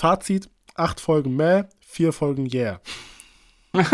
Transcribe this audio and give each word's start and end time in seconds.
Fazit: 0.00 0.48
acht 0.76 0.98
Folgen 0.98 1.36
mehr, 1.36 1.68
vier 1.78 2.14
Folgen 2.14 2.48
yeah. 2.50 2.80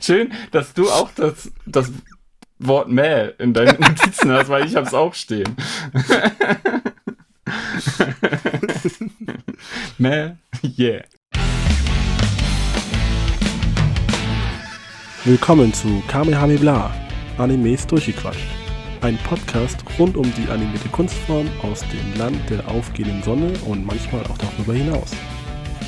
Schön, 0.00 0.32
dass 0.52 0.72
du 0.72 0.88
auch 0.88 1.10
das, 1.16 1.50
das 1.66 1.90
Wort 2.60 2.88
mehr 2.88 3.40
in 3.40 3.54
deinen 3.54 3.80
Notizen 3.80 4.30
hast, 4.30 4.50
weil 4.50 4.64
ich 4.64 4.76
hab's 4.76 4.94
auch 4.94 5.14
stehen. 5.14 5.56
mehr, 9.98 10.38
yeah. 10.78 11.02
Willkommen 15.24 15.74
zu 15.74 16.04
Kamehameha, 16.06 16.94
Animes 17.36 17.84
durchgequatscht. 17.88 18.61
Ein 19.02 19.18
Podcast 19.24 19.78
rund 19.98 20.16
um 20.16 20.32
die 20.36 20.48
animierte 20.48 20.88
Kunstform 20.90 21.50
aus 21.62 21.80
dem 21.88 22.20
Land 22.20 22.38
der 22.48 22.68
aufgehenden 22.68 23.20
Sonne 23.24 23.52
und 23.66 23.84
manchmal 23.84 24.22
auch 24.26 24.38
darüber 24.38 24.74
hinaus. 24.74 25.10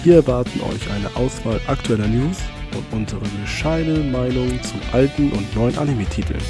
Hier 0.02 0.16
erwarten 0.16 0.60
euch 0.62 0.90
eine 0.90 1.14
Auswahl 1.14 1.60
aktueller 1.68 2.08
News 2.08 2.38
und 2.76 2.84
unsere 2.90 3.24
bescheidene 3.40 4.10
Meinung 4.10 4.60
zu 4.64 4.74
alten 4.90 5.30
und 5.30 5.54
neuen 5.54 5.78
Anime-Titeln. 5.78 6.42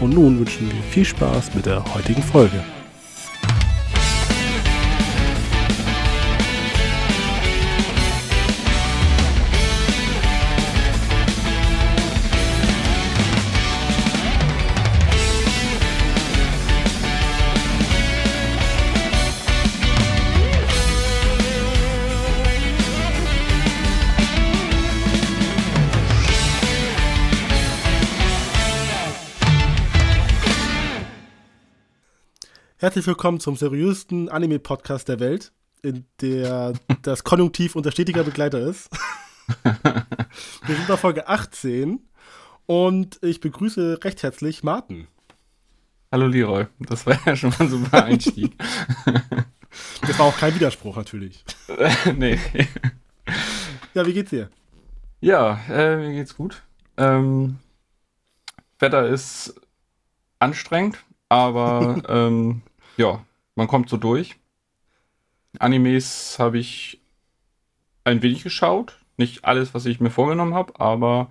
Und 0.00 0.14
nun 0.14 0.38
wünschen 0.38 0.72
wir 0.72 0.82
viel 0.84 1.04
Spaß 1.04 1.54
mit 1.54 1.66
der 1.66 1.84
heutigen 1.94 2.22
Folge. 2.22 2.64
Herzlich 32.82 33.06
willkommen 33.06 33.38
zum 33.38 33.54
seriösesten 33.54 34.28
Anime-Podcast 34.28 35.08
der 35.08 35.20
Welt, 35.20 35.52
in 35.84 36.04
der 36.20 36.72
das 37.02 37.22
Konjunktiv 37.22 37.76
unser 37.76 37.92
stetiger 37.92 38.24
Begleiter 38.24 38.58
ist. 38.58 38.90
Wir 39.62 40.74
sind 40.74 40.88
bei 40.88 40.96
Folge 40.96 41.28
18 41.28 42.00
und 42.66 43.20
ich 43.22 43.38
begrüße 43.38 44.00
recht 44.02 44.24
herzlich 44.24 44.64
Martin. 44.64 45.06
Hallo 46.10 46.26
Leroy, 46.26 46.66
das 46.80 47.06
war 47.06 47.20
ja 47.24 47.36
schon 47.36 47.50
mal 47.50 47.60
ein 47.60 47.68
super 47.68 48.02
Einstieg. 48.04 48.60
Das 50.00 50.18
war 50.18 50.26
auch 50.26 50.36
kein 50.36 50.52
Widerspruch 50.56 50.96
natürlich. 50.96 51.44
nee. 52.16 52.36
Ja, 53.94 54.04
wie 54.04 54.12
geht's 54.12 54.30
dir? 54.30 54.50
Ja, 55.20 55.60
äh, 55.70 55.98
mir 55.98 56.14
geht's 56.14 56.36
gut. 56.36 56.64
Ähm, 56.96 57.60
Wetter 58.80 59.06
ist 59.06 59.54
anstrengend, 60.40 60.98
aber 61.28 62.02
ähm, 62.08 62.62
ja, 62.96 63.24
man 63.54 63.68
kommt 63.68 63.88
so 63.88 63.96
durch. 63.96 64.36
Animes 65.58 66.38
habe 66.38 66.58
ich 66.58 67.00
ein 68.04 68.22
wenig 68.22 68.42
geschaut. 68.42 68.98
Nicht 69.16 69.44
alles, 69.44 69.74
was 69.74 69.86
ich 69.86 70.00
mir 70.00 70.10
vorgenommen 70.10 70.54
habe, 70.54 70.80
aber 70.80 71.30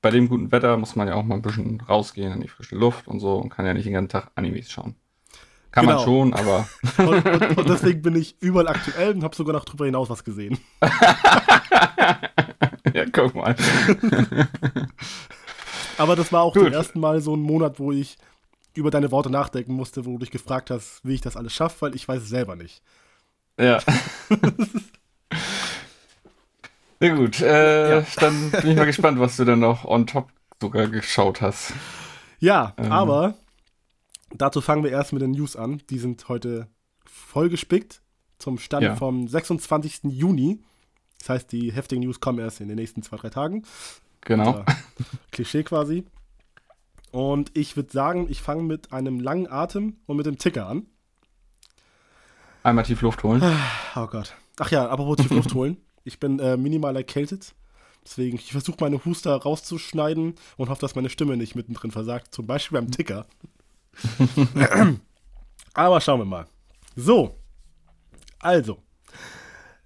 bei 0.00 0.10
dem 0.10 0.28
guten 0.28 0.52
Wetter 0.52 0.76
muss 0.76 0.96
man 0.96 1.08
ja 1.08 1.14
auch 1.14 1.24
mal 1.24 1.36
ein 1.36 1.42
bisschen 1.42 1.80
rausgehen 1.80 2.32
in 2.32 2.40
die 2.40 2.48
frische 2.48 2.76
Luft 2.76 3.08
und 3.08 3.20
so 3.20 3.36
und 3.36 3.50
kann 3.50 3.66
ja 3.66 3.74
nicht 3.74 3.86
den 3.86 3.92
ganzen 3.92 4.10
Tag 4.10 4.30
Animes 4.34 4.70
schauen. 4.70 4.94
Kann 5.70 5.86
genau. 5.86 5.96
man 5.96 6.04
schon, 6.04 6.34
aber. 6.34 6.68
Und, 6.98 7.26
und, 7.26 7.58
und, 7.58 7.68
deswegen 7.68 8.00
bin 8.00 8.16
ich 8.16 8.40
überall 8.40 8.68
aktuell 8.68 9.14
und 9.14 9.22
habe 9.22 9.36
sogar 9.36 9.52
noch 9.52 9.64
drüber 9.64 9.84
hinaus 9.84 10.08
was 10.08 10.24
gesehen. 10.24 10.58
ja, 12.94 13.04
guck 13.12 13.34
mal. 13.34 13.54
aber 15.98 16.16
das 16.16 16.32
war 16.32 16.42
auch 16.42 16.54
Gut. 16.54 16.64
zum 16.64 16.72
ersten 16.72 17.00
Mal 17.00 17.20
so 17.20 17.36
ein 17.36 17.42
Monat, 17.42 17.78
wo 17.78 17.92
ich 17.92 18.16
über 18.78 18.90
deine 18.90 19.10
Worte 19.10 19.28
nachdenken 19.30 19.72
musste, 19.74 20.06
wo 20.06 20.12
du 20.12 20.18
dich 20.18 20.30
gefragt 20.30 20.70
hast, 20.70 21.00
wie 21.04 21.14
ich 21.14 21.20
das 21.20 21.36
alles 21.36 21.52
schaffe, 21.52 21.82
weil 21.82 21.94
ich 21.94 22.08
weiß 22.08 22.22
es 22.22 22.28
selber 22.28 22.56
nicht. 22.56 22.82
Ja. 23.58 23.80
Na 27.00 27.14
gut, 27.14 27.40
äh, 27.40 27.98
ja. 28.00 28.06
dann 28.16 28.50
bin 28.50 28.70
ich 28.70 28.76
mal 28.76 28.86
gespannt, 28.86 29.20
was 29.20 29.36
du 29.36 29.44
dann 29.44 29.60
noch 29.60 29.84
on 29.84 30.06
top 30.06 30.30
sogar 30.60 30.88
geschaut 30.88 31.40
hast. 31.40 31.72
Ja, 32.40 32.74
ähm. 32.76 32.90
aber 32.90 33.34
dazu 34.32 34.60
fangen 34.60 34.84
wir 34.84 34.90
erst 34.90 35.12
mit 35.12 35.22
den 35.22 35.32
News 35.32 35.56
an. 35.56 35.82
Die 35.90 35.98
sind 35.98 36.28
heute 36.28 36.68
vollgespickt 37.04 38.00
zum 38.38 38.58
Stand 38.58 38.84
ja. 38.84 38.96
vom 38.96 39.28
26. 39.28 40.00
Juni. 40.04 40.60
Das 41.18 41.30
heißt, 41.30 41.52
die 41.52 41.72
heftigen 41.72 42.02
News 42.02 42.20
kommen 42.20 42.38
erst 42.38 42.60
in 42.60 42.68
den 42.68 42.76
nächsten 42.76 43.02
zwei, 43.02 43.16
drei 43.16 43.30
Tagen. 43.30 43.64
Genau. 44.20 44.64
Klischee 45.32 45.64
quasi. 45.64 46.04
Und 47.10 47.56
ich 47.56 47.76
würde 47.76 47.90
sagen, 47.92 48.26
ich 48.28 48.42
fange 48.42 48.62
mit 48.62 48.92
einem 48.92 49.20
langen 49.20 49.50
Atem 49.50 49.96
und 50.06 50.16
mit 50.16 50.26
dem 50.26 50.38
Ticker 50.38 50.66
an. 50.66 50.86
Einmal 52.62 52.84
tief 52.84 53.00
Luft 53.02 53.22
holen. 53.22 53.42
Oh 53.96 54.06
Gott. 54.06 54.34
Ach 54.58 54.70
ja, 54.70 54.88
apropos 54.88 55.16
tief 55.16 55.30
Luft 55.30 55.54
holen. 55.54 55.78
Ich 56.04 56.20
bin 56.20 56.38
äh, 56.38 56.56
minimal 56.56 56.96
erkältet. 56.96 57.54
Deswegen, 58.04 58.38
ich 58.38 58.52
versuche 58.52 58.78
meine 58.80 59.04
Huster 59.04 59.36
rauszuschneiden 59.36 60.34
und 60.56 60.68
hoffe, 60.68 60.80
dass 60.80 60.94
meine 60.94 61.10
Stimme 61.10 61.36
nicht 61.36 61.54
mittendrin 61.54 61.90
versagt. 61.90 62.34
Zum 62.34 62.46
Beispiel 62.46 62.80
beim 62.80 62.90
Ticker. 62.90 63.26
Aber 65.74 66.00
schauen 66.00 66.20
wir 66.20 66.24
mal. 66.24 66.46
So. 66.96 67.36
Also. 68.38 68.78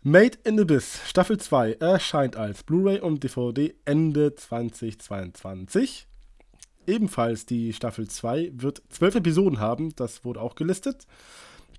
Made 0.02 0.38
in 0.44 0.58
Abyss 0.58 1.00
Staffel 1.06 1.38
2 1.38 1.74
erscheint 1.74 2.36
als 2.36 2.62
Blu-ray 2.64 3.00
und 3.00 3.22
DVD 3.22 3.74
Ende 3.84 4.34
2022. 4.34 6.08
Ebenfalls 6.86 7.46
die 7.46 7.72
Staffel 7.72 8.08
2 8.08 8.52
wird 8.54 8.82
zwölf 8.88 9.14
Episoden 9.14 9.60
haben, 9.60 9.94
das 9.96 10.24
wurde 10.24 10.40
auch 10.40 10.54
gelistet. 10.54 11.06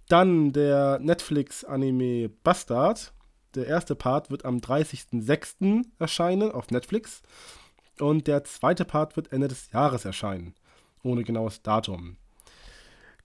Dann 0.08 0.52
der 0.52 1.00
Netflix-Anime 1.00 2.30
Bastard. 2.44 3.14
Der 3.56 3.68
erste 3.68 3.96
Part 3.96 4.32
wird 4.32 4.46
am 4.46 4.58
30.06. 4.58 5.84
erscheinen 6.00 6.52
auf 6.52 6.72
Netflix. 6.72 7.22
Und 8.00 8.28
der 8.28 8.44
zweite 8.44 8.86
Part 8.86 9.16
wird 9.16 9.32
Ende 9.32 9.48
des 9.48 9.72
Jahres 9.72 10.06
erscheinen. 10.06 10.56
Ohne 11.04 11.24
genaues 11.24 11.62
Datum. 11.62 12.18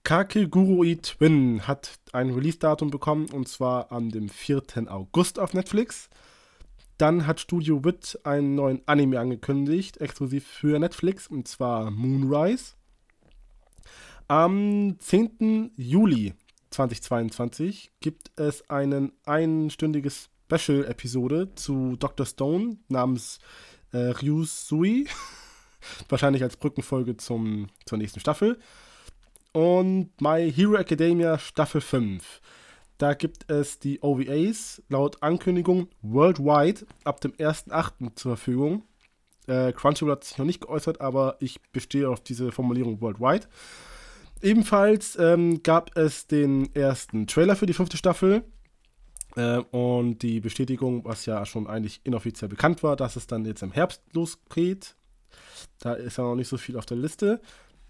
Kakegurui 0.03 0.97
Twin 0.97 1.67
hat 1.67 1.99
ein 2.13 2.31
Release-Datum 2.31 2.89
bekommen 2.89 3.27
und 3.31 3.47
zwar 3.47 3.91
am 3.91 4.11
4. 4.11 4.63
August 4.87 5.39
auf 5.39 5.53
Netflix. 5.53 6.09
Dann 6.99 7.25
hat 7.25 7.39
Studio 7.39 7.85
Wit 7.85 8.19
einen 8.25 8.55
neuen 8.55 8.81
Anime 8.85 9.21
angekündigt, 9.21 10.01
exklusiv 10.01 10.45
für 10.45 10.77
Netflix, 10.77 11.27
und 11.27 11.47
zwar 11.47 11.91
Moonrise. 11.91 12.73
Am 14.27 14.97
10. 14.99 15.71
Juli 15.77 16.33
2022 16.71 17.91
gibt 18.01 18.31
es 18.35 18.69
eine 18.69 19.13
einstündige 19.23 20.11
Special-Episode 20.11 21.55
zu 21.55 21.95
Dr. 21.95 22.25
Stone 22.25 22.79
namens 22.89 23.39
äh, 23.93 23.97
Ryusui. 23.97 25.07
Wahrscheinlich 26.09 26.43
als 26.43 26.57
Brückenfolge 26.57 27.15
zum, 27.15 27.67
zur 27.85 27.97
nächsten 27.97 28.19
Staffel. 28.19 28.59
Und 29.53 30.11
My 30.19 30.51
Hero 30.51 30.75
Academia 30.75 31.39
Staffel 31.39 31.79
5. 31.79 32.41
Da 32.99 33.13
gibt 33.13 33.49
es 33.49 33.79
die 33.79 34.01
OVAs 34.03 34.83
laut 34.89 35.23
Ankündigung 35.23 35.87
worldwide 36.01 36.85
ab 37.05 37.21
dem 37.21 37.31
1.8. 37.31 38.15
zur 38.15 38.35
Verfügung. 38.35 38.83
Äh, 39.47 39.71
Crunchyroll 39.71 40.11
hat 40.11 40.25
sich 40.25 40.37
noch 40.37 40.45
nicht 40.45 40.59
geäußert, 40.59 40.99
aber 40.99 41.37
ich 41.39 41.61
bestehe 41.71 42.09
auf 42.09 42.19
diese 42.19 42.51
Formulierung 42.51 42.99
worldwide. 42.99 43.47
Ebenfalls 44.41 45.17
ähm, 45.17 45.63
gab 45.63 45.95
es 45.95 46.27
den 46.27 46.75
ersten 46.75 47.25
Trailer 47.25 47.55
für 47.55 47.65
die 47.65 47.73
fünfte 47.73 47.95
Staffel. 47.95 48.43
Äh, 49.37 49.59
und 49.71 50.19
die 50.19 50.41
Bestätigung, 50.41 51.05
was 51.05 51.25
ja 51.25 51.45
schon 51.45 51.67
eigentlich 51.67 52.01
inoffiziell 52.03 52.49
bekannt 52.49 52.83
war, 52.83 52.97
dass 52.97 53.15
es 53.15 53.27
dann 53.27 53.45
jetzt 53.45 53.63
im 53.63 53.71
Herbst 53.71 54.03
losgeht. 54.11 54.97
Da 55.79 55.93
ist 55.93 56.17
ja 56.17 56.25
noch 56.25 56.35
nicht 56.35 56.49
so 56.49 56.57
viel 56.57 56.75
auf 56.75 56.85
der 56.85 56.97
Liste. 56.97 57.39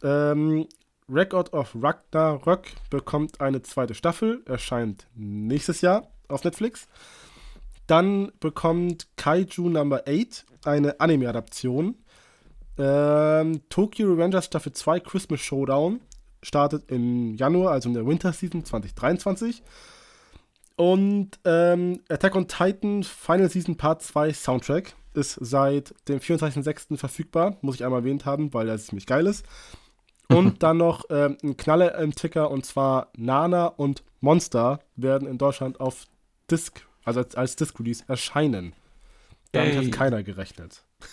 Ähm, 0.04 0.68
Record 1.10 1.54
of 1.54 1.76
Ragnarök 1.80 2.68
bekommt 2.90 3.42
eine 3.42 3.62
zweite 3.62 3.94
Staffel, 3.94 4.44
erscheint 4.46 5.08
nächstes 5.16 5.82
Jahr 5.82 6.08
auf 6.28 6.44
Netflix. 6.44 6.88
Dann 7.88 8.32
bekommt 8.40 9.08
Kaiju 9.18 9.70
Number 9.70 10.04
8 10.08 10.46
eine 10.66 11.00
Anime-Adaption. 11.00 11.96
Ähm, 12.78 13.62
Tokyo 13.70 14.14
Revengers 14.14 14.46
Staffel 14.46 14.74
2 14.74 15.00
Christmas 15.00 15.42
Showdown 15.42 16.00
startet 16.44 16.90
im 16.92 17.36
Januar, 17.36 17.72
also 17.72 17.90
in 17.90 17.96
der 17.96 18.06
Winter 18.06 18.32
Season 18.32 18.64
2023. 18.64 19.64
Und 20.76 21.32
ähm, 21.44 22.00
Attack 22.10 22.36
on 22.36 22.48
Titan 22.48 23.04
Final 23.04 23.50
Season 23.50 23.76
Part 23.76 24.02
2 24.02 24.32
Soundtrack 24.34 24.96
ist 25.14 25.38
seit 25.42 25.94
dem 26.08 26.20
24.06. 26.20 26.96
verfügbar. 26.96 27.58
Muss 27.62 27.76
ich 27.76 27.84
einmal 27.84 28.00
erwähnt 28.02 28.26
haben, 28.26 28.54
weil 28.54 28.70
er 28.70 28.78
ziemlich 28.78 29.06
geil 29.06 29.28
ist. 29.28 29.46
Und 30.38 30.62
dann 30.62 30.78
noch 30.78 31.06
ähm, 31.10 31.38
ein 31.44 31.58
Knaller 31.58 31.98
im 31.98 32.14
Ticker 32.14 32.52
und 32.52 32.64
zwar 32.64 33.12
Nana 33.18 33.66
und 33.66 34.04
Monster 34.22 34.80
werden 34.96 35.28
in 35.28 35.40
Deutschland 35.40 35.80
auf 35.80 36.06
Disc, 36.52 36.86
also 37.04 37.22
als, 37.22 37.34
als 37.36 37.56
Disc-Release 37.56 38.04
erscheinen. 38.08 38.74
Damit 39.52 39.74
Yay. 39.74 39.86
hat 39.86 39.92
keiner 39.92 40.24
gerechnet. 40.24 40.84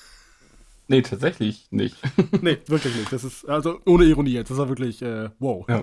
Nee, 0.88 1.02
tatsächlich 1.02 1.66
nicht. 1.72 1.96
nee, 2.42 2.58
wirklich 2.66 2.94
nicht. 2.94 3.12
Das 3.12 3.24
ist, 3.24 3.48
also 3.48 3.80
ohne 3.86 4.04
Ironie 4.04 4.34
jetzt. 4.34 4.52
Das 4.52 4.58
war 4.58 4.68
wirklich, 4.68 5.02
äh, 5.02 5.30
wow. 5.40 5.66
Ja. 5.68 5.82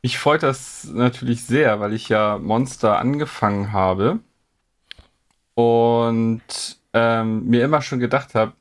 Ich 0.00 0.18
freut 0.18 0.42
das 0.42 0.84
natürlich 0.84 1.44
sehr, 1.44 1.78
weil 1.78 1.92
ich 1.92 2.08
ja 2.08 2.38
Monster 2.38 2.98
angefangen 2.98 3.70
habe 3.72 4.20
und 5.52 6.40
ähm, 6.94 7.44
mir 7.44 7.64
immer 7.66 7.82
schon 7.82 7.98
gedacht 7.98 8.34
habe, 8.34 8.54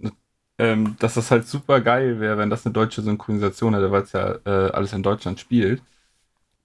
ähm, 0.57 0.95
dass 0.99 1.15
das 1.15 1.31
halt 1.31 1.47
super 1.47 1.81
geil 1.81 2.19
wäre, 2.19 2.37
wenn 2.37 2.49
das 2.49 2.65
eine 2.65 2.73
deutsche 2.73 3.01
Synchronisation 3.01 3.73
hätte, 3.73 3.91
weil 3.91 4.03
es 4.03 4.11
ja 4.11 4.35
äh, 4.45 4.71
alles 4.71 4.93
in 4.93 5.03
Deutschland 5.03 5.39
spielt. 5.39 5.81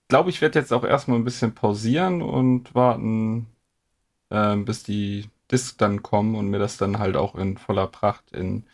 Ich 0.02 0.08
glaube, 0.08 0.30
ich 0.30 0.40
werde 0.40 0.58
jetzt 0.58 0.72
auch 0.72 0.84
erstmal 0.84 1.18
ein 1.18 1.24
bisschen 1.24 1.54
pausieren 1.54 2.22
und 2.22 2.74
warten, 2.74 3.46
ähm, 4.30 4.64
bis 4.64 4.82
die 4.82 5.28
Disc 5.50 5.78
dann 5.78 6.02
kommen 6.02 6.34
und 6.34 6.48
mir 6.48 6.58
das 6.58 6.76
dann 6.76 6.98
halt 6.98 7.16
auch 7.16 7.34
in 7.34 7.56
voller 7.56 7.86
Pracht 7.86 8.32
in, 8.32 8.64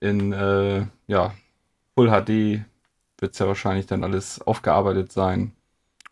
in 0.00 0.32
äh, 0.32 0.86
ja, 1.06 1.34
Full 1.94 2.08
HD 2.08 2.64
wird 3.18 3.32
es 3.32 3.38
ja 3.38 3.46
wahrscheinlich 3.46 3.86
dann 3.86 4.04
alles 4.04 4.40
aufgearbeitet 4.42 5.12
sein. 5.12 5.52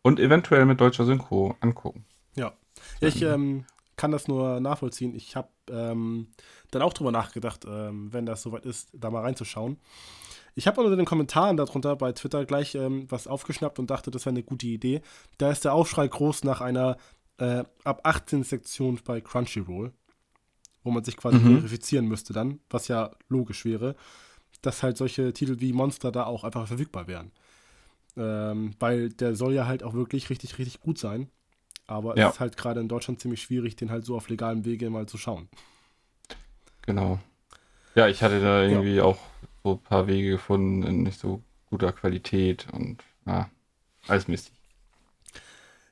Und 0.03 0.21
eventuell 0.21 0.65
mit 0.67 0.81
deutscher 0.81 1.05
Synchro 1.05 1.57
angucken. 1.61 2.05
Ja. 2.35 2.53
Ich 3.01 3.23
ähm, 3.23 3.65
kann 3.97 4.11
das 4.11 4.29
nur 4.29 4.61
nachvollziehen. 4.61 5.15
Ich 5.15 5.37
habe 5.37 5.49
ähm, 5.71 6.29
dann 6.75 6.83
auch 6.83 6.93
drüber 6.93 7.13
nachgedacht, 7.13 7.65
ähm, 7.67 8.13
wenn 8.13 8.27
das 8.27 8.43
soweit 8.43 8.65
ist, 8.67 8.91
da 8.93 9.11
mal 9.11 9.23
reinzuschauen. 9.23 9.79
Ich 10.55 10.67
habe 10.67 10.81
unter 10.81 10.97
den 10.97 11.05
Kommentaren 11.07 11.57
darunter 11.57 11.97
bei 11.97 12.13
Twitter 12.13 12.45
gleich 12.45 12.75
ähm, 12.75 13.07
was 13.11 13.27
aufgeschnappt 13.27 13.79
und 13.79 13.91
dachte, 13.91 14.11
das 14.11 14.25
wäre 14.25 14.35
eine 14.35 14.43
gute 14.45 14.67
Idee. 14.67 15.01
Da 15.39 15.51
ist 15.51 15.65
der 15.65 15.75
Aufschrei 15.75 16.07
groß 16.07 16.45
nach 16.45 16.61
einer 16.61 16.97
äh, 17.39 17.65
ab 17.83 18.01
18 18.05 18.45
Sektion 18.45 19.01
bei 19.05 19.21
Crunchyroll, 19.21 19.93
wo 20.85 20.91
man 20.91 21.03
sich 21.03 21.17
quasi 21.17 21.39
Mhm. 21.39 21.57
verifizieren 21.59 22.07
müsste 22.07 22.33
dann, 22.33 22.61
was 22.71 22.87
ja 22.89 23.11
logisch 23.29 23.65
wäre, 23.65 23.97
dass 24.63 24.83
halt 24.83 24.97
solche 24.97 25.33
Titel 25.33 25.57
wie 25.61 25.73
Monster 25.73 26.13
da 26.13 26.25
auch 26.27 26.45
einfach 26.45 26.67
verfügbar 26.69 27.09
wären. 27.09 27.33
Ähm, 28.17 28.75
weil 28.79 29.09
der 29.11 29.35
soll 29.35 29.55
ja 29.55 29.67
halt 29.67 29.83
auch 29.83 29.95
wirklich 29.95 30.31
richtig, 30.31 30.59
richtig 30.59 30.81
gut 30.81 30.99
sein. 30.99 31.29
Aber 31.87 32.17
Ja. 32.17 32.29
es 32.29 32.35
ist 32.35 32.41
halt 32.41 32.57
gerade 32.57 32.81
in 32.81 32.89
Deutschland 32.89 33.21
ziemlich 33.21 33.43
schwierig, 33.43 33.77
den 33.77 33.91
halt 33.91 34.05
so 34.05 34.15
auf 34.17 34.29
legalem 34.29 34.65
Wege 34.65 34.89
mal 34.89 35.07
zu 35.07 35.19
schauen. 35.19 35.49
Genau. 36.87 37.19
Ja, 37.95 38.09
ich 38.09 38.23
hatte 38.23 38.41
da 38.41 38.63
irgendwie 38.63 39.01
auch 39.01 39.19
so 39.63 39.73
ein 39.73 39.83
paar 39.83 40.07
Wege 40.07 40.31
gefunden 40.31 40.83
in 40.83 41.03
nicht 41.03 41.19
so 41.19 41.43
guter 41.67 41.93
Qualität 41.93 42.67
und 42.73 43.03
ja, 43.27 43.49
alles 44.07 44.29
mistig. 44.29 44.55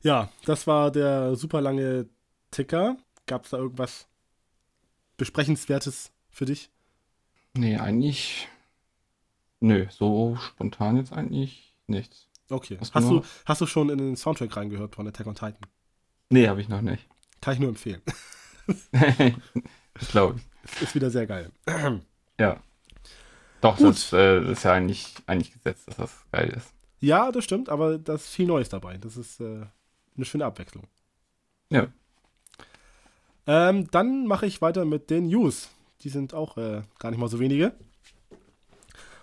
Ja, 0.03 0.31
das 0.45 0.67
war 0.67 0.91
der 0.91 1.37
super 1.37 1.61
lange 1.61 2.09
Ticker. 2.51 2.97
Gab 3.27 3.45
es 3.45 3.51
da 3.51 3.59
irgendwas 3.59 4.09
Besprechenswertes 5.17 6.13
für 6.31 6.45
dich? 6.45 6.71
Nee, 7.55 7.77
eigentlich. 7.77 8.49
Nö, 9.61 9.87
so 9.91 10.37
spontan 10.37 10.97
jetzt 10.97 11.13
eigentlich 11.13 11.77
nichts. 11.87 12.29
Okay. 12.51 12.79
Hast 12.81 12.95
Hast, 12.95 13.09
du 13.09 13.15
noch? 13.17 13.27
hast 13.45 13.61
du 13.61 13.67
schon 13.67 13.91
in 13.91 13.99
den 13.99 14.17
Soundtrack 14.17 14.57
reingehört 14.57 14.97
von 14.97 15.07
Attack 15.07 15.27
on 15.27 15.35
Titan? 15.35 15.59
Nee, 16.31 16.49
habe 16.49 16.61
ich 16.61 16.69
noch 16.69 16.83
nicht. 16.83 17.07
Kann 17.41 17.55
ich 17.55 17.61
nur 17.61 17.69
empfehlen. 17.69 18.03
das 19.95 20.09
glaube 20.11 20.41
ich. 20.65 20.83
Ist 20.83 20.95
wieder 20.95 21.11
sehr 21.11 21.27
geil. 21.27 21.51
Ja. 22.39 22.61
Doch, 23.61 23.77
Gut. 23.77 23.91
das, 23.91 24.13
äh, 24.13 24.51
ist 24.51 24.65
ja 24.65 24.73
eigentlich, 24.73 25.15
eigentlich 25.27 25.53
gesetzt, 25.53 25.87
dass 25.87 25.97
das 25.97 26.25
geil 26.33 26.49
ist. 26.57 26.73
Ja, 26.99 27.31
das 27.31 27.45
stimmt, 27.45 27.69
aber 27.69 27.99
da 27.99 28.15
ist 28.15 28.29
viel 28.29 28.47
Neues 28.47 28.69
dabei. 28.69 28.97
Das 28.97 29.17
ist 29.17 29.41
äh, 29.41 29.67
eine 30.17 30.25
schöne 30.25 30.45
Abwechslung. 30.45 30.85
Ja. 31.71 31.89
Ähm, 33.47 33.89
dann 33.91 34.27
mache 34.27 34.47
ich 34.47 34.63
weiter 34.63 34.85
mit 34.85 35.11
den 35.11 35.27
News. 35.27 35.69
Die 36.03 36.09
sind 36.09 36.35
auch 36.35 36.57
äh, 36.57 36.83
gar 36.99 37.11
nicht 37.11 37.21
mal 37.21 37.29
so 37.29 37.39
wenige. 37.39 37.73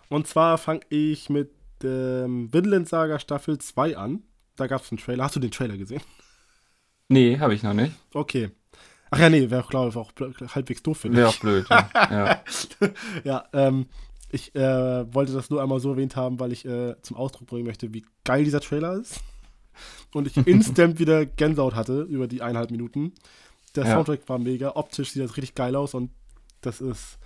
Und 0.10 0.28
zwar 0.28 0.58
fange 0.58 0.82
ich 0.90 1.30
mit 1.30 1.52
ähm, 1.84 2.52
Vinland 2.54 2.88
Saga 2.90 3.20
Staffel 3.20 3.60
2 3.60 3.98
an. 3.98 4.24
Da 4.56 4.68
gab 4.68 4.84
es 4.84 4.92
einen 4.92 5.00
Trailer. 5.00 5.24
Hast 5.26 5.36
du 5.36 5.40
den 5.40 5.52
Trailer 5.52 5.78
gesehen? 5.78 6.02
Nee, 7.08 7.40
habe 7.40 7.54
ich 7.54 7.64
noch 7.64 7.74
nicht. 7.74 7.94
Okay. 8.14 8.52
Ach 9.12 9.20
ja, 9.20 9.30
nee, 9.30 9.50
wäre, 9.50 9.64
glaube 9.68 9.90
ich, 9.90 9.96
auch 9.96 10.12
halbwegs 10.56 10.84
doof, 10.84 10.98
finde 11.00 11.18
Wäre 11.18 11.30
ich. 11.30 11.36
auch 11.36 11.40
blöd. 11.40 11.66
Ja. 11.70 11.90
ja. 12.12 12.44
ja, 13.24 13.44
ähm, 13.54 13.88
ich 14.32 14.54
äh, 14.56 15.14
wollte 15.14 15.34
das 15.34 15.50
nur 15.50 15.62
einmal 15.62 15.80
so 15.80 15.92
erwähnt 15.92 16.16
haben, 16.16 16.40
weil 16.40 16.52
ich 16.52 16.66
äh, 16.66 16.96
zum 17.02 17.18
Ausdruck 17.18 17.48
bringen 17.48 17.66
möchte, 17.66 17.94
wie 17.94 18.06
geil 18.24 18.44
dieser 18.44 18.62
Trailer 18.62 18.94
ist. 18.94 19.20
Und 20.14 20.28
ich 20.28 20.38
instant 20.48 21.00
wieder 21.00 21.26
Gänsehaut 21.26 21.74
hatte 21.76 22.02
über 22.04 22.28
die 22.28 22.42
eineinhalb 22.42 22.70
Minuten. 22.72 23.14
Der 23.76 23.86
Ja. 23.86 23.92
Soundtrack 23.96 24.28
war 24.28 24.38
mega, 24.40 24.76
optisch 24.76 25.12
sieht 25.12 25.24
das 25.24 25.38
richtig 25.38 25.56
geil 25.56 25.76
aus 25.76 25.94
und 25.94 26.12
das 26.62 26.82
ist 26.82 27.18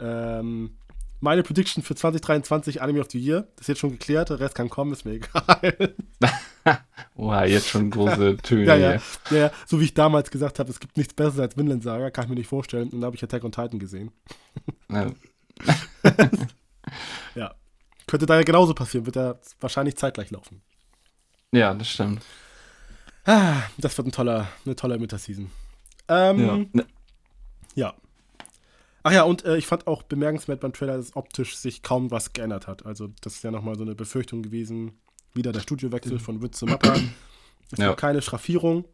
ähm, 0.00 0.76
meine 1.20 1.42
Prediction 1.42 1.82
für 1.82 1.94
2023 1.94 2.80
Anime 2.82 3.00
of 3.00 3.08
the 3.10 3.18
Year. 3.18 3.42
Das 3.56 3.62
ist 3.62 3.68
jetzt 3.68 3.78
schon 3.80 3.90
geklärt, 3.92 4.30
der 4.30 4.40
Rest 4.40 4.54
kann 4.54 4.68
kommen, 4.70 4.92
ist 4.92 5.04
mir 5.04 5.12
egal. 5.14 5.94
Oha, 7.16 7.44
jetzt 7.46 7.68
schon 7.68 7.90
große 7.90 8.36
Töne. 8.42 8.64
ja, 8.66 8.76
ja, 8.76 8.92
ja, 9.30 9.36
ja, 9.36 9.50
so 9.66 9.80
wie 9.80 9.84
ich 9.86 9.94
damals 9.94 10.30
gesagt 10.30 10.58
habe, 10.58 10.70
es 10.70 10.78
gibt 10.80 10.96
nichts 10.96 11.14
Besseres 11.14 11.40
als 11.40 11.56
Vinland 11.56 11.82
Saga, 11.82 12.10
kann 12.10 12.24
ich 12.24 12.30
mir 12.30 12.36
nicht 12.36 12.46
vorstellen. 12.48 12.84
Und 12.90 13.00
dann 13.00 13.06
habe 13.06 13.16
ich 13.16 13.22
Attack 13.24 13.42
on 13.44 13.52
Titan 13.52 13.78
gesehen. 13.78 14.10
Ja. 14.90 15.10
Ja. 17.34 17.54
Könnte 18.06 18.24
da 18.26 18.36
ja 18.36 18.42
genauso 18.42 18.72
passieren, 18.74 19.04
wird 19.06 19.16
er 19.16 19.38
wahrscheinlich 19.60 19.96
zeitgleich 19.96 20.30
laufen. 20.30 20.62
ja, 21.52 21.74
das 21.74 21.88
stimmt. 21.90 22.22
Ah, 23.24 23.62
das 23.76 23.96
wird 23.98 24.08
ein 24.08 24.12
toller, 24.12 24.48
eine 24.64 24.74
tolle 24.74 24.98
Winterseason. 24.98 25.50
Ähm, 26.08 26.70
Ja. 26.74 26.84
ja. 27.74 27.94
Ach 29.08 29.12
ja, 29.12 29.22
und 29.22 29.44
äh, 29.46 29.56
ich 29.56 29.66
fand 29.66 29.86
auch 29.86 30.02
bemerkenswert 30.02 30.60
beim 30.60 30.74
Trailer, 30.74 30.98
dass 30.98 31.16
optisch 31.16 31.56
sich 31.56 31.82
kaum 31.82 32.10
was 32.10 32.34
geändert 32.34 32.66
hat. 32.66 32.84
Also, 32.84 33.08
das 33.22 33.36
ist 33.36 33.42
ja 33.44 33.50
nochmal 33.50 33.74
so 33.76 33.82
eine 33.82 33.94
Befürchtung 33.94 34.42
gewesen. 34.42 35.00
Wieder 35.32 35.50
der 35.52 35.60
Studiowechsel 35.60 36.18
von 36.18 36.42
Witz 36.42 36.58
zu 36.58 36.66
Mappa. 36.66 36.94
Es 37.70 37.78
Ja. 37.78 37.88
gibt 37.88 38.00
keine 38.00 38.22
Schraffierung. 38.22 38.86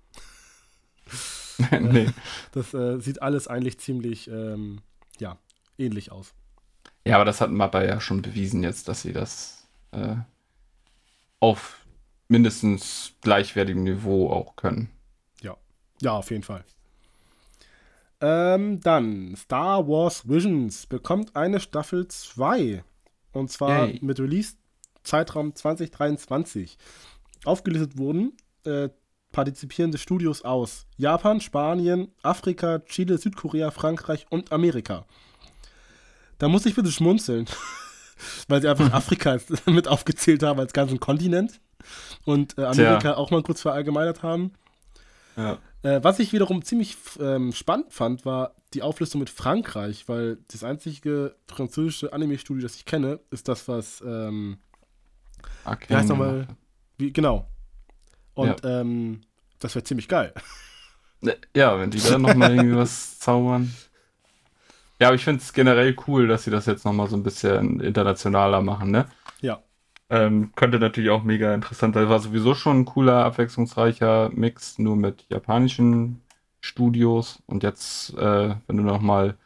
nee. 1.80 2.08
Das 2.50 2.74
äh, 2.74 2.98
sieht 3.00 3.22
alles 3.22 3.46
eigentlich 3.46 3.78
ziemlich, 3.78 4.28
ähm, 4.28 4.80
ja, 5.20 5.38
ähnlich 5.78 6.10
aus. 6.10 6.34
Ja, 7.06 7.16
aber 7.16 7.24
das 7.24 7.40
hat 7.40 7.50
Mappa 7.52 7.84
ja 7.84 8.00
schon 8.00 8.22
bewiesen 8.22 8.64
jetzt, 8.64 8.88
dass 8.88 9.02
sie 9.02 9.12
das 9.12 9.68
äh, 9.92 10.16
auf 11.38 11.86
mindestens 12.26 13.12
gleichwertigem 13.20 13.84
Niveau 13.84 14.30
auch 14.30 14.56
können. 14.56 14.90
Ja, 16.00 16.12
auf 16.12 16.30
jeden 16.30 16.42
Fall. 16.42 16.64
Ähm, 18.26 18.80
dann, 18.80 19.36
Star 19.36 19.86
Wars 19.86 20.26
Visions 20.26 20.86
bekommt 20.86 21.36
eine 21.36 21.60
Staffel 21.60 22.08
2. 22.08 22.82
Und 23.32 23.50
zwar 23.50 23.88
Yay. 23.88 23.98
mit 24.00 24.18
Release-Zeitraum 24.18 25.54
2023. 25.54 26.78
Aufgelistet 27.44 27.98
wurden 27.98 28.32
äh, 28.64 28.88
partizipierende 29.30 29.98
Studios 29.98 30.40
aus 30.42 30.86
Japan, 30.96 31.42
Spanien, 31.42 32.12
Afrika, 32.22 32.78
Chile, 32.78 33.18
Südkorea, 33.18 33.70
Frankreich 33.70 34.24
und 34.30 34.52
Amerika. 34.52 35.04
Da 36.38 36.48
muss 36.48 36.64
ich 36.64 36.74
bitte 36.74 36.92
schmunzeln, 36.92 37.44
weil 38.48 38.62
sie 38.62 38.68
einfach 38.68 38.90
Afrika 38.94 39.36
mit 39.66 39.86
aufgezählt 39.86 40.42
haben 40.42 40.60
als 40.60 40.72
ganzen 40.72 40.98
Kontinent 40.98 41.60
und 42.24 42.56
äh, 42.56 42.64
Amerika 42.64 43.16
auch 43.16 43.30
mal 43.30 43.42
kurz 43.42 43.60
verallgemeinert 43.60 44.22
haben. 44.22 44.52
Ja. 45.36 45.58
Äh, 45.84 46.02
was 46.02 46.18
ich 46.18 46.32
wiederum 46.32 46.64
ziemlich 46.64 46.96
ähm, 47.20 47.52
spannend 47.52 47.92
fand, 47.92 48.24
war 48.24 48.54
die 48.72 48.82
Auflistung 48.82 49.20
mit 49.20 49.28
Frankreich, 49.30 50.08
weil 50.08 50.38
das 50.48 50.64
einzige 50.64 51.36
französische 51.46 52.12
Anime-Studio, 52.12 52.62
das 52.62 52.76
ich 52.76 52.86
kenne, 52.86 53.20
ist 53.30 53.48
das, 53.48 53.68
was, 53.68 54.02
ähm, 54.04 54.58
Okay. 55.66 55.86
wie 55.88 55.94
heißt 55.94 56.08
nochmal, 56.08 56.46
wie, 56.98 57.12
genau. 57.12 57.46
Und 58.34 58.62
ähm, 58.64 59.20
das 59.60 59.74
wäre 59.74 59.84
ziemlich 59.84 60.08
geil. 60.08 60.32
Ja, 61.54 61.78
wenn 61.78 61.90
die 61.90 62.00
da 62.00 62.18
nochmal 62.18 62.54
irgendwie 62.54 62.76
was 62.76 63.18
zaubern. 63.18 63.72
Ja, 65.00 65.08
aber 65.08 65.16
ich 65.16 65.24
finde 65.24 65.40
es 65.42 65.52
generell 65.52 65.96
cool, 66.06 66.28
dass 66.28 66.44
sie 66.44 66.50
das 66.50 66.66
jetzt 66.66 66.84
nochmal 66.84 67.08
so 67.08 67.16
ein 67.16 67.22
bisschen 67.22 67.80
internationaler 67.80 68.60
machen, 68.60 68.90
ne? 68.90 69.06
Ja. 69.40 69.62
Ähm, 70.14 70.52
könnte 70.54 70.78
natürlich 70.78 71.10
auch 71.10 71.24
mega 71.24 71.52
interessant 71.52 71.94
sein. 71.96 72.08
War 72.08 72.20
sowieso 72.20 72.54
schon 72.54 72.82
ein 72.82 72.84
cooler, 72.84 73.24
abwechslungsreicher 73.24 74.30
Mix, 74.32 74.78
nur 74.78 74.94
mit 74.94 75.26
japanischen 75.28 76.22
Studios. 76.60 77.42
Und 77.46 77.64
jetzt, 77.64 78.14
äh, 78.14 78.54
wenn 78.68 78.76
du 78.76 78.84
nochmal 78.84 79.36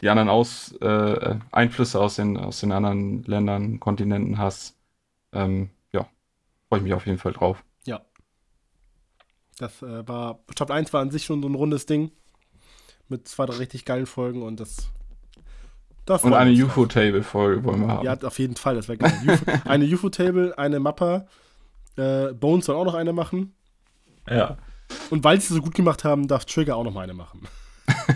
die 0.00 0.08
anderen 0.08 0.28
aus, 0.28 0.76
äh, 0.80 1.34
Einflüsse 1.50 2.00
aus 2.00 2.14
den, 2.14 2.36
aus 2.36 2.60
den 2.60 2.70
anderen 2.70 3.24
Ländern, 3.24 3.80
Kontinenten 3.80 4.38
hast, 4.38 4.76
ähm, 5.32 5.70
ja, 5.92 6.06
freue 6.68 6.78
ich 6.78 6.84
mich 6.84 6.94
auf 6.94 7.06
jeden 7.06 7.18
Fall 7.18 7.32
drauf. 7.32 7.64
Ja. 7.84 8.00
Das 9.58 9.82
äh, 9.82 10.06
war, 10.06 10.38
Staffel 10.52 10.76
1 10.76 10.92
war 10.92 11.00
an 11.00 11.10
sich 11.10 11.24
schon 11.24 11.42
so 11.42 11.48
ein 11.48 11.56
rundes 11.56 11.84
Ding 11.86 12.12
mit 13.08 13.26
zwei, 13.26 13.46
drei 13.46 13.56
richtig 13.56 13.84
geilen 13.84 14.06
Folgen 14.06 14.44
und 14.44 14.60
das 14.60 14.88
Da 16.04 16.16
Und 16.16 16.34
eine. 16.34 16.50
UFO-Table-Folge 16.52 17.64
wollen 17.64 17.82
wir 17.82 17.88
haben. 17.88 18.04
Ja, 18.04 18.16
auf 18.22 18.38
jeden 18.38 18.56
Fall, 18.56 18.74
das 18.74 18.88
wäre 18.88 18.98
geil. 18.98 19.12
UFO, 19.26 19.44
eine 19.68 19.84
UFO-Table, 19.86 20.58
eine 20.58 20.80
Mappa. 20.80 21.26
Äh, 21.96 22.32
Bones 22.32 22.66
soll 22.66 22.76
auch 22.76 22.84
noch 22.84 22.94
eine 22.94 23.12
machen. 23.12 23.54
ja. 24.28 24.56
Und 25.08 25.24
weil 25.24 25.40
sie 25.40 25.54
so 25.54 25.62
gut 25.62 25.74
gemacht 25.74 26.04
haben, 26.04 26.28
darf 26.28 26.44
Trigger 26.44 26.76
auch 26.76 26.84
noch 26.84 26.92
mal 26.92 27.00
eine 27.02 27.14
machen. 27.14 27.48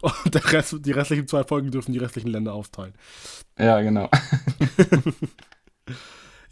Und 0.00 0.34
der 0.34 0.52
Rest, 0.52 0.74
die 0.80 0.90
restlichen 0.90 1.28
zwei 1.28 1.44
Folgen 1.44 1.70
dürfen 1.70 1.92
die 1.92 2.00
restlichen 2.00 2.26
Länder 2.26 2.52
aufteilen. 2.54 2.94
Ja, 3.56 3.80
genau. 3.80 4.10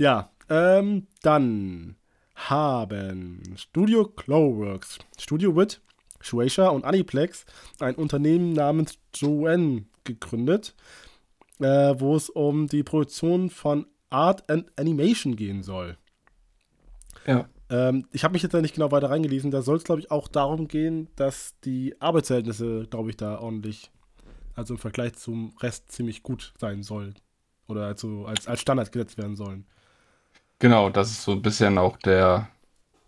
Ja, 0.00 0.30
ähm, 0.48 1.08
dann 1.20 1.96
haben 2.34 3.42
Studio 3.56 4.06
Cloverworks, 4.06 4.96
Studio 5.18 5.54
Wit, 5.54 5.82
Shueisha 6.20 6.68
und 6.68 6.84
Aniplex 6.84 7.44
ein 7.78 7.94
Unternehmen 7.94 8.52
namens 8.52 8.98
Joanne 9.14 9.84
gegründet, 10.04 10.74
äh, 11.58 11.94
wo 11.98 12.16
es 12.16 12.30
um 12.30 12.66
die 12.66 12.82
Produktion 12.82 13.50
von 13.50 13.86
Art 14.10 14.48
and 14.50 14.70
Animation 14.76 15.36
gehen 15.36 15.62
soll. 15.62 15.96
Ja. 17.26 17.48
Ähm, 17.70 18.06
ich 18.12 18.24
habe 18.24 18.32
mich 18.32 18.42
jetzt 18.42 18.52
da 18.52 18.60
nicht 18.60 18.74
genau 18.74 18.90
weiter 18.90 19.10
reingelesen. 19.10 19.50
Da 19.50 19.62
soll 19.62 19.76
es, 19.76 19.84
glaube 19.84 20.00
ich, 20.00 20.10
auch 20.10 20.28
darum 20.28 20.68
gehen, 20.68 21.08
dass 21.16 21.54
die 21.64 21.94
Arbeitsverhältnisse, 22.00 22.86
glaube 22.90 23.10
ich, 23.10 23.16
da 23.16 23.38
ordentlich, 23.38 23.90
also 24.56 24.74
im 24.74 24.78
Vergleich 24.78 25.14
zum 25.14 25.54
Rest 25.60 25.92
ziemlich 25.92 26.22
gut 26.22 26.52
sein 26.58 26.82
sollen. 26.82 27.14
Oder 27.68 27.86
also 27.86 28.26
als, 28.26 28.48
als 28.48 28.60
Standard 28.60 28.90
gesetzt 28.90 29.16
werden 29.16 29.36
sollen. 29.36 29.64
Genau, 30.58 30.90
das 30.90 31.10
ist 31.10 31.22
so 31.22 31.32
ein 31.32 31.42
bisschen 31.42 31.78
auch 31.78 31.96
der, 31.96 32.48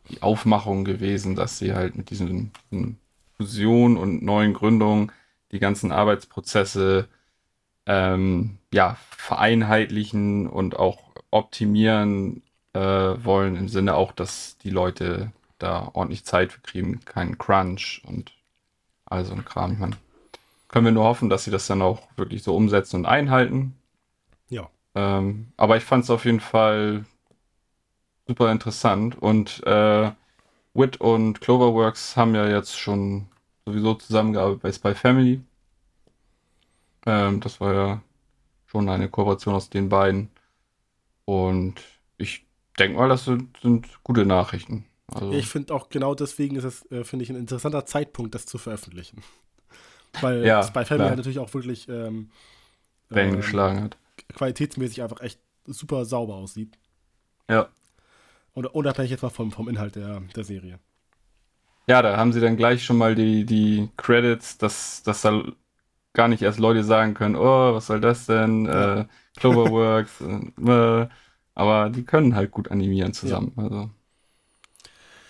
die 0.09 0.23
Aufmachung 0.23 0.85
gewesen, 0.85 1.35
dass 1.35 1.59
sie 1.59 1.75
halt 1.75 1.97
mit 1.97 2.11
diesen, 2.11 2.52
diesen 2.71 2.99
Fusionen 3.42 3.96
und 3.96 4.22
neuen 4.22 4.54
Gründungen 4.54 5.12
die 5.50 5.58
ganzen 5.58 5.92
Arbeitsprozesse 5.92 7.08
ähm, 7.87 8.58
ja, 8.72 8.96
vereinheitlichen 9.11 10.46
und 10.46 10.78
auch 10.78 10.99
optimieren 11.30 12.42
äh, 12.72 12.80
wollen, 12.80 13.56
im 13.56 13.68
Sinne 13.68 13.94
auch, 13.94 14.12
dass 14.12 14.56
die 14.58 14.70
Leute 14.70 15.32
da 15.58 15.90
ordentlich 15.92 16.25
Zeit 16.25 16.52
für 16.52 16.61
kriegen, 16.61 17.04
keinen 17.04 17.38
Crunch 17.38 18.02
und 18.06 18.32
all 19.04 19.25
so 19.25 19.34
ein 19.34 19.44
Kram. 19.44 19.72
Ich 19.72 19.78
meine, 19.78 19.96
können 20.68 20.87
wir 20.87 20.92
nur 20.92 21.04
hoffen, 21.04 21.28
dass 21.28 21.44
sie 21.44 21.50
das 21.50 21.66
dann 21.66 21.82
auch 21.82 22.00
wirklich 22.16 22.42
so 22.42 22.56
umsetzen 22.56 22.96
und 22.96 23.06
einhalten. 23.06 23.75
Ja. 24.49 24.70
Ähm, 24.94 25.52
aber 25.56 25.76
ich 25.76 25.84
fand 25.84 26.04
es 26.04 26.11
auf 26.11 26.25
jeden 26.25 26.40
Fall 26.40 27.04
super 28.26 28.50
interessant 28.50 29.20
und 29.20 29.62
äh, 29.66 30.11
Wit 30.74 31.00
und 31.00 31.40
Cloverworks 31.40 32.16
haben 32.16 32.34
ja 32.34 32.48
jetzt 32.48 32.78
schon 32.78 33.28
sowieso 33.66 33.94
zusammengearbeitet 33.94 34.62
bei 34.62 34.72
Spy 34.72 34.94
Family. 34.94 35.40
Ähm, 37.06 37.40
das 37.40 37.60
war 37.60 37.74
ja 37.74 38.02
schon 38.66 38.88
eine 38.88 39.08
Kooperation 39.08 39.54
aus 39.54 39.70
den 39.70 39.88
beiden. 39.88 40.30
Und 41.24 41.74
ich 42.16 42.46
denke 42.78 42.98
mal, 42.98 43.08
das 43.08 43.24
sind, 43.24 43.56
sind 43.60 43.88
gute 44.04 44.24
Nachrichten. 44.26 44.86
Also, 45.08 45.32
Ich 45.32 45.46
finde 45.46 45.74
auch 45.74 45.88
genau 45.88 46.14
deswegen 46.14 46.56
ist 46.56 46.64
es, 46.64 46.90
äh, 46.90 47.04
finde 47.04 47.24
ich, 47.24 47.30
ein 47.30 47.36
interessanter 47.36 47.84
Zeitpunkt, 47.86 48.34
das 48.34 48.46
zu 48.46 48.58
veröffentlichen. 48.58 49.22
Weil 50.20 50.44
Ja, 50.46 50.62
Spy 50.62 50.84
Family 50.84 51.08
halt 51.08 51.18
natürlich 51.18 51.38
auch 51.38 51.52
wirklich 51.54 51.88
ähm, 51.88 52.30
Wellen 53.08 53.30
ähm, 53.30 53.36
geschlagen 53.36 53.82
hat. 53.82 53.96
qualitätsmäßig 54.34 55.02
einfach 55.02 55.20
echt 55.20 55.40
super 55.66 56.04
sauber 56.04 56.34
aussieht. 56.34 56.76
Ja. 57.48 57.68
Oder 58.54 58.75
unabhängig 58.75 59.11
jetzt 59.11 59.23
mal 59.23 59.30
vom, 59.30 59.52
vom 59.52 59.68
Inhalt 59.68 59.97
der, 59.97 60.21
der 60.35 60.44
Serie. 60.44 60.78
Ja, 61.88 62.00
da 62.02 62.16
haben 62.16 62.32
sie 62.32 62.40
dann 62.40 62.56
gleich 62.56 62.85
schon 62.85 62.97
mal 62.97 63.14
die, 63.14 63.44
die 63.44 63.90
Credits, 63.97 64.56
dass, 64.59 65.02
dass 65.02 65.23
da 65.23 65.42
gar 66.14 66.28
nicht 66.28 66.42
erst 66.42 66.59
Leute 66.61 66.85
sagen 66.85 67.14
können, 67.14 67.37
oh, 67.37 67.75
was 67.75 67.87
soll 67.88 68.00
das 68.00 68.26
denn? 68.26 68.66
Ja. 68.75 68.92
Äh, 69.00 69.06
Cloverworks, 69.37 70.21
äh, 70.23 71.09
aber 71.54 71.90
die 71.90 72.04
können 72.04 72.35
halt 72.37 72.52
gut 72.52 72.71
animieren 72.71 73.14
zusammen. 73.14 73.52
Also 73.56 73.90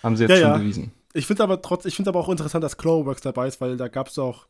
haben 0.03 0.15
sie 0.17 0.23
jetzt 0.23 0.35
Ja, 0.35 0.37
schon 0.37 0.51
ja. 0.51 0.53
bewiesen. 0.53 0.91
Ich 1.13 1.27
finde 1.27 1.43
aber 1.43 1.61
trotz, 1.61 1.85
ich 1.85 1.95
finde 1.95 2.09
aber 2.09 2.19
auch 2.19 2.29
interessant, 2.29 2.63
dass 2.63 2.77
Cloverworks 2.77 3.21
dabei 3.21 3.47
ist, 3.47 3.61
weil 3.61 3.77
da 3.77 3.87
gab 3.87 4.07
es 4.07 4.17
auch, 4.19 4.47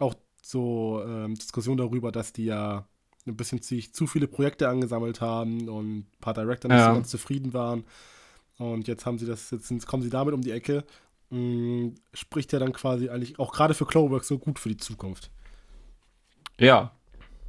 auch 0.00 0.14
so 0.42 1.02
ähm, 1.06 1.36
Diskussionen 1.36 1.78
darüber, 1.78 2.12
dass 2.12 2.32
die 2.34 2.46
ja 2.46 2.88
ein 3.26 3.36
bisschen 3.36 3.60
sich 3.62 3.92
zu 3.94 4.06
viele 4.06 4.26
Projekte 4.26 4.68
angesammelt 4.68 5.20
haben 5.20 5.68
und 5.68 5.98
ein 5.98 6.06
paar 6.20 6.34
Director 6.34 6.68
nicht 6.70 6.78
Ja. 6.78 6.88
so 6.88 6.94
ganz 6.94 7.08
zufrieden 7.08 7.52
waren. 7.52 7.84
Und 8.58 8.88
jetzt 8.88 9.06
haben 9.06 9.18
sie 9.18 9.26
das, 9.26 9.50
jetzt 9.50 9.86
kommen 9.86 10.02
sie 10.02 10.10
damit 10.10 10.34
um 10.34 10.42
die 10.42 10.50
Ecke. 10.50 10.84
Mm, 11.30 11.90
spricht 12.12 12.52
ja 12.52 12.58
dann 12.58 12.72
quasi 12.72 13.08
eigentlich 13.08 13.38
auch 13.38 13.52
gerade 13.52 13.74
für 13.74 13.86
Cloverworks 13.86 14.28
so 14.28 14.38
gut 14.38 14.58
für 14.58 14.68
die 14.68 14.76
Zukunft. 14.76 15.30
Ja, 16.58 16.92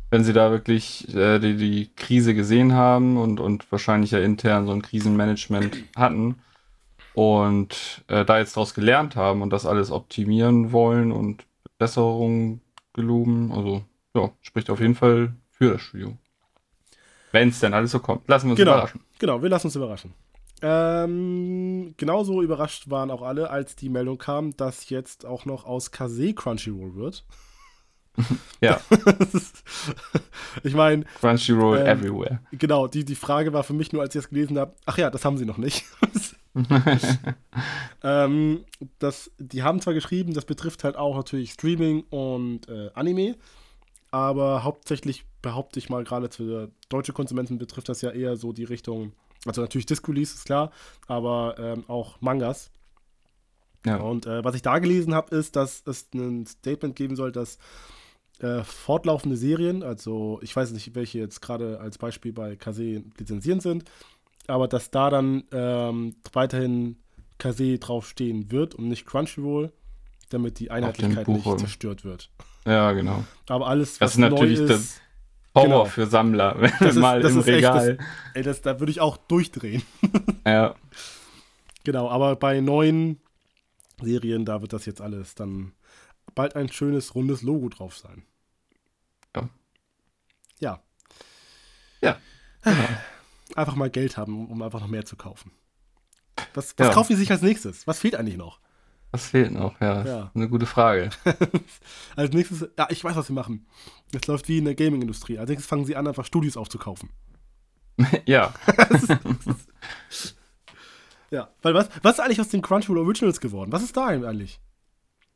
wenn 0.09 0.23
sie 0.23 0.33
da 0.33 0.51
wirklich 0.51 1.13
äh, 1.15 1.39
die, 1.39 1.55
die 1.57 1.89
Krise 1.95 2.33
gesehen 2.33 2.73
haben 2.73 3.17
und, 3.17 3.39
und 3.39 3.69
wahrscheinlich 3.71 4.11
ja 4.11 4.19
intern 4.19 4.65
so 4.67 4.73
ein 4.73 4.81
Krisenmanagement 4.81 5.83
hatten 5.95 6.35
und 7.13 8.03
äh, 8.07 8.23
da 8.25 8.39
jetzt 8.39 8.55
daraus 8.55 8.73
gelernt 8.73 9.15
haben 9.15 9.41
und 9.41 9.51
das 9.51 9.65
alles 9.65 9.91
optimieren 9.91 10.71
wollen 10.71 11.11
und 11.11 11.45
Besserungen 11.77 12.61
geloben, 12.93 13.51
also 13.51 13.83
ja, 14.13 14.31
spricht 14.41 14.69
auf 14.69 14.79
jeden 14.79 14.95
Fall 14.95 15.33
für 15.61 15.73
das 15.73 15.81
Studio. 15.83 16.17
Wenn 17.31 17.49
es 17.49 17.59
denn 17.59 17.75
alles 17.75 17.91
so 17.91 17.99
kommt. 17.99 18.27
Lassen 18.27 18.47
wir 18.47 18.51
uns 18.53 18.57
Genau. 18.59 18.71
überraschen. 18.73 19.01
Genau, 19.19 19.41
wir 19.43 19.49
lassen 19.49 19.67
uns 19.67 19.75
überraschen. 19.75 20.13
Ähm, 20.63 21.93
genauso 21.97 22.41
überrascht 22.41 22.89
waren 22.89 23.11
auch 23.11 23.21
alle, 23.21 23.51
als 23.51 23.75
die 23.75 23.89
Meldung 23.89 24.17
kam, 24.17 24.57
dass 24.57 24.89
jetzt 24.89 25.23
auch 25.23 25.45
noch 25.45 25.65
aus 25.65 25.91
Kase 25.91 26.33
Crunchyroll 26.33 26.95
wird. 26.95 27.23
Ja, 28.59 28.79
ich 30.63 30.73
meine, 30.73 31.05
Crunchyroll 31.19 31.77
Ähm, 31.79 31.87
everywhere. 31.87 32.39
genau, 32.51 32.87
die, 32.87 33.05
die 33.05 33.15
Frage 33.15 33.53
war 33.53 33.63
für 33.63 33.73
mich 33.73 33.93
nur, 33.93 34.01
als 34.01 34.13
ich 34.15 34.21
das 34.21 34.29
gelesen 34.29 34.59
habe, 34.59 34.75
ach 34.85 34.97
ja, 34.97 35.09
das 35.09 35.23
haben 35.25 35.37
sie 35.37 35.45
noch 35.45 35.57
nicht. 35.57 35.85
ähm, 38.03 38.65
das, 38.99 39.31
die 39.39 39.63
haben 39.63 39.79
zwar 39.81 39.93
geschrieben, 39.93 40.33
das 40.33 40.45
betrifft 40.45 40.83
halt 40.83 40.97
auch 40.97 41.15
natürlich 41.15 41.53
Streaming 41.53 42.03
und 42.09 42.67
äh, 42.67 42.89
Anime, 42.93 43.35
aber 44.11 44.63
hauptsächlich 44.63 45.23
behaupte 45.41 45.79
ich 45.79 45.89
mal, 45.89 46.03
gerade 46.03 46.29
für 46.29 46.71
deutsche 46.89 47.13
Konsumenten 47.13 47.57
betrifft 47.57 47.89
das 47.89 48.01
ja 48.01 48.11
eher 48.11 48.35
so 48.37 48.53
die 48.53 48.63
Richtung, 48.63 49.13
also 49.45 49.61
natürlich 49.61 49.85
Disc-Release 49.85 50.35
ist 50.35 50.45
klar, 50.45 50.71
aber 51.07 51.55
ähm, 51.57 51.83
auch 51.87 52.19
Mangas. 52.21 52.71
ja. 53.85 53.97
Und 53.97 54.25
äh, 54.25 54.43
was 54.43 54.55
ich 54.55 54.61
da 54.61 54.79
gelesen 54.79 55.15
habe, 55.15 55.35
ist, 55.35 55.55
dass 55.55 55.83
es 55.85 56.07
ein 56.13 56.45
Statement 56.45 56.95
geben 56.95 57.15
soll, 57.15 57.31
dass 57.31 57.57
äh, 58.39 58.63
fortlaufende 58.63 59.37
Serien, 59.37 59.83
also 59.83 60.39
ich 60.41 60.55
weiß 60.55 60.71
nicht, 60.71 60.95
welche 60.95 61.19
jetzt 61.19 61.41
gerade 61.41 61.79
als 61.79 61.97
Beispiel 61.97 62.33
bei 62.33 62.55
Kase 62.55 63.03
lizenzieren 63.17 63.59
sind, 63.59 63.85
aber 64.47 64.67
dass 64.67 64.91
da 64.91 65.09
dann 65.09 65.43
ähm, 65.51 66.15
weiterhin 66.33 66.97
Kase 67.37 67.77
draufstehen 67.79 68.51
wird 68.51 68.75
und 68.75 68.87
nicht 68.87 69.05
Crunchyroll, 69.05 69.71
damit 70.29 70.59
die 70.59 70.71
Einheitlichkeit 70.71 71.27
nicht 71.27 71.59
zerstört 71.59 72.05
wird. 72.05 72.29
ja, 72.65 72.91
genau. 72.93 73.23
Aber 73.47 73.67
alles, 73.67 73.93
Das 73.93 74.01
was 74.01 74.11
ist 74.13 74.17
natürlich 74.19 74.59
neu 74.59 74.73
ist, 74.75 75.01
Horror 75.53 75.65
Genau. 75.67 75.85
für 75.85 76.07
Sammler, 76.07 76.55
Das 76.79 76.91
ist- 76.91 76.95
mal 76.97 77.21
das 77.21 77.33
im 77.33 77.39
ist 77.39 77.47
echt 77.47 77.57
Regal. 77.57 77.97
ey, 78.33 78.43
das, 78.43 78.61
da 78.61 78.79
würde 78.79 78.91
ich 78.91 79.01
auch 79.01 79.17
durchdrehen. 79.17 79.83
ja. 80.45 80.75
Genau, 81.83 82.09
aber 82.09 82.35
bei 82.35 82.59
neuen 82.61 83.19
Serien, 84.01 84.45
da 84.45 84.61
wird 84.61 84.71
das 84.73 84.85
jetzt 84.85 85.01
alles 85.01 85.35
dann 85.35 85.73
bald 86.35 86.55
ein 86.55 86.71
schönes, 86.71 87.15
rundes 87.15 87.41
Logo 87.41 87.69
drauf 87.69 87.97
sein. 87.97 88.23
Ja. 89.35 89.49
Ja. 90.59 90.79
Ja. 92.01 92.17
Einfach 93.55 93.75
mal 93.75 93.89
Geld 93.89 94.17
haben, 94.17 94.47
um 94.47 94.61
einfach 94.61 94.79
noch 94.79 94.87
mehr 94.87 95.05
zu 95.05 95.15
kaufen. 95.15 95.51
Was, 96.53 96.73
was 96.77 96.87
Ja. 96.87 96.93
kaufen 96.93 97.09
die 97.13 97.15
sich 97.19 97.31
als 97.31 97.41
nächstes? 97.41 97.85
Was 97.87 97.99
fehlt 97.99 98.15
eigentlich 98.15 98.37
noch? 98.37 98.59
Was 99.11 99.27
fehlt 99.27 99.51
noch? 99.51 99.79
Ja, 99.81 100.05
Ja. 100.05 100.31
eine 100.33 100.47
gute 100.47 100.65
Frage. 100.65 101.09
als 102.15 102.31
nächstes, 102.31 102.69
ja, 102.77 102.87
ich 102.89 103.03
weiß, 103.03 103.15
was 103.15 103.27
sie 103.27 103.33
machen. 103.33 103.65
Es 104.13 104.27
läuft 104.27 104.47
wie 104.47 104.57
in 104.57 104.65
der 104.65 104.75
Gaming-Industrie. 104.75 105.37
Nächstes 105.37 105.65
fangen 105.65 105.85
sie 105.85 105.95
an, 105.95 106.07
einfach 106.07 106.25
Studios 106.25 106.57
aufzukaufen. 106.57 107.09
ja, 108.25 108.53
Ja, 111.31 111.47
weil 111.61 111.73
was, 111.73 111.89
was 112.03 112.13
ist 112.15 112.19
eigentlich 112.19 112.41
aus 112.41 112.49
den 112.49 112.61
Crunchyroll 112.61 112.99
Originals 112.99 113.39
geworden? 113.39 113.71
Was 113.71 113.83
ist 113.83 113.95
da 113.95 114.07
eigentlich? 114.07 114.59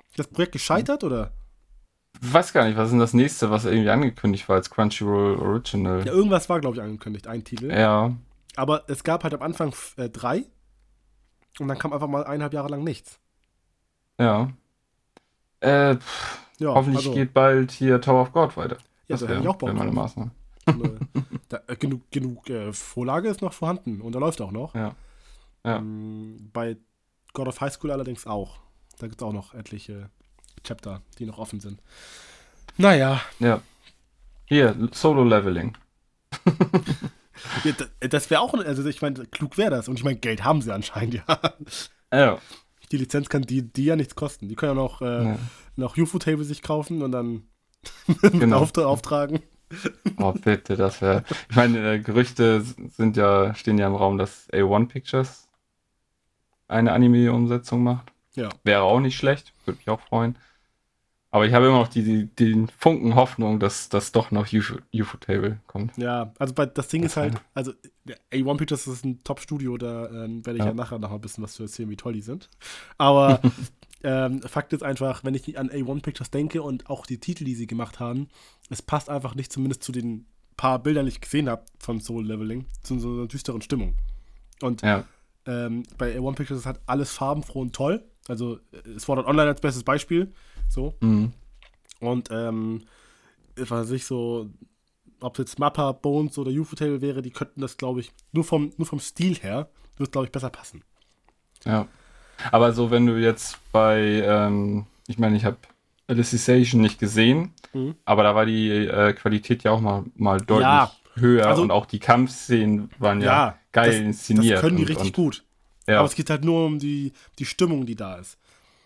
Ist 0.10 0.20
das 0.20 0.28
Projekt 0.28 0.52
gescheitert 0.52 1.04
oder? 1.04 1.32
ich 2.22 2.34
weiß 2.34 2.54
gar 2.54 2.66
nicht, 2.66 2.78
was 2.78 2.86
ist 2.86 2.92
denn 2.92 3.00
das 3.00 3.14
nächste, 3.14 3.50
was 3.52 3.66
irgendwie 3.66 3.90
angekündigt 3.90 4.48
war 4.48 4.56
als 4.58 4.70
Crunchyroll 4.70 5.38
Original? 5.38 6.06
Ja, 6.06 6.14
irgendwas 6.14 6.50
war, 6.50 6.60
glaube 6.60 6.78
ich, 6.78 6.82
angekündigt, 6.82 7.28
ein 7.28 7.44
Titel. 7.44 7.72
Ja, 7.72 8.14
Aber 8.56 8.84
es 8.88 9.04
gab 9.04 9.24
halt 9.24 9.34
am 9.34 9.42
Anfang 9.42 9.74
äh, 9.98 10.10
drei 10.10 10.46
und 11.60 11.68
dann 11.68 11.78
kam 11.78 11.94
einfach 11.94 12.08
mal 12.08 12.24
eineinhalb 12.26 12.54
Jahre 12.54 12.70
lang 12.70 12.84
nichts. 12.84 13.20
ja. 14.20 14.50
Äh, 15.62 15.96
pff, 15.96 16.45
Ja, 16.60 16.70
hoffentlich 16.70 17.06
also, 17.06 17.14
geht 17.14 17.34
bald 17.34 17.72
hier 17.72 18.00
Tower 18.02 18.22
of 18.22 18.32
God 18.32 18.56
weiter. 18.58 18.78
ja, 19.08 19.18
da 19.18 19.28
hätte 19.28 19.42
ich 19.42 19.48
auch 19.48 19.56
Bock 19.58 19.74
meine. 19.74 19.92
Maßnahme. 19.92 20.32
Ne, 20.68 21.00
da, 21.50 21.62
äh, 21.68 21.76
genug 21.76 22.10
genug 22.12 22.50
äh, 22.50 22.74
Vorlage 22.74 23.30
ist 23.30 23.42
noch 23.42 23.54
vorhanden 23.54 24.02
und 24.02 24.14
da 24.14 24.20
läuft 24.20 24.42
auch 24.42 24.52
noch. 24.52 24.74
Ja. 24.74 24.96
Ja. 25.64 25.78
Ähm, 25.78 26.50
bei 26.54 26.78
God 27.34 27.48
of 27.48 27.60
High 27.62 27.74
School 27.74 27.92
allerdings 27.92 28.26
auch. 28.26 28.60
Da 29.00 29.08
gibt 29.08 29.22
es 29.22 29.28
auch 29.28 29.34
noch 29.34 29.54
etliche 29.54 30.10
Chapter, 30.64 31.02
die 31.20 31.26
noch 31.26 31.38
offen 31.38 31.60
sind. 31.60 31.82
Naja. 32.78 33.22
Ja. 33.40 33.62
Hier, 34.46 34.76
Solo-Leveling. 34.92 35.76
ja, 37.64 37.72
das, 37.72 37.90
das 38.00 38.30
wäre 38.30 38.42
auch, 38.42 38.54
also 38.54 38.86
ich 38.86 39.02
meine, 39.02 39.26
klug 39.26 39.58
wäre 39.58 39.72
das. 39.72 39.88
Und 39.88 39.96
ich 39.96 40.04
meine, 40.04 40.18
Geld 40.18 40.44
haben 40.44 40.62
sie 40.62 40.74
anscheinend, 40.74 41.16
ja. 41.16 41.40
Ja. 42.14 42.40
Die 42.92 42.98
Lizenz 42.98 43.30
kann 43.30 43.42
die, 43.44 43.62
die 43.62 43.86
ja 43.86 43.96
nichts 43.96 44.16
kosten. 44.16 44.48
Die 44.48 44.56
können 44.56 44.72
ja 44.78 44.84
noch, 44.84 45.02
äh, 45.02 45.24
Ja. 45.26 45.40
noch 45.76 45.98
UFO-Table 45.98 46.44
sich 46.44 46.62
kaufen 46.62 47.02
und 47.02 47.12
dann 47.12 47.44
Genau. 48.22 48.60
auftra 48.60 48.86
auftragen. 48.86 49.40
Oh, 50.18 50.32
bitte, 50.34 50.76
das 50.78 51.02
wäre. 51.02 51.24
Ich 51.50 51.56
meine, 51.56 51.94
äh, 51.96 52.00
Gerüchte 52.00 52.62
sind 52.62 53.18
ja, 53.18 53.54
stehen 53.56 53.78
ja 53.78 53.88
im 53.88 53.96
Raum, 53.96 54.18
dass 54.18 54.48
A1 54.52 54.88
Pictures 54.88 55.50
eine 56.68 56.92
Anime-Umsetzung 56.94 57.84
macht. 57.84 58.12
Ja. 58.36 58.50
Wäre 58.64 58.84
auch 58.84 59.00
nicht 59.00 59.18
schlecht, 59.18 59.54
würde 59.66 59.78
mich 59.78 59.90
auch 59.90 60.02
freuen. 60.02 60.38
Aber 61.36 61.46
ich 61.46 61.54
habe 61.54 61.66
immer 61.66 61.80
noch 61.80 61.90
die, 61.90 62.02
die, 62.02 62.28
den 62.28 62.70
Funken 62.70 63.16
Hoffnung, 63.16 63.60
dass 63.60 63.90
das 63.90 64.14
doch 64.14 64.32
noch 64.32 64.54
UFO, 64.54 64.76
UFO-Table 64.94 65.60
kommt. 65.68 65.98
Ja, 65.98 66.32
also 66.40 66.54
bei, 66.54 66.66
das 66.66 66.88
Ding 66.88 67.04
ist 67.04 67.18
Das 67.18 67.24
halt, 67.24 67.34
wär- 67.34 67.42
also 67.54 67.74
der 68.06 68.16
A1 68.32 68.56
Pictures 68.58 68.88
ist 68.88 69.04
ein 69.04 69.22
Top-Studio, 69.26 69.78
da 69.78 70.10
ähm, 70.24 70.46
werde 70.46 70.60
ich 70.60 70.64
ja. 70.64 70.70
Ja. 70.72 70.74
nachher 70.74 70.98
noch 70.98 71.12
ein 71.12 71.20
bisschen 71.20 71.44
was 71.44 71.52
zu 71.52 71.64
erzählen, 71.64 71.90
wie 71.90 71.98
toll 71.98 72.14
die 72.14 72.22
sind. 72.22 72.50
Aber 72.98 73.42
ähm, 74.06 74.42
Fakt 74.44 74.72
ist 74.72 74.82
einfach, 74.82 75.26
wenn 75.26 75.34
ich 75.36 75.60
an 75.60 75.70
A1 75.70 76.04
Pictures 76.04 76.32
denke 76.32 76.62
und 76.64 76.90
auch 76.90 77.06
die 77.06 77.20
Titel, 77.20 77.44
die 77.44 77.56
sie 77.56 77.68
gemacht 77.68 78.00
haben, 78.00 78.30
es 78.70 78.82
passt 78.82 79.10
einfach 79.10 79.36
nicht 79.36 79.52
zumindest 79.52 79.84
zu 79.84 79.92
den 79.92 80.28
paar 80.56 80.80
Bildern, 80.80 81.06
die 81.06 81.12
ich 81.12 81.20
gesehen 81.20 81.50
habe 81.50 81.66
von 81.80 82.00
Soul 82.00 82.26
Leveling, 82.26 82.66
zu 82.82 82.98
so 82.98 83.10
einer 83.12 83.28
düsteren 83.28 83.62
Stimmung. 83.62 83.96
Und 84.62 84.84
Ja, 84.84 85.04
ähm, 85.48 85.84
bei 85.98 86.18
A1 86.18 86.36
Pictures 86.36 86.62
ist 86.62 86.66
halt 86.66 86.80
alles 86.86 87.12
farbenfroh 87.12 87.60
und 87.60 87.76
toll. 87.76 88.06
Also 88.30 88.58
Sword 88.98 89.20
Art 89.20 89.28
Online 89.28 89.50
als 89.50 89.60
bestes 89.60 89.84
Beispiel. 89.84 90.34
So. 90.70 90.94
mhm. 91.02 91.32
Und 92.00 92.30
ähm, 92.32 92.82
was 93.56 93.70
weiß 93.72 93.92
ich 93.92 94.06
so, 94.06 94.50
ob 95.22 95.40
jetzt 95.40 95.60
Mappa, 95.60 95.94
Bones 95.94 96.38
oder 96.38 96.52
UFO 96.52 96.76
Table 96.76 97.02
wäre, 97.02 97.22
die 97.22 97.32
könnten 97.32 97.62
das, 97.62 97.78
glaube 97.78 98.02
ich, 98.02 98.12
nur 98.34 98.44
vom, 98.44 98.74
nur 98.78 98.86
vom 98.86 99.00
Stil 99.00 99.36
her, 99.36 99.70
wird 99.98 100.12
glaube 100.12 100.26
ich, 100.28 100.32
besser 100.32 100.50
passen. 100.50 100.84
ja. 101.66 101.88
Aber 102.52 102.74
so, 102.74 102.92
wenn 102.92 103.06
du 103.06 103.16
jetzt 103.18 103.58
bei, 103.72 104.02
ähm, 104.26 104.86
ich 105.08 105.18
meine, 105.18 105.38
ich 105.38 105.46
habe 105.46 105.56
Alicization 106.08 106.82
nicht 106.82 107.00
gesehen, 107.00 107.54
Mhm. 107.74 107.96
aber 108.04 108.24
da 108.24 108.36
war 108.36 108.46
die 108.46 108.70
äh, 108.70 109.14
Qualität 109.14 109.64
ja 109.64 109.72
auch 109.72 109.80
mal, 109.80 110.04
mal 110.16 110.38
deutlich 110.42 110.64
Ja. 110.66 110.92
höher 111.16 111.48
Also- 111.48 111.62
und 111.62 111.72
auch 111.72 111.86
die 111.86 112.00
Kampfszenen 112.00 112.90
waren 113.00 113.22
ja, 113.22 113.26
Ja, 113.28 113.60
geil 113.72 113.92
das- 113.92 114.00
inszeniert. 114.02 114.56
Das 114.56 114.62
können 114.62 114.76
die 114.76 114.84
und, 114.84 114.90
richtig 114.90 115.08
und, 115.08 115.16
gut. 115.16 115.44
Ja. 115.88 116.00
Aber 116.00 116.08
es 116.08 116.16
geht 116.16 116.30
halt 116.30 116.44
nur 116.44 116.66
um 116.66 116.78
die, 116.78 117.14
die 117.40 117.46
Stimmung, 117.46 117.86
die 117.86 117.96
da 117.96 118.16
ist. 118.18 118.38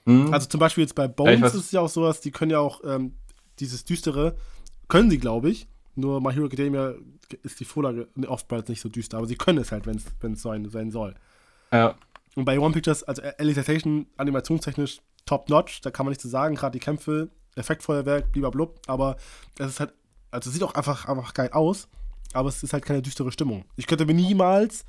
Mhm. 0.06 0.34
Also 0.34 0.48
zum 0.48 0.60
Beispiel 0.60 0.84
jetzt 0.84 0.96
bei 0.96 1.08
Bones 1.08 1.54
ist 1.54 1.66
es 1.66 1.72
ja 1.72 1.82
auch 1.82 1.90
sowas, 1.90 2.22
die 2.22 2.32
können 2.32 2.52
ja 2.52 2.60
auch 2.60 2.82
ähm, 2.84 3.14
dieses 3.60 3.86
Düstere, 3.86 4.36
können 4.88 5.10
sie, 5.10 5.18
glaube 5.18 5.50
ich. 5.50 5.68
Nur 5.96 6.22
My 6.22 6.34
Hero 6.34 6.46
Academia 6.46 6.94
ist 7.44 7.60
die 7.60 7.66
Vorlage 7.66 8.08
oftmals 8.28 8.70
nicht 8.70 8.82
so 8.82 8.90
düster, 8.90 9.18
aber 9.18 9.28
sie 9.28 9.36
können 9.36 9.60
es 9.60 9.72
halt, 9.72 9.86
wenn 9.86 9.98
es 10.34 10.42
sein, 10.42 10.70
sein 10.70 10.92
soll. 10.92 11.16
ja, 11.72 11.96
Und 12.36 12.46
bei 12.46 12.60
One 12.60 12.74
Pictures, 12.74 13.04
also 13.04 13.22
Alicization 13.38 14.08
animationstechnisch 14.18 15.02
top-notch, 15.26 15.82
da 15.82 15.92
kann 15.92 16.06
man 16.06 16.12
nichts 16.12 16.24
zu 16.24 16.30
sagen, 16.30 16.56
gerade 16.56 16.74
die 16.74 16.84
Kämpfe, 16.84 17.30
Effektfeuerwerk, 17.56 18.32
blub, 18.32 18.80
aber 18.88 19.18
es 19.60 19.68
ist 19.68 19.80
halt, 19.80 19.94
also 20.32 20.50
sieht 20.50 20.64
auch 20.64 20.74
einfach, 20.74 21.06
einfach 21.06 21.34
geil 21.34 21.50
aus, 21.52 21.88
aber 22.34 22.50
es 22.50 22.64
ist 22.64 22.74
halt 22.74 22.86
keine 22.86 23.02
düstere 23.02 23.32
Stimmung. 23.32 23.66
Ich 23.76 23.88
könnte 23.88 24.06
mir 24.06 24.14
niemals, 24.14 24.86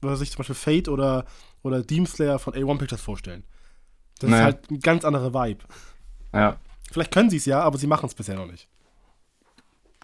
was 0.00 0.20
ich 0.20 0.30
zum 0.30 0.38
Beispiel 0.38 0.54
Fate 0.54 0.88
oder, 0.88 1.24
oder 1.62 1.82
Demon 1.82 2.06
Slayer 2.06 2.38
von 2.38 2.54
A1 2.54 2.78
Pictures 2.78 3.00
vorstellen. 3.00 3.44
Das 4.20 4.30
ist 4.30 4.36
Nee. 4.36 4.42
halt 4.42 4.70
ein 4.70 4.78
ganz 4.80 5.04
anderer 5.04 5.34
Vibe. 5.34 5.64
ja. 6.32 6.56
Vielleicht 6.92 7.12
können 7.12 7.30
sie 7.30 7.36
es 7.36 7.44
ja, 7.46 7.60
aber 7.60 7.78
sie 7.78 7.86
machen 7.86 8.06
es 8.06 8.14
bisher 8.14 8.34
noch 8.36 8.46
nicht. 8.50 8.66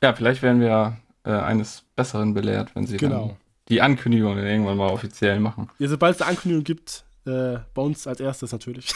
Ja, 0.02 0.12
vielleicht 0.14 0.40
werden 0.42 0.60
wir 0.60 0.96
äh, 1.24 1.30
eines 1.32 1.84
Besseren 1.96 2.32
belehrt, 2.34 2.74
wenn 2.76 2.86
sie 2.86 2.96
Genau. 2.96 3.26
dann 3.28 3.36
die 3.68 3.82
Ankündigung 3.82 4.36
dann 4.36 4.46
irgendwann 4.46 4.76
mal 4.76 4.90
offiziell 4.90 5.40
machen. 5.40 5.68
Ja, 5.78 5.88
sobald 5.88 6.14
es 6.16 6.22
eine 6.22 6.30
Ankündigung 6.30 6.62
gibt, 6.64 7.04
äh, 7.26 7.58
bei 7.74 7.82
uns 7.82 8.06
als 8.06 8.20
erstes 8.20 8.52
natürlich. 8.52 8.92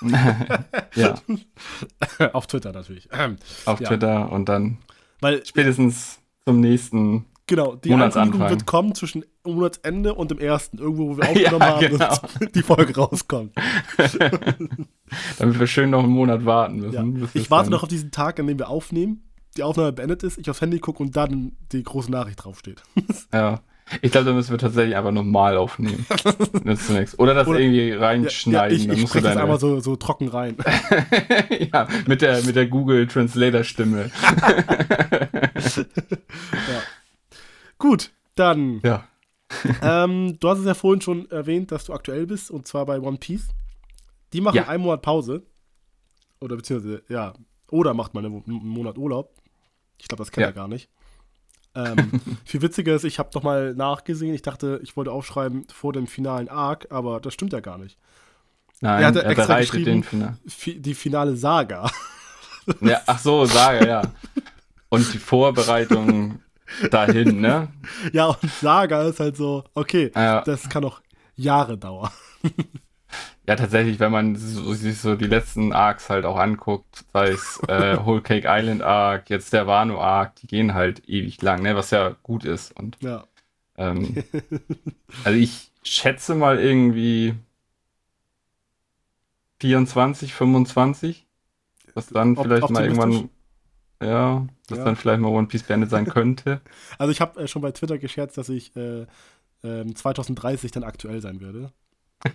ja, 0.94 1.14
Auf 2.32 2.46
Twitter 2.46 2.72
natürlich. 2.72 3.08
Ähm, 3.12 3.36
auf 3.66 3.80
Ja. 3.80 3.88
Twitter 3.88 4.30
und 4.30 4.48
dann 4.48 4.78
Weil 5.20 5.44
spätestens 5.44 6.18
zum 6.46 6.60
nächsten. 6.60 7.24
Genau, 7.46 7.74
die 7.76 7.90
Monatsanfang. 7.90 8.22
Ankündigung 8.22 8.50
wird 8.50 8.66
kommen 8.66 8.94
zwischen 8.94 9.24
Monatsende 9.52 10.14
und 10.14 10.30
dem 10.30 10.38
ersten, 10.38 10.78
irgendwo, 10.78 11.10
wo 11.10 11.16
wir 11.18 11.24
Ja, 11.40 11.52
aufgenommen 11.52 11.62
haben, 11.62 11.80
genau. 11.80 11.98
dass 11.98 12.20
die 12.54 12.62
Folge 12.62 12.94
rauskommt. 12.96 13.52
Damit 15.38 15.60
wir 15.60 15.66
schön 15.66 15.90
noch 15.90 16.02
einen 16.02 16.12
Monat 16.12 16.44
warten 16.44 16.76
müssen. 16.80 17.20
Ja. 17.20 17.28
Ich 17.34 17.50
warte 17.50 17.70
noch 17.70 17.82
auf 17.82 17.88
diesen 17.88 18.10
Tag, 18.10 18.40
an 18.40 18.46
dem 18.46 18.58
wir 18.58 18.68
aufnehmen, 18.68 19.22
die 19.56 19.62
Aufnahme 19.62 19.92
beendet 19.92 20.22
ist, 20.24 20.38
ich 20.38 20.50
aufs 20.50 20.60
Handy 20.60 20.78
gucke 20.80 21.02
und 21.02 21.14
dann 21.16 21.52
die 21.72 21.82
große 21.82 22.10
Nachricht 22.10 22.42
draufsteht. 22.44 22.82
Ja. 23.32 23.60
Ich 24.00 24.12
glaube, 24.12 24.24
da 24.28 24.32
müssen 24.32 24.50
wir 24.50 24.56
tatsächlich 24.56 24.96
einfach 24.96 25.10
normal 25.12 25.58
aufnehmen. 25.58 26.06
das 26.64 26.88
nichts. 26.88 27.18
Oder 27.18 27.34
das 27.34 27.46
Oder- 27.46 27.60
irgendwie 27.60 27.88
Ja, 27.90 27.98
reinschneiden. 27.98 28.74
ich 28.78 28.86
dann 28.86 28.96
ich 28.96 29.02
du 29.02 29.08
spreche 29.08 29.24
das 29.26 29.36
einmal 29.36 29.60
so, 29.60 29.78
so 29.80 29.94
trocken 29.96 30.28
rein. 30.28 30.56
ja, 31.70 31.86
mit 32.06 32.22
der, 32.22 32.42
mit 32.44 32.56
der 32.56 32.66
Google 32.66 33.06
Translator 33.06 33.62
Stimme. 33.62 34.10
Gut, 37.78 38.10
dann, 38.36 38.80
ja. 38.82 39.04
ähm, 39.82 40.36
du 40.40 40.48
hast 40.48 40.58
es 40.60 40.66
ja 40.66 40.74
vorhin 40.74 41.00
schon 41.00 41.30
erwähnt, 41.30 41.70
dass 41.72 41.84
du 41.84 41.92
aktuell 41.92 42.26
bist, 42.26 42.50
und 42.50 42.66
zwar 42.66 42.86
bei 42.86 43.00
One 43.00 43.18
Piece. 43.18 43.48
Die 44.32 44.40
machen 44.40 44.56
Ja. 44.56 44.68
einen 44.68 44.82
Monat 44.82 45.02
Pause. 45.02 45.42
Oder 46.40 46.56
beziehungsweise, 46.56 47.02
ja, 47.08 47.32
oder 47.70 47.94
macht 47.94 48.14
mal 48.14 48.24
einen 48.24 48.42
Monat 48.46 48.98
Urlaub. 48.98 49.34
Ich 49.98 50.08
glaube, 50.08 50.22
das 50.22 50.30
kennt 50.32 50.42
Ja. 50.42 50.48
er 50.48 50.52
gar 50.52 50.68
nicht. 50.68 50.88
Ähm, 51.74 52.20
viel 52.44 52.62
witziger 52.62 52.94
ist, 52.94 53.04
ich 53.04 53.18
habe 53.18 53.30
nochmal 53.34 53.74
nachgesehen. 53.74 54.34
Ich 54.34 54.42
dachte, 54.42 54.80
ich 54.82 54.96
wollte 54.96 55.12
aufschreiben 55.12 55.64
vor 55.72 55.92
dem 55.92 56.06
finalen 56.06 56.48
Arc, 56.48 56.86
aber 56.90 57.20
das 57.20 57.34
stimmt 57.34 57.52
ja 57.52 57.60
gar 57.60 57.78
nicht. 57.78 57.98
Nein, 58.80 58.94
Er 58.96 59.00
er, 59.00 59.06
hatte 59.08 59.24
extra 59.24 59.58
geschrieben- 59.60 59.84
den 59.84 60.02
Final. 60.02 60.36
Fi 60.46 60.78
die 60.80 60.94
finale 60.94 61.36
Saga. 61.36 61.90
Ja, 62.80 63.00
ach 63.06 63.18
so, 63.18 63.44
sage, 63.46 63.86
ja. 63.86 64.02
Und 64.88 65.12
die 65.12 65.18
Vorbereitung 65.18 66.40
dahin, 66.90 67.40
ne? 67.40 67.68
ja, 68.12 68.26
und 68.26 68.52
Saga 68.60 69.02
ist 69.04 69.20
halt 69.20 69.36
so, 69.36 69.64
okay, 69.74 70.12
Ja. 70.14 70.42
das 70.44 70.68
kann 70.68 70.82
noch 70.82 71.02
Jahre 71.36 71.78
dauern. 71.78 72.10
Ja, 73.46 73.56
tatsächlich, 73.56 74.00
wenn 74.00 74.10
man 74.12 74.36
so, 74.36 74.72
sich 74.72 74.98
so 75.00 75.16
die 75.16 75.26
letzten 75.26 75.72
Arcs 75.74 76.08
halt 76.08 76.24
auch 76.24 76.38
anguckt, 76.38 77.04
sei 77.12 77.30
es 77.32 77.62
äh, 77.68 77.98
Whole 78.04 78.22
Cake 78.22 78.46
Island 78.48 78.82
Arc, 78.82 79.28
jetzt 79.28 79.52
der 79.52 79.66
Wano 79.66 80.00
Arc, 80.00 80.36
die 80.36 80.46
gehen 80.46 80.72
halt 80.74 81.06
ewig 81.08 81.42
lang, 81.42 81.62
ne? 81.62 81.76
Was 81.76 81.90
ja 81.90 82.16
gut 82.22 82.44
ist. 82.44 82.72
Und 82.78 82.96
Ja. 83.00 83.24
ähm, 83.76 84.20
also 85.24 85.38
ich 85.38 85.72
schätze 85.82 86.34
mal 86.34 86.58
irgendwie 86.60 87.34
24, 89.60 90.32
25, 90.34 91.26
dass 91.94 92.08
dann 92.08 92.36
Op- 92.36 92.44
vielleicht 92.46 92.70
mal 92.70 92.84
irgendwann, 92.84 93.30
ja, 94.04 94.46
dass 94.68 94.78
Ja. 94.78 94.84
dann 94.84 94.96
vielleicht 94.96 95.20
mal 95.20 95.28
One 95.28 95.46
Piece 95.48 95.62
beendet 95.64 95.90
sein 95.90 96.06
könnte. 96.06 96.60
Also 96.98 97.10
ich 97.10 97.20
habe 97.20 97.40
äh, 97.42 97.48
schon 97.48 97.62
bei 97.62 97.72
Twitter 97.72 97.98
gescherzt, 97.98 98.36
dass 98.38 98.48
ich 98.48 98.74
äh, 98.76 99.06
ähm, 99.64 99.96
2030 99.96 100.70
dann 100.70 100.84
aktuell 100.84 101.20
sein 101.20 101.40
werde. 101.40 101.72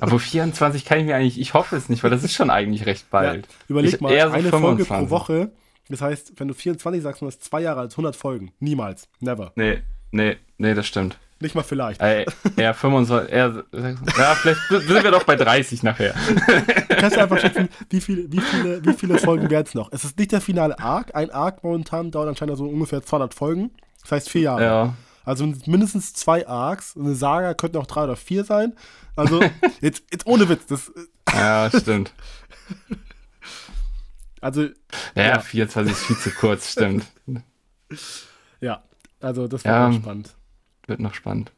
Aber 0.00 0.18
24 0.20 0.84
kann 0.84 1.00
ich 1.00 1.06
mir 1.06 1.16
eigentlich, 1.16 1.40
ich 1.40 1.54
hoffe 1.54 1.74
es 1.76 1.88
nicht, 1.88 2.04
weil 2.04 2.10
das 2.10 2.22
ist 2.22 2.32
schon 2.34 2.50
eigentlich 2.50 2.86
recht 2.86 3.10
bald. 3.10 3.48
Überleg 3.68 3.94
Ich- 3.94 4.00
mal, 4.00 4.10
so 4.10 4.28
eine 4.28 4.48
Folge 4.50 4.84
25. 4.84 4.86
pro 4.86 5.10
Woche. 5.10 5.50
Das 5.88 6.00
heißt, 6.00 6.34
wenn 6.38 6.46
du 6.46 6.54
24 6.54 7.02
sagst, 7.02 7.20
du 7.22 7.26
hast 7.26 7.42
zwei 7.42 7.60
Jahre 7.62 7.80
als 7.80 7.94
100 7.94 8.14
Folgen. 8.14 8.52
Niemals. 8.60 9.08
Never. 9.18 9.50
Nee, 9.56 9.82
nee, 10.12 10.36
nee, 10.58 10.74
das 10.74 10.86
stimmt. 10.86 11.18
Nicht 11.42 11.54
mal 11.54 11.62
vielleicht. 11.62 12.00
Ey, 12.02 12.26
eher 12.56 12.74
25, 12.74 13.32
eher, 13.32 13.64
ja, 13.72 14.34
vielleicht 14.34 14.60
sind 14.68 14.88
wir 15.02 15.10
doch 15.10 15.24
bei 15.24 15.36
30 15.36 15.82
nachher. 15.82 16.14
Du 16.36 16.96
kannst 16.96 17.16
ja 17.16 17.22
einfach 17.22 17.38
schätzen, 17.40 17.68
wie, 17.88 18.00
viel, 18.02 18.30
wie, 18.30 18.40
viele, 18.40 18.84
wie 18.84 18.92
viele 18.92 19.18
Folgen 19.18 19.48
werden 19.48 19.64
es 19.66 19.74
noch. 19.74 19.90
Es 19.90 20.04
ist 20.04 20.18
nicht 20.18 20.32
der 20.32 20.42
finale 20.42 20.78
Arc. 20.78 21.14
Ein 21.14 21.30
Arc 21.30 21.64
momentan 21.64 22.10
dauert 22.10 22.28
anscheinend 22.28 22.58
so 22.58 22.64
ungefähr 22.68 23.02
200 23.02 23.32
Folgen. 23.32 23.70
Das 24.02 24.12
heißt 24.12 24.28
vier 24.28 24.42
Jahre. 24.42 24.62
Ja, 24.64 24.94
Also 25.24 25.46
mindestens 25.64 26.12
zwei 26.12 26.46
Arcs. 26.46 26.94
Eine 26.96 27.14
Saga 27.14 27.54
könnten 27.54 27.78
auch 27.78 27.86
drei 27.86 28.04
oder 28.04 28.16
vier 28.16 28.44
sein. 28.44 28.74
Also 29.16 29.40
jetzt, 29.80 30.04
jetzt 30.12 30.26
ohne 30.26 30.46
Witz. 30.48 30.66
Das, 30.66 30.92
ja, 31.32 31.70
stimmt. 31.74 32.12
also 34.42 34.62
Ja, 35.14 35.22
Ja. 35.22 35.38
24 35.40 35.92
ist 35.92 36.04
viel 36.04 36.16
zu 36.18 36.30
kurz, 36.32 36.72
stimmt. 36.72 37.06
ja, 38.60 38.82
also 39.20 39.48
das 39.48 39.64
war 39.64 39.90
Ja. 39.90 39.92
spannend. 39.98 40.34
Wird 40.90 41.00
noch 41.00 41.14
spannend. 41.14 41.52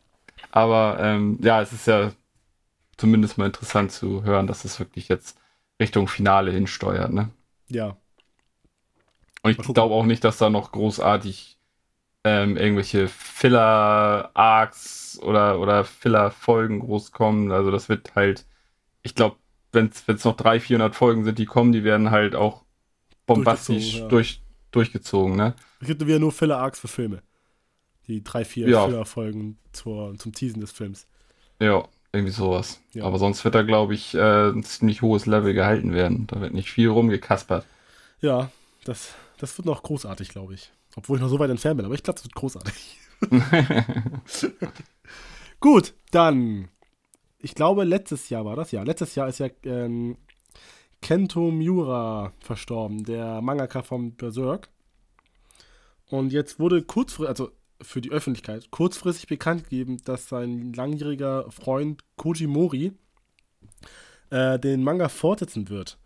Aber 0.50 0.98
ähm, 1.00 1.38
ja, 1.42 1.62
es 1.62 1.72
ist 1.72 1.86
ja 1.86 2.12
zumindest 2.98 3.38
mal 3.38 3.46
interessant 3.46 3.90
zu 3.90 4.24
hören, 4.24 4.46
dass 4.46 4.66
es 4.66 4.78
wirklich 4.78 5.08
jetzt 5.08 5.38
Richtung 5.80 6.06
Finale 6.06 6.52
hinsteuert, 6.52 7.14
ne? 7.14 7.30
Ja. 7.68 7.96
Und 9.42 9.52
ich 9.52 9.56
glaube 9.56 9.94
auch 9.94 10.04
nicht, 10.04 10.22
dass 10.22 10.36
da 10.36 10.50
noch 10.50 10.70
großartig 10.70 11.56
ähm, 12.24 12.58
irgendwelche 12.58 13.08
Filler-Arcs 13.08 14.38
oder, 15.22 15.58
oder 15.58 15.84
Filler-Folgen 15.84 16.80
groß 16.80 17.12
kommen. 17.12 17.52
Also 17.52 17.70
das 17.70 17.88
wird 17.88 18.14
halt, 18.14 18.44
ich 19.02 19.14
glaube, 19.14 19.36
wenn 19.72 19.86
es 19.86 20.24
noch 20.24 20.36
300, 20.36 20.62
400 20.62 20.94
Folgen 20.94 21.24
sind, 21.24 21.38
die 21.38 21.46
kommen, 21.46 21.72
die 21.72 21.84
werden 21.84 22.10
halt 22.10 22.34
auch 22.34 22.64
bombastisch 23.24 24.00
ja. 24.00 24.08
durch, 24.08 24.42
durchgezogen, 24.72 25.36
ne? 25.36 25.54
Es 25.80 25.86
gibt 25.86 26.04
wieder 26.06 26.18
nur 26.18 26.32
Filler-Arcs 26.32 26.80
für 26.80 26.88
Filme. 26.88 27.22
Die 28.08 28.22
drei, 28.24 28.44
vier 28.44 28.68
Ja. 28.68 28.86
Filler-Folgen 28.86 29.58
zum 29.72 30.32
Teasen 30.34 30.60
des 30.60 30.72
Films. 30.72 31.06
Ja, 31.60 31.86
irgendwie 32.12 32.32
sowas. 32.32 32.80
Ja. 32.92 33.04
Aber 33.04 33.18
sonst 33.18 33.44
wird 33.44 33.54
da, 33.54 33.62
glaube 33.62 33.94
ich, 33.94 34.14
äh, 34.14 34.50
ein 34.50 34.64
ziemlich 34.64 35.02
hohes 35.02 35.26
Level 35.26 35.54
gehalten 35.54 35.92
werden. 35.92 36.26
Da 36.26 36.40
wird 36.40 36.52
nicht 36.52 36.70
viel 36.70 36.88
rumgekaspert. 36.88 37.64
Ja, 38.20 38.50
das, 38.84 39.14
das 39.38 39.56
wird 39.58 39.66
noch 39.66 39.82
großartig, 39.82 40.28
glaube 40.28 40.54
ich. 40.54 40.72
Obwohl 40.96 41.16
ich 41.16 41.22
noch 41.22 41.30
so 41.30 41.38
weit 41.38 41.50
entfernt 41.50 41.78
bin, 41.78 41.86
aber 41.86 41.94
ich 41.94 42.02
glaube, 42.02 42.18
es 42.18 42.24
wird 42.24 42.34
großartig. 42.34 42.98
Gut, 45.60 45.94
dann. 46.10 46.68
Ich 47.38 47.54
glaube, 47.54 47.84
letztes 47.84 48.28
Jahr 48.28 48.44
war 48.44 48.56
das. 48.56 48.72
Ja, 48.72 48.82
letztes 48.82 49.14
Jahr 49.14 49.28
ist 49.28 49.38
ja 49.38 49.48
ähm, 49.64 50.16
Kento 51.00 51.50
Miura 51.50 52.32
verstorben, 52.40 53.04
der 53.04 53.40
Mangaka 53.40 53.82
von 53.82 54.12
Berserk. 54.14 54.68
Und 56.08 56.32
jetzt 56.32 56.60
wurde 56.60 56.82
kurzfristig, 56.82 57.28
also 57.28 57.50
für 57.82 58.00
die 58.00 58.10
Öffentlichkeit, 58.10 58.70
kurzfristig 58.70 59.26
bekannt 59.26 59.64
gegeben, 59.64 59.98
dass 60.04 60.28
sein 60.28 60.72
langjähriger 60.72 61.50
Freund 61.50 62.02
Koji 62.16 62.46
Mori 62.46 62.92
äh, 64.30 64.58
den 64.58 64.82
Manga 64.82 65.08
fortsetzen 65.08 65.68
wird. 65.68 65.98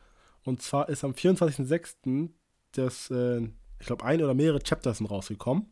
Und 0.45 0.63
zwar 0.63 0.89
ist 0.89 1.05
am 1.05 1.13
24.06. 1.13 2.31
das, 2.73 3.11
äh, 3.11 3.49
ich 3.79 3.87
glaube, 3.87 4.05
ein 4.05 4.23
oder 4.23 4.35
mehrere 4.35 4.61
Chapters 4.61 4.99
sind 4.99 5.11
rausgekommen. 5.11 5.67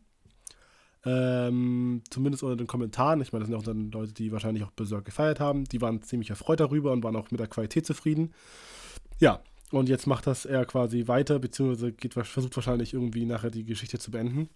Ähm, 1.05 2.01
zumindest 2.09 2.43
unter 2.43 2.55
den 2.55 2.67
Kommentaren. 2.67 3.21
Ich 3.21 3.31
meine, 3.31 3.43
das 3.43 3.49
sind 3.49 3.57
auch 3.57 3.63
dann 3.63 3.91
Leute, 3.91 4.13
die 4.13 4.31
wahrscheinlich 4.31 4.63
auch 4.63 4.71
Berserk 4.71 5.05
gefeiert 5.05 5.39
haben. 5.39 5.65
Die 5.65 5.79
waren 5.81 6.01
ziemlich 6.01 6.31
erfreut 6.31 6.59
darüber 6.59 6.91
und 6.91 7.03
waren 7.03 7.15
auch 7.15 7.29
mit 7.29 7.39
der 7.39 7.47
Qualität 7.47 7.85
zufrieden. 7.85 8.33
Ja, 9.19 9.41
und 9.71 9.87
jetzt 9.87 10.07
macht 10.07 10.25
das 10.25 10.45
er 10.45 10.65
quasi 10.65 11.07
weiter, 11.07 11.39
beziehungsweise 11.39 11.91
geht, 11.91 12.13
versucht 12.13 12.55
wahrscheinlich 12.55 12.93
irgendwie 12.93 13.25
nachher 13.25 13.51
die 13.51 13.65
Geschichte 13.65 13.99
zu 13.99 14.11
beenden. 14.11 14.49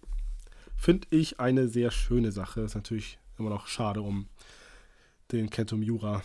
Finde 0.80 1.06
ich 1.10 1.38
eine 1.38 1.68
sehr 1.68 1.90
schöne 1.90 2.32
Sache. 2.32 2.62
Ist 2.62 2.74
natürlich 2.74 3.18
immer 3.38 3.50
noch 3.50 3.66
schade 3.66 4.00
um 4.00 4.28
den 5.30 5.50
Kento 5.50 5.76
Miura. 5.76 6.22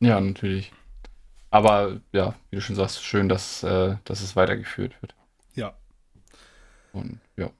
Ja, 0.00 0.20
natürlich. 0.20 0.72
Aber 1.50 2.00
ja, 2.10 2.34
wie 2.50 2.56
du 2.56 2.60
schon 2.60 2.74
sagst, 2.74 3.04
schön, 3.04 3.28
dass, 3.28 3.62
äh, 3.62 3.96
dass 4.04 4.20
es 4.20 4.34
weitergeführt 4.34 5.00
wird. 5.00 5.14
Ja. 5.54 5.76
Und 6.92 7.20
ja. 7.36 7.52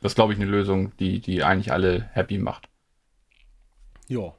Das 0.00 0.10
ist, 0.10 0.16
glaube 0.16 0.32
ich, 0.32 0.40
eine 0.40 0.50
Lösung, 0.50 0.96
die, 0.96 1.20
die 1.20 1.44
eigentlich 1.44 1.70
alle 1.70 2.02
happy 2.14 2.38
macht. 2.38 2.68
Ja. 4.08 4.34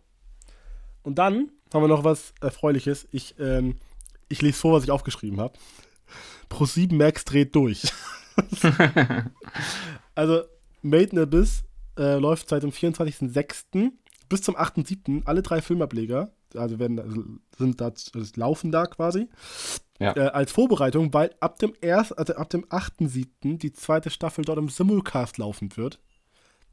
Und 1.04 1.16
dann 1.16 1.50
haben 1.74 1.82
wir 1.82 1.88
noch 1.88 2.04
was 2.04 2.34
Erfreuliches. 2.42 3.08
Ich, 3.14 3.40
ähm, 3.40 3.78
ich 4.28 4.42
lese 4.42 4.60
vor, 4.60 4.74
was 4.74 4.84
ich 4.84 4.92
aufgeschrieben 4.92 5.40
habe. 5.40 5.58
Pro7 6.50 6.94
Max 6.94 7.24
dreht 7.24 7.56
durch. 7.56 7.84
also, 10.14 10.44
Made 10.82 11.12
in 11.12 11.20
Abyss 11.20 11.64
äh, 11.98 12.18
läuft 12.18 12.50
seit 12.50 12.64
dem 12.64 12.72
24.06. 12.72 13.92
bis 14.30 14.42
zum 14.42 14.56
8.07. 14.56 15.26
Alle 15.26 15.42
drei 15.42 15.62
Filmableger, 15.62 16.32
also 16.56 16.80
werden 16.80 17.00
also 17.00 17.24
sind 17.58 17.82
da, 17.82 17.86
also 17.86 18.32
laufen 18.36 18.72
da 18.72 18.86
quasi. 18.86 19.28
Ja. 20.00 20.16
Äh, 20.16 20.30
als 20.30 20.52
Vorbereitung, 20.52 21.14
weil 21.14 21.36
ab 21.42 21.60
dem 21.60 21.74
erst, 21.82 22.18
also 22.18 22.36
ab 22.36 22.50
dem 22.50 22.66
8.7. 22.66 23.58
die 23.58 23.74
zweite 23.74 24.10
Staffel 24.10 24.46
dort 24.46 24.58
im 24.58 24.70
Simulcast 24.70 25.38
laufen 25.38 25.76
wird. 25.76 26.00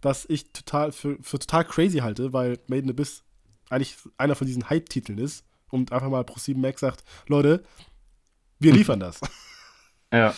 Was 0.01 0.27
ich 0.29 0.53
total 0.53 0.93
für, 0.93 1.19
für 1.21 1.39
total 1.39 1.65
crazy 1.65 1.99
halte, 1.99 2.33
weil 2.33 2.59
Made 2.69 2.83
in 2.83 2.91
Abyss 2.91 3.25
eigentlich 3.69 3.97
einer 4.17 4.37
von 4.37 4.47
diesen 4.47 4.71
Hype-Titeln 4.71 5.19
ist 5.19 5.45
und 5.71 5.93
einfach 5.93 6.09
mal 6.09 6.23
Pro7 6.23 6.57
Max 6.59 6.81
sagt, 6.81 7.03
Leute, 7.27 7.65
wir 8.61 8.73
liefern 8.75 9.01
das. 9.01 9.21
Ja, 10.13 10.35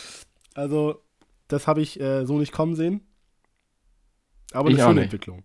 Also, 0.55 1.03
das 1.47 1.67
habe 1.67 1.81
ich 1.81 1.99
äh, 1.99 2.25
so 2.25 2.39
nicht 2.39 2.51
kommen 2.51 2.75
sehen. 2.75 3.01
Aber 4.53 4.69
Ich 4.69 4.77
eine 4.79 4.79
schöne. 4.79 5.01
Entwicklung. 5.01 5.43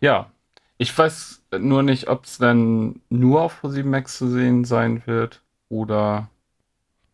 ja. 0.00 0.30
Ich 0.76 0.96
weiß 0.96 1.42
nur 1.60 1.82
nicht, 1.84 2.08
ob 2.08 2.24
es 2.24 2.38
dann 2.38 3.00
nur 3.08 3.42
auf 3.42 3.62
Pro7 3.62 3.84
Max 3.84 4.18
zu 4.18 4.28
sehen 4.28 4.64
sein 4.64 5.06
wird 5.06 5.42
oder 5.68 6.30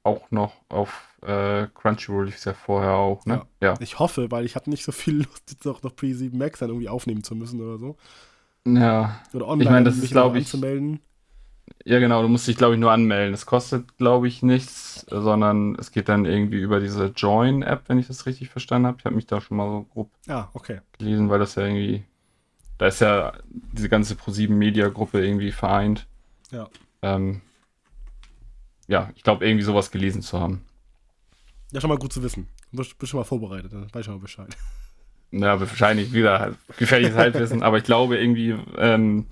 auch 0.04 0.30
noch 0.30 0.54
auf 0.68 1.18
äh, 1.22 1.68
Crunchyroll 1.74 2.26
lief 2.26 2.37
es 2.37 2.44
ja 2.44 2.54
vorher 2.54 2.92
auch, 2.94 3.26
ne? 3.26 3.46
Ja. 3.62 3.74
Ich 3.78 3.98
hoffe, 3.98 4.30
weil 4.30 4.46
ich 4.46 4.56
habe 4.56 4.70
nicht 4.70 4.85
so 4.85 4.92
viel 4.92 5.18
Lust, 5.24 5.50
jetzt 5.50 5.66
auch 5.66 5.83
noch 5.83 5.92
Pro7 5.92 6.37
Max 6.37 6.61
dann 6.61 6.70
irgendwie 6.70 6.88
aufnehmen 6.88 7.24
zu 7.24 7.35
müssen 7.35 7.61
oder 7.61 7.78
so. 7.78 7.96
Ja, 8.66 9.20
Oder 9.33 9.48
online 9.48 9.64
Ich 9.64 9.70
meine, 9.70 9.85
das 9.87 9.96
mich 9.96 10.04
ist, 10.04 10.14
noch 10.14 10.35
ich, 10.35 10.44
anzumelden. 10.44 11.00
Ja 11.85 11.98
genau, 11.98 12.22
du 12.22 12.28
musst 12.28 12.46
dich, 12.46 12.56
glaube 12.56 12.74
ich, 12.74 12.80
nur 12.80 12.92
anmelden. 12.92 13.35
Es 13.35 13.46
kostet, 13.46 13.96
glaube 13.96 14.28
ich, 14.28 14.42
nichts, 14.42 15.06
sondern 15.11 15.74
es 15.76 15.90
geht 15.92 16.09
dann 16.09 16.24
irgendwie 16.24 16.59
über 16.61 16.80
diese 16.80 17.06
Join-App, 17.06 17.85
wenn 17.88 17.98
ich 17.98 18.06
das 18.06 18.26
richtig 18.26 18.50
verstanden 18.50 18.87
habe. 18.87 18.98
Ich 18.98 19.04
habe 19.04 19.14
mich 19.14 19.26
da 19.26 19.40
schon 19.40 19.56
mal 19.56 19.68
so 19.68 19.83
grob 19.92 20.11
Ah, 20.28 20.48
okay. 20.52 20.80
gelesen, 20.98 21.30
weil 21.30 21.38
das 21.38 21.54
ja 21.54 21.64
irgendwie, 21.64 22.04
da 22.78 22.87
ist 22.87 23.00
ja 23.00 23.33
diese 23.72 23.88
ganze 23.88 24.14
Pro7-Media-Gruppe 24.14 25.24
irgendwie 25.24 25.52
vereint. 25.52 26.06
Ja. 26.50 26.68
Ähm, 27.02 27.40
ja, 28.88 29.11
ich 29.14 29.22
glaube, 29.22 29.46
irgendwie 29.46 29.64
sowas 29.64 29.90
gelesen 29.90 30.22
zu 30.22 30.40
haben. 30.40 30.64
Ja, 31.72 31.80
schon 31.80 31.88
mal 31.90 31.98
gut 31.98 32.12
zu 32.12 32.22
wissen. 32.22 32.48
Du 32.72 32.78
bist, 32.78 32.94
schon 33.09 33.18
mal 33.18 33.24
vorbereitet, 33.24 33.72
dann 33.72 33.83
weiß 33.92 34.00
ich 34.00 34.04
schon 34.06 34.14
mal 34.14 34.20
Bescheid. 34.20 34.56
Ja, 35.33 35.61
wahrscheinlich 35.61 36.12
wieder 36.12 36.54
gefährliches 36.76 37.16
Halbwissen, 37.16 37.62
aber 37.62 37.78
ich 37.78 37.85
glaube 37.85 38.18
irgendwie, 38.18 38.56
ähm, 38.76 39.26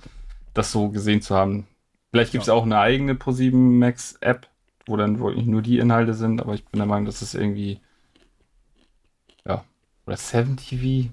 das 0.54 0.70
so 0.70 0.88
gesehen 0.90 1.22
zu 1.22 1.34
haben. 1.34 1.66
Vielleicht 2.10 2.32
gibt 2.32 2.42
es 2.42 2.48
Ja. 2.48 2.54
auch 2.54 2.62
eine 2.64 2.78
eigene 2.78 3.14
Pro7 3.14 3.54
Max 3.54 4.14
App, 4.20 4.48
wo 4.86 4.96
dann 4.96 5.18
wirklich 5.20 5.46
nur 5.46 5.62
die 5.62 5.78
Inhalte 5.78 6.14
sind, 6.14 6.40
aber 6.40 6.54
ich 6.54 6.64
bin 6.64 6.78
der 6.78 6.86
Meinung, 6.86 7.04
dass 7.04 7.20
es 7.22 7.34
irgendwie, 7.34 7.80
ja, 9.46 9.64
oder 10.06 10.16
7TV? 10.16 11.10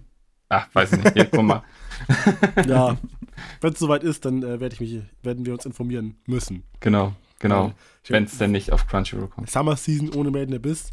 Ach, 0.49 0.67
weiß 0.73 0.93
ich 0.93 1.03
nicht, 1.03 1.13
hier, 1.13 1.25
guck 1.25 1.43
mal. 1.43 1.63
Ja, 2.67 2.97
wenn 3.61 3.73
es 3.73 3.79
soweit 3.79 4.03
ist, 4.03 4.25
dann 4.25 4.43
äh, 4.43 4.59
werd 4.59 4.73
ich 4.73 4.79
mich, 4.79 5.01
werden 5.23 5.45
wir 5.45 5.53
uns 5.53 5.65
informieren 5.65 6.15
müssen. 6.25 6.63
Genau, 6.79 7.13
genau. 7.39 7.73
Wenn 8.07 8.25
es 8.25 8.37
denn 8.37 8.51
nicht 8.51 8.71
auf 8.71 8.87
Crunchyroll 8.87 9.27
kommt. 9.29 9.49
Summer 9.49 9.75
Season 9.75 10.13
ohne 10.13 10.29
Made 10.31 10.43
in 10.45 10.55
Abyss? 10.55 10.91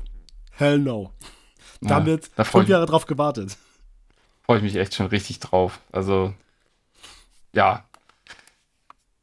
Hell 0.52 0.78
no. 0.78 1.12
Da 1.80 1.90
Ja, 1.90 1.94
haben 1.96 2.06
wir 2.06 2.14
jetzt 2.14 2.32
freue 2.34 2.44
fünf 2.44 2.68
Jahre 2.68 2.86
drauf 2.86 3.06
gewartet. 3.06 3.56
freu 4.42 4.56
ich 4.56 4.62
mich 4.62 4.76
echt 4.76 4.94
schon 4.94 5.06
richtig 5.06 5.40
drauf. 5.40 5.80
Also, 5.92 6.34
ja. 7.52 7.84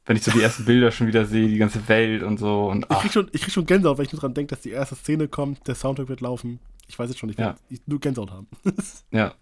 Wenn 0.10 0.18
ich 0.18 0.24
so 0.24 0.32
die 0.32 0.42
ersten 0.42 0.66
Bilder 0.66 0.90
schon 0.92 1.06
wieder 1.06 1.24
sehe, 1.28 1.48
die 1.48 1.60
ganze 1.60 1.88
Welt 1.88 2.24
und 2.24 2.40
so 2.40 2.68
und 2.72 2.80
Ich 2.86 2.90
ach, 2.90 3.02
krieg, 3.02 3.14
schon, 3.14 3.30
ich 3.32 3.42
krieg 3.44 3.54
schon 3.54 3.68
Gänsehaut, 3.68 4.00
wenn 4.00 4.06
ich 4.06 4.12
nur 4.12 4.20
dran 4.20 4.34
denke, 4.34 4.56
dass 4.56 4.62
die 4.64 4.72
erste 4.72 4.96
Szene 4.96 5.28
kommt, 5.28 5.68
der 5.68 5.76
Soundtrack 5.76 6.10
wird 6.10 6.22
laufen. 6.22 6.60
Ich 6.88 6.98
weiß 6.98 7.10
jetzt 7.12 7.20
schon, 7.20 7.30
ich 7.30 7.38
Ja. 7.38 7.46
werde 7.50 7.60
ich- 7.70 7.82
nur 7.86 8.00
Gänsehaut 8.00 8.32
haben. 8.32 8.48
ja, 9.12 9.36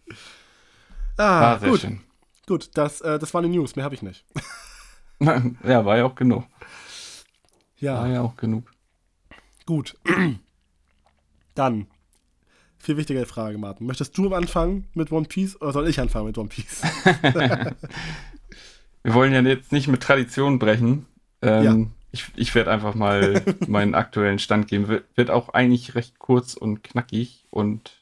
ah, 1.15 1.53
ah, 1.53 1.59
sehr 1.59 1.69
gut, 1.69 1.79
schön. 1.79 2.01
gut. 2.47 2.69
Das, 2.73 2.99
äh, 2.99 3.17
das 3.17 3.33
waren 3.33 3.43
die 3.49 3.57
News, 3.57 3.77
mehr 3.77 3.85
habe 3.85 3.95
ich 3.95 4.01
nicht. 4.01 4.25
ja, 5.21 5.85
war 5.85 5.95
ja 5.97 6.03
auch 6.03 6.15
genug. 6.15 6.43
Ja, 7.77 7.99
War 8.01 8.09
ja 8.09 8.21
auch 8.21 8.35
genug. 8.35 8.69
gut. 9.65 9.95
Dann, 11.55 11.87
viel 12.77 12.97
wichtigere 12.97 13.25
Frage, 13.25 13.57
Martin. 13.57 13.87
Möchtest 13.87 14.17
du 14.17 14.33
anfangen 14.33 14.89
mit 14.95 15.13
One 15.13 15.27
Piece 15.27 15.55
oder 15.61 15.71
soll 15.71 15.87
ich 15.87 15.99
anfangen 16.01 16.25
mit 16.25 16.37
One 16.37 16.49
Piece? 16.49 16.81
Wir 19.07 19.13
wollen 19.13 19.31
ja 19.31 19.39
jetzt 19.39 19.71
nicht 19.71 19.87
mit 19.87 20.03
Tradition 20.03 20.59
brechen. 20.59 21.05
Ähm, 21.41 21.63
Ja. 21.63 21.77
Ich, 22.11 22.25
ich 22.35 22.55
werde 22.55 22.71
einfach 22.71 22.93
mal 22.93 23.41
meinen 23.67 23.95
aktuellen 23.95 24.37
Stand 24.37 24.67
geben. 24.67 24.89
Wird, 24.89 25.05
wird 25.15 25.29
auch 25.29 25.47
eigentlich 25.53 25.95
recht 25.95 26.19
kurz 26.19 26.55
und 26.55 26.83
knackig. 26.83 27.45
Und 27.49 28.01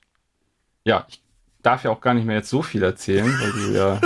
ja, 0.84 1.06
ich 1.08 1.22
darf 1.62 1.84
ja 1.84 1.92
auch 1.92 2.02
gar 2.02 2.16
nicht 2.16 2.26
mehr 2.26 2.38
jetzt 2.38 2.50
so 2.50 2.64
viel 2.64 2.82
erzählen, 2.82 3.32
weil 3.40 3.52
du 3.52 3.72
ja 3.72 4.02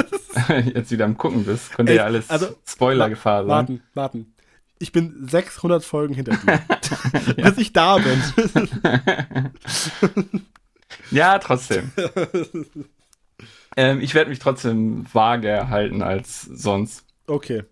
jetzt 0.73 0.91
wieder 0.91 1.05
am 1.05 1.17
Gucken 1.17 1.45
bist. 1.45 1.71
Könnte 1.71 1.93
Ey, 1.93 1.99
ja 1.99 2.03
alles 2.03 2.29
also, 2.29 2.53
Spoiler-Gefahr 2.67 3.43
sein. 3.43 3.47
Martin, 3.47 3.81
Martin. 3.93 4.33
Ich 4.79 4.91
bin 4.91 5.25
600 5.25 5.85
Folgen 5.85 6.13
hinter 6.13 6.35
dir. 6.35 6.61
Bis 7.37 7.57
ich 7.59 7.71
da 7.71 7.97
bin. 7.97 8.21
Ja, 11.11 11.39
trotzdem. 11.39 11.93
Ähm, 13.77 14.01
ich 14.01 14.13
werde 14.15 14.29
mich 14.29 14.39
trotzdem 14.39 15.05
vage 15.13 15.69
halten 15.69 16.01
als 16.03 16.41
sonst. 16.41 17.05
okay, 17.27 17.63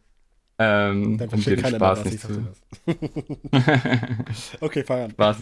Ähm, 0.60 1.18
dann 1.18 1.30
um 1.30 1.30
versteht 1.30 1.60
den 1.60 1.62
keiner 1.64 1.80
mehr, 1.80 1.96
Spaß 1.96 2.00
was 2.00 2.06
nicht 2.06 2.16
ich 2.16 2.22
sagte. 2.22 2.44
Okay, 4.60 4.84
fang 4.84 5.02
an. 5.02 5.14
Was? 5.18 5.38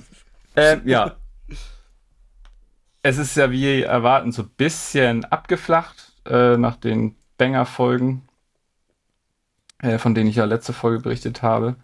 Ähm, 0.55 0.81
ja. 0.85 1.17
Es 3.03 3.17
ist 3.17 3.35
ja 3.37 3.51
wie 3.51 3.81
erwarten 3.83 4.31
so 4.31 4.43
ein 4.43 4.49
bisschen 4.57 5.25
abgeflacht 5.25 6.13
äh, 6.25 6.57
nach 6.57 6.75
den 6.75 7.15
Banger-Folgen, 7.37 8.27
äh, 9.79 9.97
von 9.97 10.15
denen 10.15 10.29
ich 10.29 10.35
ja 10.37 10.45
letzte 10.45 10.73
Folge 10.73 11.01
berichtet 11.03 11.41
habe. 11.41 11.75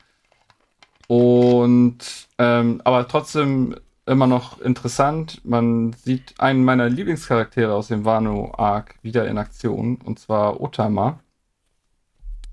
Und 1.07 2.27
ähm, 2.37 2.81
aber 2.85 3.07
trotzdem 3.07 3.75
immer 4.11 4.27
noch 4.27 4.59
interessant. 4.59 5.41
Man 5.45 5.93
sieht 5.93 6.39
einen 6.39 6.63
meiner 6.63 6.89
Lieblingscharaktere 6.89 7.73
aus 7.73 7.87
dem 7.87 8.05
Wano-Arc 8.05 8.95
wieder 9.01 9.27
in 9.27 9.37
Aktion, 9.37 9.95
und 9.95 10.19
zwar 10.19 10.59
Otama. 10.61 11.19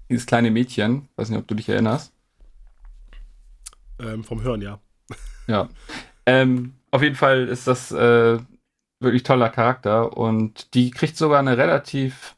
Dieses 0.08 0.26
kleine 0.26 0.50
Mädchen, 0.50 1.08
weiß 1.16 1.30
nicht, 1.30 1.38
ob 1.38 1.48
du 1.48 1.54
dich 1.54 1.68
erinnerst. 1.68 2.12
Ähm, 3.98 4.24
vom 4.24 4.42
Hören, 4.42 4.62
ja. 4.62 4.78
Ja. 5.48 5.68
Ähm, 6.26 6.74
auf 6.90 7.02
jeden 7.02 7.16
Fall 7.16 7.48
ist 7.48 7.66
das 7.66 7.90
äh, 7.90 8.38
wirklich 9.00 9.22
toller 9.22 9.50
Charakter 9.50 10.16
und 10.16 10.74
die 10.74 10.90
kriegt 10.90 11.16
sogar 11.16 11.40
eine 11.40 11.58
relativ 11.58 12.36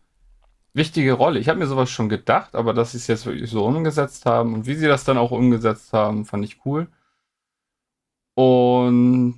wichtige 0.72 1.12
Rolle. 1.12 1.40
Ich 1.40 1.48
habe 1.48 1.58
mir 1.58 1.66
sowas 1.66 1.90
schon 1.90 2.08
gedacht, 2.08 2.54
aber 2.54 2.72
dass 2.72 2.92
sie 2.92 2.98
es 2.98 3.06
jetzt 3.06 3.26
wirklich 3.26 3.50
so 3.50 3.64
umgesetzt 3.64 4.26
haben 4.26 4.54
und 4.54 4.66
wie 4.66 4.74
sie 4.74 4.86
das 4.86 5.04
dann 5.04 5.18
auch 5.18 5.30
umgesetzt 5.30 5.92
haben, 5.92 6.24
fand 6.24 6.44
ich 6.44 6.64
cool. 6.64 6.88
Und 8.40 9.36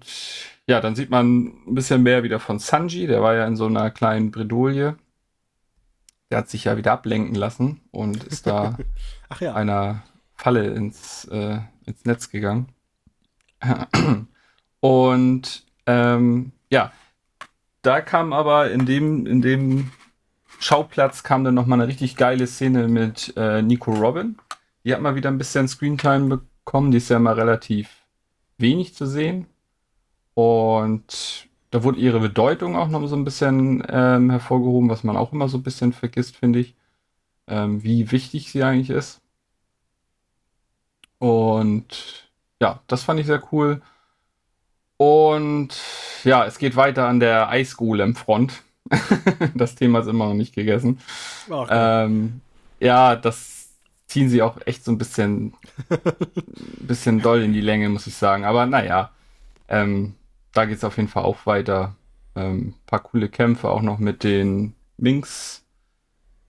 ja, 0.68 0.80
dann 0.80 0.94
sieht 0.94 1.10
man 1.10 1.46
ein 1.66 1.74
bisschen 1.74 2.04
mehr 2.04 2.22
wieder 2.22 2.38
von 2.38 2.60
Sanji, 2.60 3.08
der 3.08 3.20
war 3.20 3.34
ja 3.34 3.48
in 3.48 3.56
so 3.56 3.66
einer 3.66 3.90
kleinen 3.90 4.30
Bredouille. 4.30 4.96
Der 6.30 6.38
hat 6.38 6.48
sich 6.48 6.64
ja 6.64 6.76
wieder 6.76 6.92
ablenken 6.92 7.34
lassen 7.34 7.80
und 7.90 8.22
ist 8.22 8.46
da 8.46 8.78
ja. 9.40 9.54
einer 9.54 10.04
Falle 10.36 10.68
ins, 10.68 11.24
äh, 11.24 11.58
ins 11.84 12.04
Netz 12.04 12.30
gegangen. 12.30 12.68
Und 14.80 15.66
ähm, 15.86 16.52
ja, 16.70 16.92
da 17.82 18.00
kam 18.00 18.32
aber 18.32 18.70
in 18.70 18.86
dem, 18.86 19.26
in 19.26 19.42
dem 19.42 19.90
Schauplatz 20.58 21.22
kam 21.22 21.44
dann 21.44 21.54
nochmal 21.54 21.80
eine 21.80 21.88
richtig 21.88 22.16
geile 22.16 22.46
Szene 22.46 22.88
mit 22.88 23.34
äh, 23.36 23.62
Nico 23.62 23.92
Robin. 23.92 24.36
Die 24.84 24.94
hat 24.94 25.00
mal 25.00 25.16
wieder 25.16 25.30
ein 25.30 25.38
bisschen 25.38 25.68
Screentime 25.68 26.38
bekommen. 26.38 26.92
Die 26.92 26.98
ist 26.98 27.10
ja 27.10 27.18
immer 27.18 27.36
relativ 27.36 28.01
wenig 28.62 28.94
zu 28.94 29.06
sehen. 29.06 29.46
Und 30.34 31.48
da 31.70 31.82
wurde 31.84 32.00
ihre 32.00 32.20
Bedeutung 32.20 32.76
auch 32.76 32.88
noch 32.88 33.06
so 33.06 33.16
ein 33.16 33.24
bisschen 33.24 33.84
ähm, 33.88 34.30
hervorgehoben, 34.30 34.88
was 34.88 35.04
man 35.04 35.16
auch 35.16 35.32
immer 35.32 35.48
so 35.48 35.58
ein 35.58 35.62
bisschen 35.62 35.92
vergisst, 35.92 36.36
finde 36.36 36.60
ich. 36.60 36.74
Ähm, 37.46 37.82
wie 37.82 38.10
wichtig 38.10 38.50
sie 38.50 38.62
eigentlich 38.62 38.90
ist. 38.90 39.20
Und 41.18 42.30
ja, 42.60 42.80
das 42.86 43.02
fand 43.02 43.20
ich 43.20 43.26
sehr 43.26 43.42
cool. 43.52 43.82
Und 44.96 45.76
ja, 46.24 46.44
es 46.46 46.58
geht 46.58 46.76
weiter 46.76 47.08
an 47.08 47.20
der 47.20 47.48
Eisgolem-Front. 47.48 48.62
das 49.54 49.74
Thema 49.74 50.00
ist 50.00 50.06
immer 50.06 50.26
noch 50.26 50.34
nicht 50.34 50.54
gegessen. 50.54 51.00
Okay. 51.48 52.04
Ähm, 52.04 52.40
ja, 52.80 53.16
das 53.16 53.61
ziehen 54.12 54.28
sie 54.28 54.42
auch 54.42 54.58
echt 54.66 54.84
so 54.84 54.92
ein 54.92 54.98
bisschen, 54.98 55.54
bisschen 56.80 57.20
doll 57.22 57.42
in 57.42 57.54
die 57.54 57.62
Länge, 57.62 57.88
muss 57.88 58.06
ich 58.06 58.14
sagen. 58.14 58.44
Aber 58.44 58.66
naja, 58.66 59.10
ähm, 59.68 60.14
da 60.52 60.66
geht 60.66 60.76
es 60.76 60.84
auf 60.84 60.98
jeden 60.98 61.08
Fall 61.08 61.22
auch 61.22 61.46
weiter. 61.46 61.96
Ähm, 62.36 62.74
paar 62.84 63.00
coole 63.00 63.30
Kämpfe 63.30 63.70
auch 63.70 63.80
noch 63.80 63.98
mit 63.98 64.22
den 64.22 64.74
Minks 64.98 65.64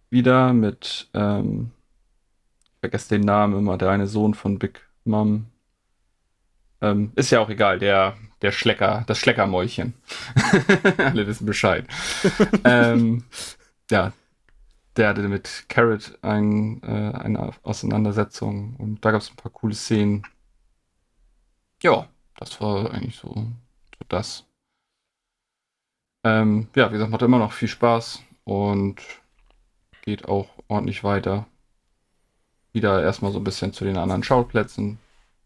wieder, 0.09 0.51
mit, 0.51 1.09
ähm, 1.13 1.71
ich 2.65 2.79
vergesse 2.81 3.17
den 3.17 3.21
Namen 3.21 3.57
immer, 3.57 3.77
der 3.77 3.91
eine 3.91 4.07
Sohn 4.07 4.33
von 4.33 4.59
Big 4.59 4.81
Mom. 5.05 5.45
Ähm, 6.81 7.13
ist 7.15 7.31
ja 7.31 7.39
auch 7.39 7.49
egal, 7.49 7.79
der, 7.79 8.17
der 8.41 8.51
Schlecker, 8.51 9.05
das 9.07 9.19
Schleckermäulchen. 9.19 9.93
Alle 10.97 11.27
wissen 11.27 11.45
Bescheid. 11.45 11.85
ähm, 12.65 13.23
ja, 13.89 14.11
der 14.95 15.09
hatte 15.09 15.27
mit 15.27 15.65
Carrot 15.69 16.17
ein, 16.21 16.81
äh, 16.83 17.17
eine 17.17 17.51
Auseinandersetzung 17.63 18.75
und 18.77 19.03
da 19.03 19.11
gab 19.11 19.21
es 19.21 19.31
ein 19.31 19.35
paar 19.35 19.51
coole 19.51 19.75
Szenen. 19.75 20.23
Ja, 21.81 22.07
das 22.37 22.59
war 22.61 22.91
eigentlich 22.91 23.15
so, 23.15 23.33
so 23.33 24.05
das. 24.07 24.45
Ähm, 26.23 26.67
ja, 26.75 26.89
wie 26.89 26.93
gesagt, 26.93 27.11
macht 27.11 27.21
immer 27.21 27.39
noch 27.39 27.51
viel 27.51 27.67
Spaß 27.67 28.23
und 28.45 29.01
geht 30.01 30.27
auch 30.27 30.47
ordentlich 30.67 31.03
weiter. 31.03 31.47
Wieder 32.71 33.03
erstmal 33.03 33.31
so 33.31 33.39
ein 33.39 33.43
bisschen 33.43 33.73
zu 33.73 33.85
den 33.85 33.97
anderen 33.97 34.23
Schauplätzen, 34.23 34.99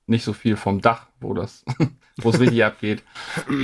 nicht 0.05 0.23
so 0.23 0.33
viel 0.33 0.55
vom 0.55 0.81
Dach, 0.81 1.07
wo 1.19 1.33
das, 1.33 1.65
wo 2.17 2.29
es 2.29 2.39
richtig 2.39 2.63
abgeht. 2.63 3.03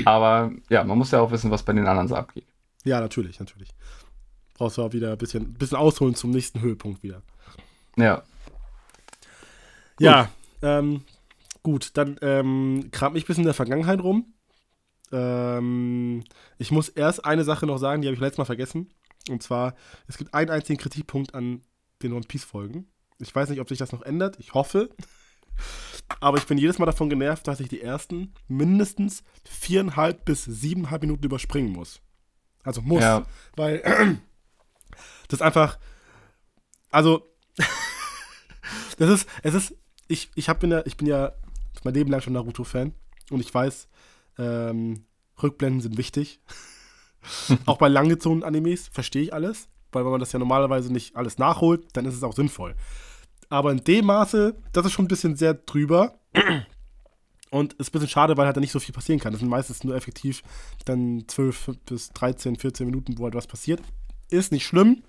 Aber 0.05 0.51
ja, 0.69 0.83
man 0.83 0.97
muss 0.97 1.11
ja 1.11 1.19
auch 1.19 1.31
wissen, 1.31 1.51
was 1.51 1.63
bei 1.63 1.73
den 1.73 1.87
anderen 1.87 2.07
so 2.07 2.15
abgeht. 2.15 2.45
Ja, 2.83 2.99
natürlich, 2.99 3.39
natürlich. 3.39 3.69
Brauchst 4.55 4.77
du 4.77 4.83
auch 4.83 4.93
wieder 4.93 5.11
ein 5.11 5.17
bisschen, 5.17 5.53
bisschen 5.53 5.77
ausholen 5.77 6.15
zum 6.15 6.31
nächsten 6.31 6.61
Höhepunkt 6.61 7.03
wieder. 7.03 7.21
Ja. 7.97 8.23
Ja, 9.99 10.29
ähm, 10.61 11.03
gut, 11.61 11.91
dann 11.95 12.17
ähm, 12.21 12.89
kram 12.91 13.15
ich 13.15 13.23
ein 13.23 13.27
bisschen 13.27 13.43
in 13.43 13.47
der 13.47 13.53
Vergangenheit 13.53 13.99
rum. 14.01 14.33
Ähm, 15.11 16.23
ich 16.57 16.71
muss 16.71 16.89
erst 16.89 17.25
eine 17.25 17.43
Sache 17.43 17.67
noch 17.67 17.77
sagen, 17.77 18.01
die 18.01 18.07
habe 18.07 18.15
ich 18.15 18.21
letztes 18.21 18.39
Mal 18.39 18.45
vergessen. 18.45 18.89
Und 19.29 19.43
zwar, 19.43 19.75
es 20.07 20.17
gibt 20.17 20.33
einen 20.33 20.49
einzigen 20.49 20.79
Kritikpunkt 20.79 21.35
an 21.35 21.61
den 22.01 22.13
One 22.13 22.25
Piece 22.27 22.43
Folgen. 22.43 22.87
Ich 23.19 23.33
weiß 23.33 23.49
nicht, 23.49 23.61
ob 23.61 23.69
sich 23.69 23.77
das 23.77 23.91
noch 23.91 24.01
ändert. 24.01 24.37
Ich 24.39 24.53
hoffe. 24.53 24.89
Aber 26.19 26.37
ich 26.37 26.47
bin 26.47 26.57
jedes 26.57 26.79
Mal 26.79 26.85
davon 26.85 27.09
genervt, 27.09 27.47
dass 27.47 27.59
ich 27.59 27.69
die 27.69 27.81
ersten 27.81 28.33
mindestens 28.47 29.23
viereinhalb 29.45 30.25
bis 30.25 30.43
siebeneinhalb 30.43 31.01
Minuten 31.03 31.23
überspringen 31.23 31.71
muss. 31.71 32.01
Also 32.63 32.81
muss. 32.81 33.01
Ja. 33.01 33.25
Weil 33.55 34.19
das 35.27 35.41
einfach. 35.41 35.79
Also. 36.89 37.27
das 38.97 39.09
ist. 39.09 39.29
Es 39.41 39.53
ist. 39.53 39.75
Ich, 40.07 40.31
ich, 40.35 40.49
hab, 40.49 40.59
bin, 40.59 40.71
ja, 40.71 40.85
ich 40.85 40.97
bin 40.97 41.07
ja 41.07 41.31
mein 41.83 41.93
Leben 41.93 42.11
lang 42.11 42.21
schon 42.21 42.33
Naruto-Fan. 42.33 42.93
Und 43.31 43.39
ich 43.39 43.53
weiß, 43.53 43.87
ähm, 44.37 45.05
Rückblenden 45.41 45.81
sind 45.81 45.97
wichtig. 45.97 46.39
auch 47.65 47.77
bei 47.77 47.87
langgezogenen 47.87 48.43
Animes 48.43 48.89
verstehe 48.89 49.23
ich 49.23 49.33
alles. 49.33 49.69
Weil 49.91 50.03
wenn 50.03 50.11
man 50.11 50.19
das 50.19 50.31
ja 50.31 50.39
normalerweise 50.39 50.91
nicht 50.91 51.15
alles 51.15 51.37
nachholt, 51.37 51.85
dann 51.93 52.05
ist 52.05 52.15
es 52.15 52.23
auch 52.23 52.33
sinnvoll. 52.33 52.75
Aber 53.49 53.71
in 53.71 53.83
dem 53.83 54.05
Maße, 54.05 54.55
das 54.71 54.85
ist 54.85 54.93
schon 54.93 55.05
ein 55.05 55.09
bisschen 55.09 55.35
sehr 55.35 55.53
drüber. 55.53 56.19
Und 57.51 57.73
ist 57.73 57.89
ein 57.89 57.91
bisschen 57.91 58.09
schade, 58.09 58.35
weil 58.35 58.47
halt 58.47 58.57
da 58.57 58.61
nicht 58.61 58.71
so 58.71 58.79
viel 58.79 58.95
passieren 58.95 59.19
kann. 59.19 59.31
Das 59.31 59.39
sind 59.39 59.49
meistens 59.49 59.83
nur 59.83 59.95
effektiv 59.95 60.41
dann 60.85 61.25
12 61.27 61.71
bis 61.85 62.09
13, 62.09 62.55
14 62.55 62.87
Minuten, 62.87 63.19
wo 63.19 63.25
halt 63.25 63.35
was 63.35 63.45
passiert. 63.45 63.79
Ist 64.33 64.51
nicht 64.51 64.65
schlimm. 64.65 65.03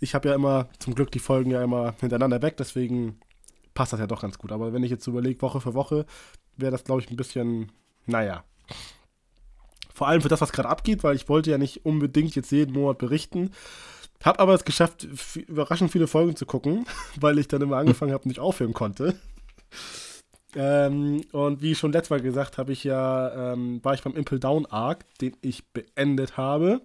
Ich 0.00 0.16
habe 0.16 0.28
ja 0.28 0.34
immer, 0.34 0.68
zum 0.80 0.96
Glück, 0.96 1.12
die 1.12 1.20
Folgen 1.20 1.52
ja 1.52 1.62
immer 1.62 1.94
hintereinander 2.00 2.42
weg, 2.42 2.56
deswegen 2.56 3.20
passt 3.74 3.92
das 3.92 4.00
ja 4.00 4.08
doch 4.08 4.22
ganz 4.22 4.38
gut. 4.38 4.50
Aber 4.50 4.72
wenn 4.72 4.82
ich 4.82 4.90
jetzt 4.90 5.06
überlege, 5.06 5.40
Woche 5.40 5.60
für 5.60 5.74
Woche, 5.74 6.04
wäre 6.56 6.72
das, 6.72 6.82
glaube 6.82 7.00
ich, 7.00 7.08
ein 7.08 7.16
bisschen, 7.16 7.70
naja. 8.06 8.42
Vor 9.92 10.08
allem 10.08 10.20
für 10.20 10.28
das, 10.28 10.40
was 10.40 10.50
gerade 10.50 10.68
abgeht, 10.68 11.04
weil 11.04 11.14
ich 11.14 11.28
wollte 11.28 11.52
ja 11.52 11.58
nicht 11.58 11.86
unbedingt 11.86 12.34
jetzt 12.34 12.50
jeden 12.50 12.72
Monat 12.72 12.98
berichten. 12.98 13.52
Hab 14.24 14.40
aber 14.40 14.54
es 14.54 14.64
geschafft, 14.64 15.06
überraschend 15.36 15.92
viele 15.92 16.08
Folgen 16.08 16.34
zu 16.34 16.44
gucken, 16.44 16.86
weil 17.20 17.38
ich 17.38 17.46
dann 17.46 17.62
immer 17.62 17.76
angefangen 17.76 18.12
habe 18.12 18.24
und 18.24 18.30
nicht 18.30 18.40
aufhören 18.40 18.72
konnte. 18.72 19.14
Ähm, 20.56 21.20
und 21.30 21.62
wie 21.62 21.76
schon 21.76 21.92
letztes 21.92 22.10
Mal 22.10 22.20
gesagt, 22.20 22.58
habe 22.58 22.72
ich 22.72 22.82
ja, 22.82 23.52
ähm, 23.52 23.78
war 23.84 23.94
ich 23.94 24.02
beim 24.02 24.16
Impel 24.16 24.40
Down 24.40 24.66
Arc, 24.66 25.04
den 25.20 25.36
ich 25.40 25.68
beendet 25.68 26.36
habe. 26.36 26.80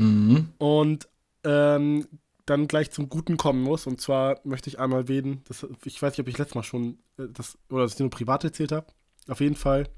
Mhm. 0.00 0.48
Und 0.58 1.08
ähm, 1.44 2.06
dann 2.46 2.66
gleich 2.66 2.90
zum 2.90 3.08
Guten 3.08 3.36
kommen 3.36 3.62
muss. 3.62 3.86
Und 3.86 4.00
zwar 4.00 4.40
möchte 4.44 4.68
ich 4.68 4.78
einmal 4.78 5.02
erwähnen, 5.02 5.42
das, 5.46 5.66
ich 5.84 6.00
weiß 6.00 6.12
nicht, 6.12 6.20
ob 6.20 6.28
ich 6.28 6.38
letztes 6.38 6.54
Mal 6.54 6.62
schon 6.62 6.98
äh, 7.18 7.24
das, 7.32 7.58
oder 7.68 7.84
das 7.84 7.98
nur 7.98 8.10
privat 8.10 8.44
erzählt 8.44 8.72
habe. 8.72 8.86
Auf 9.28 9.40
jeden 9.40 9.56
Fall. 9.56 9.88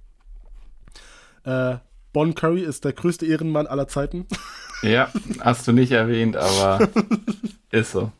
Äh, 1.44 1.76
Bon 2.12 2.34
Curry 2.34 2.62
ist 2.62 2.84
der 2.84 2.92
größte 2.92 3.26
Ehrenmann 3.26 3.66
aller 3.66 3.88
Zeiten. 3.88 4.26
Ja, 4.84 5.12
hast 5.38 5.68
du 5.68 5.72
nicht 5.72 5.92
erwähnt, 5.92 6.36
aber 6.36 6.88
ist 7.70 7.92
so. 7.92 8.10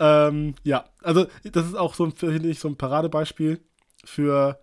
Ähm, 0.00 0.54
ja, 0.64 0.86
also 1.02 1.26
das 1.44 1.66
ist 1.66 1.74
auch 1.74 1.92
so, 1.92 2.10
finde 2.10 2.48
ich, 2.48 2.58
so 2.58 2.68
ein 2.68 2.78
Paradebeispiel 2.78 3.60
für 4.02 4.58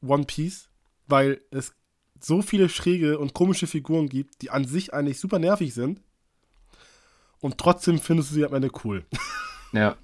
One 0.00 0.24
Piece, 0.24 0.70
weil 1.06 1.42
es 1.50 1.74
so 2.24 2.42
viele 2.42 2.68
schräge 2.68 3.18
und 3.18 3.34
komische 3.34 3.66
Figuren 3.66 4.08
gibt, 4.08 4.42
die 4.42 4.50
an 4.50 4.64
sich 4.64 4.94
eigentlich 4.94 5.18
super 5.18 5.38
nervig 5.38 5.74
sind. 5.74 6.00
Und 7.40 7.58
trotzdem 7.58 7.98
findest 7.98 8.30
du 8.30 8.34
sie 8.36 8.44
am 8.44 8.54
Ende 8.54 8.70
cool. 8.84 9.04
Ja. 9.74 9.96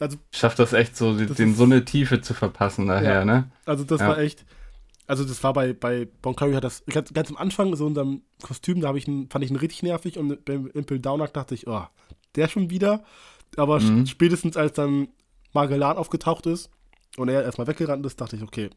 Also, 0.00 0.16
Schafft 0.32 0.58
das 0.58 0.72
echt 0.72 0.96
so, 0.96 1.14
den 1.14 1.54
so 1.54 1.64
eine 1.64 1.84
Tiefe 1.84 2.22
zu 2.22 2.32
verpassen 2.32 2.86
daher, 2.86 3.12
ja, 3.12 3.24
ne? 3.26 3.50
Also 3.66 3.84
das 3.84 4.00
ja. 4.00 4.08
war 4.08 4.18
echt, 4.18 4.46
also 5.06 5.22
das 5.22 5.44
war 5.44 5.52
bei, 5.52 5.74
bei 5.74 6.08
Bon 6.22 6.34
Curry 6.34 6.54
hat 6.54 6.64
das, 6.64 6.82
ganz, 6.86 7.12
ganz 7.12 7.28
am 7.28 7.36
Anfang, 7.36 7.76
so 7.76 7.86
in 7.86 7.94
seinem 7.94 8.22
Kostüm, 8.42 8.80
da 8.80 8.94
ich 8.94 9.06
ihn, 9.06 9.28
fand 9.28 9.44
ich 9.44 9.50
ihn 9.50 9.56
richtig 9.56 9.82
nervig 9.82 10.16
und 10.18 10.44
beim 10.46 10.66
Impel 10.68 10.98
Downack 10.98 11.34
dachte 11.34 11.54
ich, 11.54 11.66
oh, 11.66 11.84
der 12.34 12.48
schon 12.48 12.70
wieder. 12.70 13.04
Aber 13.56 13.80
mhm. 13.80 14.06
spätestens 14.06 14.56
als 14.56 14.72
dann 14.72 15.08
Magellan 15.52 15.98
aufgetaucht 15.98 16.46
ist 16.46 16.70
und 17.18 17.28
er 17.28 17.44
erstmal 17.44 17.66
weggerannt 17.66 18.04
ist, 18.06 18.20
dachte 18.20 18.36
ich, 18.36 18.42
okay, 18.42 18.70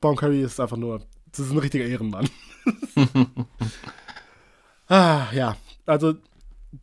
Bon 0.00 0.16
Curry 0.16 0.42
ist 0.42 0.58
einfach 0.58 0.78
nur, 0.78 1.06
das 1.32 1.46
ist 1.46 1.52
ein 1.52 1.58
richtiger 1.58 1.84
Ehrenmann. 1.84 2.28
ah, 4.88 5.26
ja, 5.32 5.56
also 5.86 6.14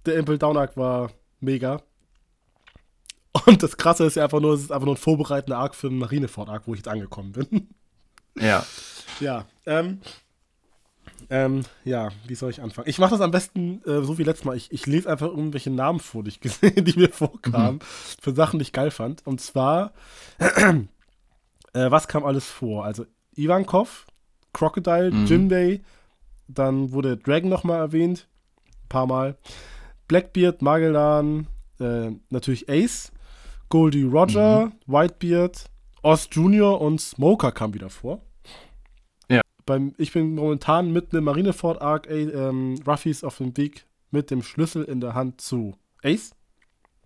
der 0.05 0.15
Impel 0.15 0.38
Downack 0.38 0.77
war 0.77 1.12
mega. 1.39 1.81
Und 3.45 3.62
das 3.62 3.77
Krasse 3.77 4.05
ist 4.05 4.15
ja 4.15 4.23
einfach 4.23 4.39
nur, 4.39 4.53
es 4.53 4.62
ist 4.62 4.71
einfach 4.71 4.86
nur 4.86 4.95
ein 4.95 4.99
vorbereitender 4.99 5.58
Arc 5.58 5.75
für 5.75 5.88
einen 5.88 5.99
Marineford-Arc, 5.99 6.67
wo 6.67 6.73
ich 6.73 6.79
jetzt 6.79 6.88
angekommen 6.88 7.34
bin. 7.34 7.69
Ja. 8.39 8.65
Ja. 9.19 9.45
Ähm, 9.65 9.99
ähm, 11.29 11.63
ja, 11.84 12.10
wie 12.27 12.36
soll 12.36 12.51
ich 12.51 12.62
anfangen? 12.62 12.88
Ich 12.88 12.99
mache 12.99 13.12
das 13.12 13.21
am 13.21 13.31
besten 13.31 13.81
äh, 13.86 14.03
so 14.03 14.17
wie 14.17 14.23
letztes 14.23 14.45
Mal. 14.45 14.55
Ich, 14.55 14.71
ich 14.71 14.86
lese 14.86 15.10
einfach 15.10 15.27
irgendwelche 15.27 15.69
Namen 15.69 15.99
vor, 15.99 16.23
die 16.23 16.29
ich 16.29 16.39
gesehen, 16.41 16.86
die 16.86 16.97
mir 16.97 17.10
vorkamen, 17.10 17.75
mhm. 17.75 17.79
für 18.21 18.34
Sachen, 18.34 18.60
die 18.60 18.63
ich 18.63 18.73
geil 18.73 18.91
fand. 18.91 19.25
Und 19.25 19.41
zwar, 19.41 19.93
äh, 20.38 20.84
was 21.73 22.08
kam 22.08 22.23
alles 22.25 22.45
vor? 22.45 22.86
Also, 22.86 23.05
Ivankov, 23.36 24.05
Crocodile, 24.56 25.12
Mhm. 25.12 25.26
Jinbei, 25.26 25.82
dann 26.48 26.91
wurde 26.91 27.18
Dragon 27.18 27.50
nochmal 27.50 27.80
erwähnt, 27.80 28.28
ein 28.84 28.89
paar 28.89 29.06
Mal. 29.06 29.36
Blackbeard, 30.08 30.62
Magellan, 30.62 31.48
äh, 31.80 32.12
natürlich 32.30 32.70
Ace, 32.70 33.12
Goldie 33.70 34.04
Roger, 34.04 34.72
Whitebeard, 34.88 35.65
Oz 36.04 36.30
Jr. 36.32 36.80
und 36.80 37.02
Smoker 37.02 37.52
kam 37.52 37.74
wieder 37.74 37.89
vor. 37.89 38.22
Ja. 39.30 39.41
Beim, 39.65 39.94
ich 39.98 40.13
bin 40.13 40.36
momentan 40.36 40.94
mitten 40.94 41.18
im 41.18 41.24
Marineford 41.26 41.82
Arc, 41.82 42.08
ähm, 42.10 42.76
Ruffy 42.88 43.10
ist 43.10 43.24
auf 43.26 43.38
dem 43.39 43.58
Weg 43.58 43.86
mit 44.12 44.30
dem 44.32 44.41
Schlüssel 44.44 44.84
in 44.84 45.02
der 45.02 45.15
Hand 45.15 45.41
zu 45.41 45.76
Ace. 46.04 46.32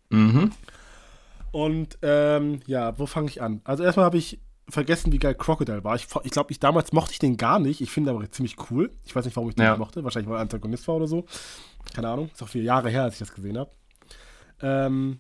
Mhm. 0.09 0.51
Und 1.51 1.97
ähm, 2.03 2.59
ja, 2.67 2.99
wo 2.99 3.05
fange 3.07 3.29
ich 3.29 3.41
an? 3.41 3.61
Also 3.63 3.83
erstmal 3.83 4.05
habe 4.05 4.17
ich 4.17 4.39
vergessen, 4.69 5.11
wie 5.11 5.17
geil 5.19 5.35
Crocodile 5.35 5.83
war. 5.83 5.95
Ich, 5.95 6.07
ich 6.23 6.31
glaube, 6.31 6.51
ich 6.51 6.59
damals 6.59 6.91
mochte 6.93 7.13
ich 7.13 7.19
den 7.19 7.37
gar 7.37 7.59
nicht. 7.59 7.81
Ich 7.81 7.91
finde 7.91 8.11
aber 8.11 8.29
ziemlich 8.31 8.55
cool. 8.69 8.91
Ich 9.05 9.15
weiß 9.15 9.25
nicht, 9.25 9.35
warum 9.35 9.49
ich 9.49 9.55
den 9.55 9.63
Ja. 9.65 9.71
nicht 9.71 9.79
mochte. 9.79 10.03
Wahrscheinlich, 10.03 10.29
weil 10.29 10.37
er 10.37 10.41
Antagonist 10.41 10.87
war 10.87 10.95
oder 10.95 11.07
so. 11.07 11.25
Keine 11.93 12.09
Ahnung. 12.09 12.29
Ist 12.33 12.41
auch 12.43 12.47
viele 12.49 12.63
Jahre 12.65 12.89
her, 12.89 13.03
als 13.03 13.13
ich 13.15 13.19
das 13.19 13.33
gesehen 13.33 13.57
habe. 13.57 13.71
Ähm, 14.61 15.19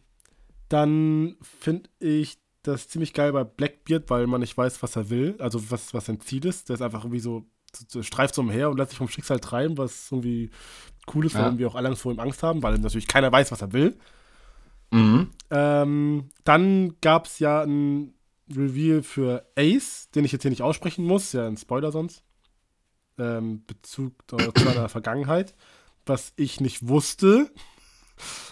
dann 0.67 1.35
finde 1.41 1.89
ich 1.99 2.37
das 2.63 2.87
ziemlich 2.87 3.13
geil 3.13 3.31
bei 3.31 3.43
Blackbeard, 3.43 4.09
weil 4.09 4.27
man 4.27 4.41
nicht 4.41 4.57
weiß, 4.57 4.83
was 4.83 4.95
er 4.95 5.09
will. 5.09 5.35
Also 5.39 5.71
was, 5.71 5.93
was 5.93 6.05
sein 6.05 6.19
Ziel 6.19 6.45
ist. 6.45 6.69
Der 6.69 6.75
ist 6.75 6.81
einfach 6.81 7.03
irgendwie 7.03 7.19
so, 7.21 7.45
so, 7.73 7.85
so 7.87 8.03
streift 8.03 8.35
so 8.35 8.41
umher 8.41 8.69
und 8.69 8.77
lässt 8.77 8.91
sich 8.91 8.97
vom 8.97 9.07
Schicksal 9.07 9.39
treiben, 9.39 9.77
was 9.77 10.11
irgendwie 10.11 10.49
cool 11.13 11.25
ist, 11.25 11.33
Ja. 11.33 11.41
warum 11.43 11.57
wir 11.57 11.67
auch 11.67 11.75
alle 11.75 11.95
vor 11.95 12.11
ihm 12.11 12.19
Angst 12.19 12.43
haben, 12.43 12.61
weil 12.61 12.77
natürlich 12.77 13.07
keiner 13.07 13.31
weiß, 13.31 13.51
was 13.51 13.61
er 13.61 13.73
will. 13.73 13.97
Mhm. 14.91 15.29
Ähm, 15.51 16.29
dann 16.43 16.95
gab 17.01 17.25
es 17.25 17.39
ja 17.39 17.61
ein 17.63 18.13
Reveal 18.55 19.03
für 19.03 19.45
Ace, 19.55 20.09
den 20.11 20.25
ich 20.25 20.31
jetzt 20.31 20.41
hier 20.41 20.51
nicht 20.51 20.61
aussprechen 20.61 21.05
muss, 21.05 21.33
ja 21.33 21.47
ein 21.47 21.57
Spoiler 21.57 21.91
sonst. 21.91 22.23
Ähm, 23.17 23.63
Bezug 23.65 24.13
zu 24.27 24.37
seiner 24.55 24.89
Vergangenheit, 24.89 25.53
was 26.05 26.33
ich 26.35 26.61
nicht 26.61 26.87
wusste. 26.87 27.51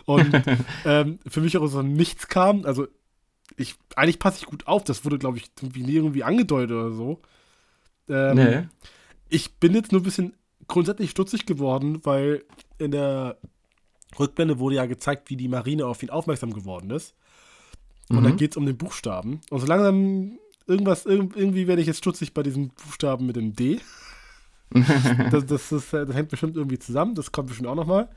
Und 0.05 0.31
ähm, 0.85 1.19
für 1.27 1.41
mich 1.41 1.57
auch 1.57 1.67
so 1.67 1.81
nichts 1.81 2.27
kam. 2.27 2.65
Also, 2.65 2.87
ich, 3.55 3.75
eigentlich 3.95 4.19
passe 4.19 4.39
ich 4.39 4.45
gut 4.45 4.67
auf. 4.67 4.83
Das 4.83 5.05
wurde, 5.05 5.17
glaube 5.17 5.37
ich, 5.37 5.51
irgendwie 5.61 5.83
nie 5.83 5.95
irgendwie 5.95 6.23
angedeutet 6.23 6.71
oder 6.71 6.91
so. 6.91 7.21
Ähm, 8.09 8.35
nee. 8.35 8.67
ich 9.29 9.55
bin 9.55 9.73
jetzt 9.73 9.91
nur 9.91 10.01
ein 10.01 10.05
bisschen 10.05 10.33
grundsätzlich 10.67 11.11
stutzig 11.11 11.45
geworden, 11.45 12.05
weil 12.05 12.45
in 12.77 12.91
der 12.91 13.37
Rückblende 14.17 14.59
wurde 14.59 14.75
ja 14.75 14.85
gezeigt, 14.85 15.29
wie 15.29 15.35
die 15.35 15.47
Marine 15.47 15.85
auf 15.85 16.03
ihn 16.03 16.09
aufmerksam 16.09 16.53
geworden 16.53 16.91
ist. 16.91 17.15
Und 18.09 18.23
da 18.23 18.29
Mhm. 18.29 18.37
geht 18.37 18.51
es 18.51 18.57
um 18.57 18.65
den 18.65 18.77
Buchstaben. 18.77 19.41
Und 19.49 19.59
so 19.59 19.65
langsam 19.67 20.37
irgendwas, 20.65 21.05
irg- 21.05 21.35
irgendwie 21.35 21.67
werde 21.67 21.81
ich 21.81 21.87
jetzt 21.87 21.97
stutzig 21.99 22.33
bei 22.33 22.43
diesen 22.43 22.69
Buchstaben 22.69 23.25
mit 23.25 23.35
dem 23.35 23.53
D. 23.55 23.79
Das, 25.31 25.45
das, 25.45 25.71
ist, 25.71 25.93
das 25.93 26.13
hängt 26.13 26.27
bestimmt 26.29 26.57
irgendwie 26.57 26.77
zusammen. 26.79 27.15
Das 27.15 27.31
kommt 27.31 27.47
bestimmt 27.47 27.69
auch 27.69 27.75
nochmal. 27.75 28.09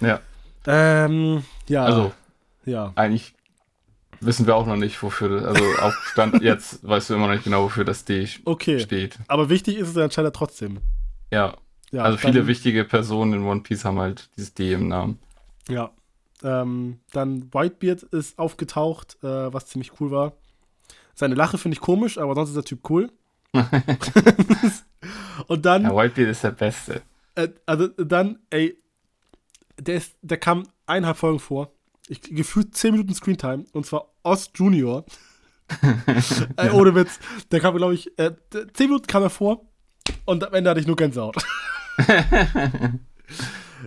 ja. 0.00 0.20
Ähm, 0.66 1.44
ja. 1.68 1.84
Also, 1.84 2.12
ja. 2.64 2.92
eigentlich 2.96 3.34
wissen 4.20 4.46
wir 4.48 4.56
auch 4.56 4.66
noch 4.66 4.74
nicht, 4.76 5.00
wofür 5.00 5.46
also 5.46 5.62
auf 5.80 5.94
Stand 6.10 6.40
jetzt 6.42 6.82
weißt 6.86 7.10
du 7.10 7.14
immer 7.14 7.28
noch 7.28 7.34
nicht 7.34 7.44
genau, 7.44 7.62
wofür 7.62 7.84
das 7.84 8.04
D 8.04 8.28
Okay. 8.44 8.80
steht. 8.80 9.18
Aber 9.28 9.48
wichtig 9.48 9.76
ist 9.76 9.88
es 9.90 9.96
anscheinend 9.96 10.34
trotzdem. 10.34 10.78
Ja. 11.32 11.56
Ja, 11.92 12.02
also 12.02 12.18
viele 12.18 12.48
wichtige 12.48 12.82
Personen 12.84 13.34
in 13.34 13.42
One 13.44 13.60
Piece 13.60 13.84
haben 13.84 14.00
halt 14.00 14.28
dieses 14.36 14.54
D 14.54 14.72
im 14.72 14.88
Namen. 14.88 15.20
Ja. 15.68 15.92
Ähm, 16.42 17.00
dann 17.12 17.52
Whitebeard 17.54 18.02
ist 18.04 18.38
aufgetaucht, 18.38 19.16
äh, 19.22 19.52
was 19.52 19.66
ziemlich 19.66 20.00
cool 20.00 20.10
war. 20.10 20.32
Seine 21.14 21.34
Lache 21.34 21.56
finde 21.58 21.74
ich 21.76 21.80
komisch, 21.80 22.18
aber 22.18 22.34
sonst 22.34 22.50
ist 22.50 22.56
der 22.56 22.64
Typ 22.64 22.88
cool. 22.90 23.10
Und 25.46 25.64
dann, 25.64 25.82
Ja, 25.84 25.96
Whitebeard 25.96 26.30
ist 26.30 26.44
der 26.44 26.50
Beste. 26.50 27.02
äh, 27.36 27.48
also 27.64 27.88
dann, 27.88 28.38
ey, 28.50 28.76
der, 29.78 29.96
ist, 29.96 30.16
der 30.22 30.38
kam 30.38 30.64
eineinhalb 30.86 31.16
Folgen 31.16 31.38
vor. 31.38 31.72
Ich, 32.08 32.20
gefühlt 32.22 32.74
10 32.76 32.92
Minuten 32.92 33.14
Screentime. 33.14 33.64
Und 33.72 33.86
zwar 33.86 34.08
Oz 34.22 34.50
Junior. 34.54 35.04
ey, 36.56 36.70
ohne 36.72 36.94
Witz. 36.94 37.18
Der 37.50 37.60
kam, 37.60 37.76
glaube 37.76 37.94
ich, 37.94 38.16
äh, 38.18 38.32
10 38.50 38.88
Minuten 38.88 39.06
kam 39.06 39.22
er 39.22 39.30
vor. 39.30 39.62
Und 40.24 40.44
am 40.44 40.54
Ende 40.54 40.70
hatte 40.70 40.80
ich 40.80 40.86
nur 40.86 40.96
Gänsehaut. 40.96 41.36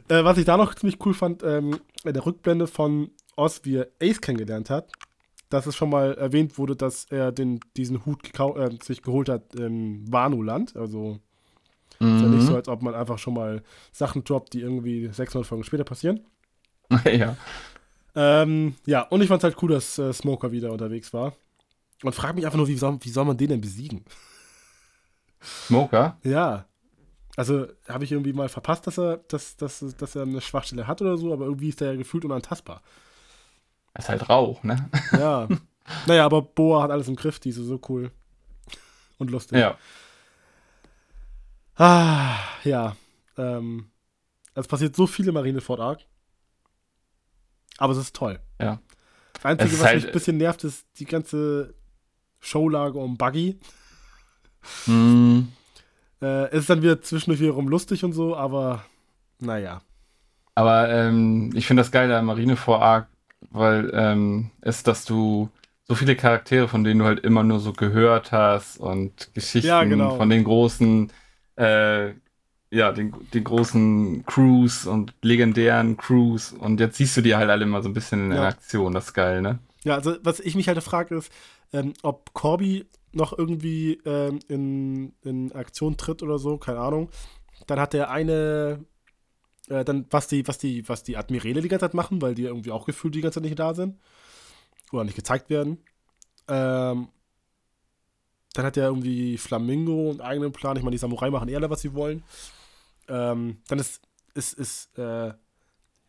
äh, 0.07 0.23
was 0.23 0.37
ich 0.37 0.45
da 0.45 0.57
noch 0.57 0.75
ziemlich 0.75 1.03
cool 1.05 1.13
fand, 1.13 1.43
ähm, 1.43 1.79
in 2.03 2.13
der 2.13 2.25
Rückblende 2.25 2.67
von 2.67 3.11
Oz, 3.35 3.61
wie 3.63 3.77
er 3.77 3.87
Ace 4.01 4.21
kennengelernt 4.21 4.69
hat, 4.69 4.91
dass 5.49 5.65
es 5.65 5.75
schon 5.75 5.89
mal 5.89 6.13
erwähnt 6.15 6.57
wurde, 6.57 6.75
dass 6.75 7.05
er 7.05 7.31
den, 7.31 7.59
diesen 7.77 8.05
Hut 8.05 8.37
äh, 8.39 8.69
sich 8.83 9.01
geholt 9.01 9.29
hat 9.29 9.55
im 9.55 10.11
Wano-Land. 10.11 10.75
Also 10.75 11.19
ist 11.99 12.21
ja 12.21 12.29
nicht 12.29 12.43
so, 12.45 12.51
Mhm. 12.51 12.55
als 12.55 12.67
ob 12.69 12.81
man 12.81 12.95
einfach 12.95 13.17
schon 13.17 13.33
mal 13.33 13.61
Sachen 13.91 14.23
droppt, 14.23 14.53
die 14.53 14.61
irgendwie 14.61 15.09
600 15.11 15.45
Folgen 15.45 15.63
später 15.65 15.83
passieren. 15.83 16.21
ja. 17.05 17.35
Ähm, 18.15 18.75
ja, 18.85 19.01
und 19.01 19.21
ich 19.21 19.27
fand 19.27 19.39
es 19.39 19.43
halt 19.43 19.61
cool, 19.61 19.69
dass 19.71 19.97
äh, 19.99 20.13
Smoker 20.13 20.51
wieder 20.51 20.71
unterwegs 20.71 21.13
war. 21.13 21.33
Und 22.03 22.15
frag 22.15 22.35
mich 22.35 22.45
einfach 22.45 22.57
nur, 22.57 22.67
wie 22.69 22.77
soll, 22.77 22.97
wie 23.01 23.09
soll 23.09 23.25
man 23.25 23.37
den 23.37 23.49
denn 23.49 23.61
besiegen? 23.61 24.05
Smoker? 25.41 26.17
Ja. 26.23 26.65
Also 27.39 27.67
habe 27.87 28.03
ich 28.03 28.11
irgendwie 28.11 28.33
mal 28.33 28.49
verpasst, 28.49 28.85
dass 28.85 28.99
er, 28.99 29.15
dass, 29.29 29.55
dass, 29.55 29.79
dass 29.97 30.13
er 30.13 30.23
eine 30.23 30.41
Schwachstelle 30.41 30.87
hat 30.87 31.01
oder 31.01 31.17
so, 31.17 31.31
aber 31.31 31.45
irgendwie 31.45 31.69
ist 31.69 31.79
er 31.81 31.91
ja 31.93 31.97
gefühlt 31.97 32.25
unantastbar. 32.25 32.81
Ist 33.97 34.09
halt 34.09 34.27
Rauch, 34.27 34.61
ne? 34.63 34.89
Ja. 35.13 35.47
naja, 36.05 36.25
aber 36.25 36.41
Boa 36.41 36.83
hat 36.83 36.91
alles 36.91 37.07
im 37.07 37.15
Griff, 37.15 37.39
die 37.39 37.51
ist 37.51 37.55
so 37.55 37.79
cool. 37.87 38.11
Und 39.19 39.31
lustig. 39.31 39.57
Ja. 39.57 39.77
Ah, 41.77 42.35
ja. 42.65 42.97
Ähm, 43.37 43.89
es 44.53 44.67
passiert 44.67 44.97
so 44.97 45.07
viel 45.07 45.29
im 45.29 45.35
Marineford 45.35 45.79
Arc. 45.79 46.01
Aber 47.77 47.93
es 47.93 47.99
ist 47.99 48.17
toll. 48.17 48.41
Ja. 48.59 48.81
Das 49.31 49.45
Einzige, 49.45 49.71
was 49.79 49.85
halt- 49.85 49.95
mich 49.95 50.07
ein 50.07 50.11
bisschen 50.11 50.35
nervt, 50.35 50.65
ist 50.65 50.85
die 50.99 51.05
ganze 51.05 51.73
Showlage 52.41 52.99
um 52.99 53.17
Buggy. 53.17 53.57
Mhm. 54.87 55.53
Äh, 56.21 56.47
es 56.51 56.61
ist 56.61 56.69
dann 56.69 56.81
wieder 56.81 57.01
zwischendurch 57.01 57.39
wiederum 57.41 57.67
lustig 57.67 58.03
und 58.03 58.13
so, 58.13 58.35
aber 58.35 58.83
naja. 59.39 59.81
Aber 60.55 60.89
ähm, 60.89 61.51
ich 61.55 61.65
finde 61.67 61.81
das 61.81 61.91
geil 61.91 62.11
am 62.11 62.25
Marineford 62.25 62.81
Arc, 62.81 63.07
weil 63.51 63.89
ähm, 63.93 64.51
ist, 64.61 64.87
dass 64.87 65.05
du 65.05 65.49
so 65.87 65.95
viele 65.95 66.15
Charaktere, 66.15 66.67
von 66.67 66.83
denen 66.83 66.99
du 66.99 67.05
halt 67.05 67.21
immer 67.21 67.43
nur 67.43 67.59
so 67.59 67.73
gehört 67.73 68.31
hast 68.31 68.77
und 68.77 69.33
Geschichten 69.33 69.67
Ja, 69.67 69.83
genau. 69.83 70.17
von 70.17 70.29
den 70.29 70.43
großen, 70.43 71.11
äh, 71.55 72.09
ja, 72.71 72.91
den, 72.91 73.13
den 73.33 73.43
großen 73.43 74.23
Crews 74.25 74.85
und 74.85 75.13
legendären 75.21 75.97
Crews 75.97 76.51
und 76.51 76.79
jetzt 76.79 76.97
siehst 76.97 77.17
du 77.17 77.21
die 77.21 77.35
halt 77.35 77.49
alle 77.49 77.63
immer 77.63 77.81
so 77.81 77.89
ein 77.89 77.93
bisschen 77.93 78.31
in 78.31 78.37
Ja. 78.37 78.49
Aktion, 78.49 78.93
das 78.93 79.05
ist 79.05 79.13
geil, 79.13 79.41
ne? 79.41 79.59
Ja, 79.85 79.95
also 79.95 80.17
was 80.23 80.39
ich 80.41 80.55
mich 80.55 80.67
halt 80.67 80.83
frage, 80.83 81.15
ist, 81.15 81.31
ähm, 81.71 81.93
ob 82.03 82.33
Corby 82.33 82.85
noch 83.11 83.37
irgendwie 83.37 83.93
ähm, 84.05 84.39
in, 84.47 85.13
in 85.23 85.51
Aktion 85.53 85.97
tritt 85.97 86.23
oder 86.23 86.39
so, 86.39 86.57
keine 86.57 86.79
Ahnung. 86.79 87.09
Dann 87.67 87.79
hat 87.79 87.93
der 87.93 88.09
eine, 88.11 88.85
äh, 89.67 89.83
dann 89.83 90.05
was 90.09 90.27
die, 90.27 90.47
was 90.47 90.57
die, 90.57 90.87
was 90.87 91.03
die 91.03 91.17
Admirale 91.17 91.61
die 91.61 91.67
ganze 91.67 91.85
Zeit 91.85 91.93
machen, 91.93 92.21
weil 92.21 92.35
die 92.35 92.43
irgendwie 92.43 92.71
auch 92.71 92.85
gefühlt 92.85 93.15
die 93.15 93.21
ganze 93.21 93.35
Zeit 93.35 93.43
nicht 93.43 93.59
da 93.59 93.73
sind. 93.73 93.97
Oder 94.91 95.03
nicht 95.03 95.15
gezeigt 95.15 95.49
werden. 95.49 95.77
Ähm, 96.47 97.09
dann 98.53 98.65
hat 98.65 98.77
er 98.77 98.87
irgendwie 98.87 99.37
Flamingo 99.37 100.09
und 100.09 100.21
eigenen 100.21 100.51
Plan. 100.51 100.77
Ich 100.77 100.83
meine, 100.83 100.95
die 100.95 100.99
Samurai 100.99 101.29
machen 101.29 101.49
eher, 101.49 101.69
was 101.69 101.81
sie 101.81 101.93
wollen. 101.93 102.23
Ähm, 103.07 103.57
dann 103.67 103.79
ist, 103.79 104.01
ist, 104.33 104.53
ist 104.53 104.97
äh, 104.97 105.33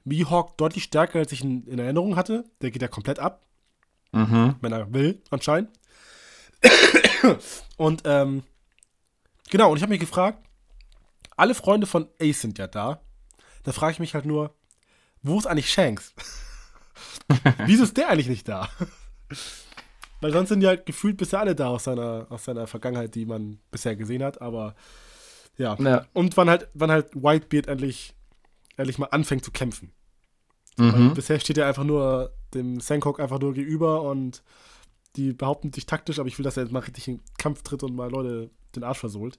Mihawk 0.04 0.56
deutlich 0.56 0.84
stärker, 0.84 1.18
als 1.18 1.32
ich 1.32 1.44
in, 1.44 1.66
in 1.66 1.78
Erinnerung 1.78 2.16
hatte. 2.16 2.44
Der 2.62 2.70
geht 2.70 2.82
ja 2.82 2.88
komplett 2.88 3.18
ab 3.18 3.44
Mhm. 4.12 4.56
wenn 4.60 4.72
er 4.72 4.92
will, 4.92 5.22
anscheinend. 5.30 5.70
und 7.76 8.02
ähm, 8.04 8.42
genau, 9.50 9.70
und 9.70 9.76
ich 9.76 9.82
habe 9.82 9.90
mich 9.90 10.00
gefragt, 10.00 10.38
alle 11.36 11.54
Freunde 11.54 11.86
von 11.86 12.08
Ace 12.20 12.40
sind 12.40 12.58
ja 12.58 12.66
da. 12.66 13.00
Da 13.62 13.72
frage 13.72 13.92
ich 13.92 13.98
mich 13.98 14.14
halt 14.14 14.26
nur, 14.26 14.54
wo 15.22 15.38
ist 15.38 15.46
eigentlich 15.46 15.72
Shanks? 15.72 16.14
Wieso 17.66 17.84
ist 17.84 17.96
der 17.96 18.08
eigentlich 18.08 18.28
nicht 18.28 18.48
da? 18.48 18.68
Weil 20.20 20.32
sonst 20.32 20.50
sind 20.50 20.62
ja 20.62 20.76
gefühlt 20.76 21.16
bisher 21.16 21.40
alle 21.40 21.54
da 21.54 21.68
aus 21.68 21.84
seiner, 21.84 22.26
aus 22.28 22.44
seiner 22.44 22.66
Vergangenheit, 22.66 23.14
die 23.14 23.24
man 23.24 23.58
bisher 23.70 23.96
gesehen 23.96 24.22
hat, 24.22 24.40
aber 24.40 24.74
ja. 25.56 25.76
Ja. 25.80 26.06
Und 26.12 26.36
wann 26.36 26.50
halt, 26.50 26.68
wann 26.74 26.90
halt 26.90 27.14
Whitebeard 27.14 27.68
endlich, 27.68 28.14
endlich 28.76 28.98
mal 28.98 29.06
anfängt 29.06 29.44
zu 29.44 29.50
kämpfen. 29.50 29.92
Mhm. 30.76 31.12
bisher 31.14 31.38
steht 31.40 31.58
er 31.58 31.66
einfach 31.66 31.84
nur 31.84 32.32
dem 32.54 32.80
Sankock 32.80 33.20
einfach 33.20 33.38
nur 33.38 33.52
gegenüber 33.52 34.02
und 34.02 34.42
die 35.16 35.32
behaupten 35.32 35.72
sich 35.72 35.86
taktisch, 35.86 36.18
aber 36.18 36.28
ich 36.28 36.38
will, 36.38 36.44
dass 36.44 36.56
er 36.56 36.62
jetzt 36.64 36.72
mal 36.72 36.80
richtig 36.80 37.08
in 37.08 37.16
den 37.18 37.24
Kampf 37.38 37.62
tritt 37.62 37.82
und 37.82 37.94
mal 37.94 38.10
Leute 38.10 38.50
den 38.74 38.84
Arsch 38.84 38.98
versohlt. 38.98 39.38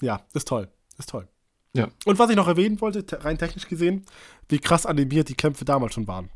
Ja, 0.00 0.26
ist 0.32 0.48
toll. 0.48 0.68
Ist 0.98 1.08
toll. 1.10 1.28
Ja. 1.74 1.88
Und 2.04 2.18
was 2.18 2.30
ich 2.30 2.36
noch 2.36 2.48
erwähnen 2.48 2.80
wollte, 2.80 3.04
te- 3.04 3.24
rein 3.24 3.38
technisch 3.38 3.68
gesehen, 3.68 4.04
wie 4.48 4.58
krass 4.58 4.86
animiert 4.86 5.28
die 5.28 5.34
Kämpfe 5.34 5.64
damals 5.64 5.94
schon 5.94 6.06
waren. 6.06 6.30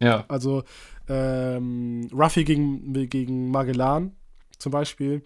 Ja. 0.00 0.24
Also 0.28 0.64
ähm, 1.08 2.08
Ruffy 2.12 2.44
gegen, 2.44 3.08
gegen 3.08 3.50
Magellan 3.50 4.16
zum 4.58 4.72
Beispiel. 4.72 5.22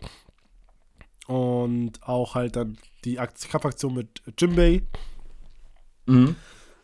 Und 1.27 2.03
auch 2.03 2.35
halt 2.35 2.57
dann 2.57 2.77
die 3.05 3.19
Akt- 3.21 3.49
Kampfaktion 3.49 3.95
mit 3.95 4.23
Jimbei. 4.39 4.83
Mhm. 6.07 6.35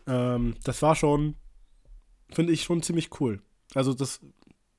Ähm, 0.06 0.54
das 0.62 0.82
war 0.82 0.94
schon, 0.94 1.34
finde 2.30 2.52
ich 2.52 2.64
schon 2.64 2.82
ziemlich 2.82 3.20
cool. 3.20 3.42
Also 3.74 3.94
das, 3.94 4.20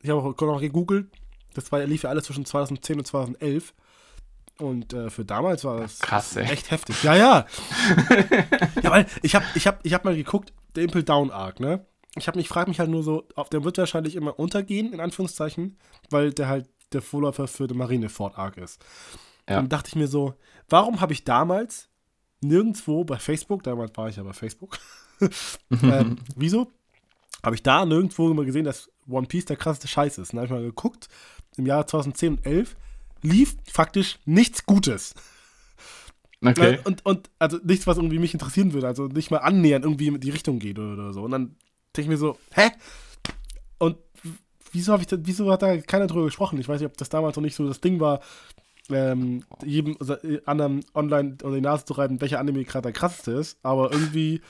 ich 0.02 0.10
habe 0.10 0.22
auch 0.22 0.41
noch 0.41 0.62
gegoogelt. 0.62 1.08
Das 1.54 1.72
war, 1.72 1.84
lief 1.86 2.04
ja 2.04 2.10
alles 2.10 2.26
zwischen 2.26 2.45
2010 2.45 3.00
und 3.00 3.06
2011. 3.06 3.74
Und 4.60 4.93
äh, 4.93 5.10
für 5.10 5.24
damals 5.24 5.64
war 5.64 5.82
das 5.82 6.00
Krass, 6.00 6.36
echt 6.36 6.72
heftig. 6.72 7.04
Ja, 7.04 7.16
ja. 7.16 7.45
ja, 8.82 8.91
weil 8.91 9.06
ich 9.22 9.36
habe 9.36 9.45
ich 9.56 9.68
hab, 9.68 9.86
ich 9.86 9.93
hab 9.93 10.04
mal 10.04 10.16
geguckt, 10.16 10.54
der 10.76 10.84
Impel 10.84 11.04
Down 11.04 11.32
Arc, 11.32 11.60
ne? 11.60 11.86
Ich 12.16 12.28
habe 12.28 12.38
mich, 12.38 12.48
frage 12.48 12.70
mich 12.70 12.80
halt 12.80 12.89
nur 12.89 13.04
so, 13.04 13.28
auf 13.36 13.50
der 13.50 13.64
wird 13.64 13.78
wahrscheinlich 13.78 14.16
immer 14.16 14.39
untergehen, 14.39 14.93
in 14.93 15.00
Anführungszeichen, 15.00 15.78
weil 16.10 16.34
der 16.34 16.48
halt 16.48 16.70
der 16.93 17.04
Vorläufer 17.04 17.48
für 17.48 17.68
den 17.68 17.78
Marineford 17.78 18.38
Arc 18.38 18.58
ist. 18.58 18.84
Ja. 19.48 19.58
Dann 19.58 19.70
dachte 19.70 19.89
ich 19.89 19.95
mir 19.95 20.08
so, 20.08 20.34
warum 20.70 21.02
habe 21.02 21.14
ich 21.14 21.24
damals 21.24 21.89
nirgendwo 22.41 23.04
bei 23.04 23.18
Facebook, 23.18 23.64
damals 23.64 23.95
war 23.95 24.10
ich 24.10 24.16
ja 24.16 24.24
bei 24.24 24.34
Facebook, 24.34 24.80
ähm, 25.84 26.18
wieso 26.36 26.72
habe 27.44 27.56
ich 27.56 27.64
da 27.64 27.86
nirgendwo 27.86 28.30
immer 28.30 28.46
gesehen, 28.46 28.66
dass 28.66 28.90
One 29.08 29.28
Piece 29.28 29.46
der 29.46 29.58
krasseste 29.58 29.88
Scheiß 29.88 30.18
ist? 30.18 30.34
Dann 30.34 30.40
habe 30.40 30.46
ich 30.48 30.52
mal 30.52 30.64
geguckt, 30.64 31.08
im 31.58 31.66
Jahr 31.66 31.86
2010 31.88 32.36
und 32.36 32.46
11 32.46 32.76
lief 33.22 33.58
faktisch 33.66 34.20
nichts 34.26 34.66
Gutes. 34.66 35.16
Okay. 36.46 36.80
Und, 36.84 37.06
und 37.06 37.30
also 37.40 37.58
nichts, 37.64 37.88
was 37.88 37.98
irgendwie 37.98 38.20
mich 38.20 38.34
interessieren 38.34 38.74
würde, 38.74 38.88
also 38.88 39.08
nicht 39.08 39.32
mal 39.32 39.38
annähernd 39.38 39.86
irgendwie 39.86 40.08
in 40.08 40.20
die 40.20 40.30
Richtung 40.30 40.60
geht 40.60 40.78
oder, 40.78 40.94
oder 40.94 41.14
so. 41.14 41.24
Und 41.24 41.32
dann 41.32 41.56
denke 41.96 42.02
ich 42.02 42.08
mir 42.08 42.18
so, 42.18 42.38
hä? 42.52 42.70
Und 43.80 43.98
wieso, 44.72 44.94
hab 44.94 45.02
ich 45.02 45.08
da, 45.08 45.18
wieso 45.20 45.52
hat 45.52 45.64
da 45.64 45.78
keiner 45.78 46.08
drüber 46.08 46.26
gesprochen? 46.26 46.60
Ich 46.60 46.70
weiß 46.70 46.80
nicht, 46.80 46.90
ob 46.90 46.98
das 46.98 47.10
damals 47.10 47.36
noch 47.36 47.44
nicht 47.44 47.56
so 47.56 47.68
das 47.68 47.82
Ding 47.82 48.00
war, 48.00 48.22
ähm, 48.90 49.44
jedem 49.66 49.98
also, 50.00 50.14
äh, 50.14 50.42
anderen 50.46 50.86
online 50.94 51.38
unter 51.44 51.56
die 51.56 51.62
Nase 51.62 51.86
zu 51.86 51.94
reiben, 51.94 52.22
welcher 52.22 52.40
Anime 52.40 52.64
gerade 52.64 52.84
der 52.84 52.94
krasseste 52.94 53.32
ist, 53.32 53.58
aber 53.64 53.92
irgendwie 53.92 54.42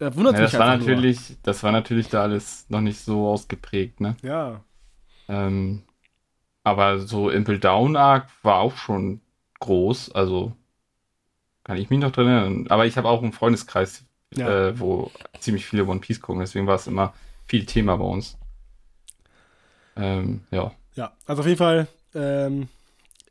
äh, 0.00 0.14
wundert 0.14 0.34
Ja, 0.34 0.42
mich 0.42 0.50
das 0.52 0.60
war 0.60 0.68
einfach 0.70 0.86
natürlich, 0.86 1.36
das 1.42 1.62
war 1.62 1.72
natürlich 1.72 2.08
da 2.08 2.22
alles 2.22 2.66
noch 2.68 2.80
nicht 2.80 3.00
so 3.00 3.28
ausgeprägt, 3.28 4.00
ne? 4.00 4.16
Nur. 4.22 4.30
Ja, 4.30 4.64
Ähm, 5.28 5.82
aber 6.64 6.98
so 7.00 7.30
Impel 7.30 7.58
Down 7.58 7.96
Arc 7.96 8.28
war 8.42 8.56
auch 8.60 8.76
schon 8.76 9.20
groß, 9.60 10.12
also 10.12 10.52
kann 11.64 11.76
ich 11.78 11.90
mich 11.90 11.98
noch 11.98 12.12
drin 12.12 12.28
erinnern. 12.28 12.66
Aber 12.68 12.86
ich 12.86 12.96
habe 12.96 13.08
auch 13.08 13.22
einen 13.22 13.32
Freundeskreis, 13.32 14.04
Ja. 14.36 14.68
äh, 14.68 14.78
wo 14.78 15.10
ziemlich 15.40 15.66
viele 15.66 15.84
One 15.86 16.00
Piece 16.00 16.20
gucken, 16.20 16.40
deswegen 16.40 16.66
war 16.66 16.76
es 16.76 16.86
immer 16.86 17.14
viel 17.46 17.66
Thema 17.66 17.96
bei 17.96 18.04
uns. 18.04 18.36
Ähm, 19.96 20.42
ja. 20.50 20.72
ja. 20.94 21.12
Also 21.24 21.40
auf 21.40 21.46
jeden 21.46 21.58
Fall, 21.58 21.88
ähm, 22.14 22.68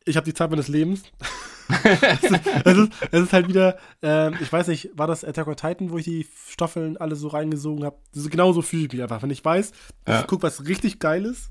ich 0.03 0.17
habe 0.17 0.25
die 0.25 0.33
Zeit 0.33 0.49
meines 0.49 0.67
Lebens. 0.67 1.03
es, 1.83 2.23
ist, 2.23 2.39
es, 2.65 2.77
ist, 2.77 2.91
es 3.11 3.21
ist 3.23 3.33
halt 3.33 3.47
wieder, 3.47 3.77
ähm, 4.01 4.35
ich 4.41 4.51
weiß 4.51 4.67
nicht, 4.67 4.91
war 4.95 5.07
das 5.07 5.23
Attack 5.23 5.47
on 5.47 5.55
Titan, 5.55 5.89
wo 5.91 5.97
ich 5.97 6.05
die 6.05 6.27
Staffeln 6.49 6.97
alle 6.97 7.15
so 7.15 7.27
reingesogen 7.29 7.83
habe? 7.85 7.97
Genauso 8.13 8.61
fühle 8.61 8.85
ich 8.85 8.91
mich 8.93 9.01
einfach. 9.01 9.21
Wenn 9.23 9.31
ich 9.31 9.43
weiß, 9.43 9.71
Ja. 10.07 10.21
ich 10.21 10.27
gucke 10.27 10.43
was 10.43 10.65
richtig 10.67 10.99
Geiles 10.99 11.49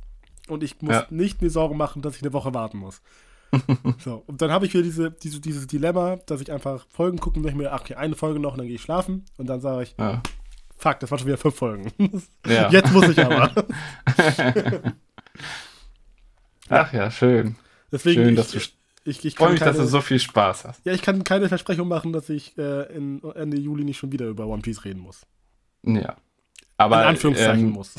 und 0.49 0.63
ich 0.63 0.81
muss 0.83 0.95
Ja. 0.95 1.07
nicht 1.11 1.43
mir 1.43 1.51
Sorgen 1.51 1.77
machen, 1.77 2.03
dass 2.03 2.17
ich 2.17 2.23
eine 2.23 2.33
Woche 2.33 2.55
warten 2.55 2.79
muss. 2.79 3.03
so, 3.99 4.25
und 4.27 4.43
dann 4.43 4.51
habe 4.51 4.67
ich 4.67 4.75
wieder 4.75 4.83
diese, 4.83 5.11
diese, 5.13 5.41
dieses 5.41 5.67
Dilemma, 5.67 6.17
dass 6.27 6.41
ich 6.41 6.51
einfach 6.51 6.87
Folgen 6.91 7.19
gucken 7.19 7.43
und 7.45 7.49
ich 7.49 7.55
mir, 7.55 7.73
ach, 7.73 7.81
okay, 7.83 7.95
eine 7.95 8.17
Folge 8.17 8.41
noch 8.41 8.53
und 8.53 8.59
dann 8.59 8.67
gehe 8.67 8.77
ich 8.77 8.83
schlafen 8.83 9.25
und 9.37 9.47
dann 9.47 9.61
sage 9.61 9.85
ich, 9.85 9.95
ja. 9.99 10.23
fuck, 10.77 10.99
das 11.01 11.11
waren 11.11 11.19
schon 11.21 11.29
wieder 11.29 11.39
fünf 11.39 11.55
Folgen. 11.55 11.93
ja. 12.47 12.69
Jetzt 12.71 12.93
muss 12.93 13.09
ich 13.09 13.19
aber. 13.25 13.53
Ach 16.69 16.93
ja, 16.93 17.11
schön. 17.11 17.57
Deswegen, 17.93 18.23
Schön, 18.23 18.31
ich, 18.31 18.37
dass 18.37 18.51
du 18.51 18.61
ich, 19.05 19.25
ich, 19.25 19.35
freue 19.37 19.51
mich, 19.53 19.61
dass 19.61 19.73
keine- 19.77 19.85
du 19.85 19.87
so 19.91 20.01
viel 20.01 20.19
Spaß 20.19 20.65
hast. 20.65 20.85
Ja, 20.87 20.93
ich 20.93 21.03
kann 21.03 21.25
keine 21.25 21.49
Versprechung 21.49 21.89
machen, 21.89 22.13
dass 22.13 22.29
ich 22.31 22.57
äh, 22.59 22.95
in 22.95 23.23
Ende 23.35 23.59
Juli 23.59 23.85
nicht 23.85 23.99
schon 23.99 24.13
wieder 24.13 24.27
über 24.27 24.47
One 24.47 24.63
Piece 24.63 24.85
reden 24.85 25.01
muss. 25.01 25.23
Ja. 25.83 26.17
Aber 26.77 27.03
in 27.03 27.09
Anführungszeichen 27.09 27.67
ähm, 27.67 27.73
muss. 27.73 27.95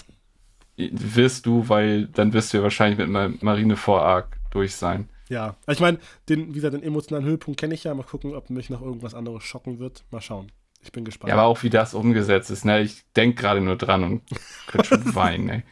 wirst 0.77 1.45
du, 1.45 1.69
weil 1.69 2.07
dann 2.07 2.33
wirst 2.33 2.51
du 2.53 2.57
ja 2.57 2.63
wahrscheinlich 2.63 2.97
mit 2.97 3.09
Ma- 3.09 3.31
Marine 3.41 3.77
vor 3.77 4.01
Arc 4.01 4.37
durch 4.51 4.75
sein. 4.75 5.07
Ja. 5.29 5.55
Also 5.65 5.77
ich 5.77 5.81
meine, 5.81 5.99
den, 6.29 6.49
wie 6.49 6.53
gesagt, 6.55 6.73
den 6.73 6.83
emotionalen 6.83 7.25
Höhepunkt 7.25 7.59
kenne 7.59 7.73
ich 7.73 7.83
ja. 7.83 7.93
Mal 7.93 8.03
gucken, 8.03 8.35
ob 8.35 8.49
mich 8.49 8.69
noch 8.69 8.81
irgendwas 8.81 9.13
anderes 9.13 9.43
schocken 9.43 9.79
wird. 9.79 10.03
Mal 10.11 10.21
schauen. 10.21 10.51
Ich 10.81 10.91
bin 10.91 11.03
gespannt. 11.05 11.29
Ja, 11.29 11.35
aber 11.35 11.43
auch 11.45 11.63
wie 11.63 11.69
das 11.71 11.93
umgesetzt 11.95 12.51
ist, 12.51 12.63
ne? 12.65 12.81
Ich 12.81 13.03
denke 13.15 13.41
gerade 13.41 13.61
nur 13.61 13.75
dran 13.75 14.03
und 14.03 14.21
könnte 14.67 14.87
schon 14.89 15.15
weinen, 15.15 15.49
ey. 15.49 15.63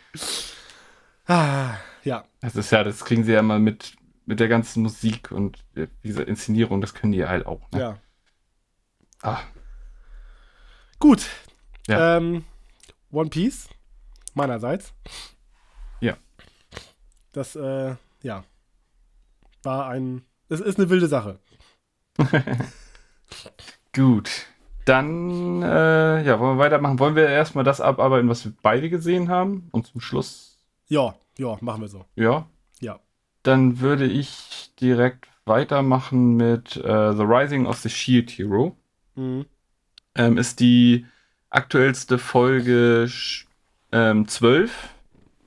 ah, 1.28 1.76
ja. 2.04 2.26
Das 2.42 2.56
ist 2.56 2.72
ja, 2.72 2.84
das 2.84 3.04
kriegen 3.06 3.24
sie 3.24 3.32
ja 3.34 3.42
mal 3.42 3.60
mit, 3.60 3.94
mit 4.26 4.40
der 4.40 4.48
ganzen 4.48 4.84
Musik 4.84 5.32
und 5.32 5.64
äh, 5.76 5.88
dieser 6.04 6.28
Inszenierung, 6.28 6.82
das 6.82 6.94
können 6.94 7.12
die 7.14 7.26
halt 7.26 7.46
auch. 7.46 7.70
Ne? 7.72 7.80
Ja. 7.80 7.98
Ah, 9.22 9.40
Gut. 11.00 11.28
Ja. 11.88 12.18
Ähm, 12.18 12.46
One 13.12 13.30
Piece. 13.30 13.68
Meinerseits. 14.34 14.94
Ja. 16.00 16.18
Das, 17.34 17.56
äh, 17.56 17.96
ja. 18.22 18.44
War 19.64 19.88
ein. 19.90 20.24
Es 20.50 20.60
ist 20.62 20.78
eine 20.80 20.90
wilde 20.90 21.08
Sache. 21.08 21.40
gut. 23.96 24.30
Dann, 24.86 25.62
äh, 25.62 26.24
ja, 26.24 26.40
wollen 26.40 26.58
wir 26.58 26.64
weitermachen. 26.64 27.00
Wollen 27.00 27.16
wir 27.16 27.28
erstmal 27.30 27.64
das 27.64 27.80
abarbeiten, 27.80 28.28
was 28.30 28.44
wir 28.46 28.54
beide 28.62 28.90
gesehen 28.90 29.30
haben? 29.30 29.70
Und 29.72 29.88
zum 29.88 30.02
Schluss, 30.02 30.60
Ja, 30.88 31.16
ja, 31.38 31.58
machen 31.62 31.82
wir 31.82 31.88
so. 31.88 32.06
ja. 32.16 32.48
Dann 33.44 33.80
würde 33.80 34.06
ich 34.06 34.72
direkt 34.80 35.28
weitermachen 35.46 36.36
mit 36.36 36.78
äh, 36.78 37.14
The 37.14 37.24
Rising 37.24 37.66
of 37.66 37.78
the 37.80 37.90
Shield 37.90 38.32
Hero. 38.32 38.76
Mhm. 39.16 39.46
ähm, 40.16 40.38
ist 40.38 40.60
die 40.60 41.06
aktuellste 41.52 42.18
Folge 42.18 43.08
ähm, 43.92 44.28
12. 44.28 44.90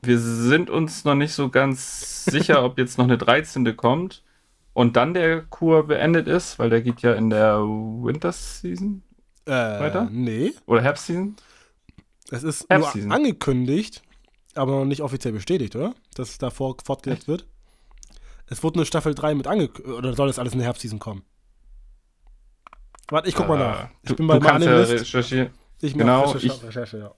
Wir 0.03 0.19
sind 0.21 0.71
uns 0.71 1.05
noch 1.05 1.17
nicht 1.17 1.33
so 1.33 1.49
ganz 1.49 2.25
sicher, 2.27 2.63
ob 2.65 2.79
jetzt 2.79 2.97
noch 2.99 3.07
eine 3.07 3.19
13. 3.19 3.77
kommt 3.77 4.23
und 4.73 4.95
dann 4.97 5.15
der 5.15 5.41
Kur 5.43 5.87
beendet 5.89 6.29
ist, 6.29 6.59
weil 6.61 6.71
der 6.71 6.83
geht 6.83 7.03
ja 7.03 7.15
in 7.15 7.31
der 7.31 7.59
Winter 7.61 8.31
Season 8.31 9.03
Äh, 9.47 9.51
Weiter? 9.51 10.09
Nee. 10.13 10.53
oder 10.67 10.83
Herbst 10.83 11.07
Season. 11.07 11.35
Es 12.31 12.43
ist 12.45 12.69
nur 12.71 12.87
angekündigt, 13.13 14.03
aber 14.55 14.73
noch 14.73 14.85
nicht 14.85 15.01
offiziell 15.03 15.33
bestätigt, 15.33 15.75
oder? 15.75 15.95
Dass 16.15 16.31
es 16.31 16.39
da 16.39 16.51
fortgesetzt 16.51 17.27
wird. 17.27 17.47
Es 18.49 18.63
wurde 18.63 18.77
eine 18.79 18.87
Staffel 18.87 19.15
3 19.15 19.35
mit 19.35 19.47
angekündigt. 19.47 19.97
Oder 19.99 20.15
soll 20.15 20.29
das 20.29 20.39
alles 20.39 20.53
in 20.53 20.59
der 20.61 20.67
Herbstseason 20.67 20.99
kommen? 20.99 21.23
Warte, 23.09 23.29
ich 23.29 23.35
guck 23.35 23.49
mal 23.49 23.59
nach. 23.59 23.89
Ich 24.03 24.09
du, 24.11 24.17
bin 24.17 24.27
bei 24.27 24.39
kannst 24.39 24.67
ja 24.67 24.77
recherchieren. 24.77 25.51
Ich 25.81 25.95
mach 25.95 26.01
genau, 26.01 26.23
Recherche, 26.31 26.47
ich- 26.47 26.63
Recherche, 26.65 26.99
ja. 26.99 27.15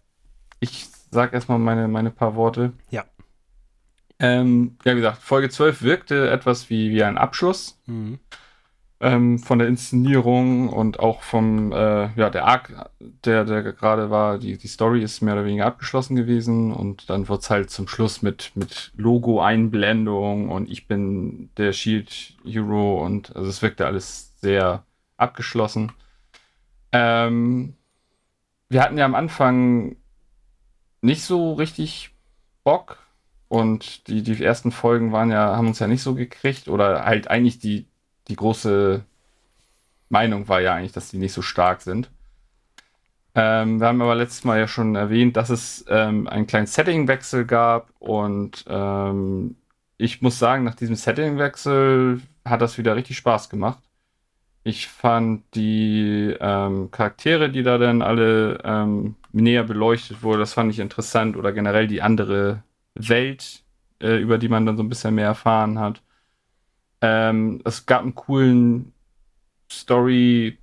Ich 0.60 0.86
sag 1.10 1.32
erstmal 1.32 1.58
meine, 1.58 1.88
meine 1.88 2.10
paar 2.10 2.34
Worte. 2.34 2.72
Ja. 2.90 3.04
Ähm, 4.18 4.76
ja, 4.84 4.92
wie 4.92 4.96
gesagt, 4.96 5.22
Folge 5.22 5.48
12 5.48 5.82
wirkte 5.82 6.28
etwas 6.30 6.68
wie, 6.70 6.90
wie 6.90 7.04
ein 7.04 7.16
Abschluss. 7.16 7.80
Mhm. 7.86 8.18
Ähm, 9.00 9.38
von 9.38 9.58
der 9.60 9.68
Inszenierung 9.68 10.68
und 10.70 10.98
auch 10.98 11.22
vom, 11.22 11.72
äh, 11.72 12.10
ja, 12.16 12.30
der 12.30 12.46
Arc, 12.46 12.90
der, 13.24 13.44
der 13.44 13.62
gerade 13.62 14.10
war, 14.10 14.38
die, 14.38 14.58
die 14.58 14.66
Story 14.66 15.02
ist 15.02 15.22
mehr 15.22 15.34
oder 15.34 15.44
weniger 15.44 15.66
abgeschlossen 15.66 16.16
gewesen 16.16 16.72
und 16.72 17.08
dann 17.08 17.28
wird 17.28 17.42
es 17.42 17.50
halt 17.50 17.70
zum 17.70 17.86
Schluss 17.86 18.22
mit, 18.22 18.52
mit 18.56 18.92
Logo-Einblendung 18.96 20.48
und 20.50 20.68
ich 20.68 20.88
bin 20.88 21.50
der 21.56 21.72
Shield 21.72 22.34
Hero 22.44 23.04
und 23.04 23.34
also 23.36 23.48
es 23.48 23.62
wirkte 23.62 23.86
alles 23.86 24.34
sehr 24.40 24.84
abgeschlossen. 25.16 25.92
Ähm, 26.92 27.74
wir 28.68 28.82
hatten 28.82 28.98
ja 28.98 29.04
am 29.04 29.14
Anfang 29.14 29.96
nicht 31.02 31.22
so 31.22 31.52
richtig 31.54 32.10
Bock 32.64 32.98
und 33.46 34.08
die, 34.08 34.22
die 34.22 34.42
ersten 34.42 34.72
Folgen 34.72 35.12
waren 35.12 35.30
ja, 35.30 35.56
haben 35.56 35.68
uns 35.68 35.78
ja 35.78 35.86
nicht 35.86 36.02
so 36.02 36.14
gekriegt 36.14 36.68
oder 36.68 37.04
halt 37.04 37.28
eigentlich 37.28 37.60
die, 37.60 37.86
die 38.28 38.36
große 38.36 39.04
Meinung 40.08 40.48
war 40.48 40.60
ja 40.60 40.74
eigentlich, 40.74 40.92
dass 40.92 41.10
die 41.10 41.18
nicht 41.18 41.32
so 41.32 41.42
stark 41.42 41.82
sind. 41.82 42.10
Ähm, 43.34 43.80
wir 43.80 43.86
haben 43.88 44.02
aber 44.02 44.14
letztes 44.14 44.44
Mal 44.44 44.58
ja 44.58 44.66
schon 44.68 44.96
erwähnt, 44.96 45.36
dass 45.36 45.50
es 45.50 45.84
ähm, 45.88 46.26
einen 46.28 46.46
kleinen 46.46 46.66
Settingwechsel 46.66 47.44
gab 47.44 47.92
und 48.00 48.64
ähm, 48.68 49.56
ich 49.98 50.22
muss 50.22 50.38
sagen, 50.38 50.64
nach 50.64 50.74
diesem 50.74 50.96
Settingwechsel 50.96 52.22
hat 52.44 52.60
das 52.62 52.78
wieder 52.78 52.96
richtig 52.96 53.16
Spaß 53.18 53.50
gemacht. 53.50 53.82
Ich 54.64 54.88
fand 54.88 55.44
die 55.54 56.36
ähm, 56.40 56.90
Charaktere, 56.90 57.50
die 57.50 57.62
da 57.62 57.78
dann 57.78 58.02
alle 58.02 58.60
ähm, 58.64 59.16
näher 59.32 59.64
beleuchtet 59.64 60.22
wurden, 60.22 60.40
das 60.40 60.54
fand 60.54 60.72
ich 60.72 60.80
interessant 60.80 61.36
oder 61.36 61.52
generell 61.52 61.86
die 61.86 62.02
andere 62.02 62.62
Welt, 62.94 63.62
äh, 64.02 64.16
über 64.18 64.38
die 64.38 64.48
man 64.48 64.66
dann 64.66 64.76
so 64.76 64.82
ein 64.82 64.88
bisschen 64.88 65.14
mehr 65.14 65.26
erfahren 65.26 65.78
hat. 65.78 66.02
Ähm, 67.00 67.60
es 67.64 67.86
gab 67.86 68.02
einen 68.02 68.14
coolen 68.14 68.92
Story-Arc 69.70 70.58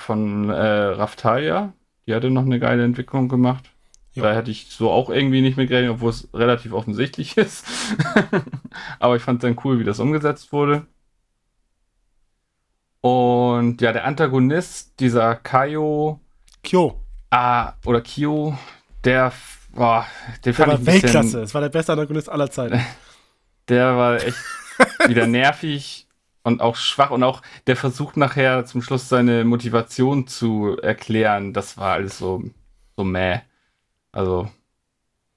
von 0.00 0.48
äh, 0.50 0.54
Raftalia. 0.54 1.72
Die 2.06 2.14
hatte 2.14 2.30
noch 2.30 2.44
eine 2.44 2.58
geile 2.58 2.84
Entwicklung 2.84 3.28
gemacht. 3.28 3.70
Ja. 4.14 4.24
Da 4.24 4.34
hätte 4.34 4.50
ich 4.50 4.66
so 4.66 4.90
auch 4.90 5.08
irgendwie 5.10 5.40
nicht 5.40 5.56
mit 5.56 5.68
gerechnet, 5.68 5.92
obwohl 5.92 6.10
es 6.10 6.28
relativ 6.34 6.72
offensichtlich 6.72 7.36
ist. 7.38 7.64
Aber 8.98 9.16
ich 9.16 9.22
fand 9.22 9.42
es 9.42 9.48
dann 9.48 9.58
cool, 9.64 9.78
wie 9.78 9.84
das 9.84 10.00
umgesetzt 10.00 10.52
wurde. 10.52 10.86
Und 13.00 13.80
ja, 13.80 13.92
der 13.92 14.04
Antagonist, 14.04 15.00
dieser 15.00 15.34
Kaio. 15.34 16.20
Kyo. 16.62 17.00
Ah, 17.30 17.72
oder 17.84 18.00
Kyo, 18.02 18.56
der, 19.04 19.32
boah, 19.72 20.06
den 20.44 20.52
der 20.52 20.54
fand 20.54 20.68
war 20.68 20.78
ich 20.80 20.86
Weltklasse. 20.86 21.22
Bisschen, 21.22 21.40
das 21.40 21.54
war 21.54 21.60
der 21.62 21.68
beste 21.70 21.92
Antagonist 21.92 22.28
aller 22.28 22.50
Zeiten. 22.50 22.80
Der 23.68 23.96
war 23.96 24.16
echt 24.16 24.36
wieder 25.06 25.26
nervig 25.26 26.06
und 26.42 26.60
auch 26.60 26.76
schwach 26.76 27.10
und 27.10 27.22
auch 27.22 27.42
der 27.66 27.76
versucht 27.76 28.16
nachher 28.16 28.64
zum 28.66 28.82
Schluss 28.82 29.08
seine 29.08 29.44
Motivation 29.44 30.26
zu 30.26 30.76
erklären. 30.82 31.52
Das 31.52 31.76
war 31.76 31.94
alles 31.94 32.18
so, 32.18 32.44
so 32.96 33.04
mäh. 33.04 33.40
Also, 34.10 34.50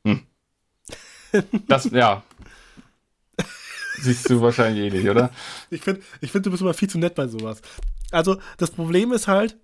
hm. 0.06 0.26
Das, 1.68 1.86
ja. 1.92 2.24
Siehst 3.98 4.30
du 4.30 4.42
wahrscheinlich 4.42 4.94
eh 4.94 4.98
nicht, 4.98 5.10
oder? 5.10 5.32
Ich 5.70 5.82
finde, 5.82 6.02
ich 6.22 6.32
find, 6.32 6.46
du 6.46 6.52
bist 6.52 6.62
immer 6.62 6.74
viel 6.74 6.90
zu 6.90 6.98
nett 6.98 7.16
bei 7.16 7.28
sowas. 7.28 7.62
Also, 8.12 8.38
das 8.58 8.72
Problem 8.72 9.14
ist 9.14 9.28
halt, 9.28 9.58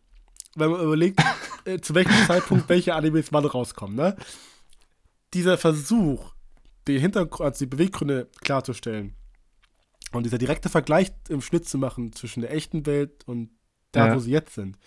wenn 0.55 0.71
man 0.71 0.81
überlegt, 0.81 1.21
äh, 1.65 1.79
zu 1.79 1.93
welchem 1.95 2.15
Zeitpunkt 2.27 2.69
welche 2.69 2.95
Animes 2.95 3.33
wann 3.33 3.45
rauskommen, 3.45 3.95
ne? 3.95 4.15
Dieser 5.33 5.57
Versuch, 5.57 6.33
die 6.87 6.99
Hintergrund, 6.99 7.41
also 7.41 7.59
die 7.59 7.69
Beweggründe 7.69 8.29
klarzustellen 8.41 9.15
und 10.11 10.23
dieser 10.23 10.37
direkte 10.37 10.69
Vergleich 10.69 11.11
im 11.29 11.41
Schnitt 11.41 11.67
zu 11.67 11.77
machen 11.77 12.13
zwischen 12.13 12.41
der 12.41 12.53
echten 12.53 12.85
Welt 12.85 13.23
und 13.27 13.51
da, 13.91 14.07
ja. 14.07 14.15
wo 14.15 14.19
sie 14.19 14.31
jetzt 14.31 14.55
sind, 14.55 14.77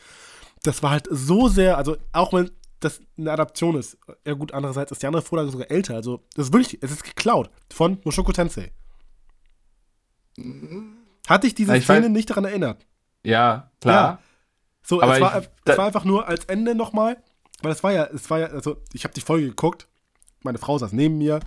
das 0.63 0.83
war 0.83 0.91
halt 0.91 1.09
so 1.11 1.49
sehr, 1.49 1.77
also 1.77 1.97
auch 2.13 2.33
wenn 2.33 2.51
das 2.81 3.01
eine 3.17 3.33
Adaption 3.33 3.77
ist. 3.77 3.99
Ja 4.27 4.35
gut, 4.35 4.53
andererseits 4.53 4.93
ist 4.93 5.03
die 5.03 5.07
andere 5.07 5.23
Vorlage 5.23 5.51
sogar 5.51 5.71
älter. 5.71 5.95
Also 5.95 6.23
das 6.35 6.47
ist 6.47 6.53
wirklich, 6.53 6.83
es 6.83 6.91
ist 6.91 7.05
geklaut 7.05 7.51
von 7.73 7.99
Mushoku 8.05 8.33
Tensei. 8.33 8.73
Hatte 11.27 11.47
ich 11.47 11.55
diese 11.55 11.77
ich 11.77 11.85
Szene 11.85 12.07
weiß, 12.07 12.11
nicht 12.11 12.31
daran 12.31 12.45
erinnert. 12.45 12.87
Ja, 13.23 13.71
klar. 13.81 13.95
Ja. 13.95 14.19
So, 14.83 15.01
Aber 15.01 15.15
es, 15.15 15.21
war, 15.21 15.41
ich, 15.41 15.49
es 15.65 15.79
war 15.79 15.87
einfach 15.87 16.05
nur 16.05 16.29
als 16.29 16.45
Ende 16.45 16.75
nochmal, 16.75 17.23
weil 17.63 17.73
es 17.73 17.83
war 17.83 17.93
ja, 17.93 18.05
es 18.05 18.29
war 18.29 18.39
ja, 18.39 18.47
also 18.49 18.83
ich 18.93 19.05
habe 19.05 19.15
die 19.15 19.23
Folge 19.23 19.49
geguckt, 19.49 19.89
meine 20.43 20.59
Frau 20.59 20.77
saß 20.77 20.93
neben 20.93 21.17
mir, 21.17 21.41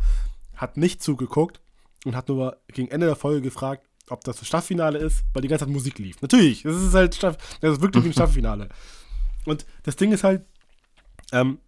hat 0.55 0.77
nicht 0.77 1.03
zugeguckt 1.03 1.61
und 2.05 2.15
hat 2.15 2.29
nur 2.29 2.57
gegen 2.67 2.89
Ende 2.89 3.07
der 3.07 3.15
Folge 3.15 3.41
gefragt, 3.41 3.83
ob 4.09 4.23
das 4.23 4.37
das 4.37 4.47
Staffelfinale 4.47 4.99
ist, 4.99 5.23
weil 5.33 5.41
die 5.41 5.47
ganze 5.47 5.65
Zeit 5.65 5.73
Musik 5.73 5.99
lief. 5.99 6.21
Natürlich, 6.21 6.63
das 6.63 6.75
ist 6.75 6.93
halt, 6.93 7.21
das 7.21 7.37
ist 7.61 7.81
wirklich 7.81 8.05
ein 8.05 8.13
Staffelfinale. 8.13 8.69
Und 9.45 9.65
das 9.83 9.95
Ding 9.95 10.11
ist 10.11 10.23
halt, 10.23 10.45
ähm, 11.31 11.59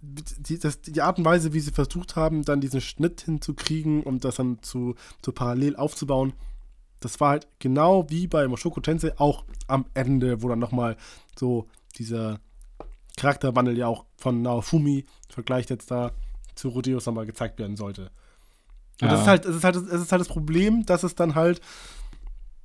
die, 0.00 0.58
das, 0.58 0.80
die 0.80 1.00
Art 1.00 1.18
und 1.18 1.24
Weise, 1.24 1.52
wie 1.52 1.60
sie 1.60 1.70
versucht 1.70 2.16
haben, 2.16 2.44
dann 2.44 2.60
diesen 2.60 2.80
Schnitt 2.80 3.20
hinzukriegen, 3.20 4.02
um 4.02 4.18
das 4.18 4.36
dann 4.36 4.62
zu, 4.62 4.96
zu 5.20 5.32
parallel 5.32 5.76
aufzubauen, 5.76 6.32
das 7.00 7.20
war 7.20 7.30
halt 7.30 7.48
genau 7.58 8.08
wie 8.10 8.26
bei 8.26 8.46
Moshoko 8.46 8.80
Tensei 8.80 9.12
auch 9.18 9.44
am 9.66 9.86
Ende, 9.94 10.42
wo 10.42 10.48
dann 10.48 10.58
nochmal 10.58 10.96
so 11.38 11.68
dieser 11.96 12.40
Charakterwandel 13.16 13.76
ja 13.76 13.88
auch 13.88 14.04
von 14.16 14.42
Naofumi 14.42 15.04
vergleicht 15.28 15.70
jetzt 15.70 15.90
da 15.90 16.12
zu 16.54 16.68
Rodeos 16.68 17.06
nochmal 17.06 17.26
gezeigt 17.26 17.58
werden 17.58 17.76
sollte. 17.76 18.10
Und 19.02 19.08
ja. 19.08 19.12
das 19.12 19.20
ist 19.22 19.26
halt, 19.26 19.44
es 19.44 19.56
ist 19.56 19.64
halt, 19.64 19.76
es 19.76 20.00
ist 20.00 20.12
halt 20.12 20.20
das 20.20 20.28
Problem, 20.28 20.86
dass 20.86 21.02
es 21.02 21.14
dann 21.14 21.34
halt, 21.34 21.60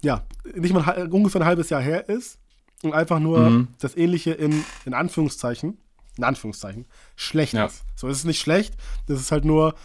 ja, 0.01 0.23
nicht 0.55 0.73
mal 0.73 1.09
ungefähr 1.11 1.41
ein 1.41 1.47
halbes 1.47 1.69
Jahr 1.69 1.81
her 1.81 2.07
ist 2.07 2.39
und 2.83 2.93
einfach 2.93 3.19
nur 3.19 3.49
mhm. 3.49 3.67
das 3.79 3.97
Ähnliche 3.97 4.31
in, 4.31 4.63
in 4.85 4.93
Anführungszeichen 4.93 5.77
in 6.17 6.23
Anführungszeichen, 6.23 6.85
schlecht 7.15 7.53
ja. 7.53 7.65
ist. 7.65 7.83
So 7.95 8.07
ist 8.07 8.17
es 8.17 8.23
nicht 8.25 8.39
schlecht, 8.39 8.75
das 9.07 9.19
ist 9.19 9.31
halt 9.31 9.45
nur, 9.45 9.75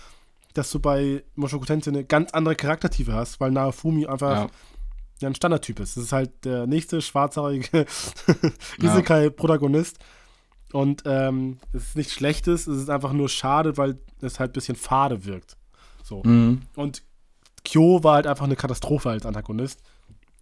dass 0.54 0.70
du 0.70 0.80
bei 0.80 1.24
Mushoku 1.34 1.64
Tensei 1.64 1.90
eine 1.90 2.04
ganz 2.04 2.32
andere 2.32 2.56
Charaktertiefe 2.56 3.12
hast, 3.12 3.40
weil 3.40 3.50
Naofumi 3.50 4.06
einfach 4.06 4.50
ja. 5.20 5.28
ein 5.28 5.34
Standardtyp 5.34 5.80
ist. 5.80 5.96
Das 5.96 6.04
ist 6.04 6.12
halt 6.12 6.44
der 6.44 6.66
nächste 6.66 7.00
schwarzhaarige 7.00 7.86
Isekai-Protagonist. 8.82 9.98
Und 10.72 11.02
ähm, 11.04 11.58
es 11.74 11.88
ist 11.88 11.96
nichts 11.96 12.14
Schlechtes, 12.14 12.66
es 12.66 12.82
ist 12.82 12.90
einfach 12.90 13.12
nur 13.12 13.28
schade, 13.28 13.76
weil 13.76 13.98
es 14.22 14.40
halt 14.40 14.50
ein 14.50 14.54
bisschen 14.54 14.76
fade 14.76 15.26
wirkt. 15.26 15.56
So. 16.12 16.28
Mhm. 16.28 16.62
Und 16.76 17.02
Kyo 17.64 18.04
war 18.04 18.16
halt 18.16 18.26
einfach 18.26 18.44
eine 18.44 18.56
Katastrophe 18.56 19.10
als 19.10 19.24
Antagonist. 19.24 19.80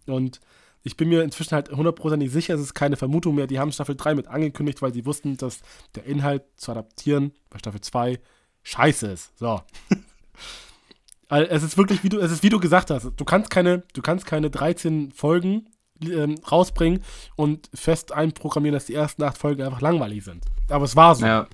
Und 0.05 0.41
ich 0.83 0.97
bin 0.97 1.09
mir 1.09 1.23
inzwischen 1.23 1.53
halt 1.53 1.71
hundertprozentig 1.71 2.31
sicher, 2.31 2.55
es 2.55 2.61
ist 2.61 2.73
keine 2.73 2.97
Vermutung 2.97 3.35
mehr. 3.35 3.47
Die 3.47 3.59
haben 3.59 3.71
Staffel 3.71 3.95
3 3.95 4.15
mit 4.15 4.27
angekündigt, 4.27 4.81
weil 4.81 4.93
sie 4.93 5.05
wussten, 5.05 5.37
dass 5.37 5.61
der 5.95 6.05
Inhalt 6.05 6.43
zu 6.55 6.71
adaptieren 6.71 7.31
bei 7.49 7.59
Staffel 7.59 7.81
2 7.81 8.19
scheiße 8.63 9.07
ist. 9.07 9.37
So. 9.37 9.61
es 11.29 11.63
ist 11.63 11.77
wirklich, 11.77 12.03
wie 12.03 12.09
du, 12.09 12.19
es 12.19 12.31
ist 12.31 12.43
wie 12.43 12.49
du 12.49 12.59
gesagt 12.59 12.89
hast, 12.89 13.11
du 13.15 13.25
kannst 13.25 13.49
keine, 13.49 13.83
du 13.93 14.01
kannst 14.01 14.25
keine 14.25 14.49
13 14.49 15.11
Folgen 15.11 15.69
ähm, 16.01 16.35
rausbringen 16.51 17.03
und 17.35 17.69
fest 17.73 18.11
einprogrammieren, 18.11 18.73
dass 18.73 18.85
die 18.85 18.95
ersten 18.95 19.23
acht 19.23 19.37
Folgen 19.37 19.61
einfach 19.61 19.81
langweilig 19.81 20.23
sind. 20.23 20.43
Aber 20.69 20.85
es 20.85 20.95
war 20.95 21.15
so. 21.15 21.25
Ja, 21.25 21.47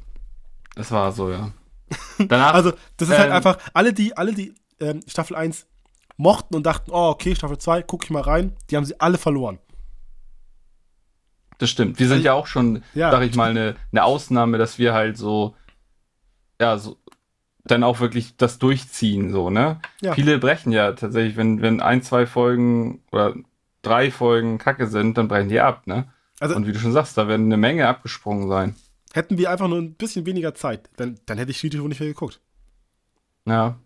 es 0.75 0.89
war 0.91 1.11
so, 1.11 1.29
ja. 1.29 1.51
Danach, 2.27 2.53
also, 2.53 2.71
das 2.97 3.09
ist 3.09 3.17
halt 3.17 3.27
ähm, 3.27 3.33
halt 3.33 3.45
einfach, 3.45 3.57
alle, 3.73 3.93
die, 3.93 4.15
alle, 4.17 4.33
die 4.33 4.53
ähm, 4.79 5.01
Staffel 5.07 5.35
1 5.35 5.67
mochten 6.17 6.55
und 6.55 6.65
dachten, 6.65 6.91
oh, 6.91 7.09
okay, 7.09 7.35
Staffel 7.35 7.57
2, 7.57 7.83
guck 7.83 8.03
ich 8.03 8.09
mal 8.09 8.21
rein, 8.21 8.55
die 8.69 8.75
haben 8.75 8.85
sie 8.85 8.99
alle 8.99 9.17
verloren. 9.17 9.59
Das 11.59 11.69
stimmt. 11.69 11.99
Wir 11.99 12.07
sind 12.07 12.23
ja 12.23 12.33
auch 12.33 12.47
schon, 12.47 12.83
ja. 12.93 13.11
sag 13.11 13.23
ich 13.23 13.35
mal, 13.35 13.49
eine, 13.49 13.75
eine 13.91 14.03
Ausnahme, 14.03 14.57
dass 14.57 14.77
wir 14.77 14.93
halt 14.93 15.17
so, 15.17 15.55
ja, 16.59 16.77
so, 16.77 16.97
dann 17.65 17.83
auch 17.83 17.99
wirklich 17.99 18.37
das 18.37 18.59
durchziehen, 18.59 19.31
so, 19.31 19.49
ne? 19.49 19.79
Ja. 20.01 20.13
Viele 20.13 20.37
brechen 20.37 20.71
ja 20.71 20.91
tatsächlich, 20.93 21.35
wenn, 21.35 21.61
wenn 21.61 21.81
ein, 21.81 22.01
zwei 22.01 22.25
Folgen 22.25 23.01
oder 23.11 23.33
drei 23.81 24.11
Folgen 24.11 24.57
kacke 24.57 24.87
sind, 24.87 25.17
dann 25.17 25.27
brechen 25.27 25.49
die 25.49 25.59
ab, 25.59 25.87
ne? 25.87 26.07
Also, 26.39 26.55
und 26.55 26.67
wie 26.67 26.71
du 26.71 26.79
schon 26.79 26.93
sagst, 26.93 27.17
da 27.17 27.27
werden 27.27 27.47
eine 27.47 27.57
Menge 27.57 27.87
abgesprungen 27.87 28.47
sein. 28.47 28.75
Hätten 29.17 29.39
wir 29.39 29.49
einfach 29.49 29.67
nur 29.67 29.79
ein 29.79 29.95
bisschen 29.95 30.27
weniger 30.27 30.53
Zeit, 30.53 30.91
dann, 30.97 31.19
dann 31.25 31.39
hätte 31.39 31.49
ich 31.49 31.57
Studio 31.57 31.87
nicht 31.87 31.99
mehr 31.99 32.09
geguckt. 32.09 32.39
Ja. 33.47 33.79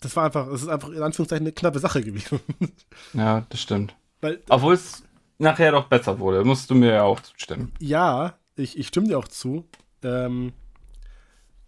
Das 0.00 0.16
war 0.16 0.24
einfach, 0.24 0.46
es 0.46 0.62
ist 0.62 0.68
einfach 0.68 0.88
in 0.88 1.02
Anführungszeichen 1.02 1.44
eine 1.44 1.52
knappe 1.52 1.78
Sache 1.78 2.02
gewesen. 2.02 2.40
Ja, 3.12 3.44
das 3.50 3.60
stimmt. 3.60 3.94
Weil, 4.22 4.40
Obwohl 4.48 4.72
es 4.72 5.02
nachher 5.36 5.72
doch 5.72 5.86
besser 5.88 6.18
wurde, 6.18 6.44
musst 6.44 6.70
du 6.70 6.74
mir 6.74 6.94
ja 6.94 7.02
auch 7.02 7.20
zustimmen. 7.20 7.72
Ja, 7.78 8.38
ich, 8.56 8.78
ich 8.78 8.86
stimme 8.86 9.08
dir 9.08 9.18
auch 9.18 9.28
zu. 9.28 9.68
Ähm, 10.02 10.54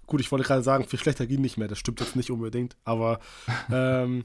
gut, 0.07 0.23
ich 0.23 0.33
wollte 0.33 0.47
gerade 0.47 0.63
sagen, 0.63 0.89
viel 0.89 0.99
schlechter 0.99 1.27
ging 1.27 1.43
nicht 1.43 1.59
mehr, 1.59 1.69
das 1.69 1.79
stimmt 1.79 2.01
jetzt 2.01 2.17
nicht 2.17 2.31
unbedingt, 2.31 2.79
aber 2.85 3.21
ähm, 3.71 4.25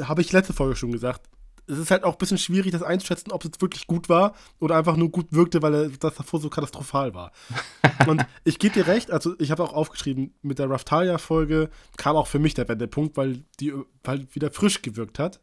habe 0.00 0.20
ich 0.20 0.30
letzte 0.30 0.52
Folge 0.52 0.76
schon 0.76 0.92
gesagt, 0.92 1.28
es 1.66 1.78
ist 1.78 1.90
halt 1.90 2.04
auch 2.04 2.12
ein 2.12 2.18
bisschen 2.18 2.38
schwierig, 2.38 2.72
das 2.72 2.82
einzuschätzen, 2.82 3.32
ob 3.32 3.42
es 3.42 3.48
jetzt 3.48 3.62
wirklich 3.62 3.86
gut 3.86 4.08
war 4.08 4.34
oder 4.60 4.76
einfach 4.76 4.96
nur 4.96 5.10
gut 5.10 5.26
wirkte, 5.30 5.62
weil 5.62 5.90
das 5.90 6.14
davor 6.14 6.40
so 6.40 6.50
katastrophal 6.50 7.14
war. 7.14 7.32
Und 8.06 8.24
ich 8.44 8.58
gebe 8.58 8.74
dir 8.74 8.86
recht, 8.86 9.10
also 9.10 9.34
ich 9.38 9.50
habe 9.50 9.62
auch 9.62 9.72
aufgeschrieben, 9.72 10.34
mit 10.42 10.58
der 10.58 10.68
Raftalia-Folge 10.68 11.70
kam 11.96 12.16
auch 12.16 12.26
für 12.26 12.38
mich 12.38 12.54
der 12.54 12.68
Wendepunkt, 12.68 13.16
weil 13.16 13.44
die 13.60 13.72
weil 14.02 14.26
wieder 14.34 14.50
frisch 14.50 14.82
gewirkt 14.82 15.18
hat. 15.18 15.40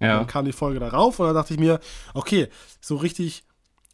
Ja. 0.00 0.18
Dann 0.18 0.26
kam 0.26 0.44
die 0.44 0.52
Folge 0.52 0.80
darauf 0.80 1.20
und 1.20 1.26
dann 1.26 1.34
dachte 1.34 1.54
ich 1.54 1.60
mir, 1.60 1.78
okay, 2.14 2.48
so 2.80 2.96
richtig 2.96 3.44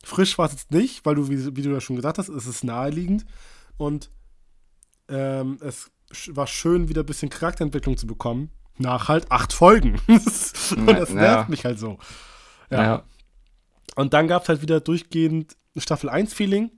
frisch 0.02 0.38
war 0.38 0.46
es 0.46 0.52
jetzt 0.52 0.70
nicht, 0.70 1.04
weil 1.04 1.14
du, 1.14 1.28
wie, 1.28 1.56
wie, 1.56 1.62
du 1.62 1.70
ja 1.70 1.80
schon 1.80 1.96
gesagt 1.96 2.18
hast, 2.18 2.30
es 2.30 2.46
ist 2.46 2.64
naheliegend 2.64 3.26
und 3.76 4.10
ähm, 5.08 5.58
es 5.60 5.90
war 6.28 6.46
schön, 6.46 6.88
wieder 6.88 7.02
ein 7.02 7.06
bisschen 7.06 7.28
Charakterentwicklung 7.28 7.98
zu 7.98 8.06
bekommen 8.06 8.50
nach 8.80 9.08
halt 9.08 9.30
acht 9.30 9.52
Folgen. 9.52 10.00
das 10.06 10.74
nervt 10.74 11.12
ja. 11.14 11.46
mich 11.48 11.64
halt 11.64 11.78
so. 11.78 11.98
Ja. 12.70 12.82
ja. 12.82 13.02
Und 13.96 14.14
dann 14.14 14.28
gab 14.28 14.42
es 14.42 14.48
halt 14.48 14.62
wieder 14.62 14.80
durchgehend 14.80 15.56
Staffel 15.76 16.10
1-Feeling. 16.10 16.70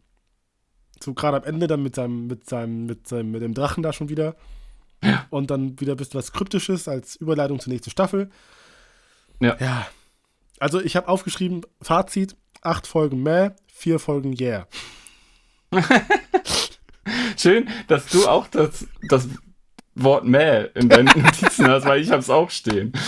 So 1.02 1.14
gerade 1.14 1.38
am 1.38 1.44
Ende 1.44 1.66
dann 1.66 1.82
mit 1.82 1.94
seinem, 1.94 2.26
mit 2.26 2.48
seinem, 2.48 2.86
mit 2.86 3.08
seinem, 3.08 3.30
mit 3.30 3.42
dem 3.42 3.54
Drachen 3.54 3.82
da 3.82 3.92
schon 3.92 4.08
wieder. 4.08 4.36
Ja. 5.02 5.26
Und 5.30 5.50
dann 5.50 5.80
wieder 5.80 5.94
ein 5.94 5.96
bisschen 5.96 6.18
was 6.18 6.32
Kryptisches 6.32 6.88
als 6.88 7.16
Überleitung 7.16 7.58
zur 7.58 7.72
nächsten 7.72 7.90
Staffel. 7.90 8.30
Ja. 9.40 9.56
Ja. 9.58 9.86
Also 10.58 10.80
ich 10.80 10.94
habe 10.94 11.08
aufgeschrieben, 11.08 11.62
Fazit, 11.80 12.36
acht 12.60 12.86
Folgen 12.86 13.22
mehr, 13.22 13.56
vier 13.66 13.98
Folgen 13.98 14.36
yeah. 14.40 14.68
Schön, 17.36 17.68
dass 17.88 18.06
du 18.06 18.28
auch 18.28 18.46
das, 18.46 18.86
das 19.08 19.28
Wort 19.94 20.24
Mäh 20.24 20.68
in 20.74 20.88
deinen 20.88 21.06
Notizen 21.22 21.68
hast, 21.68 21.84
weil 21.84 22.00
ich 22.00 22.10
hab's 22.10 22.30
auch 22.30 22.50
stehen. 22.50 22.92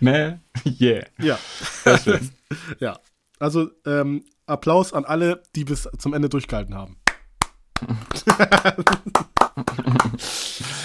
Mäh, 0.00 0.34
yeah. 0.80 1.04
Ja. 1.18 1.38
Sehr 1.84 1.98
schön. 1.98 2.30
ja. 2.80 2.98
Also 3.38 3.70
ähm, 3.86 4.24
Applaus 4.46 4.92
an 4.92 5.04
alle, 5.04 5.42
die 5.54 5.64
bis 5.64 5.88
zum 5.98 6.14
Ende 6.14 6.28
durchgehalten 6.28 6.74
haben. 6.74 6.96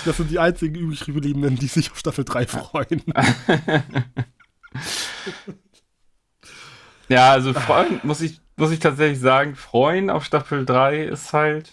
das 0.05 0.17
sind 0.17 0.29
die 0.29 0.37
einzigen 0.39 0.75
übrig 0.75 1.05
gebliebenen, 1.05 1.55
die 1.55 1.67
sich 1.67 1.91
auf 1.91 1.97
Staffel 1.97 2.23
3 2.23 2.45
freuen. 2.45 3.03
ja, 7.09 7.31
also 7.31 7.53
freuen 7.53 7.99
muss 8.03 8.21
ich 8.21 8.42
muss 8.57 8.71
ich 8.71 8.79
tatsächlich 8.79 9.19
sagen, 9.19 9.55
freuen 9.55 10.09
auf 10.09 10.23
Staffel 10.25 10.65
3 10.65 11.03
ist 11.05 11.33
halt 11.33 11.67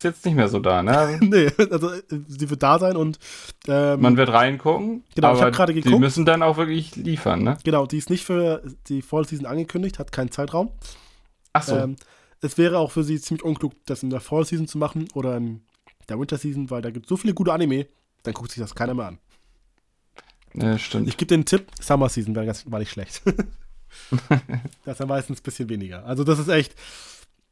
ist 0.00 0.04
jetzt 0.04 0.24
nicht 0.26 0.36
mehr 0.36 0.48
so 0.48 0.60
da, 0.60 0.80
ne? 0.82 1.18
nee, 1.22 1.50
also 1.70 1.90
sie 2.28 2.48
wird 2.50 2.62
da 2.62 2.78
sein 2.78 2.96
und 2.96 3.18
ähm, 3.66 4.00
Man 4.00 4.16
wird 4.16 4.28
reingucken, 4.28 5.02
Genau, 5.16 5.32
ich 5.32 5.38
aber 5.38 5.46
hab 5.46 5.54
gerade 5.54 5.72
die 5.74 5.80
geguckt. 5.82 6.00
müssen 6.00 6.24
dann 6.24 6.42
auch 6.44 6.56
wirklich 6.56 6.94
liefern, 6.94 7.42
ne? 7.42 7.58
genau, 7.64 7.84
die 7.84 7.98
ist 7.98 8.08
nicht 8.08 8.24
für 8.24 8.62
die 8.86 9.02
Fall 9.02 9.26
Season 9.26 9.44
angekündigt, 9.46 9.98
hat 9.98 10.12
keinen 10.12 10.30
Zeitraum. 10.30 10.70
Ach 11.52 11.64
so, 11.64 11.76
Ähm, 11.76 11.96
es 12.40 12.56
wäre 12.58 12.78
auch 12.78 12.92
für 12.92 13.02
sie 13.02 13.20
ziemlich 13.20 13.42
unklug, 13.44 13.72
das 13.86 14.04
in 14.04 14.10
der 14.10 14.20
Fall 14.20 14.44
Season 14.44 14.68
zu 14.68 14.78
machen 14.78 15.08
oder 15.14 15.36
in 15.36 15.62
der 16.08 16.20
Winter 16.20 16.38
Season, 16.38 16.70
weil 16.70 16.80
da 16.80 16.90
gibt 16.92 17.06
es 17.06 17.10
so 17.10 17.16
viele 17.16 17.34
gute 17.34 17.52
Anime, 17.52 17.88
dann 18.22 18.34
guckt 18.34 18.52
sich 18.52 18.60
das 18.62 18.76
keiner 18.76 18.94
mehr 18.94 19.06
an. 19.08 19.18
ne, 20.54 20.78
stimmt. 20.78 21.08
Ich 21.08 21.16
gebe 21.16 21.28
den 21.34 21.44
Tipp, 21.44 21.66
Summer 21.80 22.08
Season 22.08 22.36
war, 22.36 22.44
ganz, 22.46 22.64
war 22.70 22.78
nicht 22.78 22.92
schlecht. 22.92 23.20
das 24.84 24.92
ist 24.92 25.00
dann 25.00 25.08
meistens 25.08 25.40
ein 25.40 25.42
bisschen 25.42 25.68
weniger. 25.68 26.04
Also 26.04 26.24
das 26.24 26.38
ist 26.38 26.48
echt, 26.48 26.74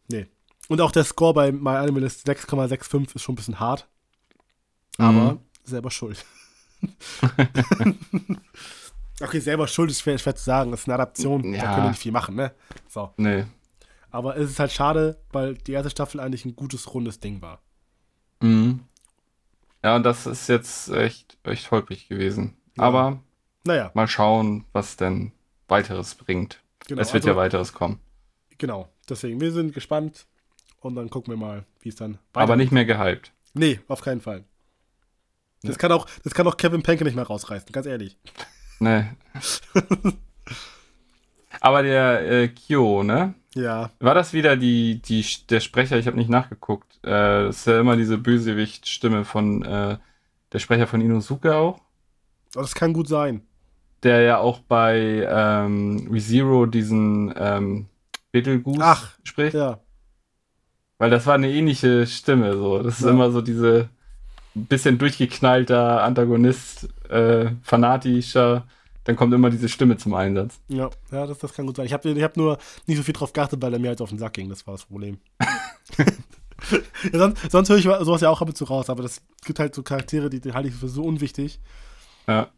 nee. 0.09 0.27
Und 0.69 0.81
auch 0.81 0.91
der 0.93 1.05
Score 1.05 1.33
bei 1.35 1.53
My 1.53 1.71
Anime 1.77 2.01
List 2.01 2.29
6,65 2.29 3.15
ist 3.17 3.23
schon 3.23 3.35
ein 3.35 3.37
bisschen 3.37 3.61
hart, 3.61 3.87
aber 4.99 5.35
Mhm. 5.35 5.41
selber 5.65 5.91
schuld. 5.91 6.25
okay, 9.21 9.41
selber 9.41 9.67
schuld 9.69 9.91
ist 9.91 10.01
schwer, 10.01 10.19
schwer 10.19 10.37
zu 10.37 10.45
sagen, 10.45 10.71
das 10.71 10.81
ist 10.81 10.89
eine 10.89 10.95
Adaption, 10.95 11.53
da 11.53 11.59
Ja. 11.59 11.73
können 11.73 11.85
wir 11.87 11.91
nicht 11.91 12.03
viel 12.03 12.13
machen, 12.13 12.35
ne? 12.37 12.53
So. 12.89 13.13
Nee. 13.17 13.45
Aber 14.11 14.37
es 14.37 14.51
ist 14.51 14.59
halt 14.61 14.73
schade, 14.73 15.19
weil 15.33 15.55
die 15.55 15.73
erste 15.73 15.91
Staffel 15.91 16.21
eigentlich 16.21 16.45
ein 16.45 16.57
gutes, 16.57 16.93
rundes 16.95 17.21
Ding 17.21 17.43
war. 17.43 17.61
Mhm. 18.41 18.81
Ja, 19.85 19.97
und 19.97 20.03
das 20.05 20.27
ist 20.27 20.49
jetzt 20.49 20.89
echt, 20.91 21.39
echt 21.45 21.71
holprig 21.71 22.09
gewesen. 22.09 22.57
Ja. 22.77 22.85
Aber 22.85 23.21
Naja, 23.65 23.91
mal 23.95 24.09
schauen, 24.09 24.65
was 24.73 24.97
denn 24.97 25.33
weiteres 25.69 26.15
bringt. 26.15 26.61
genau. 26.87 27.01
es 27.03 27.13
wird 27.13 27.25
also, 27.25 27.31
ja 27.31 27.37
weiteres 27.37 27.73
kommen. 27.73 28.01
Genau, 28.59 28.89
deswegen, 29.09 29.41
wir 29.41 29.53
sind 29.53 29.75
gespannt 29.75 30.27
und 30.81 30.95
dann 30.95 31.11
gucken 31.11 31.33
wir 31.33 31.39
mal, 31.39 31.65
wie 31.81 31.89
es 31.91 31.97
dann 31.97 32.19
Aber 32.33 32.57
nicht 32.57 32.73
mehr 32.73 32.85
gehypt. 32.85 33.33
Nee, 33.55 33.81
auf 33.89 34.01
keinen 34.01 34.21
Fall. 34.21 34.45
Das, 35.63 35.73
Ja. 35.75 35.79
kann 35.79 35.93
auch, 35.93 36.07
das 36.25 36.35
kann 36.35 36.47
auch 36.47 36.57
Kevin 36.57 36.83
Penke 36.83 37.05
nicht 37.05 37.15
mehr 37.17 37.27
rausreißen, 37.27 37.71
ganz 37.73 37.87
ehrlich. 37.87 38.17
Nee. 38.79 39.07
Aber 41.61 41.83
der 41.83 42.31
äh, 42.31 42.49
Kyo, 42.49 43.03
ne? 43.03 43.35
Ja, 43.55 43.91
War 44.01 44.15
das 44.15 44.35
wieder 44.35 44.57
die, 44.57 45.01
die, 45.01 45.25
der 45.49 45.61
Sprecher? 45.61 45.97
Ich 45.99 46.07
habe 46.07 46.19
nicht 46.19 46.29
nachgeguckt. 46.29 46.99
Äh, 47.03 47.09
das 47.47 47.57
ist 47.61 47.67
ja 47.67 47.81
immer 47.81 47.97
diese 47.97 48.19
Bösewicht-Stimme 48.19 49.25
von 49.25 49.63
äh, 49.65 49.97
der 50.53 50.59
Sprecher 50.59 50.87
von 50.87 51.01
Inosuke 51.01 51.55
auch. 51.57 51.81
aber 52.55 52.63
das 52.63 52.75
kann 52.75 52.93
gut 52.93 53.09
sein. 53.09 53.41
Der 54.07 54.21
ja 54.23 54.39
auch 54.39 54.61
bei 54.61 55.27
ähm, 55.29 56.09
ReZero 56.13 56.67
diesen 56.67 57.35
ähm, 57.37 57.87
Betelgeuse 58.31 58.79
Ach, 58.83 59.19
spricht. 59.25 59.55
Ja, 59.55 59.81
Weil 60.99 61.11
das 61.11 61.27
war 61.27 61.35
eine 61.35 61.51
ähnliche 61.51 62.07
Stimme. 62.07 62.53
So. 62.57 62.83
Das 62.83 63.01
ist 63.01 63.05
Ja. 63.05 63.11
immer 63.11 63.33
so 63.33 63.41
diese 63.43 63.89
bisschen 64.55 64.97
durchgeknallter 64.99 66.03
Antagonist, 66.05 66.89
äh, 67.11 67.51
fanatischer. 67.63 68.67
Dann 69.05 69.17
kommt 69.17 69.35
immer 69.35 69.51
diese 69.51 69.69
Stimme 69.69 69.97
zum 69.97 70.15
Einsatz. 70.15 70.61
ja, 70.69 70.89
ja 71.11 71.27
das, 71.27 71.39
das 71.39 71.53
kann 71.53 71.67
gut 71.67 71.77
sein. 71.77 71.87
Ich 71.87 71.93
habe 71.93 72.09
ich 72.09 72.23
hab 72.23 72.37
nur 72.37 72.59
nicht 72.87 72.97
so 72.97 73.03
viel 73.03 73.15
drauf 73.15 73.33
geachtet, 73.33 73.61
weil 73.61 73.73
er 73.73 73.79
mir 73.81 73.89
halt 73.89 74.01
auf 74.01 74.11
den 74.11 74.19
Sack 74.19 74.35
ging. 74.35 74.49
Das 74.49 74.67
war 74.67 74.75
das 74.75 74.85
Problem. 74.85 75.19
ja, 77.13 77.19
sonst 77.19 77.51
sonst 77.51 77.69
höre 77.71 77.77
ich 77.79 77.85
sowas 77.85 78.21
ja 78.21 78.31
auch 78.31 78.41
ab 78.41 78.49
und 78.49 78.57
zu 78.57 78.65
raus, 78.65 78.89
aber 78.89 79.03
das 79.03 79.21
gibt 79.45 79.59
halt 79.59 79.75
so 79.75 79.83
Charaktere, 79.83 80.31
die, 80.31 80.41
die 80.41 80.53
halte 80.53 80.69
ich 80.69 80.75
für 80.75 80.89
so 80.89 81.03
unwichtig. 81.03 81.61
Ja, 82.29 82.49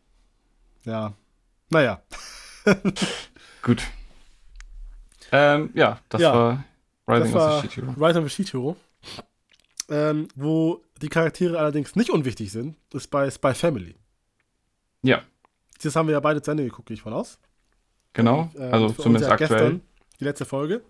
Ja, 0.85 1.13
naja. 1.71 2.03
gut. 3.63 3.83
Ähm, 5.33 5.71
ja, 5.75 6.01
das 6.09 6.21
Ja, 6.23 6.33
war 6.35 6.65
Rising 7.07 7.33
das 7.33 7.35
war 7.35 7.57
of 7.57 7.63
the 7.63 7.69
Shit 7.69 7.77
Hero. 7.77 7.91
Rise 8.07 8.19
of 8.19 8.25
the 8.25 8.31
Sheet 8.31 8.53
Hero. 8.53 8.77
Ähm, 9.91 10.29
wo 10.35 10.83
die 11.01 11.09
Charaktere 11.09 11.59
allerdings 11.59 11.97
nicht 11.97 12.11
unwichtig 12.11 12.53
sind, 12.53 12.77
ist 12.93 13.11
bei 13.11 13.31
Spy 13.31 13.55
Family. 13.55 13.95
Ja, 15.03 15.23
Das 15.83 15.97
haben 15.97 16.09
wir 16.09 16.13
ja 16.15 16.21
beide 16.21 16.43
zu 16.43 16.51
Ende 16.51 16.65
geguckt, 16.65 16.89
gehe 16.89 16.95
ich 16.97 17.03
von 17.03 17.13
aus. 17.13 17.39
genau. 18.13 18.51
Äh, 18.57 18.65
also 18.65 18.91
zumindest 18.91 19.27
ja 19.29 19.33
aktuell. 19.33 19.49
Gestern 19.49 19.81
die 20.21 20.25
letzte 20.25 20.45
Folge. 20.45 20.83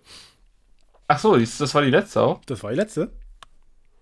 Ach 1.06 1.18
so, 1.18 1.36
das 1.36 1.74
war 1.74 1.82
die 1.82 1.90
letzte 1.90 2.20
auch. 2.22 2.40
Das 2.46 2.62
war 2.62 2.70
die 2.70 2.76
letzte. 2.76 3.12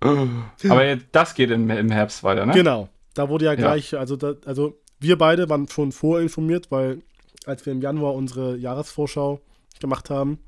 Aber 0.01 0.85
jetzt, 0.85 1.07
das 1.13 1.35
geht 1.35 1.51
im, 1.51 1.69
im 1.71 1.91
Herbst 1.91 2.23
weiter, 2.23 2.47
ne? 2.47 2.53
Genau. 2.53 2.89
Da 3.15 3.29
wurde 3.29 3.47
ja 3.47 3.53
Ja. 3.53 3.57
gleich, 3.57 3.97
also, 3.97 4.17
da, 4.17 4.35
also 4.45 4.79
wir 5.01 5.19
beide 5.19 5.49
waren 5.49 5.69
schon 5.69 5.93
vorinformiert, 5.93 6.71
weil 6.71 7.03
als 7.45 7.65
wir 7.67 7.73
im 7.73 7.81
Januar 7.81 8.15
unsere 8.15 8.57
Jahresvorschau 8.57 9.41
gemacht 9.81 10.11
haben, 10.11 10.39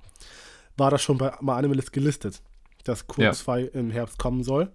war 0.76 0.90
das 0.90 1.02
schon 1.02 1.18
bei 1.18 1.32
My 1.40 1.52
Animalist 1.52 1.92
gelistet, 1.92 2.40
dass 2.84 3.08
Q2 3.08 3.22
Ja. 3.22 3.32
2 3.32 3.62
im 3.62 3.90
Herbst 3.90 4.18
kommen 4.18 4.42
soll. 4.42 4.70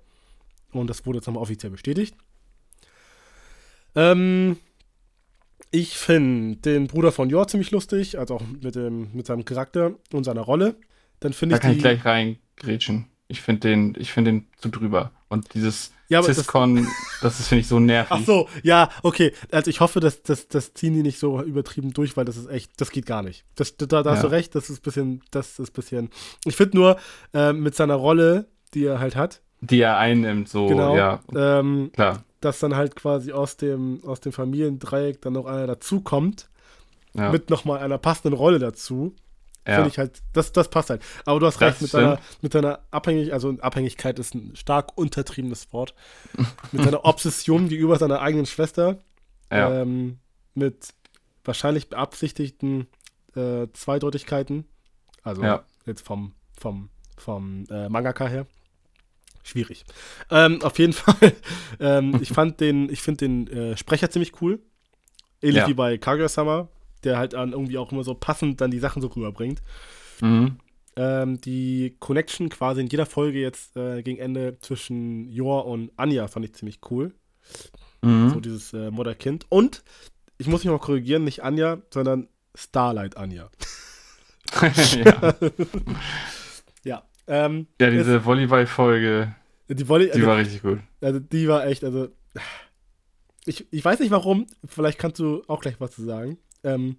Und 0.71 0.89
das 0.89 1.05
wurde 1.05 1.17
jetzt 1.19 1.27
nochmal 1.27 1.43
offiziell 1.43 1.71
bestätigt. 1.71 2.15
Ähm, 3.95 4.57
ich 5.71 5.97
finde 5.97 6.57
den 6.57 6.87
Bruder 6.87 7.11
von 7.11 7.29
Jor 7.29 7.47
ziemlich 7.47 7.71
lustig, 7.71 8.17
also 8.19 8.35
auch 8.35 8.43
mit, 8.61 8.75
dem, 8.75 9.11
mit 9.13 9.25
seinem 9.25 9.45
Charakter 9.45 9.93
und 10.11 10.23
seiner 10.23 10.41
Rolle. 10.41 10.75
Dann 11.19 11.33
finde 11.33 11.53
Da 11.53 11.57
ich 11.57 11.61
kann 11.61 11.71
die, 11.71 11.77
ich 11.77 11.83
gleich 11.83 12.05
reingrätschen. 12.05 13.07
Ich 13.27 13.41
finde 13.41 13.69
den, 13.69 13.95
ich 13.97 14.11
finde 14.11 14.31
den 14.31 14.47
zu 14.57 14.69
drüber. 14.69 15.11
Und 15.33 15.53
dieses 15.53 15.91
Ja, 16.09 16.19
aber 16.19 16.27
das- 16.27 16.45
das 17.21 17.39
ist, 17.39 17.47
finde 17.47 17.61
ich, 17.61 17.67
so 17.67 17.79
nervig. 17.79 18.11
Ach 18.11 18.25
so, 18.25 18.47
ja, 18.61 18.89
okay. 19.01 19.33
Also 19.51 19.69
ich 19.69 19.79
hoffe, 19.79 19.99
dass 19.99 20.21
das, 20.21 20.47
das 20.47 20.73
ziehen 20.73 20.93
die 20.93 21.01
nicht 21.01 21.17
so 21.19 21.41
übertrieben 21.41 21.91
durch, 21.93 22.15
weil 22.15 22.25
das 22.25 22.37
ist 22.37 22.49
echt, 22.49 22.71
das 22.79 22.91
geht 22.91 23.05
gar 23.05 23.23
nicht. 23.23 23.45
Das, 23.55 23.75
da, 23.77 23.85
da 23.85 24.11
hast 24.11 24.17
Ja. 24.17 24.21
du 24.23 24.31
recht, 24.31 24.53
das 24.55 24.69
ist 24.69 24.79
ein 24.79 24.83
bisschen, 24.83 25.21
das 25.31 25.59
ist 25.59 25.69
ein 25.71 25.73
bisschen. 25.73 26.09
Ich 26.45 26.55
finde 26.55 26.77
nur, 26.77 26.97
ähm, 27.33 27.61
mit 27.61 27.75
seiner 27.75 27.95
Rolle, 27.95 28.47
die 28.73 28.85
er 28.85 28.99
halt 28.99 29.15
hat, 29.15 29.41
Die 29.61 29.79
er 29.81 29.97
einnimmt, 29.97 30.49
so, 30.49 30.67
genau, 30.67 30.95
ja, 30.95 31.21
ähm, 31.35 31.89
klar. 31.93 32.23
dass 32.41 32.59
dann 32.59 32.75
halt 32.75 32.95
quasi 32.95 33.31
aus 33.31 33.55
dem, 33.57 34.01
aus 34.05 34.19
dem 34.19 34.33
Familiendreieck 34.33 35.21
dann 35.21 35.33
noch 35.33 35.45
einer 35.45 35.67
dazukommt, 35.67 36.49
Ja, 37.15 37.31
mit 37.31 37.49
nochmal 37.49 37.79
einer 37.79 37.97
passenden 37.97 38.33
Rolle 38.37 38.59
dazu. 38.59 39.15
Ja. 39.67 39.75
Finde 39.75 39.89
ich 39.89 39.97
halt, 39.97 40.21
das, 40.33 40.51
das 40.51 40.69
passt 40.69 40.89
halt. 40.89 41.01
Aber 41.25 41.39
du 41.39 41.45
hast 41.45 41.55
Das 41.61 41.73
recht, 41.73 41.81
mit 41.81 41.91
seiner, 41.91 42.19
mit 42.41 42.53
seiner 42.53 42.79
Abhängig, 42.91 43.31
also 43.33 43.49
Abhängigkeit 43.61 44.19
ist 44.19 44.35
ein 44.35 44.55
stark 44.55 44.97
untertriebenes 44.97 45.71
Wort. 45.71 45.93
mit 46.71 46.83
seiner 46.83 47.05
Obsession 47.05 47.67
gegenüber 47.69 47.97
seiner 47.97 48.19
eigenen 48.21 48.45
Schwester. 48.45 48.97
ja. 49.51 49.81
ähm, 49.81 50.19
mit 50.55 50.89
wahrscheinlich 51.45 51.89
beabsichtigten 51.89 52.87
äh, 53.35 53.67
Zweideutigkeiten. 53.73 54.65
Also 55.23 55.43
Ja. 55.43 55.63
jetzt 55.85 56.05
vom, 56.05 56.33
vom, 56.59 56.89
vom 57.17 57.63
äh, 57.71 57.89
Mangaka 57.89 58.27
her. 58.27 58.45
Schwierig. 59.43 59.83
Ähm, 60.29 60.61
auf 60.61 60.77
jeden 60.79 60.93
Fall, 61.03 61.33
ähm, 61.79 62.19
ich 62.21 62.29
fand 62.29 62.59
den, 62.59 62.89
ich 62.89 63.01
finde 63.01 63.17
den 63.27 63.47
äh, 63.47 63.77
Sprecher 63.77 64.09
ziemlich 64.09 64.41
cool. 64.41 64.59
Ähnlich 65.41 65.67
wie 65.67 65.73
bei 65.73 65.97
Kaguya-sama, 65.97 66.69
der 67.05 67.17
halt 67.17 67.33
dann 67.33 67.53
irgendwie 67.53 67.77
auch 67.77 67.91
immer 67.91 68.03
so 68.03 68.13
passend 68.13 68.61
dann 68.61 68.71
die 68.71 68.79
Sachen 68.79 69.01
so 69.01 69.07
rüberbringt. 69.07 69.61
Mhm. 70.21 70.57
Ähm, 70.95 71.41
die 71.41 71.95
Connection 71.99 72.49
quasi 72.49 72.81
in 72.81 72.87
jeder 72.87 73.05
Folge 73.05 73.39
jetzt 73.39 73.75
äh, 73.75 74.03
gegen 74.03 74.19
Ende 74.19 74.59
zwischen 74.59 75.27
Yor 75.29 75.65
und 75.65 75.91
Anja 75.97 76.27
fand 76.27 76.45
ich 76.45 76.53
ziemlich 76.53 76.79
cool. 76.91 77.13
Mhm. 78.01 78.29
So 78.29 78.39
dieses 78.39 78.73
äh, 78.73 78.91
Mutterkind. 78.91 79.45
Und 79.49 79.83
ich 80.37 80.47
muss 80.47 80.63
mich 80.63 80.71
mal 80.71 80.79
korrigieren, 80.79 81.23
nicht 81.23 81.43
Anja, 81.43 81.81
sondern 81.91 82.27
Starlight 82.55 83.17
Anja. 83.17 83.49
ja. 85.03 85.35
Ja. 86.85 87.03
Ähm, 87.27 87.67
ja, 87.79 87.89
diese 87.89 88.25
Volleyball-Folge, 88.25 89.33
die 89.69 89.87
Volley, 89.87 90.05
die 90.07 90.11
also, 90.13 90.27
war 90.27 90.37
richtig 90.37 90.61
gut. 90.61 90.79
also 91.01 91.19
die 91.19 91.47
war 91.47 91.65
echt, 91.65 91.83
also 91.83 92.09
ich, 93.45 93.65
ich 93.71 93.83
weiß 93.83 93.99
nicht 93.99 94.11
warum, 94.11 94.47
vielleicht 94.65 94.99
kannst 94.99 95.19
du 95.19 95.43
auch 95.47 95.61
gleich 95.61 95.79
was 95.79 95.91
zu 95.91 96.03
sagen. 96.03 96.37
Ähm, 96.63 96.97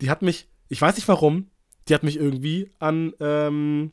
die 0.00 0.10
hat 0.10 0.22
mich, 0.22 0.48
ich 0.68 0.80
weiß 0.80 0.96
nicht 0.96 1.08
warum, 1.08 1.50
die 1.88 1.94
hat 1.94 2.02
mich 2.02 2.16
irgendwie 2.16 2.70
an, 2.78 3.12
ähm, 3.20 3.92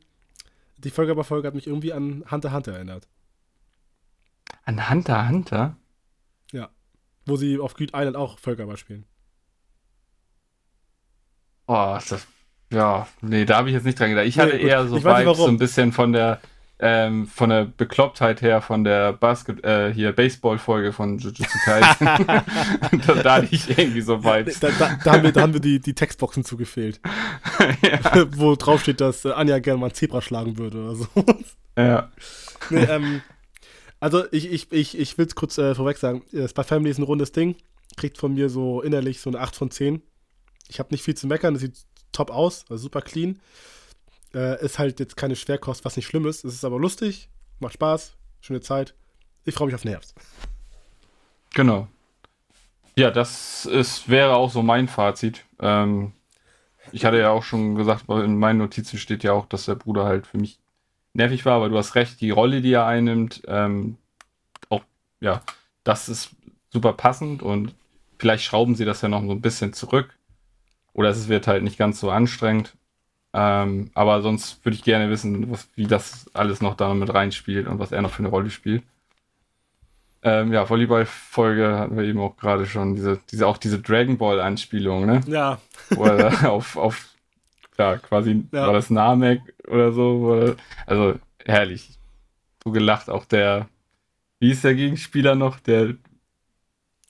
die 0.77 0.91
Folge 0.91 1.11
aber 1.11 1.23
Folge 1.23 1.47
hat 1.47 1.55
mich 1.55 1.67
irgendwie 1.67 1.93
an 1.93 2.23
Hunter 2.29 2.53
Hunter 2.53 2.73
erinnert. 2.73 3.07
An 4.65 4.89
Hunter 4.89 5.29
Hunter? 5.29 5.77
Wo 7.27 7.35
sie 7.35 7.59
auf 7.59 7.73
Greed 7.73 7.91
Island 7.93 8.15
auch 8.15 8.39
Völkerball 8.39 8.77
spielen. 8.77 9.05
Oh, 11.67 11.95
ist 11.97 12.13
das, 12.13 12.25
ja, 12.71 13.07
nee, 13.21 13.43
da 13.43 13.57
habe 13.57 13.67
ich 13.69 13.75
jetzt 13.75 13.83
nicht 13.83 13.99
dran 13.99 14.09
gedacht. 14.09 14.25
Ich 14.25 14.37
Nee, 14.37 14.43
hatte 14.43 14.57
eher 14.57 14.87
so 14.87 15.03
Vibes, 15.03 15.37
so 15.37 15.47
ein 15.47 15.57
bisschen 15.57 15.91
von 15.91 16.13
der, 16.13 16.39
ähm, 16.79 17.25
von 17.25 17.49
der 17.49 17.65
Beklopptheit 17.65 18.41
her, 18.41 18.61
von 18.61 18.83
der 18.83 19.13
Basket, 19.13 19.63
äh, 19.63 19.91
hier 19.91 20.11
Baseball-Folge 20.11 20.93
von 20.93 21.17
Jujutsu 21.17 21.57
Kaisen. 21.65 22.07
da, 23.07 23.13
da 23.23 23.43
ich 23.43 23.77
irgendwie 23.77 24.01
so 24.01 24.23
Vibes. 24.23 24.59
Da, 24.59 24.69
da, 24.77 24.97
da, 25.03 25.11
haben 25.13 25.23
wir, 25.23 25.31
da 25.31 25.41
haben 25.41 25.53
wir 25.53 25.59
die, 25.59 25.79
die 25.79 25.93
Textboxen 25.93 26.43
zugefehlt, 26.43 26.99
ja. 27.81 28.27
wo 28.37 28.55
drauf 28.55 28.81
steht, 28.81 29.01
dass 29.01 29.25
äh, 29.25 29.31
Anja 29.31 29.57
gerne 29.59 29.79
mal 29.79 29.87
ein 29.87 29.93
Zebra 29.93 30.21
schlagen 30.21 30.57
würde 30.57 30.83
oder 30.83 30.95
so. 30.95 31.07
ja. 31.75 32.11
Nee, 32.69 32.83
ähm, 32.83 33.21
also 33.99 34.25
ich, 34.31 34.51
ich, 34.51 34.71
ich, 34.71 34.97
ich 34.99 35.17
will 35.17 35.25
es 35.25 35.33
kurz 35.33 35.57
äh, 35.57 35.73
vorweg 35.73 35.97
sagen. 35.97 36.21
Spy 36.31 36.63
Family 36.63 36.91
ist 36.91 36.99
ein 36.99 37.03
rundes 37.03 37.31
Ding. 37.31 37.55
Kriegt 37.95 38.19
von 38.19 38.35
mir 38.35 38.49
so 38.49 38.81
innerlich 38.81 39.19
so 39.19 39.31
eine 39.31 39.39
8 39.39 39.55
von 39.55 39.71
10. 39.71 40.03
Ich 40.67 40.79
habe 40.79 40.89
nicht 40.91 41.03
viel 41.03 41.15
zu 41.15 41.25
meckern, 41.25 41.55
das 41.55 41.61
sieht 41.61 41.77
top 42.11 42.29
aus, 42.29 42.65
also 42.69 42.83
super 42.83 43.01
clean. 43.01 43.39
Äh, 44.33 44.63
ist 44.63 44.79
halt 44.79 44.99
jetzt 44.99 45.17
keine 45.17 45.35
Schwerkost, 45.35 45.85
was 45.85 45.95
nicht 45.95 46.05
schlimm 46.05 46.25
ist. 46.25 46.43
Es 46.43 46.53
ist 46.53 46.65
aber 46.65 46.79
lustig, 46.79 47.29
macht 47.59 47.73
Spaß, 47.73 48.15
schöne 48.41 48.61
Zeit. 48.61 48.93
Ich 49.45 49.55
freue 49.55 49.67
mich 49.67 49.75
auf 49.75 49.81
den 49.81 49.91
Herbst. 49.91 50.15
Genau. 51.53 51.87
Ja, 52.95 53.11
das 53.11 53.65
ist, 53.65 54.09
wäre 54.09 54.35
auch 54.35 54.51
so 54.51 54.61
mein 54.63 54.87
Fazit. 54.87 55.45
Ähm, 55.59 56.13
ich 56.91 57.05
hatte 57.05 57.19
ja 57.19 57.29
auch 57.29 57.43
schon 57.43 57.75
gesagt, 57.75 58.05
in 58.09 58.37
meinen 58.37 58.59
Notizen 58.59 58.97
steht 58.97 59.23
ja 59.23 59.33
auch, 59.33 59.45
dass 59.45 59.65
der 59.65 59.75
Bruder 59.75 60.05
halt 60.05 60.27
für 60.27 60.37
mich 60.37 60.59
nervig 61.13 61.45
war, 61.45 61.55
aber 61.55 61.69
du 61.69 61.77
hast 61.77 61.95
recht, 61.95 62.21
die 62.21 62.31
Rolle, 62.31 62.61
die 62.61 62.73
er 62.73 62.85
einnimmt, 62.85 63.41
ähm, 63.47 63.97
auch, 64.69 64.83
ja, 65.19 65.41
das 65.83 66.09
ist 66.09 66.31
super 66.69 66.93
passend 66.93 67.41
und 67.41 67.73
vielleicht 68.19 68.43
schrauben 68.43 68.75
sie 68.75 68.85
das 68.85 69.01
ja 69.01 69.09
noch 69.09 69.23
so 69.23 69.31
ein 69.31 69.41
bisschen 69.41 69.73
zurück. 69.73 70.17
Oder 70.93 71.09
es 71.09 71.27
wird 71.27 71.47
halt 71.47 71.63
nicht 71.63 71.77
ganz 71.77 71.99
so 71.99 72.09
anstrengend. 72.09 72.75
Ähm, 73.39 73.91
aber 73.93 74.23
sonst 74.23 74.65
würde 74.65 74.75
ich 74.75 74.83
gerne 74.83 75.11
wissen, 75.11 75.51
was, 75.51 75.69
wie 75.75 75.85
das 75.85 76.25
alles 76.33 76.59
noch 76.59 76.75
da 76.75 76.91
mit 76.95 77.13
reinspielt 77.13 77.67
und 77.67 77.77
was 77.77 77.91
er 77.91 78.01
noch 78.01 78.09
für 78.09 78.23
eine 78.23 78.29
Rolle 78.29 78.49
spielt. 78.49 78.81
Ähm, 80.23 80.51
ja, 80.51 80.67
Volleyball-Folge 80.67 81.77
hatten 81.77 81.95
wir 81.95 82.03
eben 82.03 82.19
auch 82.19 82.35
gerade 82.35 82.65
schon, 82.65 82.95
diese, 82.95 83.19
diese, 83.29 83.45
auch 83.45 83.59
diese 83.59 83.77
Dragon 83.77 84.17
Ball-Anspielung, 84.17 85.05
ne? 85.05 85.21
Ja. 85.27 85.59
Wo 85.91 86.05
er 86.05 86.49
auf, 86.51 86.77
auf, 86.77 87.09
ja, 87.77 87.97
quasi, 87.97 88.43
ja. 88.51 88.65
war 88.65 88.73
das 88.73 88.89
Namek 88.89 89.41
oder 89.67 89.91
so, 89.91 90.55
also 90.87 91.13
herrlich. 91.45 91.91
So 92.63 92.71
gelacht, 92.71 93.07
auch 93.07 93.25
der, 93.25 93.67
wie 94.39 94.49
ist 94.49 94.63
der 94.63 94.73
Gegenspieler 94.73 95.35
noch? 95.35 95.59
Der, 95.59 95.93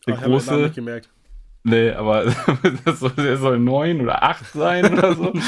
der 0.05 0.17
Ach, 0.17 0.23
große. 0.23 0.65
Ich 0.65 0.73
gemerkt. 0.73 1.07
Nee, 1.67 1.91
aber 1.91 2.33
das 2.85 3.01
soll, 3.01 3.11
der 3.11 3.35
soll 3.35 3.59
neun 3.59 3.99
oder 3.99 4.23
acht 4.23 4.53
sein 4.53 4.93
oder 4.97 5.13
so. 5.15 5.31
Und 5.31 5.43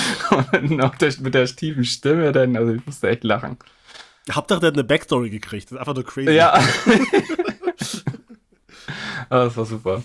dann 0.52 0.82
auch 0.82 0.96
der, 0.96 1.14
mit 1.22 1.34
der 1.34 1.46
tiefen 1.46 1.86
Stimme, 1.86 2.34
dann, 2.34 2.58
also 2.58 2.74
ich 2.74 2.86
musste 2.86 3.08
echt 3.08 3.24
lachen. 3.24 3.58
Hauptsache, 4.30 4.60
der 4.60 4.68
hat 4.68 4.74
eine 4.74 4.84
Backstory 4.84 5.30
gekriegt. 5.30 5.68
Das 5.68 5.72
ist 5.72 5.78
einfach 5.78 5.96
nur 5.96 6.04
crazy. 6.04 6.32
Ja. 6.32 6.60
das 9.30 9.56
war 9.56 9.66
super. 9.66 10.04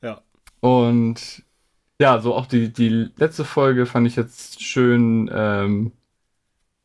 Ja. 0.00 0.22
Und 0.60 1.42
ja, 2.00 2.20
so 2.20 2.34
auch 2.34 2.46
die, 2.46 2.72
die 2.72 3.10
letzte 3.16 3.44
Folge 3.44 3.84
fand 3.84 4.06
ich 4.06 4.16
jetzt 4.16 4.62
schön. 4.62 5.30
Ähm, 5.30 5.92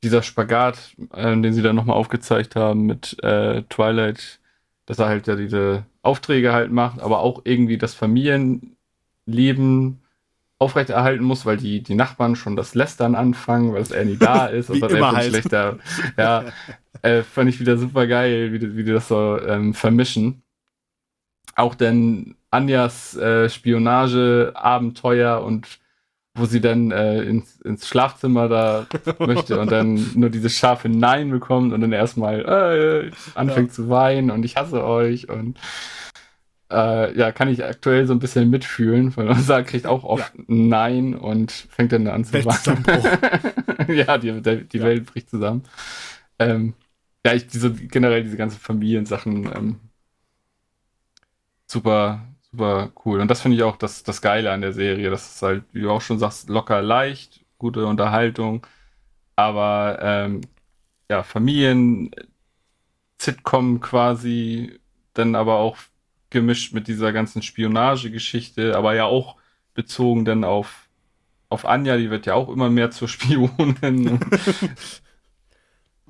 dieser 0.03 0.21
Spagat, 0.21 0.95
äh, 1.13 1.39
den 1.39 1.53
sie 1.53 1.61
dann 1.61 1.75
nochmal 1.77 1.97
aufgezeigt 1.97 2.55
haben 2.57 2.85
mit 2.85 3.21
äh, 3.23 3.63
Twilight, 3.63 4.39
dass 4.89 4.97
er 4.97 5.07
halt 5.07 5.27
ja 5.27 5.35
diese 5.35 5.85
Aufträge 6.01 6.51
halt 6.51 6.71
macht, 6.71 6.99
aber 6.99 7.19
auch 7.19 7.41
irgendwie 7.43 7.77
das 7.77 7.93
Familienleben 7.93 9.99
aufrechterhalten 10.57 11.23
muss, 11.23 11.45
weil 11.45 11.57
die, 11.57 11.83
die 11.83 11.93
Nachbarn 11.93 12.35
schon 12.35 12.55
das 12.55 12.73
Lästern 12.73 13.13
anfangen, 13.13 13.71
weil 13.71 13.83
es 13.83 13.91
er 13.91 14.03
nie 14.03 14.17
da 14.17 14.45
ist. 14.47 14.71
Also 14.71 14.87
immer 14.87 15.11
halt. 15.11 15.29
schlechter. 15.29 15.77
Ja, 16.17 16.45
äh, 17.03 17.21
fand 17.21 17.51
ich 17.51 17.59
wieder 17.59 17.77
super 17.77 18.07
geil, 18.07 18.51
wie, 18.51 18.57
die, 18.57 18.75
wie 18.75 18.83
die 18.83 18.91
das 18.91 19.07
so 19.07 19.39
ähm, 19.39 19.75
vermischen. 19.75 20.41
Auch 21.55 21.75
denn 21.75 22.35
Anjas 22.49 23.15
äh, 23.15 23.47
Spionage-Abenteuer 23.47 25.43
und 25.43 25.67
wo 26.35 26.45
sie 26.45 26.61
dann 26.61 26.91
äh, 26.91 27.21
ins, 27.23 27.59
ins 27.61 27.87
Schlafzimmer 27.87 28.47
da 28.47 28.87
möchte 29.19 29.59
und 29.59 29.71
dann 29.71 30.11
nur 30.15 30.29
dieses 30.29 30.53
scharfe 30.53 30.89
Nein 30.89 31.29
bekommt 31.29 31.73
und 31.73 31.81
dann 31.81 31.91
erstmal 31.91 32.41
äh, 32.41 33.11
anfängt 33.35 33.69
ja. 33.69 33.73
zu 33.73 33.89
weinen 33.89 34.31
und 34.31 34.43
ich 34.43 34.55
hasse 34.55 34.83
euch 34.83 35.29
und 35.29 35.59
äh, 36.71 37.17
ja, 37.17 37.31
kann 37.31 37.49
ich 37.49 37.63
aktuell 37.63 38.05
so 38.05 38.13
ein 38.13 38.19
bisschen 38.19 38.49
mitfühlen, 38.49 39.15
weil 39.17 39.27
unser 39.27 39.63
kriegt 39.63 39.87
auch 39.87 40.03
oft 40.03 40.33
ja. 40.35 40.43
Nein 40.47 41.15
und 41.15 41.51
fängt 41.51 41.91
dann 41.91 42.07
an 42.07 42.23
zu 42.23 42.33
weinen. 42.45 42.85
ja, 43.87 44.17
die, 44.17 44.41
die, 44.41 44.63
die 44.65 44.77
ja. 44.77 44.83
Welt 44.83 45.05
bricht 45.07 45.29
zusammen. 45.29 45.63
Ähm, 46.37 46.73
ja, 47.25 47.33
ich 47.33 47.47
diese, 47.47 47.73
generell 47.73 48.23
diese 48.23 48.37
ganzen 48.37 48.59
Familiensachen 48.59 49.45
ähm, 49.55 49.79
super, 51.65 52.21
super 52.51 52.91
cool. 53.05 53.21
Und 53.21 53.29
das 53.29 53.41
finde 53.41 53.57
ich 53.57 53.63
auch 53.63 53.77
das, 53.77 54.03
das 54.03 54.21
Geile 54.21 54.51
an 54.51 54.61
der 54.61 54.73
Serie. 54.73 55.09
Das 55.09 55.35
ist 55.35 55.41
halt, 55.41 55.63
wie 55.71 55.81
du 55.81 55.91
auch 55.91 56.01
schon 56.01 56.19
sagst, 56.19 56.49
locker 56.49 56.81
leicht, 56.81 57.41
gute 57.57 57.85
Unterhaltung. 57.85 58.65
Aber 59.35 59.99
ähm, 60.01 60.41
ja, 61.09 61.23
Familien, 61.23 62.11
Sitcom 63.21 63.81
quasi, 63.81 64.79
dann 65.13 65.35
aber 65.35 65.55
auch 65.55 65.77
gemischt 66.29 66.73
mit 66.73 66.87
dieser 66.87 67.11
ganzen 67.13 67.41
Spionagegeschichte, 67.41 68.75
aber 68.77 68.95
ja 68.95 69.05
auch 69.05 69.37
bezogen 69.73 70.25
dann 70.25 70.43
auf, 70.43 70.89
auf 71.49 71.65
Anja, 71.65 71.97
die 71.97 72.09
wird 72.11 72.25
ja 72.25 72.35
auch 72.35 72.49
immer 72.49 72.69
mehr 72.69 72.91
zur 72.91 73.07
Spionin. 73.09 74.19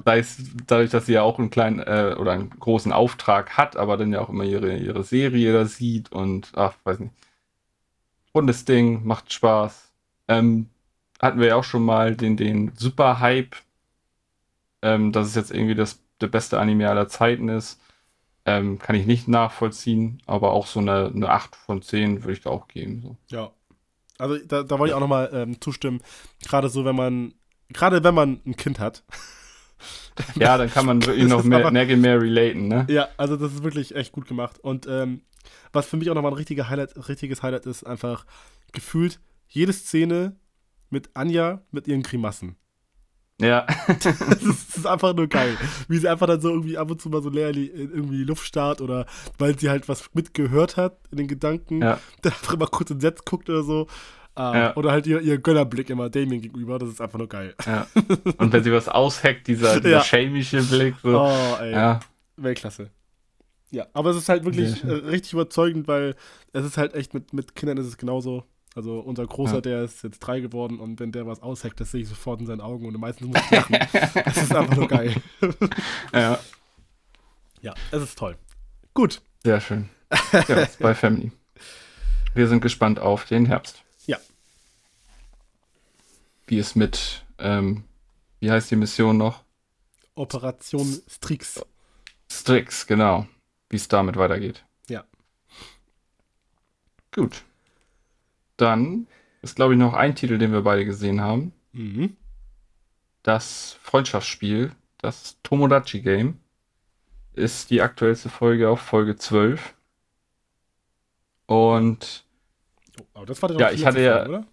Sei 0.05 0.19
es 0.19 0.37
dadurch, 0.65 0.89
dass 0.91 1.05
sie 1.05 1.13
ja 1.13 1.23
auch 1.23 1.39
einen 1.39 1.49
kleinen 1.49 1.79
äh, 1.79 2.15
oder 2.17 2.31
einen 2.31 2.49
großen 2.51 2.91
Auftrag 2.91 3.57
hat, 3.57 3.75
aber 3.75 3.97
dann 3.97 4.13
ja 4.13 4.21
auch 4.21 4.29
immer 4.29 4.45
ihre, 4.45 4.77
ihre 4.77 5.03
Serie 5.03 5.53
da 5.53 5.65
sieht 5.65 6.11
und 6.11 6.51
ach, 6.55 6.75
weiß 6.83 6.99
nicht. 6.99 7.13
Rundes 8.33 8.65
Ding, 8.65 9.05
macht 9.05 9.33
Spaß. 9.33 9.91
Ähm, 10.27 10.69
hatten 11.19 11.39
wir 11.39 11.47
ja 11.47 11.55
auch 11.55 11.63
schon 11.63 11.83
mal 11.83 12.15
den, 12.15 12.37
den 12.37 12.71
Super-Hype, 12.75 13.55
ähm, 14.81 15.11
dass 15.11 15.27
es 15.27 15.35
jetzt 15.35 15.51
irgendwie 15.51 15.75
das, 15.75 15.99
der 16.21 16.27
beste 16.27 16.59
Anime 16.59 16.89
aller 16.89 17.07
Zeiten 17.07 17.49
ist. 17.49 17.81
Ähm, 18.45 18.79
kann 18.79 18.95
ich 18.95 19.05
nicht 19.05 19.27
nachvollziehen, 19.27 20.21
aber 20.25 20.51
auch 20.51 20.65
so 20.65 20.79
eine, 20.79 21.11
eine 21.13 21.29
8 21.29 21.55
von 21.55 21.81
10 21.81 22.23
würde 22.23 22.33
ich 22.33 22.41
da 22.41 22.49
auch 22.49 22.67
geben. 22.67 23.01
So. 23.01 23.17
Ja. 23.27 23.51
Also 24.17 24.37
da, 24.45 24.63
da 24.63 24.79
wollte 24.79 24.91
ich 24.91 24.95
auch 24.95 25.01
nochmal 25.01 25.29
ähm, 25.33 25.59
zustimmen. 25.61 26.01
Gerade 26.43 26.69
so, 26.69 26.85
wenn 26.85 26.95
man, 26.95 27.33
gerade 27.69 28.03
wenn 28.03 28.15
man 28.15 28.41
ein 28.45 28.55
Kind 28.55 28.79
hat. 28.79 29.03
Ja, 30.35 30.57
dann 30.57 30.69
kann 30.69 30.85
man 30.85 31.01
wirklich 31.05 31.27
noch 31.27 31.43
mehr, 31.43 31.71
mehr, 31.71 31.97
mehr 31.97 32.21
relaten, 32.21 32.67
ne? 32.67 32.87
Ja, 32.89 33.07
also 33.17 33.35
das 33.35 33.53
ist 33.53 33.63
wirklich 33.63 33.95
echt 33.95 34.11
gut 34.11 34.27
gemacht. 34.27 34.59
Und 34.59 34.87
ähm, 34.87 35.21
was 35.73 35.87
für 35.87 35.97
mich 35.97 36.09
auch 36.09 36.15
nochmal 36.15 36.31
ein 36.31 36.37
richtiger 36.37 36.69
Highlight, 36.69 37.07
richtiges 37.07 37.43
Highlight 37.43 37.65
ist, 37.65 37.83
einfach 37.83 38.25
gefühlt 38.71 39.19
jede 39.47 39.73
Szene 39.73 40.35
mit 40.89 41.15
Anja 41.15 41.61
mit 41.71 41.87
ihren 41.87 42.03
Grimassen. 42.03 42.55
Ja. 43.41 43.65
das, 43.87 44.05
ist, 44.05 44.21
das, 44.29 44.77
ist, 44.77 44.87
einfach 44.87 45.15
nur 45.15 45.27
geil. 45.27 45.57
Wie 45.87 45.97
sie 45.97 46.07
einfach 46.07 46.27
dann 46.27 46.41
so 46.41 46.49
irgendwie 46.49 46.77
ab 46.77 46.91
und 46.91 47.01
zu 47.01 47.09
mal 47.09 47.21
so 47.21 47.29
leer 47.29 47.55
irgendwie 47.55 48.17
die 48.17 48.23
Luft 48.23 48.45
starrt 48.45 48.81
oder 48.81 49.05
weil 49.37 49.57
sie 49.57 49.69
halt 49.69 49.87
was 49.87 50.09
mitgehört 50.13 50.77
hat 50.77 50.99
in 51.11 51.17
den 51.17 51.27
Gedanken, 51.27 51.81
ja. 51.81 51.99
dann 52.21 52.33
einfach 52.33 52.53
immer 52.53 52.67
kurz 52.67 52.91
entsetzt 52.91 53.25
guckt 53.25 53.49
oder 53.49 53.63
so. 53.63 53.87
Uh, 54.37 54.41
ja. 54.41 54.75
Oder 54.75 54.91
halt 54.91 55.05
ihr, 55.05 55.19
ihr 55.21 55.37
Gönnerblick 55.37 55.89
immer 55.89 56.09
Damien 56.09 56.41
gegenüber, 56.41 56.79
das 56.79 56.89
ist 56.89 57.01
einfach 57.01 57.17
nur 57.17 57.27
geil. 57.27 57.55
Ja. 57.65 57.87
Und 58.37 58.53
wenn 58.53 58.63
sie 58.63 58.71
was 58.71 58.87
aushackt, 58.87 59.47
dieser, 59.47 59.75
dieser 59.81 59.89
ja. 59.89 60.01
schelmische 60.01 60.63
Blick. 60.63 60.95
So. 61.03 61.19
Oh, 61.19 61.57
ey. 61.59 61.71
Ja. 61.71 61.99
Weltklasse. 62.37 62.89
Ja, 63.71 63.87
aber 63.93 64.11
es 64.11 64.17
ist 64.17 64.29
halt 64.29 64.45
wirklich 64.45 64.83
äh, 64.83 64.91
richtig 64.91 65.33
überzeugend, 65.33 65.87
weil 65.87 66.15
es 66.53 66.65
ist 66.65 66.77
halt 66.77 66.95
echt 66.95 67.13
mit, 67.13 67.33
mit 67.33 67.55
Kindern 67.55 67.77
ist 67.77 67.85
es 67.85 67.97
genauso. 67.97 68.43
Also 68.75 68.99
unser 68.99 69.25
Großer, 69.25 69.55
ja. 69.55 69.61
der 69.61 69.83
ist 69.83 70.03
jetzt 70.03 70.19
drei 70.19 70.39
geworden 70.39 70.79
und 70.79 70.99
wenn 70.99 71.11
der 71.11 71.27
was 71.27 71.41
aushackt, 71.41 71.79
das 71.79 71.91
sehe 71.91 72.01
ich 72.01 72.07
sofort 72.07 72.39
in 72.39 72.45
seinen 72.47 72.61
Augen 72.61 72.85
und 72.85 72.97
meistens 72.99 73.27
muss 73.27 73.41
ich 73.43 73.51
lachen. 73.51 73.77
das 74.25 74.37
ist 74.37 74.55
einfach 74.55 74.75
nur 74.75 74.87
geil. 74.87 75.15
ja. 76.13 76.39
Ja, 77.61 77.73
es 77.91 78.03
ist 78.03 78.17
toll. 78.17 78.37
Gut. 78.93 79.21
Sehr 79.43 79.59
schön. 79.59 79.89
Ja, 80.31 80.67
bei 80.79 80.93
Family. 80.93 81.31
Wir 82.33 82.47
sind 82.47 82.61
gespannt 82.61 82.99
auf 82.99 83.25
den 83.25 83.45
Herbst. 83.45 83.83
Wie 86.49 86.57
es 86.57 86.75
mit, 86.75 87.23
ähm, 87.37 87.83
wie 88.39 88.49
heißt 88.49 88.71
die 88.71 88.75
Mission 88.75 89.17
noch? 89.17 89.43
Operation 90.15 90.99
Strix. 91.07 91.63
Strix, 92.27 92.87
genau. 92.87 93.27
Wie 93.69 93.75
es 93.75 93.87
damit 93.87 94.15
weitergeht. 94.17 94.65
Ja. 94.87 95.03
Gut. 97.11 97.43
Dann 98.57 99.05
ist, 99.43 99.57
glaube 99.57 99.73
ich, 99.73 99.79
noch 99.79 99.93
ein 99.93 100.15
Titel, 100.15 100.39
den 100.39 100.51
wir 100.51 100.61
beide 100.61 100.85
gesehen 100.85 101.21
haben. 101.21 101.53
Mhm. 101.71 102.17
Das 103.21 103.77
Freundschaftsspiel, 103.83 104.71
das 104.97 105.37
Tomodachi 105.43 106.01
Game, 106.01 106.39
ist 107.33 107.69
die 107.69 107.83
aktuellste 107.83 108.29
Folge 108.29 108.69
auf 108.69 108.81
Folge 108.81 109.17
12. 109.17 109.75
Und. 111.45 112.25
Oh, 112.99 113.05
aber 113.13 113.25
das 113.27 113.39
war 113.39 113.51
ja, 113.51 113.69
ich 113.69 113.85
hatte 113.85 114.01
ja. 114.01 114.25
oder? 114.25 114.47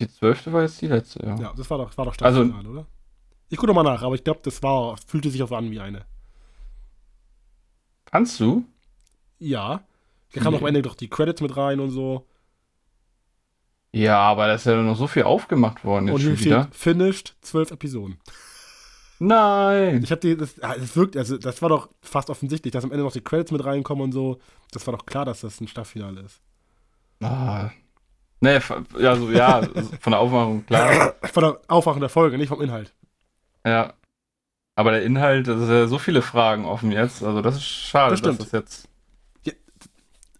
Die 0.00 0.08
zwölfte 0.08 0.52
war 0.52 0.62
jetzt 0.62 0.80
die 0.80 0.86
letzte, 0.86 1.24
ja. 1.24 1.36
Ja, 1.36 1.52
das 1.56 1.68
war 1.70 1.78
doch, 1.78 1.96
war 1.96 2.04
doch 2.04 2.14
Staffelfinale, 2.14 2.58
also, 2.58 2.70
oder? 2.70 2.86
Ich 3.48 3.56
gucke 3.56 3.68
nochmal 3.68 3.84
nach, 3.84 4.02
aber 4.02 4.14
ich 4.14 4.24
glaube, 4.24 4.40
das 4.42 4.62
war, 4.62 4.96
fühlte 5.06 5.30
sich 5.30 5.42
auch 5.42 5.50
an 5.52 5.70
wie 5.70 5.80
eine. 5.80 6.04
Kannst 8.04 8.38
du? 8.40 8.64
Ja. 9.38 9.82
Da 10.32 10.40
kam 10.40 10.52
nee. 10.52 10.60
am 10.60 10.66
Ende 10.66 10.82
doch 10.82 10.94
die 10.94 11.08
Credits 11.08 11.40
mit 11.40 11.56
rein 11.56 11.80
und 11.80 11.90
so. 11.90 12.26
Ja, 13.92 14.18
aber 14.18 14.46
da 14.46 14.54
ist 14.54 14.66
ja 14.66 14.76
noch 14.80 14.96
so 14.96 15.06
viel 15.06 15.22
aufgemacht 15.22 15.84
worden. 15.84 16.08
Jetzt 16.08 16.14
und 16.14 16.20
schon 16.22 16.40
wieder. 16.40 16.68
finished 16.72 17.36
zwölf 17.40 17.70
Episoden. 17.70 18.18
Nein! 19.18 20.02
Ich 20.04 20.12
hab 20.12 20.20
die, 20.20 20.36
das, 20.36 20.60
ah, 20.62 20.76
das 20.76 20.94
wirkt, 20.94 21.16
also 21.16 21.38
das 21.38 21.60
war 21.60 21.70
doch 21.70 21.88
fast 22.02 22.30
offensichtlich, 22.30 22.72
dass 22.72 22.84
am 22.84 22.92
Ende 22.92 23.02
noch 23.02 23.12
die 23.12 23.20
Credits 23.20 23.50
mit 23.50 23.64
reinkommen 23.64 24.04
und 24.04 24.12
so. 24.12 24.38
Das 24.70 24.86
war 24.86 24.96
doch 24.96 25.06
klar, 25.06 25.24
dass 25.24 25.40
das 25.40 25.60
ein 25.60 25.66
Staffelfinale 25.66 26.20
ist. 26.20 26.40
Ah. 27.20 27.70
Nee, 28.40 28.60
ja, 28.98 29.16
so, 29.16 29.30
ja, 29.30 29.62
von 30.00 30.12
der 30.12 30.20
Aufmachung, 30.20 30.64
klar. 30.66 31.14
Von 31.32 31.42
der 31.42 31.60
Aufmachung 31.66 32.00
der 32.00 32.08
Folge, 32.08 32.38
nicht 32.38 32.48
vom 32.48 32.62
Inhalt. 32.62 32.92
Ja. 33.66 33.94
Aber 34.76 34.92
der 34.92 35.02
Inhalt, 35.02 35.48
das 35.48 35.60
ist 35.60 35.68
ja 35.68 35.86
so 35.88 35.98
viele 35.98 36.22
Fragen 36.22 36.64
offen 36.64 36.92
jetzt. 36.92 37.24
Also 37.24 37.42
das 37.42 37.56
ist 37.56 37.64
schade, 37.66 38.12
Das 38.12 38.22
dass 38.22 38.38
das 38.38 38.52
jetzt 38.52 38.88
Ja. 39.44 39.52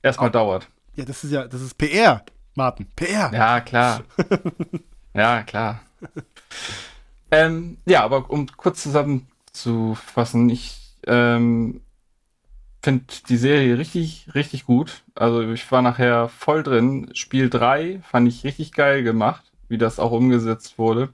erstmal 0.00 0.30
dauert. 0.30 0.68
Ja, 0.94 1.04
das 1.04 1.24
ist 1.24 1.32
ja, 1.32 1.48
das 1.48 1.60
ist 1.60 1.76
PR, 1.76 2.24
Martin. 2.54 2.86
PR. 2.94 3.32
Ja, 3.34 3.60
klar. 3.60 4.02
ja, 5.14 5.42
klar. 5.42 5.80
ähm, 7.32 7.78
ja, 7.84 8.04
aber 8.04 8.30
um 8.30 8.46
kurz 8.56 8.82
zusammenzufassen, 8.84 10.48
ich 10.50 10.94
ähm, 11.06 11.80
finde 12.82 13.04
die 13.28 13.36
Serie 13.36 13.78
richtig, 13.78 14.28
richtig 14.34 14.64
gut. 14.64 15.02
Also 15.14 15.42
ich 15.42 15.70
war 15.72 15.82
nachher 15.82 16.28
voll 16.28 16.62
drin. 16.62 17.10
Spiel 17.14 17.50
3 17.50 18.00
fand 18.02 18.28
ich 18.28 18.44
richtig 18.44 18.72
geil 18.72 19.02
gemacht, 19.02 19.52
wie 19.68 19.78
das 19.78 19.98
auch 19.98 20.12
umgesetzt 20.12 20.78
wurde. 20.78 21.10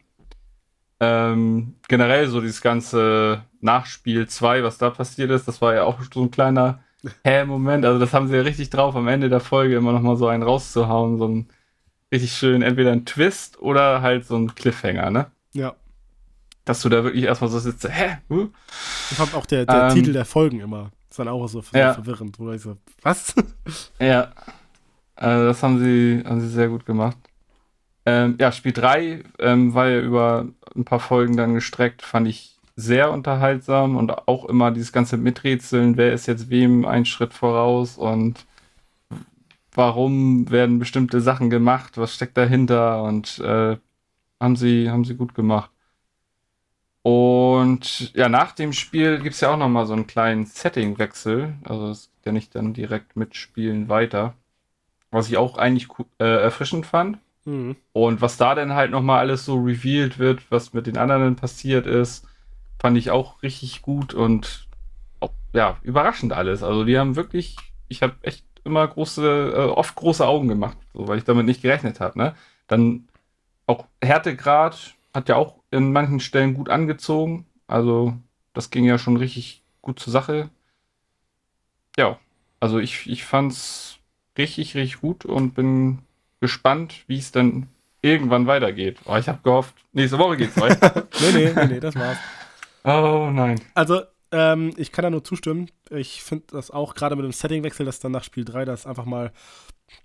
Ähm, 1.00 1.74
generell 1.88 2.28
so 2.28 2.40
dieses 2.40 2.60
ganze 2.60 3.42
Nachspiel 3.60 4.28
2, 4.28 4.62
was 4.62 4.78
da 4.78 4.90
passiert 4.90 5.30
ist, 5.30 5.48
das 5.48 5.60
war 5.60 5.74
ja 5.74 5.84
auch 5.84 5.98
so 6.12 6.22
ein 6.22 6.30
kleiner 6.30 6.80
Hä-Moment. 7.24 7.84
Also 7.84 7.98
das 7.98 8.14
haben 8.14 8.28
sie 8.28 8.36
ja 8.36 8.42
richtig 8.42 8.70
drauf, 8.70 8.94
am 8.96 9.08
Ende 9.08 9.28
der 9.28 9.40
Folge 9.40 9.76
immer 9.76 9.92
noch 9.92 10.00
mal 10.02 10.16
so 10.16 10.28
einen 10.28 10.42
rauszuhauen, 10.42 11.18
so 11.18 11.28
ein 11.28 11.48
richtig 12.12 12.32
schön, 12.32 12.62
entweder 12.62 12.92
ein 12.92 13.04
Twist 13.04 13.60
oder 13.60 14.02
halt 14.02 14.26
so 14.26 14.36
ein 14.36 14.54
Cliffhanger, 14.54 15.10
ne? 15.10 15.26
Ja. 15.52 15.74
Dass 16.64 16.80
du 16.80 16.88
da 16.88 17.04
wirklich 17.04 17.24
erstmal 17.24 17.50
so 17.50 17.58
sitzt, 17.58 17.86
hä? 17.88 18.18
Huh? 18.30 18.48
Ich 19.10 19.16
fand 19.16 19.34
auch 19.34 19.46
der, 19.46 19.66
der 19.66 19.88
Ähm. 19.88 19.94
Titel 19.94 20.12
der 20.12 20.24
Folgen 20.24 20.60
immer. 20.60 20.90
Ist 21.14 21.20
dann 21.20 21.28
auch 21.28 21.46
so 21.46 21.62
Ja. 21.72 21.92
verwirrend, 21.94 22.40
wo 22.40 22.50
ich 22.50 22.62
so, 22.62 22.76
was? 23.02 23.36
Ja. 24.00 24.32
Also 25.14 25.46
das 25.46 25.62
haben 25.62 25.78
sie, 25.78 26.24
haben 26.26 26.40
sie 26.40 26.48
sehr 26.48 26.68
gut 26.68 26.84
gemacht. 26.84 27.16
Ähm, 28.04 28.34
ja, 28.40 28.50
Spiel 28.50 28.72
3 28.72 29.22
ähm, 29.38 29.74
war 29.74 29.86
ja 29.88 30.00
über 30.00 30.48
ein 30.74 30.84
paar 30.84 30.98
Folgen 30.98 31.36
dann 31.36 31.54
gestreckt, 31.54 32.02
fand 32.02 32.26
ich 32.26 32.58
sehr 32.74 33.12
unterhaltsam 33.12 33.94
und 33.96 34.26
auch 34.26 34.46
immer 34.46 34.72
dieses 34.72 34.90
ganze 34.90 35.16
Miträtseln, 35.16 35.96
wer 35.96 36.12
ist 36.12 36.26
jetzt 36.26 36.50
wem 36.50 36.84
einen 36.84 37.04
Schritt 37.04 37.32
voraus 37.32 37.96
und 37.96 38.44
warum 39.72 40.50
werden 40.50 40.80
bestimmte 40.80 41.20
Sachen 41.20 41.48
gemacht, 41.48 41.96
was 41.96 42.12
steckt 42.12 42.36
dahinter 42.36 43.04
und 43.04 43.38
äh, 43.38 43.76
haben 44.40 44.56
sie, 44.56 44.90
haben 44.90 45.04
sie 45.04 45.14
gut 45.14 45.36
gemacht. 45.36 45.70
Und 47.05 48.14
ja, 48.14 48.30
nach 48.30 48.52
dem 48.52 48.72
Spiel 48.72 49.18
gibt 49.20 49.34
es 49.34 49.42
ja 49.42 49.52
auch 49.52 49.59
nochmal 49.59 49.84
so 49.84 49.92
einen 49.92 50.07
kleinen 50.07 50.46
Setting-Wechsel. 50.46 51.52
Also 51.62 51.90
es 51.90 52.11
geht 52.16 52.24
ja 52.24 52.32
nicht 52.32 52.55
dann 52.55 52.72
direkt 52.72 53.14
mit 53.14 53.36
Spielen 53.36 53.90
weiter. 53.90 54.32
Was 55.11 55.28
ich 55.28 55.36
auch 55.36 55.59
eigentlich 55.59 55.88
äh, 56.18 56.24
erfrischend 56.24 56.86
fand. 56.86 57.18
Mhm. 57.44 57.76
Und 57.92 58.22
was 58.22 58.38
da 58.38 58.55
dann 58.55 58.72
halt 58.72 58.90
nochmal 58.90 59.18
alles 59.18 59.44
so 59.44 59.57
revealed 59.57 60.18
wird, 60.18 60.50
was 60.50 60.72
mit 60.72 60.86
den 60.86 60.96
anderen 60.96 61.36
passiert 61.36 61.86
ist, 61.86 62.26
fand 62.78 62.96
ich 62.96 63.11
auch 63.11 63.42
richtig 63.42 63.82
gut 63.82 64.14
und 64.14 64.66
auch, 65.20 65.32
ja, 65.52 65.76
überraschend 65.82 66.32
alles. 66.32 66.62
Also 66.62 66.84
die 66.84 66.98
haben 66.98 67.16
wirklich, 67.16 67.57
ich 67.88 68.02
habe 68.02 68.14
echt 68.22 68.46
immer 68.64 68.88
große, 68.88 69.52
äh, 69.55 69.70
oft 69.70 69.94
große 69.94 70.26
Augen 70.26 70.48
gemacht, 70.48 70.78
so, 70.94 71.07
weil 71.07 71.18
ich 71.18 71.24
damit 71.24 71.44
nicht 71.44 71.61
gerechnet 71.61 72.00
habe. 72.00 72.18
Ne? 72.18 72.34
Dann 72.66 73.09
auch 73.66 73.84
Härtegrad 74.02 74.94
hat 75.12 75.28
ja 75.28 75.36
auch 75.36 75.57
in 75.75 75.93
manchen 75.93 76.20
Stellen 76.20 76.55
gut 76.55 76.68
angezogen. 76.68 77.47
Also 77.66 78.14
das 78.53 78.70
ging 78.70 78.85
ja 78.85 78.99
schon 78.99 79.16
richtig 79.16 79.62
gut 79.83 79.99
zur 79.99 80.12
Sache. 80.12 80.51
Ja, 81.97 82.18
also 82.61 82.79
ich, 82.79 83.09
ich 83.09 83.25
fand's 83.25 83.99
richtig, 84.39 84.75
richtig 84.75 85.01
gut 85.01 85.25
und 85.25 85.55
bin 85.55 85.99
gespannt, 86.41 87.05
wie 87.07 87.18
es 87.18 87.33
dann 87.33 87.68
irgendwann 88.03 88.47
weitergeht. 88.47 88.99
Oh, 89.07 89.16
ich 89.16 89.29
habe 89.29 89.41
gehofft, 89.43 89.75
nächste 89.93 90.18
Woche 90.18 90.37
geht's 90.37 90.61
weiter. 90.61 91.09
Nee, 91.20 91.33
nee, 91.33 91.53
nee, 91.55 91.66
nee, 91.66 91.81
das 91.81 91.95
war's. 91.95 92.18
oh 92.85 93.31
nein. 93.33 93.61
Also, 93.75 94.03
ähm, 94.31 94.72
ich 94.77 94.93
kann 94.93 95.05
da 95.05 95.11
nur 95.11 95.25
zustimmen. 95.25 95.70
Ich 95.91 96.22
finde 96.22 96.45
das 96.53 96.70
auch 96.70 96.95
gerade 96.95 97.16
mit 97.16 97.25
dem 97.25 97.33
Settingwechsel, 97.33 97.87
dass 97.87 98.01
dann 98.01 98.12
nach 98.12 98.25
Spiel 98.25 98.45
3 98.45 98.64
das 98.64 98.87
einfach 98.87 99.05
mal 99.05 99.33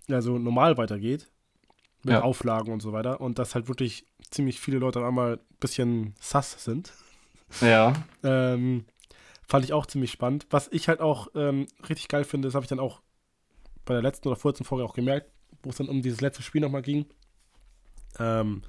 ja, 0.07 0.21
so 0.21 0.37
normal 0.37 0.77
weitergeht. 0.77 1.27
Mit 2.03 2.13
Ja. 2.13 2.21
Auflagen 2.21 2.71
und 2.71 2.81
so 2.81 2.93
weiter. 2.93 3.19
Und 3.19 3.39
dass 3.39 3.55
halt 3.55 3.67
wirklich 3.67 4.05
ziemlich 4.31 4.59
viele 4.59 4.77
Leute 4.79 4.99
auf 4.99 5.05
einmal 5.05 5.33
ein 5.33 5.57
bisschen 5.59 6.15
sass 6.19 6.63
sind. 6.63 6.93
Ja, 7.61 7.93
Ähm, 8.23 8.85
fand 9.47 9.65
ich 9.65 9.73
auch 9.73 9.85
ziemlich 9.87 10.11
spannend. 10.11 10.45
Was 10.51 10.67
ich 10.71 10.87
halt 10.87 10.99
auch 11.01 11.27
ähm, 11.35 11.67
richtig 11.89 12.07
geil 12.07 12.23
finde, 12.23 12.47
das 12.47 12.55
habe 12.55 12.63
ich 12.63 12.69
dann 12.69 12.79
auch 12.79 13.01
bei 13.85 13.93
der 13.95 14.03
letzten 14.03 14.27
oder 14.27 14.37
vorletzten 14.37 14.65
Folge 14.65 14.85
auch 14.85 14.93
gemerkt, 14.93 15.31
wo 15.63 15.71
es 15.71 15.77
dann 15.77 15.89
um 15.89 16.01
dieses 16.01 16.21
letzte 16.21 16.43
Spiel 16.43 16.61
nochmal 16.61 16.83
ging. 16.83 17.05
Ähm, 18.19 18.61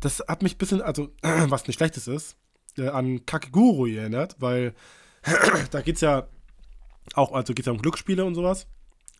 das 0.00 0.22
hat 0.26 0.42
mich 0.42 0.54
ein 0.56 0.58
bisschen, 0.58 0.82
also 0.82 1.10
was 1.22 1.66
nicht 1.66 1.76
schlechtes 1.76 2.08
ist, 2.08 2.36
äh, 2.76 2.88
an 2.88 3.24
Kakeguru 3.26 3.86
erinnert, 3.86 4.36
weil 4.40 4.74
da 5.70 5.80
geht 5.80 5.96
es 5.96 6.00
ja 6.00 6.26
auch, 7.14 7.32
also 7.32 7.54
geht 7.54 7.60
es 7.60 7.66
ja 7.66 7.72
um 7.72 7.80
Glücksspiele 7.82 8.24
und 8.24 8.34
sowas. 8.34 8.66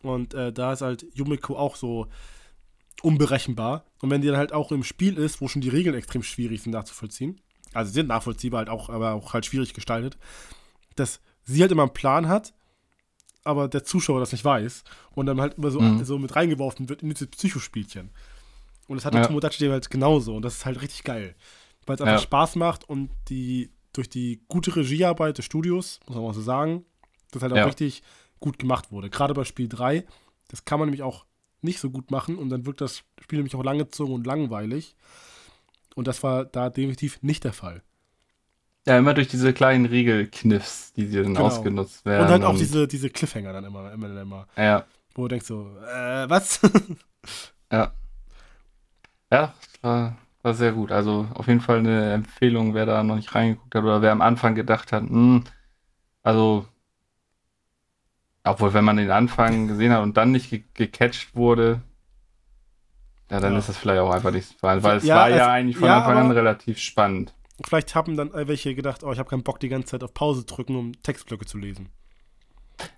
Und 0.01 0.33
äh, 0.33 0.53
da 0.53 0.73
ist 0.73 0.81
halt 0.81 1.05
Yumiko 1.13 1.57
auch 1.57 1.75
so 1.75 2.07
unberechenbar. 3.03 3.85
Und 4.01 4.09
wenn 4.09 4.21
die 4.21 4.27
dann 4.27 4.37
halt 4.37 4.53
auch 4.53 4.71
im 4.71 4.83
Spiel 4.83 5.17
ist, 5.17 5.41
wo 5.41 5.47
schon 5.47 5.61
die 5.61 5.69
Regeln 5.69 5.95
extrem 5.95 6.23
schwierig 6.23 6.61
sind 6.61 6.71
nachzuvollziehen, 6.73 7.39
also 7.73 7.91
sind 7.91 8.07
nachvollziehbar 8.07 8.59
halt 8.59 8.69
auch, 8.69 8.89
aber 8.89 9.13
auch 9.13 9.33
halt 9.33 9.45
schwierig 9.45 9.73
gestaltet, 9.73 10.17
dass 10.95 11.21
sie 11.43 11.61
halt 11.61 11.71
immer 11.71 11.83
einen 11.83 11.93
Plan 11.93 12.27
hat, 12.27 12.53
aber 13.43 13.67
der 13.67 13.83
Zuschauer 13.83 14.19
das 14.19 14.31
nicht 14.31 14.43
weiß 14.45 14.83
und 15.11 15.25
dann 15.25 15.39
halt 15.41 15.55
immer 15.57 15.71
so, 15.71 15.79
Mhm. 15.79 16.03
so 16.03 16.17
mit 16.19 16.35
reingeworfen 16.35 16.89
wird 16.89 17.03
in 17.03 17.09
dieses 17.09 17.27
Psychospielchen. 17.27 18.11
Und 18.87 18.97
das 18.97 19.05
hat 19.05 19.13
Ja. 19.13 19.25
Tomodachi 19.25 19.67
halt 19.67 19.89
genauso 19.89 20.35
und 20.35 20.41
das 20.43 20.55
ist 20.55 20.65
halt 20.65 20.81
richtig 20.81 21.03
geil, 21.03 21.35
weil 21.85 21.95
es 21.95 22.01
einfach 22.01 22.13
Ja. 22.15 22.19
Spaß 22.21 22.55
macht 22.55 22.87
und 22.89 23.11
die 23.29 23.71
durch 23.93 24.09
die 24.09 24.41
gute 24.47 24.75
Regiearbeit 24.75 25.37
des 25.37 25.45
Studios, 25.45 25.99
muss 26.07 26.15
man 26.15 26.25
mal 26.25 26.33
so 26.33 26.41
sagen, 26.41 26.85
das 27.31 27.41
halt 27.41 27.53
auch 27.53 27.57
Ja. 27.57 27.65
richtig 27.65 28.03
gut 28.39 28.57
gemacht 28.59 28.91
wurde. 28.91 29.09
Gerade 29.09 29.33
bei 29.33 29.43
Spiel 29.43 29.67
3, 29.67 30.05
das 30.47 30.65
kann 30.65 30.79
man 30.79 30.87
nämlich 30.87 31.03
auch 31.03 31.25
nicht 31.61 31.79
so 31.79 31.89
gut 31.89 32.11
machen 32.11 32.37
und 32.37 32.49
dann 32.49 32.65
wirkt 32.65 32.81
das 32.81 33.03
Spiel 33.21 33.39
nämlich 33.39 33.55
auch 33.55 33.63
langgezogen 33.63 34.13
und 34.13 34.25
langweilig. 34.25 34.95
Und 35.95 36.07
das 36.07 36.23
war 36.23 36.45
da 36.45 36.69
definitiv 36.69 37.21
nicht 37.21 37.43
der 37.43 37.53
Fall. 37.53 37.83
ja, 38.87 38.97
immer 38.97 39.13
durch 39.13 39.27
diese 39.27 39.53
kleinen 39.53 39.85
Regelkniffs, 39.85 40.93
die 40.93 41.11
dann 41.11 41.25
Genau. 41.33 41.45
ausgenutzt 41.45 42.05
werden. 42.05 42.23
und 42.25 42.31
halt 42.31 42.43
auch 42.43 42.57
diese, 42.57 42.87
diese 42.87 43.09
Cliffhanger 43.09 43.53
dann 43.53 43.65
immer, 43.65 43.91
immer, 43.91 44.21
immer, 44.21 44.47
Ja, 44.57 44.85
wo 45.15 45.23
du 45.23 45.27
denkst 45.29 45.45
so, 45.47 45.69
äh, 45.85 46.29
was? 46.29 46.59
ja. 47.71 47.93
Ja, 49.31 49.53
war, 49.81 50.17
war 50.41 50.53
sehr 50.53 50.71
gut. 50.71 50.91
Also 50.91 51.27
auf 51.33 51.47
jeden 51.47 51.61
Fall 51.61 51.79
eine 51.79 52.13
Empfehlung, 52.13 52.73
wer 52.73 52.85
da 52.85 53.03
noch 53.03 53.15
nicht 53.15 53.33
reingeguckt 53.35 53.75
hat 53.75 53.83
oder 53.83 54.01
wer 54.01 54.11
am 54.11 54.21
Anfang 54.21 54.55
gedacht 54.55 54.91
hat, 54.91 55.03
hm, 55.03 55.43
also 56.23 56.67
obwohl, 58.51 58.73
wenn 58.73 58.85
man 58.85 58.97
den 58.97 59.11
Anfang 59.11 59.67
gesehen 59.67 59.91
hat 59.91 60.01
und 60.03 60.17
dann 60.17 60.31
nicht 60.31 60.49
ge 60.49 60.63
gecatcht 60.73 61.35
wurde, 61.35 61.81
ja, 63.29 63.39
dann 63.39 63.53
Ja. 63.53 63.59
ist 63.59 63.69
das 63.69 63.77
vielleicht 63.77 63.99
auch 63.99 64.11
einfach 64.11 64.31
nicht, 64.31 64.55
weil, 64.61 64.81
weil 64.83 64.97
es 64.97 65.03
Ja, 65.03 65.15
war 65.15 65.29
es- 65.29 65.37
ja 65.37 65.51
eigentlich 65.51 65.77
von 65.77 65.89
Anfang 65.89 66.17
an 66.17 66.31
relativ 66.31 66.79
spannend. 66.79 67.33
Vielleicht 67.67 67.93
haben 67.93 68.15
dann 68.15 68.31
welche 68.33 68.73
gedacht, 68.73 69.03
oh, 69.03 69.11
ich 69.11 69.19
habe 69.19 69.29
keinen 69.29 69.43
Bock, 69.43 69.59
die 69.59 69.69
ganze 69.69 69.89
Zeit 69.89 70.03
auf 70.03 70.13
Pause 70.13 70.45
drücken, 70.45 70.75
um 70.75 70.93
Textblöcke 71.03 71.45
zu 71.45 71.57
lesen. 71.57 71.89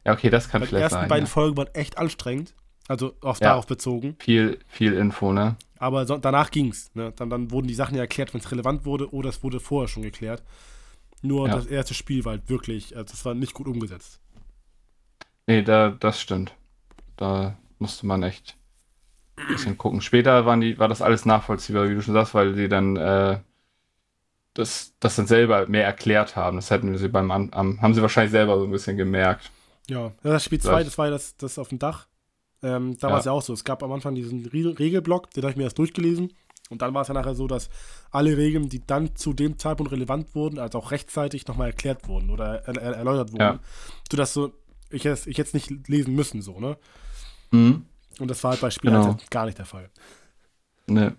Ja, 0.06 0.14
okay, 0.14 0.30
das 0.30 0.48
kann 0.50 0.62
Weil 0.62 0.68
die 0.68 0.70
vielleicht 0.70 0.84
ersten 0.84 1.00
sein. 1.00 1.10
beiden 1.10 1.26
Ja. 1.26 1.32
Folgen 1.32 1.58
waren 1.58 1.68
echt 1.74 1.98
anstrengend, 1.98 2.54
also 2.88 3.16
auf 3.22 3.40
Ja. 3.40 3.50
darauf 3.50 3.66
bezogen. 3.66 4.16
Viel, 4.20 4.60
viel 4.68 4.94
Info, 4.94 5.34
ne? 5.34 5.56
Aber 5.80 6.06
so, 6.06 6.18
danach 6.18 6.52
ging's. 6.52 6.92
Ne? 6.94 7.12
Dann, 7.16 7.32
dann 7.32 7.50
wurden 7.50 7.68
die 7.68 7.74
Sachen 7.74 7.96
ja 7.96 8.02
erklärt, 8.02 8.34
wenn 8.36 8.42
es 8.42 8.52
relevant 8.52 8.86
wurde, 8.86 9.12
oder 9.12 9.30
es 9.30 9.42
wurde 9.42 9.60
vorher 9.60 9.88
schon 9.88 10.04
geklärt. 10.04 10.44
Nur 11.24 11.48
Ja. 11.48 11.56
das 11.56 11.66
erste 11.66 11.96
Spiel 11.96 12.24
war 12.24 12.34
halt 12.34 12.48
wirklich, 12.50 12.96
also 12.96 13.12
das 13.12 13.26
war 13.26 13.34
nicht 13.34 13.54
gut 13.56 13.68
umgesetzt. 13.68 14.20
Nee, 15.48 15.62
da, 15.64 15.90
das 15.90 16.20
stimmt. 16.22 16.54
Da 17.18 17.58
musste 17.80 18.06
man 18.06 18.24
echt 18.24 18.56
ein 19.38 19.48
bisschen 19.48 19.78
gucken. 19.78 20.02
Später 20.02 20.46
waren 20.46 20.62
die, 20.62 20.78
war 20.80 20.88
das 20.88 21.02
alles 21.02 21.26
nachvollziehbar, 21.26 21.90
wie 21.90 21.96
du 21.96 22.02
schon 22.02 22.14
sagst, 22.14 22.34
weil 22.34 22.54
sie 22.56 22.70
dann 22.70 22.96
äh, 22.96 23.40
das, 24.54 24.94
das 25.00 25.16
dann 25.16 25.28
selber 25.28 25.68
mehr 25.68 25.86
erklärt 25.86 26.36
haben. 26.36 26.58
Das 26.58 26.70
hätten 26.70 26.98
sie 26.98 27.08
beim 27.08 27.32
An 27.32 27.50
am, 27.54 27.82
haben 27.82 27.94
sie 27.94 28.02
wahrscheinlich 28.02 28.32
selber 28.32 28.58
so 28.60 28.66
ein 28.66 28.72
bisschen 28.72 28.98
gemerkt. 28.98 29.50
Ja, 29.90 30.12
das 30.24 30.44
Spiel 30.46 30.60
2, 30.60 30.70
Vielleicht. 30.70 30.88
das 30.88 30.98
war 30.98 31.06
ja 31.06 31.12
das, 31.12 31.36
das 31.38 31.58
auf 31.58 31.70
dem 31.70 31.80
Dach. 31.80 32.08
Ähm, 32.64 32.98
da 33.00 33.08
Ja. 33.08 33.14
war 33.14 33.20
es 33.20 33.26
ja 33.26 33.32
auch 33.32 33.42
so. 33.42 33.54
Es 33.54 33.64
gab 33.64 33.82
am 33.84 33.92
Anfang 33.92 34.14
diesen 34.16 34.46
Re 34.46 34.78
Regelblock, 34.78 35.32
den 35.32 35.44
habe 35.44 35.52
ich 35.52 35.58
mir 35.58 35.64
erst 35.64 35.80
durchgelesen. 35.80 36.34
Und 36.70 36.82
dann 36.82 36.94
war 36.94 37.02
es 37.02 37.10
ja 37.10 37.14
nachher 37.14 37.36
so, 37.36 37.48
dass 37.48 37.70
alle 38.12 38.38
Regeln, 38.38 38.70
die 38.70 38.86
dann 38.86 39.16
zu 39.16 39.34
dem 39.34 39.58
Zeitpunkt 39.58 39.92
relevant 39.92 40.36
wurden, 40.36 40.58
also 40.60 40.78
auch 40.78 40.92
rechtzeitig 40.92 41.46
nochmal 41.48 41.68
erklärt 41.68 42.08
wurden 42.08 42.30
oder 42.30 42.64
er 42.66 42.78
er 42.78 42.94
erläutert 42.96 43.34
wurden. 43.34 43.42
Ja. 43.42 43.60
Sodass 44.10 44.34
so, 44.34 44.54
ich 44.92 45.04
jetzt, 45.04 45.28
ich 45.28 45.38
jetzt 45.38 45.54
nicht 45.54 45.88
lesen 45.88 46.16
müssen, 46.16 46.42
so, 46.42 46.60
ne? 46.60 46.78
Mhm. 47.52 47.86
Und 48.20 48.28
das 48.28 48.44
war 48.44 48.52
halt 48.52 48.62
bei 48.62 48.70
Spiel 48.70 48.92
Genau. 48.92 49.06
1 49.06 49.22
halt 49.22 49.32
gar 49.32 49.46
nicht 49.46 49.58
der 49.58 49.66
Fall. 49.66 49.90
Ne. 50.88 51.16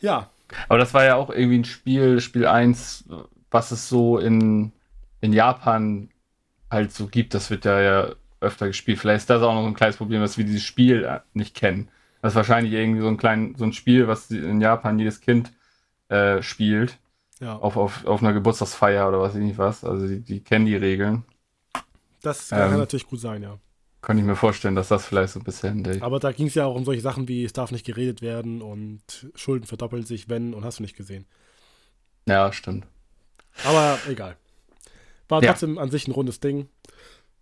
Ja, 0.00 0.30
Aber 0.68 0.78
das 0.78 0.94
war 0.94 1.04
ja 1.04 1.16
auch 1.16 1.30
irgendwie 1.30 1.58
ein 1.58 1.64
Spiel, 1.64 2.20
Spiel 2.20 2.46
1, 2.46 3.04
was 3.50 3.70
es 3.70 3.88
so 3.88 4.18
in, 4.18 4.72
in 5.20 5.32
Japan 5.32 6.08
halt 6.70 6.92
so 6.92 7.06
gibt. 7.06 7.34
Das 7.34 7.50
wird 7.50 7.64
ja, 7.64 7.80
ja 7.80 8.10
öfter 8.40 8.66
gespielt. 8.68 8.98
Vielleicht 8.98 9.22
ist 9.22 9.30
das 9.30 9.42
auch 9.42 9.54
noch 9.54 9.62
so 9.62 9.68
ein 9.68 9.74
kleines 9.74 9.96
Problem, 9.96 10.20
dass 10.20 10.38
wir 10.38 10.44
dieses 10.44 10.62
Spiel 10.64 11.04
äh, 11.04 11.20
nicht 11.34 11.54
kennen. 11.54 11.88
Das 12.22 12.32
ist 12.32 12.36
wahrscheinlich 12.36 12.72
irgendwie 12.72 13.00
so 13.00 13.08
ein 13.08 13.16
klein, 13.16 13.54
so 13.56 13.64
ein 13.64 13.72
Spiel, 13.72 14.08
was 14.08 14.30
in 14.30 14.60
Japan 14.60 14.98
jedes 14.98 15.20
Kind 15.20 15.52
äh, 16.08 16.42
spielt. 16.42 16.98
Ja. 17.40 17.56
Auf, 17.56 17.76
auf, 17.76 18.04
auf 18.04 18.22
einer 18.22 18.32
Geburtstagsfeier 18.34 19.08
oder 19.08 19.20
was 19.20 19.34
ich 19.34 19.42
nicht 19.42 19.58
was. 19.58 19.84
Also 19.84 20.06
die, 20.06 20.20
die 20.20 20.40
kennen 20.40 20.66
die 20.66 20.76
Regeln. 20.76 21.24
Das 22.22 22.48
kann 22.48 22.72
ähm, 22.72 22.78
natürlich 22.78 23.06
gut 23.06 23.20
sein, 23.20 23.42
ja. 23.42 23.58
Kann 24.02 24.16
ich 24.16 24.24
mir 24.24 24.36
vorstellen, 24.36 24.74
dass 24.74 24.88
das 24.88 25.04
vielleicht 25.04 25.34
so 25.34 25.40
ein 25.40 25.44
bisschen. 25.44 26.02
Aber 26.02 26.18
da 26.20 26.32
ging 26.32 26.46
es 26.46 26.54
ja 26.54 26.64
auch 26.64 26.74
um 26.74 26.84
solche 26.84 27.02
Sachen 27.02 27.28
wie, 27.28 27.44
es 27.44 27.52
darf 27.52 27.70
nicht 27.70 27.84
geredet 27.84 28.22
werden 28.22 28.62
und 28.62 29.28
Schulden 29.34 29.66
verdoppeln 29.66 30.04
sich, 30.04 30.28
wenn, 30.28 30.54
und 30.54 30.64
hast 30.64 30.78
du 30.78 30.82
nicht 30.82 30.96
gesehen. 30.96 31.26
Ja, 32.26 32.52
stimmt. 32.52 32.86
Aber 33.64 33.98
egal. 34.08 34.36
War 35.28 35.42
ja. 35.42 35.50
trotzdem 35.50 35.78
an 35.78 35.90
sich 35.90 36.08
ein 36.08 36.12
rundes 36.12 36.40
Ding. 36.40 36.68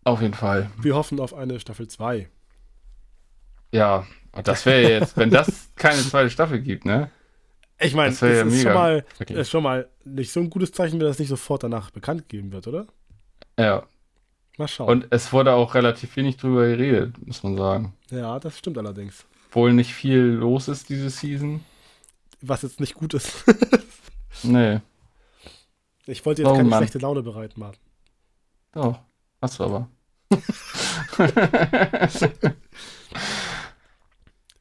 Auf 0.05 0.21
jeden 0.21 0.35
Fall. 0.35 0.71
Wir 0.81 0.95
hoffen 0.95 1.21
auf 1.21 1.33
eine 1.33 1.61
Staffel 1.61 1.87
2. 1.87 2.29
Ja, 3.73 4.07
das 4.43 4.67
wäre 4.67 4.91
jetzt, 4.91 5.17
wenn 5.17 5.31
das 5.31 5.71
keine 5.77 5.99
zweite 5.99 6.31
Staffel 6.31 6.61
gibt, 6.61 6.85
ne? 6.85 7.11
Ich 7.81 7.95
meine, 7.95 8.11
das, 8.11 8.21
ja 8.21 8.43
ist, 8.43 8.63
schon 8.63 8.75
mal, 8.75 9.05
okay. 9.21 9.41
ist 9.41 9.51
schon 9.51 9.63
mal 9.63 9.89
nicht 10.05 10.33
so 10.33 10.41
ein 10.41 10.51
gutes 10.51 10.73
Zeichen, 10.73 10.99
wenn 10.99 11.07
das 11.07 11.19
nicht 11.19 11.29
sofort 11.29 11.63
danach 11.63 11.91
bekannt 11.91 12.29
gegeben 12.29 12.51
wird, 12.51 12.67
oder? 12.67 12.87
Ja. 13.59 13.87
Mal 14.59 14.69
schauen. 14.69 14.89
Und 14.89 15.07
es 15.11 15.33
wurde 15.33 15.53
auch 15.53 15.75
relativ 15.75 16.17
wenig 16.17 16.37
drüber 16.37 16.67
geredet, 16.67 17.15
muss 17.25 17.43
man 17.45 17.57
sagen. 17.57 17.95
Ja, 18.11 18.39
das 18.41 18.59
stimmt 18.59 18.77
allerdings. 18.77 19.25
Obwohl 19.49 19.73
nicht 19.73 19.95
viel 19.95 20.19
los 20.19 20.67
ist 20.69 20.89
diese 20.89 21.11
Season. 21.11 21.65
Was 22.41 22.63
jetzt 22.63 22.81
nicht 22.81 22.95
gut 22.95 23.15
ist. 23.15 23.45
nee. 24.43 24.81
Ich 26.07 26.27
wollte 26.27 26.43
jetzt 26.43 26.51
oh, 26.51 26.57
keine 26.57 26.69
Mann. 26.69 26.81
schlechte 26.81 26.99
Laune 26.99 27.23
bereiten, 27.23 27.61
Martin. 27.61 27.81
Doch, 28.73 28.99
hast 29.41 29.59
du 29.59 29.65
aber. 29.65 29.89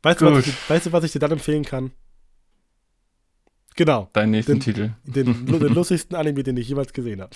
weißt, 0.01 0.21
du, 0.21 0.31
was 0.31 0.47
ich, 0.47 0.69
weißt 0.69 0.85
du, 0.85 0.91
was 0.91 1.03
ich 1.03 1.11
dir 1.11 1.19
dann 1.19 1.31
empfehlen 1.31 1.65
kann? 1.65 1.91
Genau. 3.75 4.09
Deinen 4.13 4.31
nächsten 4.31 4.53
den, 4.53 4.59
Titel. 4.61 4.93
Den, 5.05 5.45
den 5.47 5.73
lustigsten 5.73 6.15
Anime, 6.15 6.43
den 6.43 6.57
ich 6.57 6.69
jemals 6.69 6.93
gesehen 6.93 7.21
habe. 7.21 7.35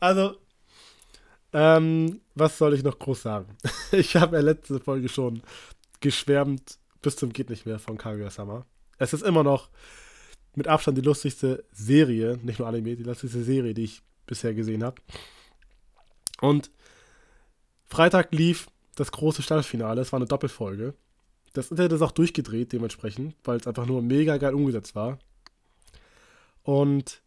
Also, 0.00 0.36
ähm, 1.52 2.20
was 2.34 2.58
soll 2.58 2.74
ich 2.74 2.82
noch 2.82 2.98
groß 2.98 3.22
sagen? 3.22 3.56
ich 3.92 4.16
habe 4.16 4.36
ja 4.36 4.42
letzte 4.42 4.80
Folge 4.80 5.08
schon 5.08 5.42
geschwärmt 6.00 6.78
bis 7.02 7.16
zum 7.16 7.32
geht 7.32 7.50
nicht 7.50 7.66
mehr 7.66 7.78
von 7.78 7.96
Kaguya-sama. 7.96 8.64
Es 8.98 9.12
ist 9.12 9.22
immer 9.22 9.44
noch 9.44 9.68
mit 10.54 10.66
Abstand 10.66 10.98
die 10.98 11.02
lustigste 11.02 11.64
Serie, 11.72 12.38
nicht 12.42 12.58
nur 12.58 12.68
Anime, 12.68 12.96
die 12.96 13.04
lustigste 13.04 13.42
Serie, 13.42 13.74
die 13.74 13.84
ich 13.84 14.02
bisher 14.26 14.54
gesehen 14.54 14.82
habe. 14.82 15.00
Und 16.40 16.70
Freitag 17.86 18.32
lief 18.32 18.66
das 18.96 19.12
große 19.12 19.42
Staffelfinale, 19.42 20.00
es 20.00 20.12
war 20.12 20.18
eine 20.18 20.26
Doppelfolge. 20.26 20.94
Das 21.52 21.70
Internet 21.70 21.92
ist 21.92 22.02
auch 22.02 22.12
durchgedreht 22.12 22.72
dementsprechend, 22.72 23.34
weil 23.44 23.58
es 23.58 23.66
einfach 23.66 23.86
nur 23.86 24.02
mega 24.02 24.36
geil 24.36 24.54
umgesetzt 24.54 24.94
war. 24.94 25.18
Und 26.62 27.22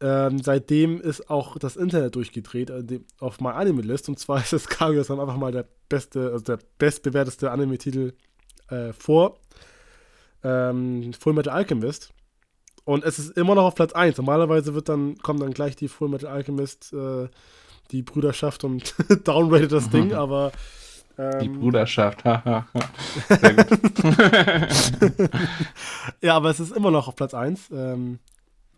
ähm, 0.00 0.40
seitdem 0.42 1.00
ist 1.00 1.28
auch 1.28 1.58
das 1.58 1.76
Internet 1.76 2.14
durchgedreht 2.14 2.70
äh, 2.70 3.00
auf 3.20 3.40
My 3.40 3.48
Anime 3.48 3.82
List. 3.82 4.08
Und 4.08 4.18
zwar 4.18 4.38
ist 4.42 4.52
es 4.52 4.68
Kaguya 4.68 5.00
einfach 5.00 5.36
mal 5.36 5.52
der 5.52 5.66
beste, 5.88 6.30
also 6.32 6.44
der 6.44 6.58
bestbewerteste 6.78 7.50
Anime-Titel 7.50 8.12
äh, 8.68 8.92
vor 8.92 9.38
ähm, 10.44 11.12
Full 11.18 11.32
Metal 11.32 11.52
Alchemist. 11.52 12.12
Und 12.84 13.04
es 13.04 13.18
ist 13.18 13.36
immer 13.36 13.54
noch 13.54 13.64
auf 13.64 13.74
Platz 13.74 13.92
1. 13.92 14.16
Normalerweise 14.16 14.74
wird 14.74 14.88
dann, 14.88 15.18
kommt 15.18 15.42
dann 15.42 15.52
gleich 15.52 15.76
die 15.76 15.88
Full 15.88 16.08
Metal 16.08 16.30
Alchemist, 16.30 16.92
äh, 16.92 17.28
die 17.90 18.02
Brüderschaft 18.02 18.64
und 18.64 18.94
downrated 19.24 19.72
das 19.72 19.90
Ding, 19.90 20.14
aber 20.14 20.52
ähm, 21.18 21.40
die 21.40 21.48
Bruderschaft, 21.48 22.24
haha. 22.24 22.66
ja, 26.22 26.36
aber 26.36 26.50
es 26.50 26.60
ist 26.60 26.74
immer 26.74 26.90
noch 26.90 27.08
auf 27.08 27.16
Platz 27.16 27.34
1. 27.34 27.70
Ähm, 27.72 28.20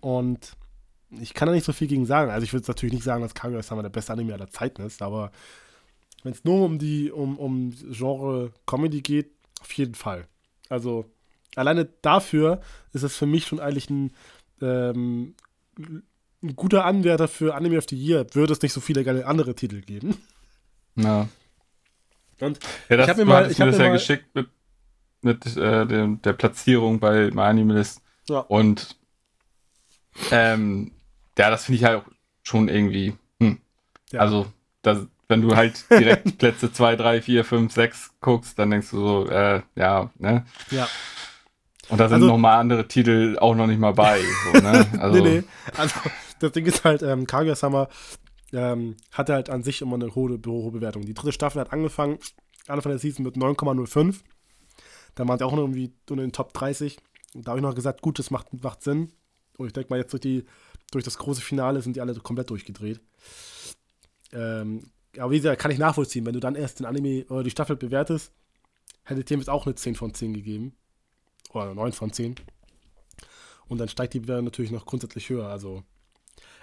und 0.00 0.56
ich 1.18 1.34
kann 1.34 1.46
da 1.46 1.52
nicht 1.52 1.64
so 1.64 1.72
viel 1.72 1.88
gegen 1.88 2.06
sagen. 2.06 2.30
Also 2.30 2.44
ich 2.44 2.52
würde 2.52 2.66
natürlich 2.68 2.94
nicht 2.94 3.04
sagen, 3.04 3.22
dass 3.22 3.34
Kaguya-sama 3.34 3.82
der 3.82 3.88
beste 3.88 4.12
Anime 4.12 4.34
aller 4.34 4.50
Zeiten 4.50 4.82
ist, 4.82 5.02
aber 5.02 5.32
wenn 6.22 6.32
es 6.32 6.44
nur 6.44 6.64
um 6.64 6.78
die, 6.78 7.10
um, 7.10 7.38
um 7.38 7.74
Genre 7.90 8.52
Comedy 8.66 9.00
geht, 9.00 9.32
auf 9.60 9.72
jeden 9.72 9.94
Fall. 9.94 10.26
Also 10.68 11.10
alleine 11.56 11.86
dafür 12.02 12.60
ist 12.92 13.02
es 13.02 13.16
für 13.16 13.26
mich 13.26 13.46
schon 13.46 13.60
eigentlich 13.60 13.90
ein, 13.90 14.12
ähm, 14.60 15.34
ein 16.42 16.56
guter 16.56 16.84
Anwärter 16.84 17.28
für 17.28 17.54
Anime 17.54 17.78
of 17.78 17.86
the 17.88 17.96
Year. 17.96 18.26
Würde 18.32 18.52
es 18.52 18.62
nicht 18.62 18.72
so 18.72 18.80
viele 18.80 19.04
geile 19.04 19.26
andere 19.26 19.54
Titel 19.54 19.80
geben. 19.80 20.16
Ja. 20.96 21.28
Und 22.40 22.58
ja, 22.88 22.96
das, 22.96 23.06
ich 23.06 23.10
habe 23.10 23.24
mir 23.24 23.30
mal, 23.30 23.50
ich 23.50 23.58
mir 23.58 23.66
das 23.66 23.78
ja 23.78 23.84
mal, 23.84 23.92
geschickt 23.92 24.34
mit, 24.34 24.48
mit 25.22 25.56
äh, 25.56 25.86
der, 25.86 26.06
der 26.06 26.32
Platzierung 26.32 27.00
bei 27.00 27.30
MyAnimalist. 27.30 28.02
Ja. 28.28 28.40
Und 28.40 28.96
ähm, 30.30 30.92
ja, 31.40 31.48
das 31.48 31.64
finde 31.64 31.78
ich 31.78 31.84
halt 31.84 32.02
schon 32.42 32.68
irgendwie. 32.68 33.14
Hm. 33.40 33.58
Ja. 34.12 34.20
Also, 34.20 34.46
das, 34.82 35.06
wenn 35.26 35.40
du 35.40 35.56
halt 35.56 35.86
direkt 35.90 36.36
Plätze 36.36 36.70
2, 36.70 36.96
3, 36.96 37.22
4, 37.22 37.44
5, 37.46 37.72
6 37.72 38.10
guckst, 38.20 38.58
dann 38.58 38.70
denkst 38.70 38.90
du 38.90 38.98
so, 38.98 39.30
äh, 39.30 39.62
ja, 39.74 40.10
ne? 40.18 40.44
Ja. 40.70 40.86
Und 41.88 41.98
da 41.98 42.08
sind 42.08 42.16
also, 42.16 42.26
nochmal 42.26 42.58
andere 42.58 42.86
Titel 42.86 43.38
auch 43.40 43.54
noch 43.54 43.66
nicht 43.66 43.80
mal 43.80 43.94
bei. 43.94 44.20
So, 44.52 44.60
ne? 44.60 44.86
also, 45.00 45.14
nee, 45.24 45.40
nee. 45.40 45.42
Also, 45.78 45.94
das 46.40 46.52
Ding 46.52 46.66
ist 46.66 46.84
halt, 46.84 47.02
ähm, 47.02 47.26
Kaguya-sama 47.26 47.88
ähm, 48.52 48.96
hatte 49.10 49.32
halt 49.32 49.48
an 49.48 49.62
sich 49.62 49.80
immer 49.80 49.94
eine 49.94 50.14
hohe, 50.14 50.38
hohe 50.44 50.70
Bewertung. 50.70 51.06
Die 51.06 51.14
dritte 51.14 51.32
Staffel 51.32 51.60
hat 51.60 51.72
angefangen, 51.72 52.18
Anfang 52.68 52.90
der 52.90 52.98
Season 52.98 53.24
mit 53.24 53.36
9,05. 53.36 54.20
Da 55.14 55.26
waren 55.26 55.38
sie 55.38 55.46
auch 55.46 55.52
noch 55.52 55.62
irgendwie 55.62 55.94
unter 56.10 56.22
den 56.22 56.32
Top 56.32 56.52
30. 56.52 56.98
Und 57.34 57.46
da 57.46 57.52
habe 57.52 57.60
ich 57.60 57.64
noch 57.64 57.74
gesagt, 57.74 58.02
gut, 58.02 58.18
das 58.18 58.30
macht, 58.30 58.62
macht 58.62 58.82
Sinn. 58.82 59.12
Und 59.56 59.68
ich 59.68 59.72
denke 59.72 59.90
mal, 59.90 59.98
jetzt 59.98 60.12
durch, 60.12 60.20
die, 60.20 60.44
durch 60.90 61.04
das 61.04 61.18
große 61.18 61.40
Finale 61.40 61.82
sind 61.82 61.96
die 61.96 62.00
alle 62.00 62.14
komplett 62.14 62.50
durchgedreht. 62.50 63.00
Ähm, 64.32 64.90
aber 65.18 65.30
wie 65.32 65.38
gesagt, 65.38 65.60
kann 65.60 65.70
ich 65.70 65.78
nachvollziehen. 65.78 66.26
Wenn 66.26 66.34
du 66.34 66.40
dann 66.40 66.54
erst 66.54 66.78
den 66.78 66.86
Anime 66.86 67.24
oder 67.28 67.42
die 67.42 67.50
Staffel 67.50 67.76
bewertest, 67.76 68.32
hätte 69.04 69.20
ich 69.20 69.26
dem 69.26 69.40
jetzt 69.40 69.48
auch 69.48 69.66
eine 69.66 69.74
10 69.74 69.94
von 69.96 70.14
10 70.14 70.34
gegeben. 70.34 70.76
Oder 71.52 71.74
9 71.74 71.92
von 71.92 72.12
10. 72.12 72.36
Und 73.68 73.78
dann 73.78 73.88
steigt 73.88 74.14
die 74.14 74.20
Bewertung 74.20 74.44
natürlich 74.44 74.70
noch 74.70 74.86
grundsätzlich 74.86 75.28
höher. 75.28 75.48
Also, 75.48 75.82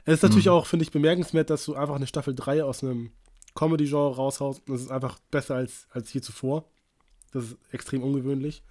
es 0.05 0.15
ist 0.15 0.23
natürlich 0.23 0.45
mhm. 0.45 0.53
auch, 0.53 0.65
finde 0.65 0.83
ich, 0.83 0.91
bemerkenswert, 0.91 1.49
dass 1.49 1.65
du 1.65 1.75
einfach 1.75 1.95
eine 1.95 2.07
Staffel 2.07 2.35
3 2.35 2.63
aus 2.63 2.83
einem 2.83 3.11
Comedy-Genre 3.55 4.15
raushaust. 4.15 4.61
Das 4.67 4.81
ist 4.81 4.91
einfach 4.91 5.19
besser 5.31 5.55
als, 5.55 5.87
als 5.91 6.11
je 6.13 6.21
zuvor. 6.21 6.69
Das 7.31 7.43
ist 7.43 7.57
extrem 7.71 8.03
ungewöhnlich. 8.03 8.63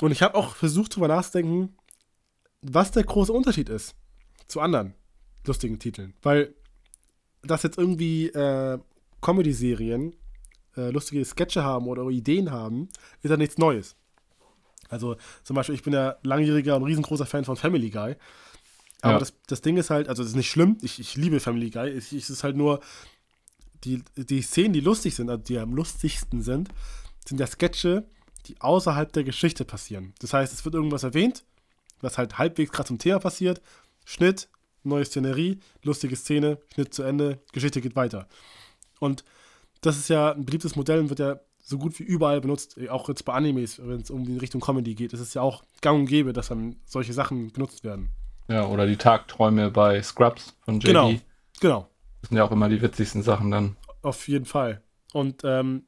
Und 0.00 0.10
ich 0.10 0.22
habe 0.22 0.34
auch 0.34 0.56
versucht, 0.56 0.92
darüber 0.92 1.08
nachzudenken, 1.08 1.76
was 2.62 2.90
der 2.90 3.04
große 3.04 3.32
Unterschied 3.32 3.68
ist 3.68 3.94
zu 4.48 4.60
anderen 4.60 4.94
lustigen 5.46 5.78
Titeln. 5.78 6.14
Weil 6.22 6.54
dass 7.42 7.62
jetzt 7.62 7.78
irgendwie 7.78 8.28
äh, 8.28 8.78
Comedy-Serien 9.20 10.14
äh, 10.76 10.90
lustige 10.90 11.24
Sketche 11.24 11.62
haben 11.62 11.86
oder 11.86 12.08
Ideen 12.08 12.50
haben, 12.50 12.88
ist 13.22 13.30
ja 13.30 13.36
nichts 13.36 13.58
Neues. 13.58 13.96
Also 14.88 15.16
zum 15.42 15.56
Beispiel, 15.56 15.74
ich 15.74 15.82
bin 15.82 15.92
ja 15.92 16.16
langjähriger 16.22 16.76
und 16.76 16.84
riesengroßer 16.84 17.26
Fan 17.26 17.44
von 17.44 17.56
Family 17.56 17.90
Guy. 17.90 18.16
Aber 19.02 19.14
ja. 19.14 19.18
das, 19.18 19.34
das 19.46 19.60
Ding 19.60 19.76
ist 19.76 19.90
halt, 19.90 20.08
also 20.08 20.22
es 20.22 20.30
ist 20.30 20.36
nicht 20.36 20.50
schlimm, 20.50 20.78
ich, 20.80 20.98
ich 20.98 21.16
liebe 21.16 21.40
Family 21.40 21.70
Guy, 21.70 21.90
es, 21.90 22.12
es 22.12 22.30
ist 22.30 22.44
halt 22.44 22.56
nur, 22.56 22.80
die, 23.84 24.02
die 24.16 24.40
Szenen, 24.40 24.72
die 24.72 24.80
lustig 24.80 25.14
sind, 25.14 25.28
also 25.28 25.42
die 25.42 25.58
am 25.58 25.74
lustigsten 25.74 26.42
sind, 26.42 26.70
sind 27.26 27.38
ja 27.38 27.46
Sketche, 27.46 28.06
die 28.46 28.58
außerhalb 28.60 29.12
der 29.12 29.24
Geschichte 29.24 29.64
passieren. 29.64 30.14
Das 30.20 30.32
heißt, 30.32 30.52
es 30.52 30.64
wird 30.64 30.74
irgendwas 30.74 31.02
erwähnt, 31.02 31.44
was 32.00 32.18
halt 32.18 32.38
halbwegs 32.38 32.72
gerade 32.72 32.88
zum 32.88 32.98
Thema 32.98 33.18
passiert. 33.18 33.60
Schnitt, 34.04 34.48
neue 34.82 35.04
Szenerie, 35.04 35.60
lustige 35.82 36.16
Szene, 36.16 36.58
Schnitt 36.74 36.94
zu 36.94 37.02
Ende, 37.02 37.38
Geschichte 37.52 37.80
geht 37.80 37.96
weiter. 37.96 38.28
Und 39.00 39.24
das 39.80 39.96
ist 39.96 40.08
ja 40.08 40.32
ein 40.32 40.44
beliebtes 40.44 40.76
Modell 40.76 41.00
und 41.00 41.08
wird 41.08 41.20
ja 41.20 41.40
so 41.62 41.78
gut 41.78 41.98
wie 41.98 42.02
überall 42.02 42.40
benutzt, 42.40 42.78
auch 42.90 43.08
jetzt 43.08 43.24
bei 43.24 43.32
Animes, 43.32 43.80
wenn 43.82 44.00
es 44.00 44.10
um 44.10 44.24
die 44.24 44.36
Richtung 44.36 44.60
Comedy 44.60 44.94
geht. 44.94 45.14
Es 45.14 45.20
ist 45.20 45.34
ja 45.34 45.42
auch 45.42 45.64
gang 45.80 46.00
und 46.00 46.06
gäbe, 46.06 46.32
dass 46.32 46.48
dann 46.48 46.76
solche 46.84 47.14
Sachen 47.14 47.52
genutzt 47.52 47.84
werden. 47.84 48.10
Ja, 48.48 48.66
oder 48.66 48.86
die 48.86 48.96
Tagträume 48.96 49.70
bei 49.70 50.02
Scrubs 50.02 50.54
von 50.64 50.74
JD. 50.74 50.86
Genau, 50.86 51.14
genau. 51.60 51.88
Das 52.20 52.28
sind 52.28 52.36
ja 52.36 52.44
auch 52.44 52.50
immer 52.50 52.68
die 52.68 52.82
witzigsten 52.82 53.22
Sachen 53.22 53.50
dann. 53.50 53.76
Auf 54.02 54.28
jeden 54.28 54.44
Fall. 54.44 54.82
Und 55.14 55.42
ähm, 55.44 55.84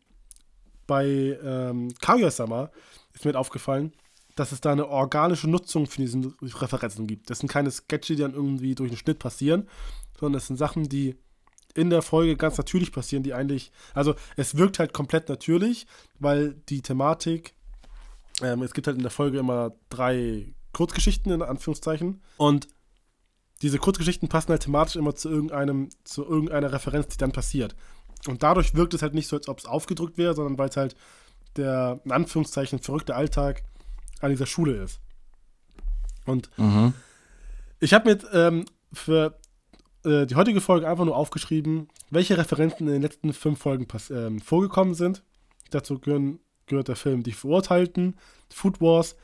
bei 0.87 1.39
ähm, 1.43 1.93
Kaguya-sama 2.01 2.71
ist 3.13 3.25
mir 3.25 3.39
aufgefallen, 3.39 3.93
dass 4.37 4.53
es 4.53 4.61
da 4.61 4.71
eine 4.71 4.89
organische 4.89 5.49
Nutzung 5.49 5.87
für 5.87 6.03
diese 6.03 6.33
Referenzen 6.41 7.07
gibt. 7.07 7.31
Das 7.31 7.41
sind 7.41 7.49
keine 7.49 7.71
Sketche, 7.71 8.15
die 8.15 8.23
dann 8.23 8.35
irgendwie 8.35 8.75
durch 8.75 8.91
den 8.91 8.99
Schnitt 8.99 9.19
passieren, 9.19 9.69
sondern 10.21 10.39
es 10.39 10.47
sind 10.47 10.57
Sachen, 10.57 10.89
die 10.89 11.17
in 11.75 11.91
der 11.91 12.03
Folge 12.03 12.37
ganz 12.37 12.57
natürlich 12.57 12.93
passieren, 12.93 13.23
die 13.23 13.35
eigentlich, 13.35 13.73
also 13.95 14.15
es 14.37 14.57
wirkt 14.57 14.79
halt 14.79 14.93
komplett 14.93 15.29
natürlich, 15.29 15.87
weil 16.19 16.55
die 16.69 16.83
Thematik, 16.83 17.55
ähm, 18.43 18.63
es 18.63 18.73
gibt 18.73 18.87
halt 18.87 18.97
in 18.97 19.03
der 19.03 19.11
Folge 19.11 19.39
immer 19.39 19.73
drei 19.89 20.55
Kurzgeschichten 20.73 21.33
in 21.33 21.43
Anführungszeichen 21.43 22.23
und 22.37 22.69
diese 23.63 23.79
Kurzgeschichten 23.79 24.29
passen 24.29 24.51
halt 24.51 24.63
thematisch 24.63 24.97
immer 24.97 25.15
zu 25.15 25.31
irgendeinem, 25.31 25.89
zu 26.05 26.25
irgendeiner 26.25 26.73
Referenz, 26.73 27.09
die 27.09 27.17
dann 27.17 27.33
passiert. 27.33 27.75
Und 28.27 28.43
dadurch 28.43 28.75
wirkt 28.75 28.93
es 28.93 29.01
halt 29.01 29.15
nicht 29.15 29.29
so, 29.29 29.37
als 29.37 29.49
ob 29.49 29.59
es 29.59 29.67
aufgedrückt 29.67 30.19
wäre, 30.19 30.35
sondern 30.35 30.59
weil 30.59 30.69
es 30.69 30.77
halt 30.77 30.95
der, 31.57 32.01
in 32.05 32.13
Anführungszeichen, 32.13 32.81
verrückte 32.81 33.15
Alltag 33.15 33.63
an 34.21 34.31
dieser 34.31 34.47
Schule 34.47 34.83
ist. 34.83 35.01
Und 36.25 36.51
Mhm. 36.57 36.95
ich 37.81 37.95
habe 37.95 38.11
mir 38.11 38.19
ähm, 38.33 38.65
für 38.93 39.39
äh, 40.05 40.27
die 40.27 40.35
heutige 40.35 40.61
Folge 40.61 40.89
einfach 40.89 41.05
nur 41.05 41.17
aufgeschrieben, 41.17 41.89
welche 42.11 42.37
Referenzen 42.39 42.87
in 42.87 42.95
den 42.95 43.03
letzten 43.03 43.33
fünf 43.33 43.59
Folgen 43.59 43.87
ähm, 44.11 44.41
vorgekommen 44.41 44.95
sind. 44.95 45.23
Dazu 45.71 45.99
gehören, 45.99 46.41
gehört 46.67 46.89
der 46.89 46.97
Film 46.97 47.23
Die 47.23 47.33
Verurteilten, 47.33 48.17
Food 48.51 48.81
Wars, 48.81 49.17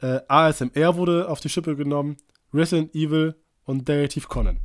äh, 0.00 0.20
ASMR 0.28 0.96
wurde 0.96 1.28
auf 1.28 1.40
die 1.40 1.48
Schippe 1.48 1.76
genommen, 1.76 2.16
Resident 2.52 2.94
Evil 2.94 3.34
und 3.64 3.88
Detective 3.88 4.26
Conan. 4.26 4.58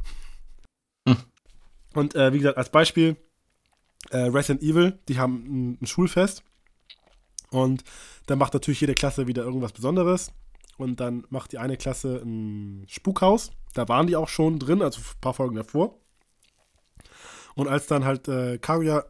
Hm. 1.08 1.18
Und 1.94 2.16
äh, 2.16 2.34
wie 2.34 2.40
gesagt, 2.40 2.58
als 2.58 2.70
Beispiel 2.70 3.16
äh, 4.10 4.18
Resident 4.18 4.62
Evil, 4.62 5.00
die 5.08 5.20
haben 5.20 5.46
ein, 5.46 5.78
ein 5.82 5.88
Schulfest 5.88 6.44
und 7.52 7.84
da 8.26 8.36
macht 8.36 8.54
natürlich 8.54 8.82
jede 8.82 8.94
Klasse 8.94 9.28
wieder 9.28 9.44
irgendwas 9.44 9.72
Besonderes. 9.74 10.32
Und 10.78 11.00
dann 11.00 11.26
macht 11.30 11.54
die 11.54 11.58
eine 11.58 11.78
Klasse 11.78 12.22
ein 12.24 12.86
Spukhaus. 12.88 13.52
Da 13.74 13.88
waren 13.88 14.08
die 14.08 14.16
auch 14.16 14.30
schon 14.30 14.60
drin, 14.60 14.82
also 14.82 15.00
ein 15.00 15.22
paar 15.22 15.34
Folgen 15.34 15.56
davor. 15.56 15.96
Und 17.56 17.68
als 17.68 17.88
dann 17.88 18.06
halt 18.06 18.28
äh, 18.28 18.60
Kaguya 18.60 19.06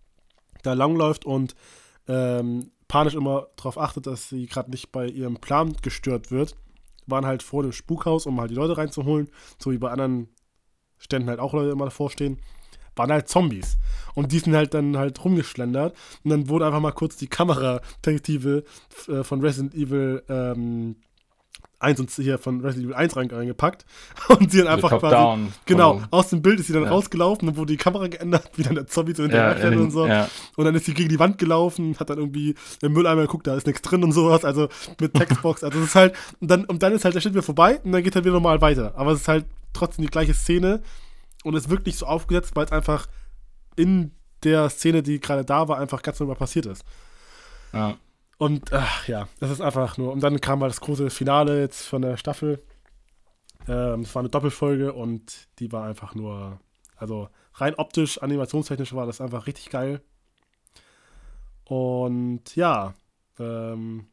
da 0.62 0.72
langläuft 0.72 1.26
und 1.26 1.54
ähm, 2.08 2.70
panisch 2.88 3.14
immer 3.14 3.48
darauf 3.56 3.76
achtet, 3.78 4.06
dass 4.06 4.30
sie 4.30 4.46
gerade 4.46 4.70
nicht 4.70 4.92
bei 4.92 5.06
ihrem 5.06 5.36
Plan 5.36 5.76
gestört 5.82 6.30
wird, 6.30 6.56
waren 7.06 7.26
halt 7.26 7.42
vor 7.42 7.62
dem 7.62 7.72
Spukhaus, 7.72 8.26
um 8.26 8.40
halt 8.40 8.50
die 8.50 8.54
Leute 8.54 8.78
reinzuholen, 8.78 9.28
so 9.58 9.72
wie 9.72 9.78
bei 9.78 9.90
anderen 9.90 10.28
Ständen 10.98 11.28
halt 11.28 11.40
auch 11.40 11.52
Leute 11.52 11.70
immer 11.70 11.86
davor 11.86 12.10
stehen, 12.10 12.38
waren 12.96 13.10
halt 13.12 13.28
Zombies. 13.28 13.78
Und 14.14 14.32
die 14.32 14.38
sind 14.40 14.54
halt 14.54 14.74
dann 14.74 14.96
halt 14.98 15.24
rumgeschlendert. 15.24 15.94
Und 16.24 16.30
dann 16.30 16.48
wurde 16.48 16.66
einfach 16.66 16.80
mal 16.80 16.92
kurz 16.92 17.16
die 17.16 17.28
Kameraperspektive 17.28 18.64
äh, 19.08 19.22
von 19.24 19.40
Resident 19.40 19.74
Evil 19.74 20.22
ähm, 20.28 20.96
1 21.78 21.98
und 21.98 22.10
hier 22.12 22.38
von 22.38 22.60
Resident 22.60 22.84
Evil 22.86 22.94
1 22.94 23.16
rein- 23.16 23.30
reingepackt. 23.30 23.84
Und 24.28 24.52
sie 24.52 24.58
dann 24.58 24.68
einfach 24.68 24.90
top 24.90 25.00
quasi. 25.00 25.16
down. 25.16 25.52
Genau, 25.66 26.00
aus 26.12 26.28
dem 26.28 26.40
Bild 26.40 26.60
ist 26.60 26.68
sie 26.68 26.72
dann 26.72 26.84
Ja. 26.84 26.90
rausgelaufen, 26.90 27.46
dann 27.48 27.56
wurde 27.56 27.72
die 27.72 27.76
Kamera 27.76 28.06
geändert, 28.06 28.50
wie 28.56 28.62
dann 28.62 28.76
der 28.76 28.86
Zombie 28.86 29.14
so 29.16 29.22
Ja, 29.24 29.48
hinterher 29.48 29.72
in- 29.72 29.78
und 29.80 29.90
so. 29.90 30.06
ja. 30.06 30.28
Und 30.56 30.64
dann 30.64 30.76
ist 30.76 30.84
sie 30.84 30.94
gegen 30.94 31.08
die 31.08 31.18
Wand 31.18 31.38
gelaufen, 31.38 31.96
hat 31.98 32.08
dann 32.08 32.18
irgendwie 32.18 32.54
im 32.82 32.92
Mülleimer 32.92 33.22
geguckt, 33.22 33.48
da 33.48 33.56
ist 33.56 33.66
nichts 33.66 33.82
drin 33.82 34.04
und 34.04 34.12
sowas, 34.12 34.44
also 34.44 34.68
mit 35.00 35.14
Textbox. 35.14 35.64
Also 35.64 35.80
es 35.80 35.86
ist 35.86 35.94
halt, 35.96 36.14
und 36.40 36.48
dann, 36.52 36.64
und 36.66 36.84
dann 36.84 36.92
ist 36.92 37.04
halt 37.04 37.16
der 37.16 37.20
Schnitt 37.20 37.34
wieder 37.34 37.42
vorbei 37.42 37.80
und 37.82 37.90
dann 37.90 38.04
geht 38.04 38.14
halt 38.14 38.24
wieder 38.24 38.34
normal 38.34 38.60
weiter. 38.60 38.92
Aber 38.94 39.10
es 39.10 39.22
ist 39.22 39.28
halt 39.28 39.46
trotzdem 39.72 40.04
die 40.04 40.10
gleiche 40.10 40.34
Szene 40.34 40.82
und 41.42 41.54
es 41.54 41.68
wirkt 41.68 41.86
nicht 41.86 41.98
so 41.98 42.06
aufgesetzt, 42.06 42.54
weil 42.54 42.64
es 42.64 42.72
einfach 42.72 43.06
in 43.76 44.12
der 44.44 44.68
Szene, 44.70 45.02
die 45.02 45.20
gerade 45.20 45.44
da 45.44 45.68
war, 45.68 45.78
einfach 45.78 46.02
ganz 46.02 46.20
normal 46.20 46.36
passiert 46.36 46.66
ist. 46.66 46.84
Ja. 47.72 47.96
Und 48.38 48.72
ach, 48.72 49.06
ja, 49.06 49.28
das 49.38 49.50
ist 49.50 49.60
einfach 49.60 49.98
nur. 49.98 50.12
Und 50.12 50.20
dann 50.20 50.40
kam 50.40 50.58
mal 50.58 50.68
das 50.68 50.80
große 50.80 51.10
Finale 51.10 51.60
jetzt 51.60 51.86
von 51.86 52.02
der 52.02 52.16
Staffel. 52.16 52.62
Ähm, 53.68 54.00
es 54.00 54.14
war 54.14 54.20
eine 54.20 54.30
Doppelfolge 54.30 54.92
und 54.92 55.48
die 55.60 55.70
war 55.70 55.84
einfach 55.86 56.14
nur, 56.14 56.58
also 56.96 57.28
rein 57.54 57.74
optisch, 57.76 58.20
animationstechnisch 58.20 58.94
war 58.94 59.06
das 59.06 59.20
einfach 59.20 59.46
richtig 59.46 59.70
geil. 59.70 60.02
Und 61.64 62.56
ja, 62.56 62.94
ähm, 63.38 64.08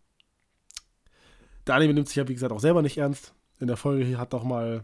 der 1.65 1.75
Anime 1.75 1.93
nimmt 1.93 2.07
sich 2.07 2.17
ja 2.17 2.27
wie 2.27 2.33
gesagt 2.33 2.53
auch 2.53 2.59
selber 2.59 2.81
nicht 2.81 2.97
ernst. 2.97 3.33
In 3.59 3.67
der 3.67 3.77
Folge 3.77 4.05
hier 4.05 4.19
hat 4.19 4.33
doch 4.33 4.43
mal 4.43 4.83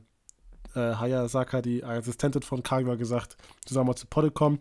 äh, 0.76 0.96
Hayasaka, 0.96 1.62
die 1.62 1.84
Assistentin 1.84 2.42
von 2.42 2.64
Kaguya, 2.64 2.96
gesagt, 2.96 3.38
du 3.68 3.74
soll 3.74 3.84
mal 3.84 3.96
zu 3.96 4.08
Podde 4.08 4.32
kommen. 4.32 4.60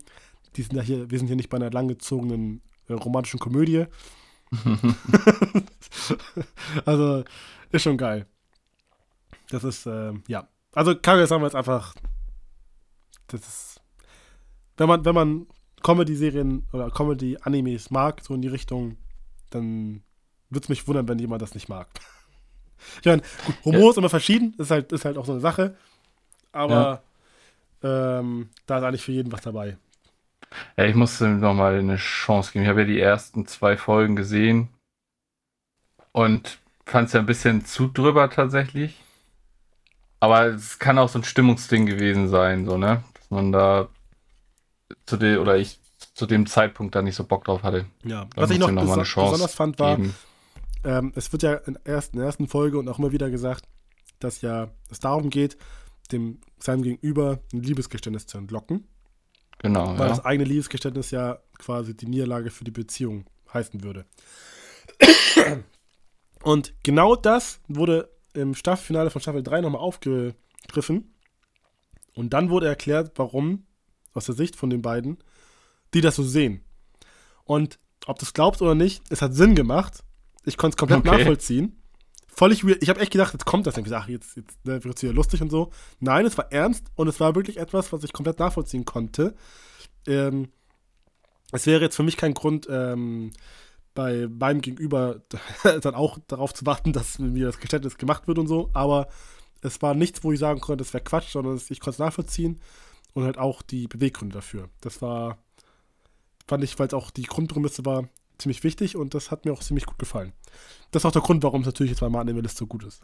Die 0.57 0.63
sind 0.63 0.77
ja 0.77 0.83
hier, 0.83 1.11
wir 1.11 1.19
sind 1.19 1.27
hier 1.27 1.37
nicht 1.37 1.51
bei 1.51 1.57
einer 1.57 1.71
langgezogenen 1.71 2.63
äh, 2.89 2.95
romantischen 2.95 3.41
Komödie. 3.41 3.87
also, 6.85 7.25
ist 7.71 7.83
schon 7.83 7.97
geil. 7.97 8.27
Das 9.51 9.65
ist, 9.65 9.87
ähm, 9.87 10.23
ja. 10.29 10.49
Also, 10.73 10.95
Kaguya 10.95 11.27
sagen 11.27 11.43
wir 11.43 11.47
jetzt 11.47 11.57
einfach, 11.57 11.95
das 13.27 13.41
ist, 13.41 13.81
wenn 14.77 14.89
man, 14.89 15.05
wenn 15.05 15.15
man 15.15 15.47
Comedy-Serien 15.83 16.67
oder 16.73 16.91
Comedy-Animes 16.91 17.91
mag, 17.91 18.21
so 18.23 18.35
in 18.35 18.43
die 18.43 18.49
Richtung, 18.49 18.97
dann 19.51 20.03
würde 20.51 20.65
es 20.65 20.69
mich 20.69 20.89
wundern, 20.89 21.09
wenn 21.09 21.19
jemand 21.19 21.43
das 21.43 21.55
nicht 21.55 21.69
mag. 21.69 21.89
Ich 23.01 23.07
meine, 23.07 23.23
gut, 23.47 23.55
Humor 23.65 23.93
ist 23.93 23.97
immer 23.97 24.11
verschieden, 24.11 24.55
ist 24.59 24.71
halt, 24.71 24.93
ist 24.93 25.07
halt 25.07 25.17
auch 25.17 25.25
so 25.25 25.33
eine 25.33 25.41
Sache, 25.41 25.75
aber 26.55 27.03
ähm, 27.83 28.49
da 28.67 28.79
ist 28.79 28.85
eigentlich 28.85 29.03
für 29.05 29.13
jeden 29.13 29.33
was 29.33 29.43
dabei. 29.43 29.77
Ja, 30.77 30.85
ich 30.85 30.95
musste 30.95 31.27
ihm 31.27 31.41
nochmal 31.41 31.79
eine 31.79 31.97
Chance 31.97 32.53
geben. 32.53 32.65
Ich 32.65 32.69
habe 32.69 32.83
ja 32.83 32.87
die 32.87 33.01
ersten 33.01 33.47
zwei 33.47 33.77
Folgen 33.77 34.17
gesehen 34.17 34.69
und 36.13 36.59
fand 36.87 37.09
es 37.09 37.13
ja 37.13 37.21
ein 37.21 37.27
bisschen 37.27 37.65
zu 37.65 37.89
drüber 37.89 38.31
tatsächlich. 38.31 39.01
Aber 40.21 40.47
es 40.47 40.79
kann 40.79 40.99
auch 40.99 41.09
so 41.09 41.19
ein 41.19 41.25
Stimmungsding 41.25 41.87
gewesen 41.87 42.29
sein, 42.29 42.65
so, 42.67 42.79
ne? 42.79 43.05
Dass 43.15 43.31
man 43.31 43.53
da 43.53 43.89
zu 45.07 45.17
dem, 45.17 45.41
oder 45.41 45.57
ich 45.57 45.79
zu 46.15 46.27
dem 46.27 46.47
Zeitpunkt 46.47 46.95
da 46.95 47.03
nicht 47.03 47.17
so 47.17 47.25
Bock 47.25 47.45
drauf 47.45 47.63
hatte. 47.63 47.87
Ja, 48.05 48.27
Da 48.35 48.43
was 48.43 48.51
ich 48.51 48.59
noch 48.59 48.71
noch 48.71 48.85
mal 48.85 48.95
eine 48.95 49.03
Chance 49.03 49.33
besonders 49.33 49.55
fand, 49.55 49.79
war, 49.79 49.99
ähm, 50.85 51.13
es 51.15 51.33
wird 51.33 51.43
ja 51.43 51.55
in 51.55 51.75
der 51.75 51.87
ersten, 51.87 52.21
ersten 52.21 52.49
Folge 52.49 52.79
und 52.79 52.89
auch 52.89 52.99
immer 52.99 53.13
wieder 53.13 53.31
gesagt, 53.31 53.65
dass 54.21 54.41
ja 54.41 54.69
es 54.91 55.01
darum 55.01 55.31
geht, 55.31 55.57
dem 56.13 56.41
seinem 56.59 56.83
Gegenüber 56.83 57.41
ein 57.53 57.63
Liebesgeständnis 57.63 58.27
zu 58.27 58.39
entlocken, 58.39 58.87
Genau, 59.59 59.87
weil 59.99 60.09
ja. 60.09 60.09
das 60.09 60.25
eigene 60.25 60.49
Liebesgeständnis 60.49 61.11
ja 61.11 61.39
quasi 61.59 61.97
die 61.97 62.07
Niederlage 62.07 62.51
für 62.51 62.65
die 62.65 62.71
Beziehung 62.71 63.25
heißen 63.53 63.83
würde. 63.83 64.05
Und 66.43 66.75
genau 66.83 67.17
das 67.17 67.61
wurde 67.69 68.11
im 68.35 68.55
Staffelfinale 68.55 69.11
von 69.11 69.23
Staffel 69.23 69.43
3 69.43 69.63
nochmal 69.63 69.81
aufgegriffen. 69.81 71.15
Und 72.15 72.31
dann 72.35 72.51
wurde 72.51 72.67
erklärt, 72.69 73.13
warum, 73.17 73.65
aus 74.13 74.27
der 74.27 74.35
Sicht 74.35 74.57
von 74.57 74.71
den 74.71 74.83
beiden, 74.83 75.19
die 75.95 76.01
das 76.01 76.17
so 76.17 76.23
sehen. 76.23 76.63
Und 77.45 77.79
ob 78.07 78.19
du 78.19 78.25
es 78.25 78.35
glaubst 78.35 78.61
oder 78.61 78.75
nicht, 78.75 79.03
es 79.11 79.23
hat 79.23 79.35
Sinn 79.35 79.55
gemacht. 79.55 80.03
Ich 80.45 80.57
konnte 80.57 80.75
es 80.75 80.79
komplett 80.79 81.01
Okay. 81.07 81.17
nachvollziehen. 81.19 81.81
Völlig 82.37 82.65
weird. 82.65 82.83
Ich 82.83 82.89
habe 82.89 83.01
echt 83.01 83.13
gedacht, 83.13 83.33
jetzt 83.33 83.47
kommt 83.47 83.67
das. 83.67 83.77
Ich 83.77 83.93
ach, 83.95 84.09
jetzt, 84.09 84.37
jetzt 84.37 84.65
ne, 84.65 84.83
wird 84.83 84.97
es 84.97 85.03
wieder 85.03 85.13
lustig 85.13 85.41
und 85.41 85.51
so. 85.51 85.71
Nein, 86.01 86.27
es 86.27 86.37
war 86.37 86.51
ernst 86.53 86.87
und 86.97 87.09
es 87.09 87.21
war 87.21 87.35
wirklich 87.35 87.59
etwas, 87.59 87.93
was 87.93 88.03
ich 88.03 88.13
komplett 88.13 88.39
nachvollziehen 88.39 88.85
konnte. 88.85 89.35
Ähm, 90.07 90.49
es 91.53 91.67
wäre 91.67 91.83
jetzt 91.83 91.97
für 91.97 92.03
mich 92.03 92.17
kein 92.17 92.35
Grund, 92.35 92.67
ähm, 92.69 93.31
bei 93.95 94.27
meinem 94.29 94.61
Gegenüber 94.61 95.21
dann 95.83 95.95
auch 95.95 96.19
darauf 96.27 96.53
zu 96.53 96.67
warten, 96.67 96.93
dass 96.93 97.19
mir 97.19 97.47
das 97.47 97.61
Geständnis 97.61 97.97
gemacht 97.97 98.27
wird 98.27 98.39
und 98.39 98.49
so. 98.49 98.71
Aber 98.73 99.09
es 99.63 99.81
war 99.81 99.95
nichts, 99.95 100.25
wo 100.25 100.33
ich 100.33 100.41
sagen 100.41 100.61
konnte, 100.61 100.85
das 100.85 100.93
wäre 100.93 101.05
Quatsch, 101.05 101.31
sondern 101.31 101.57
ich 101.57 101.81
konnte 101.81 101.91
es 101.91 101.99
nachvollziehen 101.99 102.61
und 103.15 103.25
halt 103.25 103.39
auch 103.39 103.63
die 103.63 103.87
Beweggründe 103.87 104.35
dafür. 104.35 104.69
Das 104.81 105.01
war, 105.01 105.39
fand 106.47 106.65
ich, 106.65 106.79
weil 106.79 106.89
es 106.89 106.95
auch 106.95 107.11
die 107.11 107.23
Grundprämisse 107.23 107.85
war, 107.85 108.09
ziemlich 108.39 108.65
wichtig 108.65 108.97
und 108.97 109.15
das 109.15 109.31
hat 109.31 109.45
mir 109.45 109.53
auch 109.53 109.61
ziemlich 109.63 109.87
gut 109.87 109.99
gefallen. 109.99 110.33
Das 110.91 111.03
ist 111.03 111.07
auch 111.07 111.13
der 111.13 111.23
Grund, 111.23 111.43
warum 111.43 111.61
es 111.63 111.67
natürlich 111.67 111.91
jetzt 111.91 112.01
bei 112.01 112.09
meiner 112.09 112.23
Anime-Liste 112.23 112.59
so 112.59 112.67
gut 112.67 112.85
ist. 112.85 113.03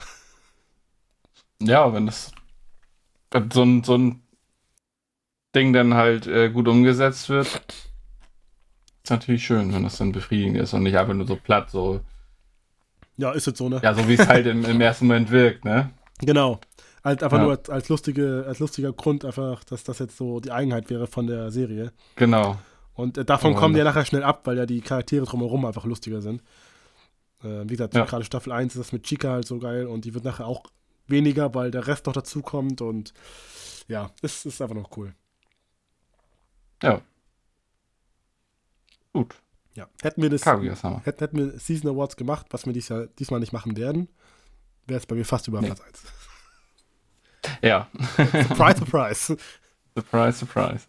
Ja, 1.63 1.93
wenn 1.93 2.07
das 2.07 2.33
so 3.53 3.63
ein, 3.63 3.85
so 3.85 3.97
ein 3.97 4.23
Ding 5.55 5.73
dann 5.73 5.95
halt 5.95 6.27
äh, 6.27 6.51
gut 6.51 6.69
umgesetzt 6.69 7.29
wird, 7.29 7.47
ist 9.03 9.11
natürlich 9.11 9.45
schön, 9.45 9.73
wenn 9.73 9.83
das 9.83 9.99
dann 9.99 10.13
befriedigend 10.13 10.57
ist 10.59 10.73
und 10.75 10.83
nicht 10.85 10.97
einfach 10.97 11.15
nur 11.15 11.27
so 11.27 11.37
platt, 11.37 11.71
so, 11.71 12.01
Ja, 13.17 13.33
ist 13.33 13.47
jetzt 13.47 13.59
so, 13.59 13.69
ne? 13.69 13.81
ja, 13.83 13.95
so 13.95 14.09
wie 14.09 14.15
es 14.15 14.27
halt 14.27 14.47
im, 14.47 14.65
im 14.65 14.81
ersten 14.81 15.07
Moment 15.07 15.31
wirkt, 15.31 15.65
ne? 15.65 15.91
Genau. 16.21 16.61
Halt 17.03 17.23
einfach 17.23 17.39
Ja. 17.39 17.45
nur 17.45 17.53
als, 17.57 17.71
als, 17.71 17.89
lustige, 17.89 18.45
als 18.47 18.59
lustiger 18.59 18.93
Grund, 18.93 19.25
einfach, 19.25 19.65
dass 19.65 19.85
das 19.85 19.99
jetzt 20.01 20.17
so 20.17 20.39
die 20.41 20.51
Eigenheit 20.53 20.91
wäre 20.91 21.07
von 21.07 21.27
der 21.27 21.51
Serie. 21.51 21.93
Genau. 22.17 22.59
Und 23.01 23.19
äh, 23.19 23.25
davon 23.25 23.55
Oh, 23.55 23.57
kommen 23.57 23.75
die 23.75 23.79
ja 23.79 23.85
nachher 23.85 24.05
schnell 24.05 24.23
ab, 24.23 24.47
weil 24.47 24.57
ja 24.57 24.67
die 24.67 24.81
Charaktere 24.81 25.25
drumherum 25.27 25.65
einfach 25.65 25.85
lustiger 25.85 26.21
sind. 26.23 26.43
Äh, 27.43 27.63
wie 27.65 27.69
gesagt, 27.77 27.95
Ja. 27.95 28.05
gerade 28.05 28.25
Staffel 28.25 28.53
1 28.53 28.75
ist 28.75 28.79
das 28.81 28.93
mit 28.93 29.03
Chica 29.05 29.31
halt 29.31 29.47
so 29.47 29.59
geil 29.59 29.87
und 29.87 30.05
die 30.05 30.15
wird 30.15 30.25
nachher 30.25 30.47
auch 30.47 30.65
weniger, 31.07 31.55
weil 31.55 31.71
der 31.71 31.87
Rest 31.87 32.07
noch 32.07 32.13
dazukommt 32.13 32.81
und 32.83 33.13
ja, 33.89 34.11
es 34.23 34.47
ist 34.47 34.61
einfach 34.63 34.77
noch 34.77 34.97
cool. 34.97 35.15
Ja. 36.83 37.01
Gut. 39.13 39.35
Ja. 39.75 39.89
Hätten 40.03 40.23
wir 40.23 40.31
das, 40.31 40.45
hätten, 40.47 41.03
hätten 41.05 41.37
wir 41.37 41.59
Season 41.59 41.91
Awards 41.91 42.17
gemacht, 42.17 42.47
was 42.51 42.67
wir 42.67 42.73
dies 42.73 42.89
Jahr, 42.89 43.07
diesmal 43.19 43.41
nicht 43.41 43.53
machen 43.53 43.77
werden, 43.77 44.09
wäre 44.87 44.99
es 44.99 45.07
bei 45.07 45.17
mir 45.17 45.25
fast 45.25 45.49
über 45.49 45.61
Nee. 45.61 45.67
Platz 45.69 45.81
1. 45.81 46.03
Ja. 47.63 47.89
surprise, 48.49 48.79
surprise. 48.79 49.37
surprise, 49.97 50.39
surprise. 50.39 50.87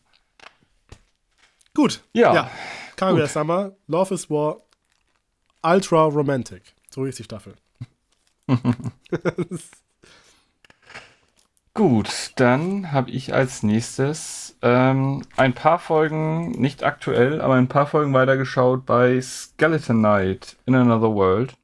Gut. 1.74 2.04
Ja. 2.14 2.34
Ja. 2.34 2.52
Kaguya 2.96 3.28
Summer, 3.28 3.72
Love 3.88 4.14
is 4.14 4.30
War, 4.30 4.62
Ultra 5.64 6.04
Romantic. 6.04 6.76
So 6.90 7.06
hieß 7.06 7.16
die 7.16 7.24
Staffel. 7.24 7.56
Gut, 11.74 12.34
dann 12.36 12.92
habe 12.92 13.12
ich 13.12 13.34
als 13.34 13.64
nächstes 13.64 14.58
ähm, 14.62 15.24
ein 15.38 15.54
paar 15.54 15.80
Folgen, 15.80 16.52
nicht 16.52 16.84
aktuell, 16.84 17.40
aber 17.40 17.54
ein 17.56 17.70
paar 17.70 17.88
Folgen 17.88 18.14
weitergeschaut 18.14 18.86
bei 18.86 19.22
Skeleton 19.22 20.00
Knight 20.00 20.58
in 20.66 20.76
Another 20.76 21.16
World. 21.16 21.56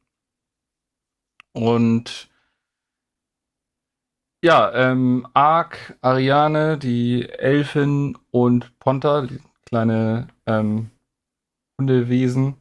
Und 1.52 2.30
ja, 4.42 4.72
ähm, 4.74 5.28
Ark, 5.34 5.98
Ariane, 6.02 6.78
die 6.78 7.28
Elfin 7.28 8.18
und 8.32 8.80
Ponta, 8.80 9.24
die 9.24 9.40
kleine 9.70 10.28
ähm, 10.46 10.92
Hundewesen, 11.80 12.56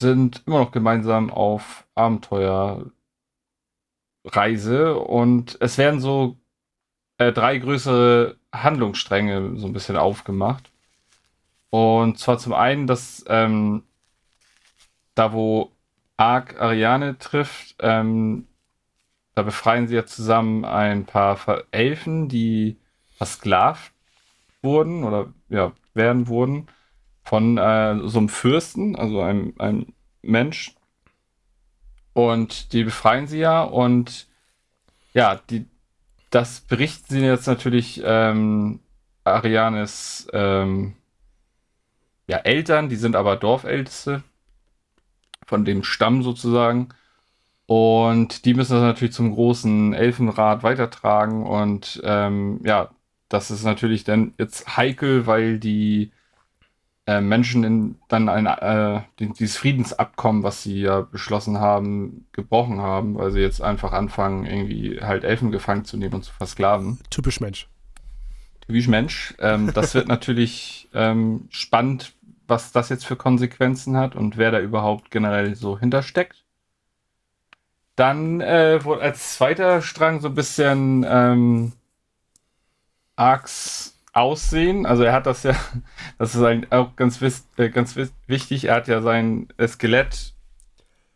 sind 0.00 0.42
immer 0.46 0.60
noch 0.60 0.72
gemeinsam 0.72 1.30
auf 1.30 1.86
Abenteuerreise 1.94 2.90
und 4.96 5.58
es 5.60 5.76
werden 5.76 6.00
so 6.00 6.36
äh, 7.18 7.32
drei 7.32 7.58
größere 7.58 8.36
Handlungsstränge 8.52 9.56
so 9.56 9.66
ein 9.66 9.72
bisschen 9.72 9.96
aufgemacht. 9.96 10.70
Und 11.68 12.18
zwar 12.18 12.38
zum 12.38 12.54
einen, 12.54 12.86
dass 12.86 13.24
ähm, 13.28 13.84
da 15.14 15.32
wo 15.32 15.70
Ark 16.16 16.58
Ariane 16.60 17.18
trifft, 17.18 17.76
ähm, 17.80 18.46
da 19.34 19.42
befreien 19.42 19.86
sie 19.86 19.94
ja 19.94 20.06
zusammen 20.06 20.64
ein 20.64 21.04
paar 21.06 21.38
Elfen, 21.70 22.28
die 22.28 22.76
versklavt 23.16 23.92
wurden 24.62 25.04
oder 25.04 25.32
ja, 25.48 25.72
werden 25.94 26.28
wurden 26.28 26.66
von 27.22 27.58
äh, 27.58 28.00
so 28.04 28.18
einem 28.18 28.28
Fürsten, 28.28 28.96
also 28.96 29.20
einem, 29.20 29.54
einem 29.58 29.92
Mensch. 30.22 30.74
Und 32.12 32.72
die 32.72 32.84
befreien 32.84 33.26
sie 33.26 33.38
ja 33.38 33.62
und 33.62 34.26
ja, 35.14 35.40
die, 35.50 35.66
das 36.30 36.60
berichten 36.60 37.14
sie 37.14 37.20
jetzt 37.20 37.46
natürlich 37.46 38.00
ähm, 38.04 38.80
Arianes 39.24 40.28
ähm, 40.32 40.96
ja, 42.26 42.38
Eltern, 42.38 42.88
die 42.88 42.96
sind 42.96 43.16
aber 43.16 43.36
Dorfälteste 43.36 44.22
von 45.46 45.64
dem 45.64 45.82
Stamm 45.82 46.22
sozusagen. 46.22 46.90
Und 47.66 48.44
die 48.44 48.54
müssen 48.54 48.74
das 48.74 48.82
natürlich 48.82 49.14
zum 49.14 49.32
großen 49.32 49.94
Elfenrat 49.94 50.62
weitertragen. 50.62 51.44
Und 51.44 52.00
ähm, 52.04 52.60
ja, 52.64 52.90
das 53.30 53.50
ist 53.50 53.64
natürlich 53.64 54.04
dann 54.04 54.34
jetzt 54.38 54.76
heikel, 54.76 55.26
weil 55.26 55.58
die 55.58 56.10
äh, 57.06 57.20
Menschen 57.20 57.64
in, 57.64 57.96
dann 58.08 58.28
ein, 58.28 58.46
äh, 58.46 59.02
dieses 59.18 59.56
Friedensabkommen, 59.56 60.42
was 60.42 60.62
sie 60.64 60.82
ja 60.82 61.00
beschlossen 61.00 61.58
haben, 61.58 62.26
gebrochen 62.32 62.80
haben, 62.80 63.16
weil 63.16 63.30
sie 63.30 63.40
jetzt 63.40 63.62
einfach 63.62 63.92
anfangen, 63.92 64.44
irgendwie 64.46 65.00
halt 65.00 65.24
Elfen 65.24 65.52
gefangen 65.52 65.84
zu 65.84 65.96
nehmen 65.96 66.14
und 66.14 66.24
zu 66.24 66.32
versklaven. 66.32 66.98
Typisch 67.08 67.40
Mensch. 67.40 67.68
Typisch 68.66 68.88
Mensch. 68.88 69.34
Ähm, 69.38 69.72
das 69.72 69.94
wird 69.94 70.08
natürlich 70.08 70.88
ähm, 70.92 71.46
spannend, 71.50 72.12
was 72.48 72.72
das 72.72 72.88
jetzt 72.88 73.06
für 73.06 73.16
Konsequenzen 73.16 73.96
hat 73.96 74.16
und 74.16 74.36
wer 74.36 74.50
da 74.50 74.58
überhaupt 74.58 75.12
generell 75.12 75.54
so 75.54 75.78
hintersteckt. 75.78 76.44
Dann 77.94 78.40
äh, 78.40 78.84
wurde 78.84 79.02
als 79.02 79.36
zweiter 79.36 79.82
Strang 79.82 80.20
so 80.20 80.28
ein 80.28 80.34
bisschen 80.34 81.06
ähm, 81.08 81.72
Arcs 83.20 83.96
Aussehen. 84.12 84.86
Also 84.86 85.04
er 85.04 85.12
hat 85.12 85.26
das 85.26 85.44
ja, 85.44 85.54
das 86.18 86.34
ist 86.34 86.42
ein, 86.42 86.70
auch 86.72 86.96
ganz, 86.96 87.20
äh, 87.56 87.68
ganz 87.70 87.96
wichtig, 88.26 88.64
er 88.64 88.74
hat 88.76 88.88
ja 88.88 89.02
sein 89.02 89.48
Skelett 89.66 90.34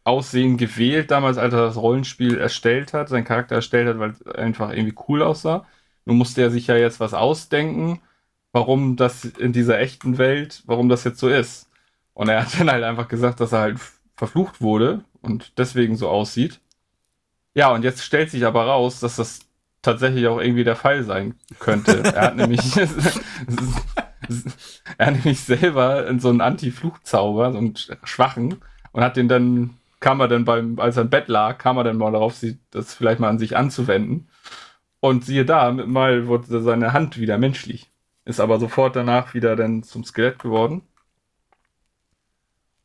Aussehen 0.04 0.58
gewählt, 0.58 1.10
damals, 1.10 1.38
als 1.38 1.54
er 1.54 1.62
das 1.62 1.76
Rollenspiel 1.76 2.38
erstellt 2.38 2.92
hat, 2.92 3.08
seinen 3.08 3.24
Charakter 3.24 3.54
erstellt 3.56 3.88
hat, 3.88 3.98
weil 3.98 4.10
es 4.10 4.26
einfach 4.26 4.70
irgendwie 4.70 4.94
cool 5.08 5.22
aussah. 5.22 5.66
Nun 6.04 6.18
musste 6.18 6.42
er 6.42 6.50
sich 6.50 6.66
ja 6.66 6.76
jetzt 6.76 7.00
was 7.00 7.14
ausdenken 7.14 8.00
warum 8.54 8.96
das 8.96 9.24
in 9.24 9.52
dieser 9.52 9.80
echten 9.80 10.16
Welt, 10.16 10.62
warum 10.66 10.88
das 10.88 11.04
jetzt 11.04 11.18
so 11.18 11.28
ist. 11.28 11.68
Und 12.14 12.28
er 12.28 12.42
hat 12.42 12.58
dann 12.58 12.70
halt 12.70 12.84
einfach 12.84 13.08
gesagt, 13.08 13.40
dass 13.40 13.52
er 13.52 13.60
halt 13.60 13.80
verflucht 14.16 14.60
wurde 14.60 15.04
und 15.20 15.58
deswegen 15.58 15.96
so 15.96 16.08
aussieht. 16.08 16.60
Ja, 17.54 17.72
und 17.72 17.82
jetzt 17.82 18.04
stellt 18.04 18.30
sich 18.30 18.46
aber 18.46 18.64
raus, 18.66 19.00
dass 19.00 19.16
das 19.16 19.43
tatsächlich 19.84 20.26
auch 20.26 20.40
irgendwie 20.40 20.64
der 20.64 20.76
Fall 20.76 21.04
sein 21.04 21.34
könnte. 21.60 22.02
er 22.02 22.22
hat 22.22 22.36
nämlich, 22.36 22.76
er 24.98 25.06
hat 25.06 25.14
nämlich 25.14 25.40
selber 25.40 26.06
so 26.18 26.30
einen 26.30 26.40
Anti-Fluchzauber, 26.40 27.52
so 27.52 27.58
einen 27.58 27.74
schwachen, 28.02 28.56
und 28.92 29.02
hat 29.02 29.16
den 29.16 29.28
dann, 29.28 29.76
kam 30.00 30.20
er 30.20 30.28
dann 30.28 30.44
beim, 30.44 30.78
als 30.78 30.96
er 30.96 31.02
im 31.02 31.10
Bett 31.10 31.28
lag, 31.28 31.58
kam 31.58 31.76
er 31.76 31.84
dann 31.84 31.98
mal 31.98 32.12
darauf, 32.12 32.34
das 32.70 32.94
vielleicht 32.94 33.20
mal 33.20 33.28
an 33.28 33.38
sich 33.38 33.56
anzuwenden. 33.56 34.28
Und 35.00 35.24
siehe 35.24 35.44
da, 35.44 35.70
mal 35.70 36.26
wurde 36.26 36.62
seine 36.62 36.92
Hand 36.92 37.18
wieder 37.18 37.38
menschlich. 37.38 37.90
Ist 38.24 38.40
aber 38.40 38.58
sofort 38.58 38.96
danach 38.96 39.34
wieder 39.34 39.54
dann 39.54 39.82
zum 39.82 40.04
Skelett 40.04 40.38
geworden. 40.38 40.82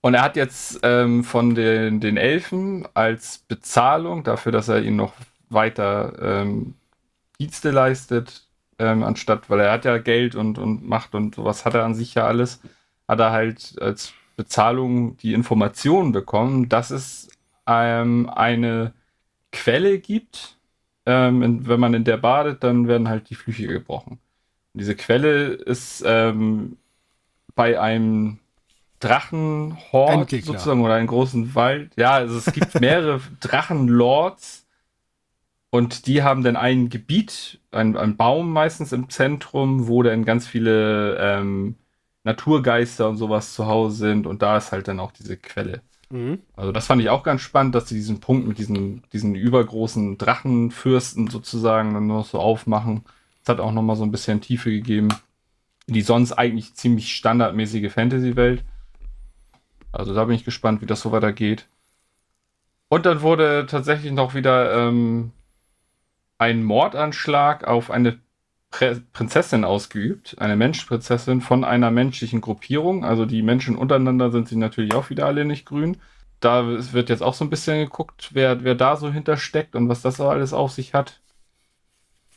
Und 0.02 0.14
er 0.14 0.24
hat 0.24 0.36
jetzt 0.36 0.80
ähm, 0.84 1.24
von 1.24 1.56
den, 1.56 2.00
den 2.00 2.18
Elfen 2.18 2.88
als 2.94 3.40
Bezahlung 3.48 4.24
dafür, 4.24 4.52
dass 4.52 4.68
er 4.68 4.82
ihnen 4.82 4.98
noch 4.98 5.14
weiter 5.50 6.14
ähm, 6.22 6.76
Dienste 7.40 7.72
leistet, 7.72 8.48
ähm, 8.80 9.04
anstatt, 9.04 9.50
weil 9.50 9.60
er 9.62 9.72
hat 9.72 9.86
ja 9.86 9.98
Geld 9.98 10.36
und, 10.36 10.58
und 10.58 10.88
Macht 10.88 11.16
und 11.16 11.36
sowas 11.36 11.66
hat 11.66 11.74
er 11.74 11.84
an 11.84 11.96
sich 11.96 12.16
ja 12.16 12.26
alles, 12.26 12.62
hat 13.08 13.20
er 13.20 13.32
halt 13.32 13.76
als 13.82 14.14
Bezahlung 14.36 15.18
die 15.18 15.34
Informationen 15.34 16.12
bekommen, 16.12 16.70
dass 16.70 16.92
es 16.92 17.30
ähm, 17.68 18.30
eine 18.30 18.94
Quelle 19.52 20.00
gibt. 20.00 20.58
Ähm, 21.06 21.68
wenn 21.68 21.80
man 21.80 21.94
in 21.94 22.04
der 22.04 22.18
badet, 22.18 22.64
dann 22.64 22.88
werden 22.88 23.10
halt 23.10 23.30
die 23.30 23.36
Flüche 23.36 23.68
gebrochen. 23.68 24.20
Diese 24.74 24.96
Quelle 24.96 25.48
ist 25.48 26.04
ähm, 26.06 26.78
bei 27.56 27.80
einem 27.80 28.40
Drachenhort 29.00 30.30
sozusagen 30.30 30.84
oder 30.84 30.96
einem 30.96 31.08
großen 31.08 31.56
Wald. 31.56 31.92
Ja, 31.96 32.12
also 32.12 32.38
es 32.38 32.54
gibt 32.54 32.80
mehrere 32.80 33.22
Drachenlords 33.40 34.66
und 35.70 36.08
die 36.08 36.24
haben 36.24 36.44
dann 36.44 36.56
ein 36.56 36.90
Gebiet, 36.90 37.60
ein, 37.72 37.96
ein 37.98 38.18
Baum 38.18 38.52
meistens 38.52 38.92
im 38.92 39.10
Zentrum, 39.10 39.88
wo 39.88 40.04
dann 40.04 40.26
ganz 40.26 40.48
viele 40.48 41.18
ähm, 41.20 41.76
Naturgeister 42.24 43.10
und 43.10 43.18
sowas 43.18 43.54
zu 43.54 43.68
Hause 43.68 43.98
sind 43.98 44.28
und 44.28 44.42
da 44.42 44.58
ist 44.58 44.72
halt 44.72 44.88
dann 44.88 45.00
auch 45.00 45.12
diese 45.12 45.38
Quelle. 45.38 45.82
Mhm. 46.10 46.40
Also 46.56 46.72
das 46.72 46.88
fand 46.88 47.02
ich 47.02 47.10
auch 47.10 47.24
ganz 47.24 47.42
spannend, 47.42 47.76
dass 47.76 47.88
sie 47.88 47.96
diesen 47.96 48.20
Punkt 48.20 48.48
mit 48.48 48.58
diesen, 48.58 49.04
diesen 49.14 49.36
übergroßen 49.36 50.18
Drachenfürsten 50.18 51.28
sozusagen 51.28 51.94
dann 51.94 52.08
noch 52.08 52.26
so 52.26 52.40
aufmachen 52.40 53.04
hat 53.50 53.60
auch 53.60 53.74
nochmal 53.74 53.98
so 53.98 54.04
ein 54.04 54.12
bisschen 54.12 54.40
Tiefe 54.40 54.70
gegeben. 54.70 55.10
Die 55.88 56.02
sonst 56.02 56.32
eigentlich 56.34 56.76
ziemlich 56.76 57.14
standardmäßige 57.16 57.92
Fantasy-Welt. 57.92 58.64
Also 59.92 60.14
da 60.14 60.24
bin 60.26 60.36
ich 60.36 60.46
gespannt, 60.46 60.82
wie 60.82 60.86
das 60.86 61.02
so 61.02 61.12
weitergeht. 61.12 61.68
Und 62.88 63.06
dann 63.06 63.22
wurde 63.22 63.66
tatsächlich 63.68 64.12
noch 64.12 64.36
wieder 64.36 64.88
ähm, 64.88 65.32
ein 66.40 66.64
Mordanschlag 66.64 67.66
auf 67.68 67.92
eine 67.92 68.20
Prä 68.72 68.96
Prinzessin 69.14 69.64
ausgeübt, 69.64 70.38
eine 70.40 70.56
Menschprinzessin 70.56 71.42
von 71.42 71.64
einer 71.64 71.92
menschlichen 71.92 72.42
Gruppierung. 72.42 73.04
Also 73.04 73.26
die 73.26 73.42
Menschen 73.42 73.76
untereinander 73.76 74.32
sind 74.32 74.48
sie 74.48 74.56
natürlich 74.56 74.94
auch 74.94 75.10
wieder 75.10 75.26
alle 75.26 75.46
nicht 75.46 75.66
grün. 75.66 75.98
Da 76.40 76.66
wird 76.94 77.10
jetzt 77.10 77.22
auch 77.22 77.34
so 77.34 77.44
ein 77.44 77.50
bisschen 77.50 77.80
geguckt, 77.80 78.30
wer, 78.34 78.64
wer 78.64 78.76
da 78.76 78.96
so 78.96 79.12
hintersteckt 79.12 79.76
und 79.76 79.90
was 79.90 80.02
das 80.02 80.22
alles 80.22 80.54
auf 80.54 80.72
sich 80.72 80.94
hat. 80.94 81.20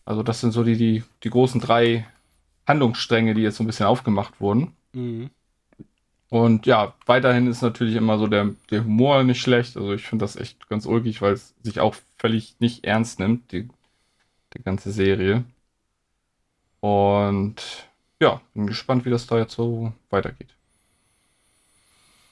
Also 0.04 0.22
das 0.22 0.40
sind 0.40 0.52
so 0.52 0.64
die, 0.64 0.76
die, 0.76 1.04
die 1.22 1.30
großen 1.30 1.60
drei 1.60 2.06
Handlungsstränge, 2.66 3.34
die 3.34 3.42
jetzt 3.42 3.56
so 3.56 3.62
ein 3.62 3.68
bisschen 3.68 3.86
aufgemacht 3.86 4.40
wurden. 4.40 4.72
Mhm. 4.92 5.30
Und 6.28 6.64
ja, 6.64 6.94
weiterhin 7.04 7.46
ist 7.46 7.60
natürlich 7.60 7.94
immer 7.94 8.18
so 8.18 8.26
der, 8.26 8.54
der 8.70 8.84
Humor 8.84 9.22
nicht 9.22 9.40
schlecht. 9.42 9.76
Also 9.76 9.92
ich 9.92 10.02
finde 10.02 10.24
das 10.24 10.36
echt 10.36 10.68
ganz 10.68 10.86
ulkig, 10.86 11.20
weil 11.20 11.34
es 11.34 11.54
sich 11.62 11.78
auch 11.78 11.94
völlig 12.16 12.56
nicht 12.58 12.84
ernst 12.84 13.20
nimmt, 13.20 13.52
die, 13.52 13.68
die 14.56 14.62
ganze 14.62 14.92
Serie. 14.92 15.44
Und 16.80 17.88
ja, 18.20 18.40
bin 18.54 18.66
gespannt, 18.66 19.04
wie 19.04 19.10
das 19.10 19.26
da 19.26 19.38
jetzt 19.38 19.54
so 19.54 19.92
weitergeht. 20.10 20.54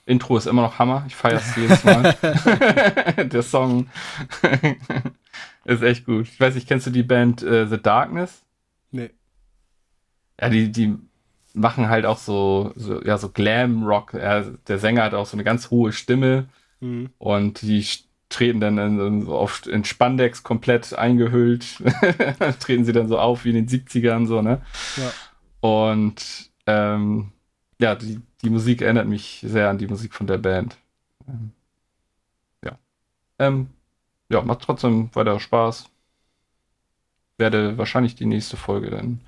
Intro 0.06 0.36
ist 0.36 0.46
immer 0.46 0.62
noch 0.62 0.78
Hammer. 0.78 1.04
Ich 1.06 1.14
feiere 1.14 1.38
es 1.38 1.56
jedes 1.56 1.84
Mal. 1.84 2.12
der 3.32 3.42
Song 3.42 3.88
ist 5.64 5.82
echt 5.82 6.04
gut. 6.04 6.26
Ich 6.26 6.40
weiß 6.40 6.54
nicht, 6.54 6.66
kennst 6.66 6.86
du 6.86 6.90
die 6.90 7.02
Band 7.02 7.42
äh, 7.42 7.66
The 7.66 7.80
Darkness? 7.80 8.42
Nee. 8.90 9.10
Ja, 10.40 10.48
die, 10.48 10.72
die 10.72 10.96
machen 11.54 11.88
halt 11.88 12.06
auch 12.06 12.18
so, 12.18 12.72
so 12.76 13.02
ja, 13.02 13.18
so 13.18 13.28
Glam-Rock. 13.28 14.14
Ja, 14.14 14.42
der 14.42 14.78
Sänger 14.78 15.04
hat 15.04 15.14
auch 15.14 15.26
so 15.26 15.36
eine 15.36 15.44
ganz 15.44 15.70
hohe 15.70 15.92
Stimme 15.92 16.48
mhm. 16.80 17.10
und 17.18 17.62
die 17.62 17.86
treten 18.30 18.60
dann 18.60 18.78
in, 18.78 19.26
so 19.26 19.34
oft 19.34 19.66
in 19.66 19.84
Spandex 19.84 20.42
komplett 20.42 20.94
eingehüllt. 20.94 21.82
treten 22.60 22.84
sie 22.84 22.92
dann 22.92 23.08
so 23.08 23.18
auf 23.18 23.44
wie 23.44 23.50
in 23.50 23.56
den 23.56 23.68
70ern, 23.68 24.26
so, 24.26 24.40
ne? 24.40 24.62
Ja. 24.96 25.12
Und 25.60 26.50
ähm, 26.66 27.32
ja, 27.78 27.94
die, 27.94 28.20
die 28.42 28.50
Musik 28.50 28.80
erinnert 28.82 29.08
mich 29.08 29.44
sehr 29.46 29.68
an 29.68 29.78
die 29.78 29.88
Musik 29.88 30.14
von 30.14 30.26
der 30.26 30.38
Band. 30.38 30.78
Ähm, 31.28 31.52
ja. 32.64 32.78
Ähm, 33.38 33.68
ja, 34.30 34.40
macht 34.42 34.62
trotzdem 34.62 35.10
weiter 35.14 35.38
Spaß. 35.40 35.90
werde 37.36 37.76
wahrscheinlich 37.78 38.14
die 38.14 38.26
nächste 38.26 38.56
Folge 38.56 38.90
dann 38.90 39.20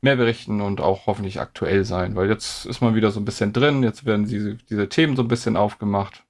mehr 0.00 0.16
berichten 0.16 0.62
und 0.62 0.80
auch 0.80 1.06
hoffentlich 1.06 1.40
aktuell 1.40 1.84
sein, 1.84 2.16
weil 2.16 2.30
jetzt 2.30 2.64
ist 2.64 2.80
man 2.80 2.94
wieder 2.94 3.10
so 3.10 3.20
ein 3.20 3.26
bisschen 3.26 3.52
drin, 3.52 3.82
jetzt 3.82 4.06
werden 4.06 4.24
diese, 4.26 4.54
diese 4.54 4.88
Themen 4.88 5.14
so 5.14 5.22
ein 5.22 5.28
bisschen 5.28 5.58
aufgemacht. 5.58 6.24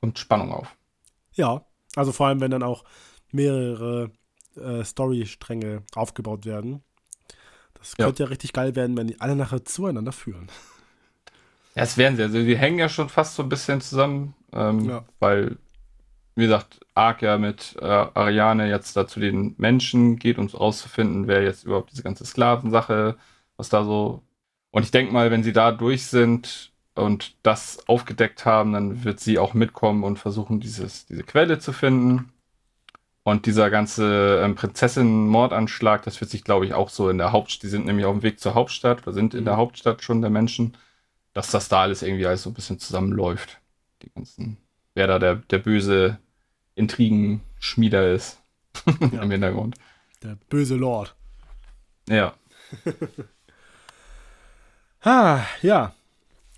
Kommt 0.00 0.18
Spannung 0.18 0.52
auf. 0.52 0.74
Ja, 1.32 1.64
also 1.96 2.12
vor 2.12 2.26
allem, 2.26 2.40
wenn 2.40 2.50
dann 2.50 2.62
auch 2.62 2.84
mehrere 3.32 4.10
äh, 4.56 4.82
Storystränge 4.84 5.82
aufgebaut 5.94 6.44
werden. 6.46 6.82
Das 7.74 7.94
Ja. 7.98 8.06
könnte 8.06 8.24
ja. 8.24 8.28
richtig 8.28 8.52
geil 8.52 8.74
werden, 8.76 8.96
wenn 8.96 9.06
die 9.06 9.20
alle 9.20 9.36
nachher 9.36 9.64
zueinander 9.64 10.12
führen. 10.12 10.48
Ja, 11.74 11.82
es 11.84 11.96
werden 11.96 12.16
sie. 12.16 12.22
Also 12.22 12.42
die 12.42 12.56
hängen 12.58 12.78
ja 12.78 12.88
schon 12.88 13.08
fast 13.08 13.34
so 13.36 13.42
ein 13.42 13.48
bisschen 13.48 13.80
zusammen, 13.80 14.34
ähm, 14.52 14.88
Ja. 14.88 15.04
weil, 15.20 15.56
wie 16.34 16.42
gesagt, 16.44 16.80
Ark 16.94 17.22
ja 17.22 17.38
mit 17.38 17.76
äh, 17.80 17.84
Ariane 17.86 18.68
jetzt 18.68 18.96
da 18.96 19.06
zu 19.06 19.20
den 19.20 19.54
Menschen 19.58 20.16
geht, 20.16 20.38
um 20.38 20.46
rauszufinden, 20.48 21.28
wer 21.28 21.42
jetzt 21.42 21.64
überhaupt 21.64 21.92
diese 21.92 22.02
ganze 22.02 22.24
Sklavensache, 22.26 23.16
was 23.56 23.68
da 23.68 23.84
so. 23.84 24.22
Und 24.72 24.82
ich 24.84 24.90
denke 24.90 25.12
mal, 25.12 25.30
wenn 25.30 25.42
sie 25.44 25.52
da 25.52 25.72
durch 25.72 26.06
sind 26.06 26.69
und 26.94 27.34
das 27.42 27.86
aufgedeckt 27.88 28.44
haben, 28.44 28.72
dann 28.72 29.04
wird 29.04 29.20
sie 29.20 29.38
auch 29.38 29.54
mitkommen 29.54 30.04
und 30.04 30.18
versuchen, 30.18 30.60
dieses, 30.60 31.06
diese 31.06 31.22
Quelle 31.22 31.58
zu 31.58 31.72
finden. 31.72 32.32
Und 33.22 33.44
dieser 33.46 33.70
ganze 33.70 34.40
ähm, 34.42 34.54
Prinzessin-Mordanschlag, 34.54 36.02
das 36.02 36.20
wird 36.20 36.30
sich, 36.30 36.42
glaube 36.42 36.64
ich, 36.66 36.72
auch 36.74 36.88
so 36.88 37.10
in 37.10 37.18
der 37.18 37.32
Hauptstadt, 37.32 37.64
die 37.64 37.68
sind 37.68 37.84
nämlich 37.86 38.06
auf 38.06 38.14
dem 38.16 38.22
Weg 38.22 38.40
zur 38.40 38.54
Hauptstadt 38.54 39.02
oder 39.02 39.12
sind 39.12 39.34
in 39.34 39.44
der 39.44 39.54
Mhm. 39.54 39.58
Hauptstadt 39.58 40.02
schon 40.02 40.20
der 40.22 40.30
Menschen 40.30 40.76
dass 41.32 41.52
das 41.52 41.68
da 41.68 41.82
alles 41.82 42.02
irgendwie 42.02 42.26
alles 42.26 42.42
so 42.42 42.50
ein 42.50 42.54
bisschen 42.54 42.80
zusammenläuft. 42.80 43.60
Die 44.02 44.10
ganzen, 44.10 44.56
wer 44.94 45.06
da 45.06 45.20
der, 45.20 45.36
der 45.36 45.58
böse 45.58 46.18
Intrigenschmieder 46.74 48.12
ist 48.12 48.40
Ja. 49.12 49.22
im 49.22 49.30
Hintergrund. 49.30 49.76
Der 50.24 50.36
böse 50.48 50.74
Lord. 50.74 51.14
Ja. 52.08 52.34
Ha, 55.04 55.46
ja. 55.62 55.92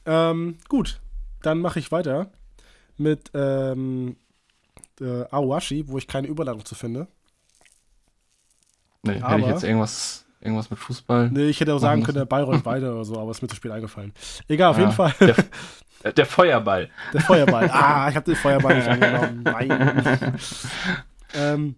Ähm, 0.07 0.59
gut, 0.69 1.01
dann 1.43 1.59
mache 1.59 1.79
ich 1.79 1.93
weiter 1.93 2.31
mit 2.97 3.31
ähm, 3.35 4.16
äh, 5.01 5.24
Awashi, 5.31 5.89
wo 5.89 5.99
ich 5.99 6.07
keine 6.07 6.29
Überladung 6.29 6.65
zu 6.65 6.74
finde. 6.74 7.09
Nee, 9.03 9.20
hätte 9.20 9.41
ich 9.41 9.47
jetzt 9.47 9.65
irgendwas, 9.65 10.24
irgendwas 10.41 10.70
mit 10.70 10.79
Fußball. 10.79 11.31
Nee, 11.31 11.47
ich 11.47 11.61
hätte 11.61 11.74
auch 11.74 11.79
sagen 11.79 12.01
Machen 12.01 12.07
können, 12.07 12.19
der 12.19 12.24
Bayreuth 12.27 12.65
weiter 12.65 12.93
oder 12.95 13.05
so, 13.05 13.19
aber 13.19 13.31
ist 13.33 13.43
mir 13.43 13.49
zu 13.49 13.57
spät 13.57 13.73
eingefallen. 13.73 14.12
Egal, 14.49 14.70
auf 14.70 14.77
Ja, 14.77 14.83
jeden 14.85 14.95
Fall. 14.95 15.15
Der, 15.20 15.37
äh, 16.05 16.12
der 16.12 16.27
Feuerball. 16.27 16.89
Der 17.12 17.20
Feuerball. 17.20 17.69
Ah, 17.73 18.09
ich 18.09 18.16
habe 18.16 18.27
den 18.27 18.37
Feuerball 18.37 18.77
nicht 18.77 18.89
angenommen. 18.89 19.43
Nein. 19.45 20.39
ähm, 21.35 21.74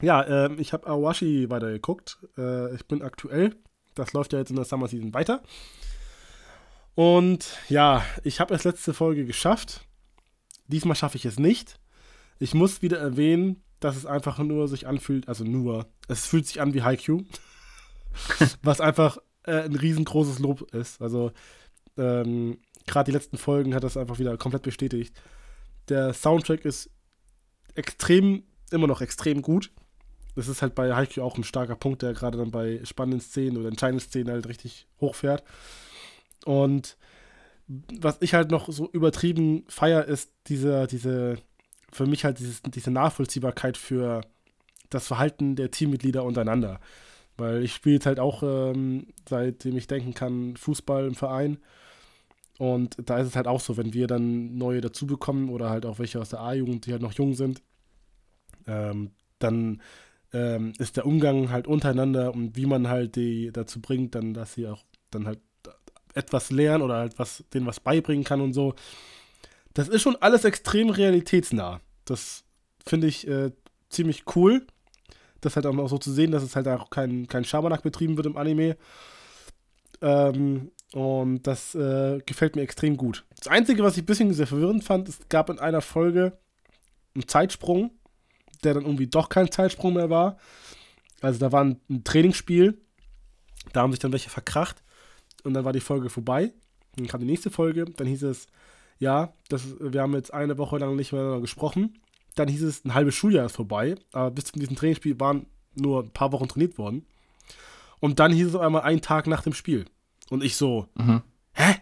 ja, 0.00 0.46
ähm, 0.46 0.58
ich 0.58 0.72
habe 0.72 0.86
Awashi 0.86 1.50
weitergeguckt. 1.50 2.18
Äh, 2.38 2.74
ich 2.74 2.86
bin 2.86 3.02
aktuell. 3.02 3.56
Das 3.94 4.12
läuft 4.12 4.32
ja 4.32 4.38
jetzt 4.38 4.50
in 4.50 4.56
der 4.56 4.64
Summer 4.64 4.86
Season 4.88 5.12
weiter. 5.12 5.42
Und 6.98 7.56
ja, 7.68 8.04
ich 8.24 8.40
habe 8.40 8.52
es 8.52 8.64
letzte 8.64 8.92
Folge 8.92 9.24
geschafft. 9.24 9.82
Diesmal 10.66 10.96
schaffe 10.96 11.16
ich 11.16 11.24
es 11.26 11.38
nicht. 11.38 11.78
Ich 12.40 12.54
muss 12.54 12.82
wieder 12.82 12.98
erwähnen, 12.98 13.62
dass 13.78 13.94
es 13.94 14.04
einfach 14.04 14.38
nur 14.38 14.66
sich 14.66 14.88
anfühlt, 14.88 15.28
also 15.28 15.44
nur, 15.44 15.86
es 16.08 16.26
fühlt 16.26 16.48
sich 16.48 16.60
an 16.60 16.74
wie 16.74 16.82
Haikyuu. 16.82 17.22
was 18.64 18.80
einfach 18.80 19.18
äh, 19.44 19.62
ein 19.62 19.76
riesengroßes 19.76 20.40
Lob 20.40 20.74
ist. 20.74 21.00
Also, 21.00 21.30
ähm, 21.96 22.58
gerade 22.88 23.12
die 23.12 23.16
letzten 23.16 23.38
Folgen 23.38 23.76
hat 23.76 23.84
das 23.84 23.96
einfach 23.96 24.18
wieder 24.18 24.36
komplett 24.36 24.64
bestätigt. 24.64 25.14
Der 25.88 26.12
Soundtrack 26.12 26.64
ist 26.64 26.90
extrem, 27.76 28.42
immer 28.72 28.88
noch 28.88 29.02
extrem 29.02 29.40
gut. 29.42 29.70
Das 30.34 30.48
ist 30.48 30.62
halt 30.62 30.74
bei 30.74 30.92
Haikyuu 30.92 31.22
auch 31.22 31.38
ein 31.38 31.44
starker 31.44 31.76
Punkt, 31.76 32.02
der 32.02 32.12
gerade 32.14 32.38
dann 32.38 32.50
bei 32.50 32.80
spannenden 32.82 33.20
Szenen 33.20 33.56
oder 33.56 33.68
entscheidenden 33.68 34.04
Szenen 34.04 34.32
halt 34.32 34.48
richtig 34.48 34.88
hochfährt. 35.00 35.44
Und 36.44 36.96
was 37.68 38.18
ich 38.20 38.34
halt 38.34 38.50
noch 38.50 38.70
so 38.70 38.88
übertrieben 38.90 39.64
feier, 39.68 40.04
ist 40.04 40.32
diese, 40.46 40.86
diese, 40.86 41.38
für 41.92 42.06
mich 42.06 42.24
halt 42.24 42.38
dieses, 42.38 42.62
diese 42.62 42.90
Nachvollziehbarkeit 42.90 43.76
für 43.76 44.22
das 44.90 45.06
Verhalten 45.06 45.56
der 45.56 45.70
Teammitglieder 45.70 46.24
untereinander. 46.24 46.80
Weil 47.36 47.62
ich 47.62 47.74
spiele 47.74 47.96
jetzt 47.96 48.06
halt 48.06 48.18
auch, 48.18 48.42
ähm, 48.42 49.08
seitdem 49.28 49.76
ich 49.76 49.86
denken 49.86 50.14
kann, 50.14 50.56
Fußball 50.56 51.06
im 51.06 51.14
Verein. 51.14 51.58
Und 52.58 52.96
da 53.08 53.18
ist 53.18 53.28
es 53.28 53.36
halt 53.36 53.46
auch 53.46 53.60
so, 53.60 53.76
wenn 53.76 53.94
wir 53.94 54.08
dann 54.08 54.56
neue 54.56 54.80
dazu 54.80 55.06
bekommen 55.06 55.48
oder 55.48 55.70
halt 55.70 55.86
auch 55.86 56.00
welche 56.00 56.20
aus 56.20 56.30
der 56.30 56.40
A-Jugend, 56.40 56.86
die 56.86 56.92
halt 56.92 57.02
noch 57.02 57.12
jung 57.12 57.34
sind, 57.34 57.62
ähm, 58.66 59.12
dann 59.38 59.80
ähm, 60.32 60.72
ist 60.78 60.96
der 60.96 61.06
Umgang 61.06 61.50
halt 61.50 61.68
untereinander 61.68 62.34
und 62.34 62.56
wie 62.56 62.66
man 62.66 62.88
halt 62.88 63.16
die 63.16 63.50
dazu 63.52 63.80
bringt, 63.80 64.14
dann, 64.14 64.34
dass 64.34 64.54
sie 64.54 64.66
auch 64.66 64.84
dann 65.10 65.26
halt 65.26 65.38
etwas 66.14 66.50
lernen 66.50 66.82
oder 66.82 66.96
halt 66.96 67.18
was, 67.18 67.44
denen 67.52 67.66
was 67.66 67.80
beibringen 67.80 68.24
kann 68.24 68.40
und 68.40 68.52
so. 68.52 68.74
Das 69.74 69.88
ist 69.88 70.02
schon 70.02 70.16
alles 70.16 70.44
extrem 70.44 70.90
realitätsnah. 70.90 71.80
Das 72.04 72.44
finde 72.84 73.06
ich 73.06 73.28
äh, 73.28 73.52
ziemlich 73.90 74.24
cool. 74.34 74.66
Das 75.40 75.54
halt 75.54 75.66
auch 75.66 75.88
so 75.88 75.98
zu 75.98 76.12
sehen, 76.12 76.32
dass 76.32 76.42
es 76.42 76.56
halt 76.56 76.66
auch 76.66 76.90
kein, 76.90 77.28
kein 77.28 77.44
Schabernack 77.44 77.82
betrieben 77.82 78.16
wird 78.16 78.26
im 78.26 78.36
Anime. 78.36 78.76
Ähm, 80.00 80.72
und 80.92 81.46
das 81.46 81.74
äh, 81.74 82.18
gefällt 82.24 82.56
mir 82.56 82.62
extrem 82.62 82.96
gut. 82.96 83.24
Das 83.36 83.48
Einzige, 83.48 83.82
was 83.82 83.96
ich 83.96 84.02
ein 84.02 84.06
bisschen 84.06 84.32
sehr 84.32 84.46
verwirrend 84.46 84.84
fand, 84.84 85.08
es 85.08 85.20
gab 85.28 85.50
in 85.50 85.58
einer 85.58 85.80
Folge 85.80 86.38
einen 87.14 87.28
Zeitsprung, 87.28 87.90
der 88.64 88.74
dann 88.74 88.84
irgendwie 88.84 89.06
doch 89.06 89.28
kein 89.28 89.50
Zeitsprung 89.50 89.94
mehr 89.94 90.10
war. 90.10 90.38
Also 91.20 91.38
da 91.38 91.52
war 91.52 91.64
ein, 91.64 91.80
ein 91.90 92.04
Trainingsspiel, 92.04 92.80
da 93.72 93.82
haben 93.82 93.92
sich 93.92 94.00
dann 94.00 94.12
welche 94.12 94.30
verkracht 94.30 94.82
und 95.48 95.54
dann 95.54 95.64
war 95.64 95.72
die 95.72 95.80
Folge 95.80 96.10
vorbei. 96.10 96.52
Dann 96.96 97.08
kam 97.08 97.20
die 97.20 97.26
nächste 97.26 97.50
Folge, 97.50 97.84
dann 97.86 98.06
hieß 98.06 98.22
es, 98.24 98.46
ja, 98.98 99.32
das, 99.48 99.62
wir 99.80 100.02
haben 100.02 100.14
jetzt 100.14 100.32
eine 100.32 100.58
Woche 100.58 100.78
lang 100.78 100.94
nicht 100.96 101.12
mehr 101.12 101.40
gesprochen. 101.40 101.98
Dann 102.34 102.48
hieß 102.48 102.62
es, 102.62 102.84
ein 102.84 102.94
halbes 102.94 103.14
Schuljahr 103.14 103.46
ist 103.46 103.56
vorbei, 103.56 103.96
aber 104.12 104.30
bis 104.30 104.44
zu 104.44 104.58
diesem 104.58 104.76
Trainingsspiel 104.76 105.18
waren 105.18 105.46
nur 105.74 106.02
ein 106.04 106.10
paar 106.10 106.32
Wochen 106.32 106.48
trainiert 106.48 106.78
worden. 106.78 107.06
Und 108.00 108.20
dann 108.20 108.32
hieß 108.32 108.48
es 108.48 108.54
auf 108.54 108.60
einmal 108.60 108.82
einen 108.82 109.00
Tag 109.00 109.26
nach 109.26 109.42
dem 109.42 109.54
Spiel. 109.54 109.86
Und 110.30 110.44
ich 110.44 110.56
so, 110.56 110.86
Mhm. 110.96 111.22
hä? 111.52 111.76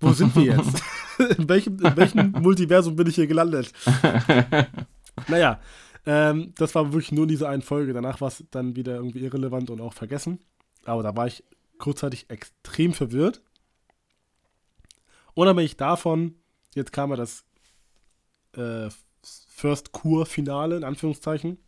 Wo 0.00 0.12
sind 0.12 0.34
wir 0.36 0.42
jetzt? 0.42 0.82
in, 1.38 1.48
welchem, 1.48 1.78
in 1.78 1.96
welchem 1.96 2.32
Multiversum 2.32 2.96
bin 2.96 3.06
ich 3.06 3.14
hier 3.14 3.26
gelandet? 3.26 3.72
naja, 5.28 5.60
ähm, 6.06 6.52
das 6.56 6.74
war 6.74 6.92
wirklich 6.92 7.12
nur 7.12 7.26
diese 7.26 7.48
eine 7.48 7.62
Folge. 7.62 7.92
Danach 7.92 8.20
war 8.20 8.28
es 8.28 8.44
dann 8.50 8.76
wieder 8.76 8.96
irgendwie 8.96 9.20
irrelevant 9.20 9.70
und 9.70 9.80
auch 9.80 9.92
vergessen. 9.92 10.40
Aber 10.84 11.02
da 11.02 11.14
war 11.14 11.26
ich 11.26 11.44
kurzzeitig 11.82 12.30
extrem 12.30 12.94
verwirrt. 12.94 13.42
Unabhängig 15.34 15.76
davon, 15.76 16.36
jetzt 16.74 16.92
kam 16.92 17.10
ja 17.10 17.16
das 17.16 17.44
äh, 18.56 18.88
First 19.48 19.92
Kur-Finale, 19.92 20.76
in 20.76 20.84
Anführungszeichen. 20.84 21.58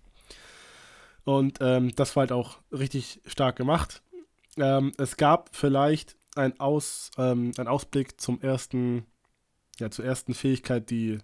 Und 1.24 1.58
ähm, 1.60 1.94
das 1.96 2.14
war 2.14 2.22
halt 2.22 2.32
auch 2.32 2.58
richtig 2.70 3.22
stark 3.26 3.56
gemacht. 3.56 4.02
Ähm, 4.56 4.92
es 4.98 5.16
gab 5.16 5.54
vielleicht 5.56 6.16
ein 6.36 6.60
Aus, 6.60 7.10
ähm, 7.18 7.52
einen 7.56 7.68
Ausblick 7.68 8.20
zum 8.20 8.40
ersten, 8.40 9.06
ja, 9.80 9.90
zur 9.90 10.04
ersten 10.04 10.34
Fähigkeit, 10.34 10.90
die 10.90 11.18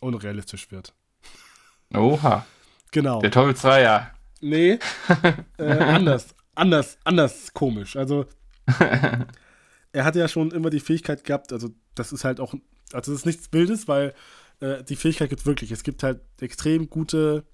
unrealistisch 0.00 0.70
wird. 0.70 0.94
Oha. 1.92 2.46
Genau. 2.92 3.20
Der 3.20 3.32
Teufelsdreier. 3.32 4.12
Nee, 4.40 4.78
äh, 5.58 5.64
anders, 5.64 6.34
anders, 6.58 6.98
anders 7.04 7.52
komisch. 7.54 7.96
Also, 7.96 8.26
er 9.92 10.04
hatte 10.04 10.18
ja 10.18 10.28
schon 10.28 10.50
immer 10.50 10.70
die 10.70 10.80
Fähigkeit 10.80 11.24
gehabt, 11.24 11.52
also 11.52 11.70
das 11.94 12.12
ist 12.12 12.24
halt 12.24 12.40
auch, 12.40 12.54
also 12.92 13.12
das 13.12 13.20
ist 13.20 13.26
nichts 13.26 13.52
Wildes, 13.52 13.88
weil 13.88 14.14
äh, 14.60 14.82
die 14.84 14.96
Fähigkeit 14.96 15.30
gibt 15.30 15.46
wirklich. 15.46 15.72
Es 15.72 15.82
gibt 15.82 16.02
halt 16.02 16.20
extrem 16.40 16.90
gute 16.90 17.44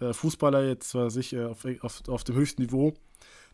äh, 0.00 0.12
Fußballer 0.12 0.66
jetzt, 0.66 0.94
was 0.94 1.16
ich, 1.16 1.32
äh, 1.32 1.44
auf, 1.44 1.66
auf, 1.80 2.08
auf 2.08 2.24
dem 2.24 2.36
höchsten 2.36 2.62
Niveau, 2.62 2.94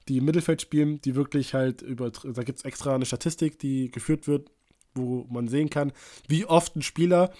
die 0.08 0.18
im 0.18 0.24
Mittelfeld 0.24 0.60
spielen, 0.60 1.00
die 1.00 1.14
wirklich 1.14 1.54
halt 1.54 1.82
über, 1.82 2.10
da 2.10 2.42
gibt 2.42 2.58
es 2.58 2.64
extra 2.64 2.94
eine 2.94 3.06
Statistik, 3.06 3.58
die 3.58 3.90
geführt 3.90 4.26
wird, 4.26 4.50
wo 4.94 5.26
man 5.30 5.48
sehen 5.48 5.70
kann, 5.70 5.92
wie 6.26 6.44
oft 6.46 6.76
ein 6.76 6.82
Spieler 6.82 7.32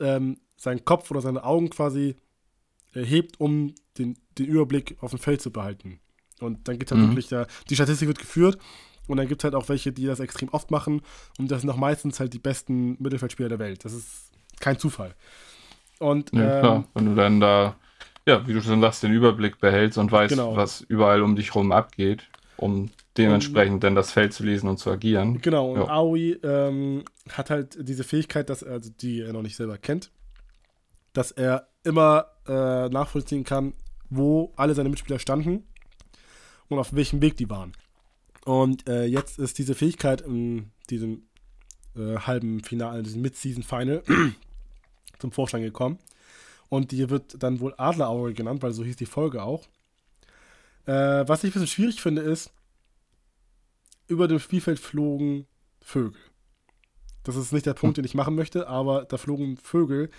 ähm, 0.00 0.38
seinen 0.56 0.84
Kopf 0.84 1.10
oder 1.10 1.20
seine 1.20 1.44
Augen 1.44 1.70
quasi 1.70 2.16
erhebt, 2.92 3.40
um 3.40 3.74
den, 3.98 4.18
den 4.38 4.46
Überblick 4.46 4.96
auf 5.00 5.10
dem 5.10 5.18
Feld 5.18 5.40
zu 5.40 5.50
behalten. 5.50 6.00
Und 6.40 6.66
dann 6.68 6.78
gibt 6.78 6.90
es 6.90 6.96
halt 6.96 7.02
Mhm. 7.06 7.10
wirklich, 7.10 7.28
da, 7.28 7.46
die 7.68 7.74
Statistik 7.74 8.08
wird 8.08 8.18
geführt 8.18 8.58
und 9.08 9.16
dann 9.16 9.28
gibt 9.28 9.40
es 9.42 9.44
halt 9.44 9.54
auch 9.54 9.68
welche, 9.68 9.92
die 9.92 10.06
das 10.06 10.20
extrem 10.20 10.48
oft 10.50 10.70
machen 10.70 11.02
und 11.38 11.50
das 11.50 11.60
sind 11.62 11.70
auch 11.70 11.76
meistens 11.76 12.20
halt 12.20 12.32
die 12.32 12.38
besten 12.38 12.96
Mittelfeldspieler 13.02 13.48
der 13.48 13.58
Welt. 13.58 13.84
Das 13.84 13.92
ist 13.92 14.30
kein 14.60 14.78
Zufall. 14.78 15.14
Und 15.98 16.32
Ja, 16.32 16.54
ähm, 16.54 16.60
klar. 16.60 16.84
Wenn 16.94 17.04
du 17.06 17.14
dann 17.14 17.40
da, 17.40 17.76
ja, 18.26 18.46
wie 18.46 18.52
du 18.54 18.60
schon 18.62 18.80
sagst, 18.80 19.02
den 19.02 19.12
Überblick 19.12 19.58
behältst 19.60 19.98
und 19.98 20.10
weißt, 20.12 20.30
Genau. 20.34 20.56
was 20.56 20.80
überall 20.82 21.22
um 21.22 21.36
dich 21.36 21.54
rum 21.54 21.72
abgeht, 21.72 22.28
um 22.56 22.90
dementsprechend 23.16 23.82
dann 23.84 23.94
das 23.94 24.12
Feld 24.12 24.32
zu 24.32 24.44
lesen 24.44 24.68
und 24.68 24.78
zu 24.78 24.90
agieren. 24.90 25.40
Genau, 25.42 25.72
und 25.72 25.80
Ja. 25.80 25.88
Aoi 25.88 26.38
ähm, 26.42 27.04
hat 27.30 27.50
halt 27.50 27.76
diese 27.80 28.04
Fähigkeit, 28.04 28.48
dass 28.48 28.62
er, 28.62 28.72
also 28.74 28.90
die 29.00 29.20
er 29.20 29.32
noch 29.32 29.42
nicht 29.42 29.56
selber 29.56 29.76
kennt, 29.78 30.10
dass 31.12 31.30
er 31.32 31.68
immer 31.82 32.26
äh, 32.46 32.88
nachvollziehen 32.88 33.44
kann, 33.44 33.72
wo 34.10 34.52
alle 34.56 34.74
seine 34.74 34.88
Mitspieler 34.88 35.18
standen 35.18 35.64
und 36.70 36.78
auf 36.78 36.94
welchem 36.94 37.20
Weg 37.20 37.36
die 37.36 37.50
waren. 37.50 37.72
Und 38.44 38.88
äh, 38.88 39.04
jetzt 39.04 39.38
ist 39.38 39.58
diese 39.58 39.74
Fähigkeit 39.74 40.22
in 40.22 40.70
diesem 40.88 41.24
äh, 41.94 42.16
halben 42.16 42.62
Finale, 42.62 43.02
diesem 43.02 43.20
Mid-Season-Final 43.20 44.02
zum 45.18 45.32
Vorschein 45.32 45.62
gekommen. 45.62 45.98
Und 46.68 46.92
die 46.92 47.10
wird 47.10 47.42
dann 47.42 47.60
wohl 47.60 47.74
Adlerauge 47.76 48.32
genannt, 48.32 48.62
weil 48.62 48.72
so 48.72 48.84
hieß 48.84 48.96
die 48.96 49.06
Folge 49.06 49.42
auch. 49.42 49.66
Äh, 50.86 51.28
was 51.28 51.44
ich 51.44 51.50
ein 51.50 51.52
bisschen 51.52 51.66
schwierig 51.66 52.00
finde, 52.00 52.22
ist, 52.22 52.52
über 54.06 54.28
dem 54.28 54.38
Spielfeld 54.38 54.78
flogen 54.78 55.46
Vögel. 55.80 56.20
Das 57.24 57.36
ist 57.36 57.52
nicht 57.52 57.66
der 57.66 57.74
Punkt, 57.74 57.98
den 57.98 58.04
ich 58.04 58.14
machen 58.14 58.34
möchte, 58.34 58.66
aber 58.68 59.04
da 59.04 59.18
flogen 59.18 59.56
Vögel, 59.58 60.10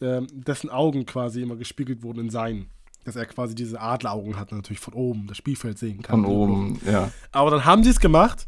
äh, 0.00 0.22
dessen 0.32 0.70
Augen 0.70 1.06
quasi 1.06 1.42
immer 1.42 1.56
gespiegelt 1.56 2.02
wurden 2.02 2.20
in 2.20 2.30
seinen. 2.30 2.70
Dass 3.04 3.16
er 3.16 3.26
quasi 3.26 3.54
diese 3.54 3.80
Adleraugen 3.80 4.36
hat, 4.36 4.52
natürlich 4.52 4.80
von 4.80 4.94
oben 4.94 5.26
das 5.28 5.36
Spielfeld 5.38 5.78
sehen 5.78 6.02
kann. 6.02 6.22
Von 6.22 6.30
oben, 6.30 6.80
ja. 6.84 7.10
Aber 7.32 7.50
dann 7.50 7.64
haben 7.64 7.82
sie 7.84 7.90
es 7.90 8.00
gemacht. 8.00 8.46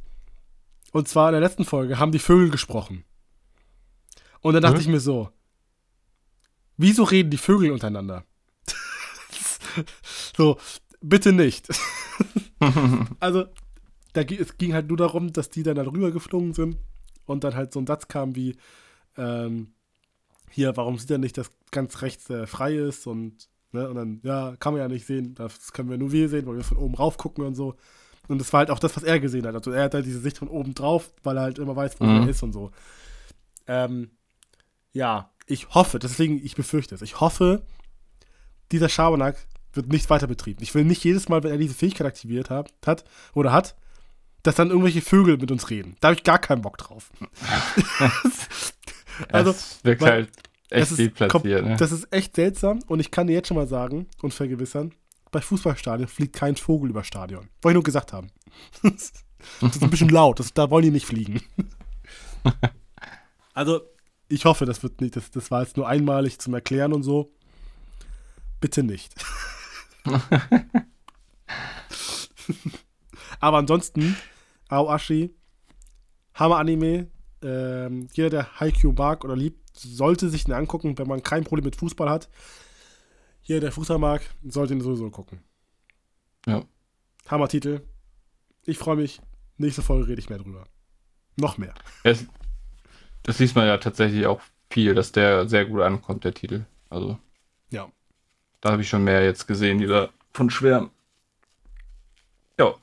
Und 0.93 1.09
zwar 1.09 1.29
in 1.29 1.33
der 1.33 1.41
letzten 1.41 1.65
Folge 1.65 1.99
haben 1.99 2.13
die 2.13 2.19
Vögel 2.19 2.51
gesprochen. 2.51 3.05
Und 4.41 4.55
dann 4.55 4.63
dachte 4.63 4.77
Mhm. 4.77 4.81
ich 4.83 4.89
mir 4.89 5.01
so, 5.01 5.31
wieso 6.77 7.05
reden 7.05 7.31
die 7.31 7.37
Vögel 7.39 7.71
untereinander? 7.71 8.25
so, 10.37 10.59
bitte 11.01 11.33
nicht. 11.33 11.69
also, 13.21 13.47
da, 14.13 14.23
es 14.23 14.59
ging 14.59 14.75
halt 14.75 14.89
nur 14.89 14.97
darum, 14.97 15.33
dass 15.33 15.51
die 15.51 15.63
dann 15.63 15.77
da 15.77 15.83
rüber 15.83 16.11
geflogen 16.11 16.53
sind 16.53 16.77
und 17.27 17.45
dann 17.45 17.55
halt 17.55 17.73
so 17.73 17.81
ein 17.81 17.87
Satz 17.87 18.09
kam 18.09 18.35
wie, 18.35 18.57
ähm, 19.17 19.75
hier, 20.51 20.77
warum 20.77 20.99
sieht 20.99 21.11
er 21.11 21.19
nicht, 21.19 21.39
dass 21.39 21.51
ganz 21.71 22.03
rechts 22.03 22.29
äh, 22.31 22.47
frei 22.47 22.75
ist 22.75 23.07
und, 23.07 23.49
ne, 23.73 23.89
und 23.89 23.95
dann, 23.97 24.21
ja, 24.23 24.55
kann 24.59 24.73
man 24.75 24.83
ja 24.83 24.89
nicht 24.89 25.07
sehen, 25.07 25.35
das 25.35 25.73
können 25.73 25.91
wir 25.91 25.99
nur 25.99 26.13
wir 26.13 26.29
sehen, 26.29 26.47
weil 26.47 26.57
wir 26.57 26.65
von 26.65 26.77
oben 26.79 26.95
rauf 26.95 27.17
gucken 27.17 27.45
und 27.45 27.55
so. 27.55 27.75
Und 28.29 28.39
das 28.41 28.53
war 28.53 28.59
halt 28.59 28.71
auch 28.71 28.79
das, 28.79 28.95
was 28.97 29.03
er 29.03 29.19
gesehen 29.19 29.47
hat. 29.47 29.55
Also 29.55 29.73
er 29.73 29.85
hat 29.85 29.95
halt 29.95 30.07
diese 30.07 30.21
Sicht 30.21 30.39
von 30.39 30.49
oben 30.49 30.75
drauf, 30.75 31.11
weil 31.25 31.37
er 31.37 31.43
halt 31.43 31.59
immer 31.59 31.75
weiß, 31.75 31.99
wo 32.01 32.05
Mhm. 32.05 32.23
er 32.23 32.29
ist 32.29 32.43
und 32.43 32.53
so. 32.53 32.71
Ähm, 33.67 34.11
ja, 34.93 35.31
ich 35.47 35.69
hoffe, 35.75 35.99
deswegen, 35.99 36.45
ich 36.45 36.55
befürchte 36.55 36.95
es, 36.95 37.03
ich 37.03 37.21
hoffe, 37.21 37.63
dieser 38.73 38.89
Schabernack 38.89 39.37
wird 39.73 39.89
nicht 39.89 40.11
weiter 40.11 40.27
betrieben. 40.29 40.63
Ich 40.63 40.75
will 40.75 40.85
nicht 40.85 41.03
jedes 41.05 41.29
Mal, 41.29 41.43
wenn 41.43 41.51
er 41.53 41.59
diese 41.59 41.75
Fähigkeit 41.75 42.07
aktiviert 42.07 42.51
hat, 42.51 42.73
hat 42.87 43.05
oder 43.35 43.53
hat, 43.53 43.75
dass 44.43 44.55
dann 44.55 44.71
irgendwelche 44.71 45.03
Vögel 45.03 45.37
mit 45.39 45.51
uns 45.51 45.71
reden. 45.71 45.97
Da 46.01 46.09
habe 46.09 46.17
ich 46.17 46.25
gar 46.25 46.39
keinen 46.39 46.63
Bock 46.63 46.79
drauf. 46.79 47.11
also, 49.33 49.51
es 49.51 49.79
wirkt 49.85 50.03
weil- 50.03 50.11
halt 50.11 50.31
echt 50.71 50.93
viel 50.93 51.11
platziert, 51.11 51.65
ne? 51.65 51.77
das 51.77 51.93
ist 51.93 52.13
echt 52.13 52.37
seltsam 52.37 52.81
und 52.87 53.01
ich 53.01 53.11
kann 53.11 53.27
dir 53.27 53.35
jetzt 53.35 53.49
schon 53.49 53.57
mal 53.57 53.67
sagen 53.67 54.07
und 54.23 54.33
vergewissern, 54.33 54.95
bei 55.31 55.41
Fußballstadien 55.41 56.09
fliegt 56.09 56.35
kein 56.35 56.57
Vogel 56.57 56.91
über 56.91 57.05
Stadion. 57.05 57.49
Wollte 57.63 57.73
ich 57.73 57.75
nur 57.75 57.83
gesagt 57.83 58.13
haben. 58.13 58.29
das 58.83 59.13
ist 59.61 59.83
ein 59.83 59.91
bisschen 59.91 60.09
laut, 60.09 60.39
das, 60.41 60.53
da 60.53 60.71
wollen 60.71 60.85
die 60.85 60.91
nicht 60.91 61.07
fliegen. 61.07 61.41
also, 63.55 63.81
ich 64.29 64.45
hoffe, 64.45 64.67
das 64.67 64.83
wird 64.83 65.01
nicht, 65.01 65.17
das, 65.17 65.31
das 65.31 65.51
war 65.51 65.63
jetzt 65.63 65.77
nur 65.77 65.89
einmalig 65.89 66.39
zum 66.39 66.55
Erklären 66.55 66.93
und 66.93 67.03
so. 67.03 67.33
Bitte 68.61 68.83
nicht. 68.83 69.15
Aber 73.41 73.59
ansonsten, 73.59 74.17
Aoashi, 74.69 75.35
Hammer-Anime. 76.35 77.09
Ähm, 77.43 78.09
jeder, 78.13 78.31
der 78.31 78.61
Haikyuu 78.61 78.93
mag 78.93 79.25
oder 79.25 79.37
liebt, 79.37 79.59
sollte 79.77 80.29
sich 80.29 80.45
den 80.45 80.55
angucken, 80.55 80.99
wenn 80.99 81.07
man 81.09 81.23
kein 81.23 81.45
Problem 81.45 81.65
mit 81.65 81.77
Fußball 81.77 82.09
hat. 82.11 82.29
Jeder, 83.43 83.61
der 83.61 83.73
Fußball 83.73 83.99
mag, 83.99 84.23
sollte 84.45 84.75
ihn 84.75 84.81
sowieso 84.81 85.09
gucken. 85.11 85.43
Ja. 86.47 86.65
Hammer-Titel. 87.29 87.81
Ich 88.65 88.79
freue 88.79 88.97
mich. 88.97 89.21
Nächste 89.57 89.83
Folge 89.83 90.09
rede 90.09 90.21
ich 90.21 90.29
mehr 90.29 90.39
drüber. 90.39 90.65
Noch 91.37 91.57
mehr. 91.59 91.75
Es, 92.03 92.27
das 93.23 93.39
liest 93.39 93.55
man 93.57 93.67
ja 93.67 93.79
tatsächlich 93.79 94.27
auch 94.27 94.41
viel, 94.71 94.95
dass 94.95 95.13
der 95.13 95.49
sehr 95.49 95.65
gut 95.65 95.81
ankommt, 95.81 96.25
der 96.25 96.35
Titel. 96.35 96.65
Also, 96.91 97.19
Ja. 97.71 97.91
da 98.61 98.73
habe 98.73 98.83
ich 98.83 98.89
schon 98.89 99.05
mehr 99.05 99.25
jetzt 99.25 99.47
gesehen, 99.47 99.79
die 99.79 99.87
da 99.87 100.11
von 100.33 100.51
schwärmen. 100.51 100.91
Ja. 102.59 102.75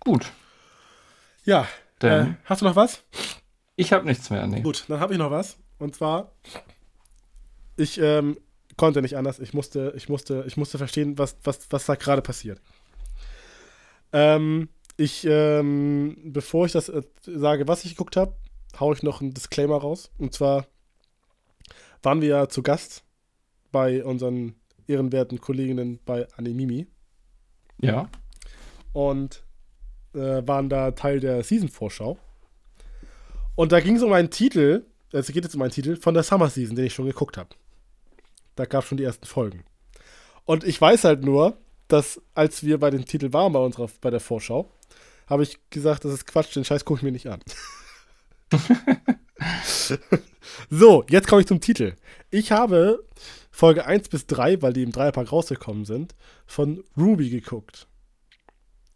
Gut. 0.00 0.30
Ja. 1.44 1.66
Äh, 2.02 2.08
Dann, 2.10 2.36
hast 2.44 2.62
du 2.62 2.66
noch 2.66 2.76
was? 2.76 3.02
ich 3.76 3.92
habe 3.92 4.06
nichts 4.06 4.30
mehr. 4.30 4.46
Nee. 4.46 4.60
Gut, 4.60 4.84
dann 4.88 5.00
habe 5.00 5.12
ich 5.14 5.18
noch 5.18 5.30
was. 5.30 5.56
Und 5.78 5.94
zwar, 5.94 6.32
ich 7.76 7.98
ähm, 8.00 8.38
konnte 8.76 9.02
nicht 9.02 9.16
anders. 9.16 9.38
Ich 9.38 9.54
musste, 9.54 9.92
ich 9.96 10.08
musste, 10.08 10.44
ich 10.46 10.56
musste 10.56 10.78
verstehen, 10.78 11.18
was, 11.18 11.36
was, 11.44 11.66
was 11.70 11.86
da 11.86 11.94
gerade 11.94 12.22
passiert. 12.22 12.60
Ähm, 14.12 14.68
ich, 14.96 15.26
ähm, 15.28 16.16
bevor 16.24 16.66
ich 16.66 16.72
das 16.72 16.88
äh, 16.88 17.02
sage, 17.24 17.66
was 17.66 17.84
ich 17.84 17.92
geguckt 17.92 18.16
habe, 18.16 18.34
haue 18.78 18.94
ich 18.94 19.02
noch 19.02 19.20
einen 19.20 19.32
Disclaimer 19.34 19.76
raus. 19.78 20.10
Und 20.18 20.34
zwar 20.34 20.66
waren 22.02 22.20
wir 22.20 22.28
ja 22.28 22.48
zu 22.48 22.62
Gast 22.62 23.04
bei 23.70 24.04
unseren 24.04 24.54
ehrenwerten 24.86 25.40
Kolleginnen 25.40 25.98
bei 26.04 26.26
Animimi 26.36 26.86
Ja. 27.80 28.08
und 28.92 29.44
äh, 30.14 30.46
waren 30.46 30.68
da 30.68 30.90
Teil 30.92 31.20
der 31.20 31.42
Season-Vorschau. 31.42 32.18
Und 33.54 33.72
da 33.72 33.80
ging 33.80 33.96
es 33.96 34.02
um 34.02 34.12
einen 34.12 34.30
Titel, 34.30 34.84
es 35.12 35.26
geht 35.28 35.44
jetzt 35.44 35.54
um 35.54 35.62
einen 35.62 35.72
Titel 35.72 35.96
von 35.96 36.14
der 36.14 36.22
Summer 36.22 36.48
Season, 36.48 36.76
den 36.76 36.86
ich 36.86 36.94
schon 36.94 37.06
geguckt 37.06 37.36
habe. 37.36 37.50
Da 38.56 38.64
gab 38.64 38.82
es 38.82 38.88
schon 38.88 38.98
die 38.98 39.04
ersten 39.04 39.26
Folgen. 39.26 39.64
Und 40.44 40.64
ich 40.64 40.80
weiß 40.80 41.04
halt 41.04 41.24
nur, 41.24 41.56
dass 41.88 42.20
als 42.34 42.64
wir 42.64 42.78
bei 42.78 42.90
dem 42.90 43.04
Titel 43.04 43.32
waren 43.32 43.52
bei 43.52 43.60
unserer, 43.60 43.88
bei 44.00 44.10
der 44.10 44.20
Vorschau, 44.20 44.70
habe 45.26 45.42
ich 45.42 45.58
gesagt, 45.70 46.04
das 46.04 46.12
ist 46.12 46.26
Quatsch, 46.26 46.54
den 46.56 46.64
Scheiß 46.64 46.84
gucke 46.84 46.98
ich 46.98 47.04
mir 47.04 47.12
nicht 47.12 47.28
an. 47.28 47.40
so, 50.70 51.04
jetzt 51.08 51.28
komme 51.28 51.42
ich 51.42 51.46
zum 51.46 51.60
Titel. 51.60 51.94
Ich 52.30 52.52
habe 52.52 53.04
Folge 53.50 53.86
1 53.86 54.08
bis 54.08 54.26
3, 54.26 54.62
weil 54.62 54.72
die 54.72 54.82
im 54.82 54.92
Dreierpack 54.92 55.30
rausgekommen 55.30 55.84
sind, 55.84 56.14
von 56.46 56.82
Ruby 56.96 57.30
geguckt. 57.30 57.86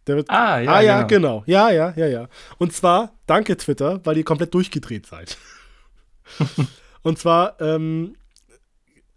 Der 0.06 0.16
wird 0.16 0.30
Ah, 0.30 0.60
ja, 0.60 0.72
ah 0.72 0.80
ja, 0.80 1.02
genau. 1.02 1.40
genau. 1.40 1.44
Ja, 1.46 1.70
ja, 1.70 1.92
ja, 1.96 2.06
ja. 2.06 2.28
Und 2.58 2.72
zwar, 2.72 3.12
danke 3.26 3.56
Twitter, 3.56 4.00
weil 4.04 4.16
ihr 4.16 4.24
komplett 4.24 4.54
durchgedreht 4.54 5.06
seid. 5.06 5.36
Und 7.02 7.18
zwar 7.18 7.60
ähm, 7.60 8.14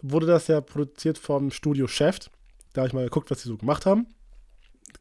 wurde 0.02 0.28
das 0.28 0.48
ja 0.48 0.62
produziert 0.62 1.18
vom 1.18 1.52
Studio 1.52 1.88
Chef. 1.88 2.20
Da 2.74 2.82
habe 2.82 2.88
ich 2.88 2.94
mal 2.94 3.04
geguckt, 3.04 3.32
was 3.32 3.42
sie 3.42 3.50
so 3.50 3.58
gemacht 3.58 3.86
haben. 3.86 4.08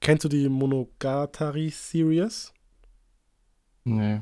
Kennst 0.01 0.25
du 0.25 0.29
die 0.29 0.49
Monogatari-Series? 0.49 2.53
Nee. 3.85 4.21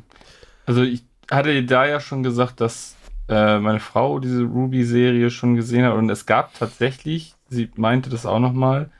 Also 0.64 0.82
ich 0.82 1.04
hatte 1.30 1.64
da 1.64 1.86
ja 1.86 2.00
schon 2.00 2.22
gesagt, 2.22 2.60
dass 2.60 2.96
äh, 3.28 3.58
meine 3.58 3.80
Frau 3.80 4.20
diese 4.20 4.44
Ruby-Serie 4.44 5.30
schon 5.30 5.56
gesehen 5.56 5.84
hat 5.84 5.94
und 5.94 6.08
es 6.10 6.26
gab 6.26 6.54
tatsächlich, 6.54 7.34
sie 7.48 7.70
meinte 7.76 8.10
das 8.10 8.26
auch 8.26 8.38
nochmal, 8.38 8.90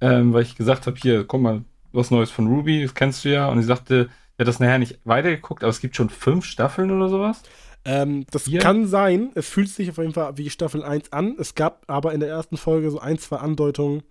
ähm, 0.00 0.32
weil 0.32 0.42
ich 0.42 0.56
gesagt 0.56 0.86
habe, 0.86 0.96
hier, 0.96 1.24
guck 1.24 1.42
mal, 1.42 1.62
was 1.92 2.10
Neues 2.10 2.30
von 2.30 2.46
Ruby, 2.46 2.82
das 2.82 2.94
kennst 2.94 3.24
du 3.24 3.30
ja. 3.30 3.48
Und 3.48 3.60
sie 3.60 3.66
sagte, 3.66 4.08
sie 4.36 4.40
hat 4.42 4.48
das 4.48 4.60
nachher 4.60 4.78
nicht 4.78 4.98
weitergeguckt, 5.04 5.62
aber 5.62 5.70
es 5.70 5.80
gibt 5.80 5.96
schon 5.96 6.10
fünf 6.10 6.44
Staffeln 6.44 6.90
oder 6.90 7.08
sowas. 7.08 7.42
Ähm, 7.84 8.26
das 8.30 8.44
Hier? 8.44 8.60
kann 8.60 8.86
sein. 8.86 9.30
Es 9.34 9.48
fühlt 9.48 9.68
sich 9.68 9.90
auf 9.90 9.98
jeden 9.98 10.12
Fall 10.12 10.36
wie 10.36 10.50
Staffel 10.50 10.82
1 10.84 11.12
an. 11.12 11.36
Es 11.38 11.54
gab 11.54 11.84
aber 11.88 12.12
in 12.12 12.20
der 12.20 12.28
ersten 12.28 12.56
Folge 12.56 12.90
so 12.90 12.98
ein, 13.00 13.18
zwei 13.18 13.36
Andeutungen 13.36 14.02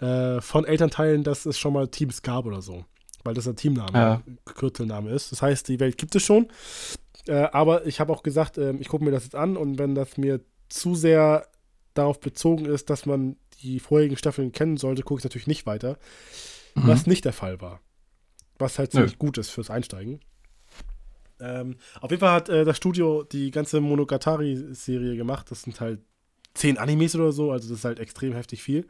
äh, 0.00 0.40
von 0.40 0.64
Elternteilen, 0.64 1.22
dass 1.24 1.44
es 1.44 1.58
schon 1.58 1.72
mal 1.74 1.88
Teams 1.88 2.22
gab 2.22 2.46
oder 2.46 2.62
so. 2.62 2.84
Weil 3.24 3.34
das 3.34 3.46
ein 3.48 3.56
Teamname, 3.56 3.90
Ja. 3.92 4.22
Kürzelname 4.54 5.10
ist. 5.10 5.32
Das 5.32 5.42
heißt, 5.42 5.68
die 5.68 5.80
Welt 5.80 5.98
gibt 5.98 6.14
es 6.14 6.22
schon. 6.24 6.48
Äh, 7.26 7.48
aber 7.52 7.84
ich 7.86 8.00
habe 8.00 8.12
auch 8.12 8.22
gesagt, 8.22 8.56
ähm, 8.56 8.78
ich 8.80 8.88
gucke 8.88 9.04
mir 9.04 9.10
das 9.10 9.24
jetzt 9.24 9.34
an 9.34 9.56
und 9.56 9.78
wenn 9.78 9.94
das 9.94 10.16
mir 10.16 10.40
zu 10.70 10.94
sehr 10.94 11.46
darauf 11.94 12.20
bezogen 12.20 12.64
ist, 12.64 12.88
dass 12.90 13.04
man 13.06 13.36
die 13.62 13.80
vorherigen 13.80 14.16
Staffeln 14.16 14.52
kennen 14.52 14.76
sollte, 14.76 15.02
gucke 15.02 15.18
ich 15.18 15.24
natürlich 15.24 15.46
nicht 15.48 15.66
weiter. 15.66 15.98
Was 16.86 17.06
nicht 17.06 17.24
der 17.24 17.32
Fall 17.32 17.60
war. 17.60 17.80
Was 18.58 18.78
halt 18.78 18.92
Nö. 18.94 19.00
ziemlich 19.00 19.18
gut 19.18 19.38
ist 19.38 19.50
fürs 19.50 19.70
Einsteigen. 19.70 20.20
Ähm, 21.40 21.76
auf 22.00 22.10
jeden 22.10 22.20
Fall 22.20 22.32
hat 22.32 22.48
äh, 22.48 22.64
das 22.64 22.76
Studio 22.76 23.22
die 23.22 23.50
ganze 23.50 23.80
Monogatari-Serie 23.80 25.16
gemacht. 25.16 25.50
Das 25.50 25.62
sind 25.62 25.80
halt 25.80 26.00
zehn 26.54 26.78
Animes 26.78 27.14
oder 27.14 27.32
so, 27.32 27.52
also 27.52 27.68
das 27.68 27.78
ist 27.78 27.84
halt 27.84 28.00
extrem 28.00 28.32
heftig 28.32 28.62
viel. 28.62 28.86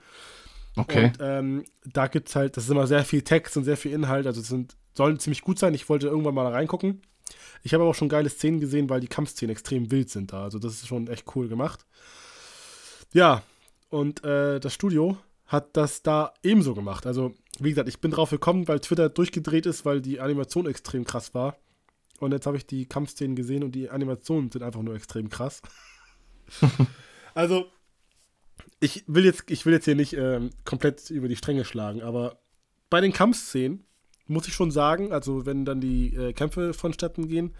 Okay. 0.76 1.06
Und 1.06 1.18
ähm, 1.20 1.64
da 1.84 2.06
gibt 2.06 2.28
es 2.28 2.36
halt, 2.36 2.56
das 2.56 2.64
ist 2.64 2.70
immer 2.70 2.86
sehr 2.86 3.04
viel 3.04 3.22
Text 3.22 3.56
und 3.56 3.64
sehr 3.64 3.76
viel 3.76 3.92
Inhalt, 3.92 4.26
also 4.26 4.40
es 4.40 4.48
sind, 4.48 4.76
sollen 4.94 5.18
ziemlich 5.18 5.42
gut 5.42 5.58
sein. 5.58 5.74
Ich 5.74 5.88
wollte 5.88 6.06
irgendwann 6.06 6.34
mal 6.34 6.46
reingucken. 6.46 7.02
Ich 7.62 7.74
habe 7.74 7.82
aber 7.82 7.90
auch 7.90 7.94
schon 7.94 8.08
geile 8.08 8.30
Szenen 8.30 8.60
gesehen, 8.60 8.88
weil 8.88 9.00
die 9.00 9.08
Kampfszenen 9.08 9.52
extrem 9.52 9.90
wild 9.90 10.08
sind 10.08 10.32
da. 10.32 10.44
Also 10.44 10.58
das 10.58 10.74
ist 10.74 10.86
schon 10.86 11.08
echt 11.08 11.24
cool 11.34 11.48
gemacht. 11.48 11.84
Ja, 13.12 13.42
und 13.90 14.24
äh, 14.24 14.60
das 14.60 14.72
Studio 14.72 15.18
hat 15.48 15.76
das 15.76 16.02
da 16.02 16.34
ebenso 16.42 16.74
gemacht. 16.74 17.06
Also, 17.06 17.34
wie 17.58 17.70
gesagt, 17.70 17.88
ich 17.88 18.00
bin 18.00 18.10
drauf 18.10 18.30
gekommen, 18.30 18.68
weil 18.68 18.80
Twitter 18.80 19.08
durchgedreht 19.08 19.66
ist, 19.66 19.84
weil 19.84 20.00
die 20.00 20.20
Animation 20.20 20.66
extrem 20.66 21.04
krass 21.04 21.34
war. 21.34 21.56
Und 22.20 22.32
jetzt 22.32 22.46
habe 22.46 22.56
ich 22.56 22.66
die 22.66 22.86
Kampfszenen 22.86 23.34
gesehen 23.34 23.64
und 23.64 23.72
die 23.72 23.90
Animationen 23.90 24.50
sind 24.50 24.62
einfach 24.62 24.82
nur 24.82 24.94
extrem 24.94 25.28
krass. 25.28 25.62
Also, 27.34 27.66
ich 28.80 29.04
will 29.06 29.24
jetzt, 29.24 29.48
ich 29.48 29.64
will 29.64 29.72
jetzt 29.72 29.84
hier 29.84 29.94
nicht 29.94 30.12
ähm, 30.14 30.50
komplett 30.64 31.08
über 31.08 31.28
die 31.28 31.36
Stränge 31.36 31.64
schlagen, 31.64 32.02
aber 32.02 32.40
bei 32.90 33.00
den 33.00 33.12
Kampfszenen 33.12 33.84
muss 34.26 34.48
ich 34.48 34.54
schon 34.54 34.72
sagen, 34.72 35.12
also 35.12 35.46
wenn 35.46 35.64
dann 35.64 35.80
die 35.80 36.16
äh, 36.16 36.32
Kämpfe 36.32 36.74
vonstatten 36.74 37.28
gehen, 37.28 37.54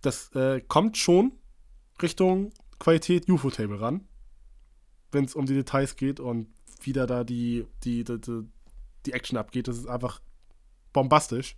das 0.00 0.30
äh, 0.36 0.60
kommt 0.60 0.96
schon 0.96 1.32
Richtung 2.00 2.52
Qualität 2.78 3.28
UFO-Table 3.28 3.80
ran, 3.80 4.06
wenn 5.10 5.24
es 5.24 5.34
um 5.34 5.46
die 5.46 5.54
Details 5.54 5.96
geht 5.96 6.20
und 6.20 6.46
wieder 6.82 7.06
da 7.06 7.24
die, 7.24 7.66
die, 7.84 8.04
die, 8.04 8.20
die, 8.20 8.42
die 9.06 9.12
Action 9.12 9.38
abgeht. 9.38 9.68
Das 9.68 9.78
ist 9.78 9.86
einfach 9.86 10.20
bombastisch. 10.92 11.56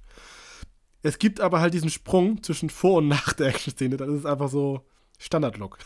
Es 1.03 1.19
gibt 1.19 1.41
aber 1.41 1.61
halt 1.61 1.75
diesen 1.75 1.91
Sprung 1.91 2.43
zwischen 2.43 2.71
vor 2.71 2.99
und 2.99 3.09
nach 3.09 3.33
der 3.33 3.49
Action-Szene. 3.49 3.97
Das 3.97 4.09
ist 4.09 4.27
einfach 4.27 4.49
so 4.49 4.85
Standard-Look. 5.19 5.79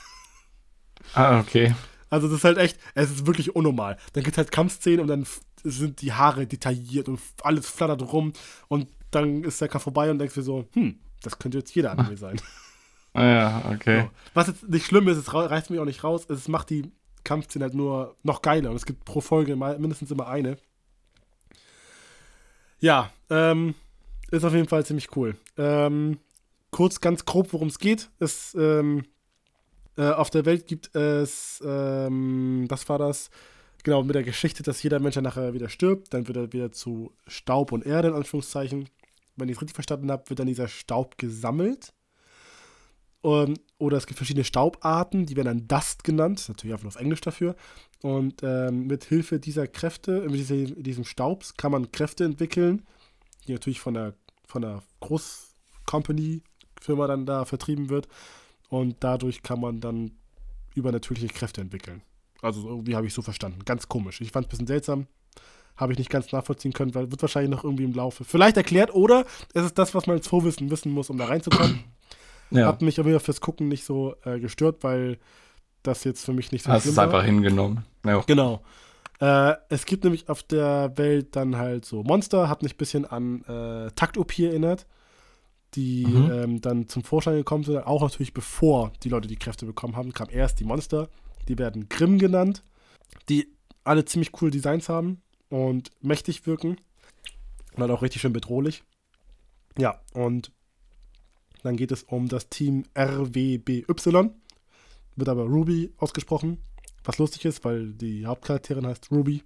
Ah, 1.15 1.41
okay. 1.41 1.75
Also 2.11 2.29
das 2.29 2.39
ist 2.39 2.45
halt 2.45 2.59
echt, 2.59 2.79
es 2.95 3.11
ist 3.11 3.27
wirklich 3.27 3.57
unnormal. 3.57 3.97
Dann 4.13 4.23
gibt 4.23 4.35
es 4.35 4.39
halt 4.39 4.53
Kampfszenen 4.53 5.01
und 5.01 5.09
dann 5.09 5.27
sind 5.65 6.01
die 6.03 6.13
Haare 6.13 6.47
detailliert 6.47 7.09
und 7.09 7.21
alles 7.43 7.69
flattert 7.69 8.13
rum 8.13 8.33
und 8.69 8.89
dann 9.11 9.45
ist 9.45 9.61
der 9.61 9.69
Kampf 9.69 9.85
vorbei 9.85 10.11
und 10.11 10.19
denkst 10.19 10.35
dir 10.35 10.43
so, 10.43 10.69
hm, 10.75 10.99
das 11.23 11.39
könnte 11.39 11.59
jetzt 11.59 11.75
jeder 11.75 11.93
Anime 11.93 12.17
sein. 12.19 12.41
Ah 13.15 13.25
ja, 13.25 13.63
okay. 13.73 14.03
So. 14.03 14.11
Was 14.35 14.47
jetzt 14.49 14.69
nicht 14.69 14.87
schlimm 14.87 15.09
ist, 15.09 15.17
es 15.17 15.33
reißt 15.33 15.71
mich 15.71 15.81
auch 15.81 15.85
nicht 15.85 16.05
raus, 16.05 16.27
es 16.29 16.49
macht 16.49 16.71
die 16.71 16.91
Kampfszene 17.25 17.65
halt 17.65 17.75
nur 17.75 18.17
noch 18.23 18.43
geiler 18.43 18.71
und 18.71 18.77
es 18.77 18.87
gibt 18.87 19.05
pro 19.05 19.21
Folge 19.21 19.57
mindestens 19.57 20.11
immer 20.11 20.29
eine. 20.29 20.57
Ja, 22.81 23.13
ähm, 23.31 23.75
ist 24.31 24.45
auf 24.45 24.55
jeden 24.55 24.69
Fall 24.69 24.85
ziemlich 24.85 25.17
cool. 25.17 25.37
Ähm, 25.57 26.19
kurz, 26.71 27.01
ganz 27.01 27.25
grob, 27.25 27.53
worum 27.53 27.69
es 27.69 27.79
geht. 27.79 28.11
Es, 28.19 28.55
ähm, 28.55 29.05
äh, 29.97 30.11
auf 30.11 30.31
der 30.31 30.47
Welt 30.47 30.67
gibt 30.67 30.95
es, 30.97 31.63
ähm, 31.65 32.67
was 32.69 32.89
war 32.89 32.99
das? 32.99 33.31
Genau, 33.85 34.03
mit 34.03 34.15
der 34.15 34.23
Geschichte, 34.23 34.63
dass 34.63 34.83
jeder 34.83 35.01
Mensch 35.01 35.17
nachher 35.17 35.55
wieder 35.55 35.69
stirbt, 35.69 36.15
dann 36.15 36.29
wird 36.29 36.37
er 36.37 36.53
wieder 36.53 36.73
zu 36.73 37.13
Staub 37.27 37.73
und 37.73 37.85
Erde, 37.85 38.09
in 38.09 38.15
Anführungszeichen. 38.15 38.89
Wenn 39.37 39.49
ich 39.49 39.57
es 39.57 39.63
richtig 39.63 39.75
verstanden 39.75 40.11
habe, 40.11 40.29
wird 40.29 40.41
dann 40.41 40.47
dieser 40.47 40.69
Staub 40.69 41.19
gesammelt. 41.19 41.93
Um, 43.23 43.55
oder 43.79 43.97
es 43.97 44.07
gibt 44.07 44.19
verschiedene 44.19 44.45
Staubarten, 44.45 45.27
die 45.27 45.37
werden 45.37 45.47
dann 45.47 45.69
Dust 45.69 46.03
genannt, 46.03 46.45
natürlich 46.49 46.75
einfach 46.75 46.89
auf 46.89 46.97
Englisch 46.97 47.21
dafür. 47.21 47.55
Und 48.03 48.43
ähm, 48.43 48.89
mit 48.89 49.05
Hilfe 49.05 49.39
dieser 49.39 49.69
Kräfte, 49.69 50.23
mit 50.23 50.35
diesem, 50.35 50.83
diesem 50.83 51.05
Staubs, 51.05 51.57
kann 51.57 51.71
man 51.71 51.93
Kräfte 51.93 52.25
entwickeln, 52.25 52.85
die 53.47 53.53
natürlich 53.53 53.81
von 53.81 53.95
der, 53.95 54.15
von 54.45 54.63
der 54.63 54.83
Groß-Company-Firma 55.01 57.07
dann 57.07 57.25
da 57.25 57.45
vertrieben 57.45 57.91
wird. 57.91 58.09
Und 58.69 58.97
dadurch 59.01 59.43
kann 59.43 59.61
man 59.61 59.81
dann 59.81 60.13
übernatürliche 60.75 61.29
Kräfte 61.29 61.61
entwickeln. 61.61 62.03
Also 62.41 62.69
irgendwie 62.69 62.97
habe 62.97 63.07
ich 63.07 63.15
so 63.15 63.23
verstanden. 63.23 63.65
Ganz 63.65 63.89
komisch. 63.89 64.21
Ich 64.21 64.33
fand 64.33 64.47
es 64.47 64.49
ein 64.49 64.51
bisschen 64.51 64.67
seltsam. 64.67 65.07
Habe 65.77 65.93
ich 65.93 65.99
nicht 65.99 66.11
ganz 66.11 66.33
nachvollziehen 66.33 66.73
können, 66.73 66.95
weil 66.95 67.11
wird 67.11 67.23
wahrscheinlich 67.23 67.51
noch 67.51 67.65
irgendwie 67.65 67.85
im 67.85 67.95
Laufe. 67.95 68.25
Vielleicht 68.25 68.57
erklärt 68.57 68.93
oder 68.93 69.25
es 69.55 69.65
ist 69.65 69.79
das, 69.79 69.95
was 69.95 70.07
man 70.07 70.17
als 70.17 70.27
Vorwissen 70.27 70.71
wissen 70.71 70.91
muss, 70.91 71.09
um 71.09 71.19
da 71.19 71.27
reinzukommen. 71.27 71.85
Ja. 72.53 72.67
Hat 72.67 72.83
mich 72.83 73.01
aber 73.01 73.19
fürs 73.21 73.41
Gucken 73.41 73.69
nicht 73.69 73.85
so 73.85 74.15
äh, 74.25 74.39
gestört, 74.39 74.83
weil 74.83 75.19
das 75.83 76.05
jetzt 76.05 76.25
für 76.25 76.33
mich 76.33 76.53
nicht 76.53 76.65
so 76.65 76.73
Hast 76.73 76.87
es 76.87 76.99
einfach 76.99 77.25
hingenommen. 77.25 77.85
Ja. 78.05 78.21
Genau. 78.27 78.63
Äh, 79.21 79.55
es 79.69 79.87
gibt 79.87 80.05
nämlich 80.05 80.29
auf 80.29 80.43
der 80.43 80.93
Welt 80.97 81.37
dann 81.37 81.57
halt 81.57 81.85
so 81.85 82.03
Monster, 82.03 82.49
hat 82.49 82.63
mich 82.63 82.75
ein 82.75 82.79
bisschen 82.79 83.05
an 83.05 83.43
äh, 83.43 83.91
Taktopie 83.93 84.47
erinnert, 84.47 84.87
die 85.75 86.07
mhm. 86.07 86.31
ähm, 86.33 86.61
dann 86.61 86.89
zum 86.89 87.05
Vorschein 87.05 87.37
gekommen 87.37 87.65
sind, 87.65 87.79
auch 87.79 88.03
natürlich 88.03 88.35
bevor 88.35 88.93
die 89.03 89.09
Leute 89.09 89.29
die 89.29 89.37
Kräfte 89.37 89.65
bekommen 89.65 89.97
haben, 89.97 90.13
kam 90.13 90.29
erst 90.31 90.61
die 90.61 90.65
Monster, 90.65 91.09
die 91.49 91.59
werden 91.59 91.89
Grimm 91.89 92.19
genannt, 92.19 92.63
die 93.29 93.49
alle 93.85 94.05
ziemlich 94.05 94.33
coole 94.33 94.51
Designs 94.51 94.89
haben 94.89 95.23
und 95.49 95.91
mächtig 96.01 96.47
wirken 96.47 96.77
und 97.75 97.81
halt 97.81 97.91
auch 97.91 98.03
richtig 98.03 98.23
schön 98.23 98.33
bedrohlich. 98.33 98.83
Ja, 99.79 100.01
und 100.15 100.53
dann 101.63 101.77
geht 101.77 101.93
es 101.93 102.03
um 102.03 102.29
das 102.29 102.49
Team 102.49 102.85
RWBY. 102.97 103.85
Wird 105.17 105.29
aber 105.29 105.45
Ruby 105.45 105.93
ausgesprochen. 105.99 106.59
Was 107.05 107.19
lustig 107.19 107.45
ist, 107.45 107.65
weil 107.65 107.93
die 107.93 108.27
Hauptcharakterin 108.27 108.87
heißt 108.87 109.11
Ruby. 109.11 109.43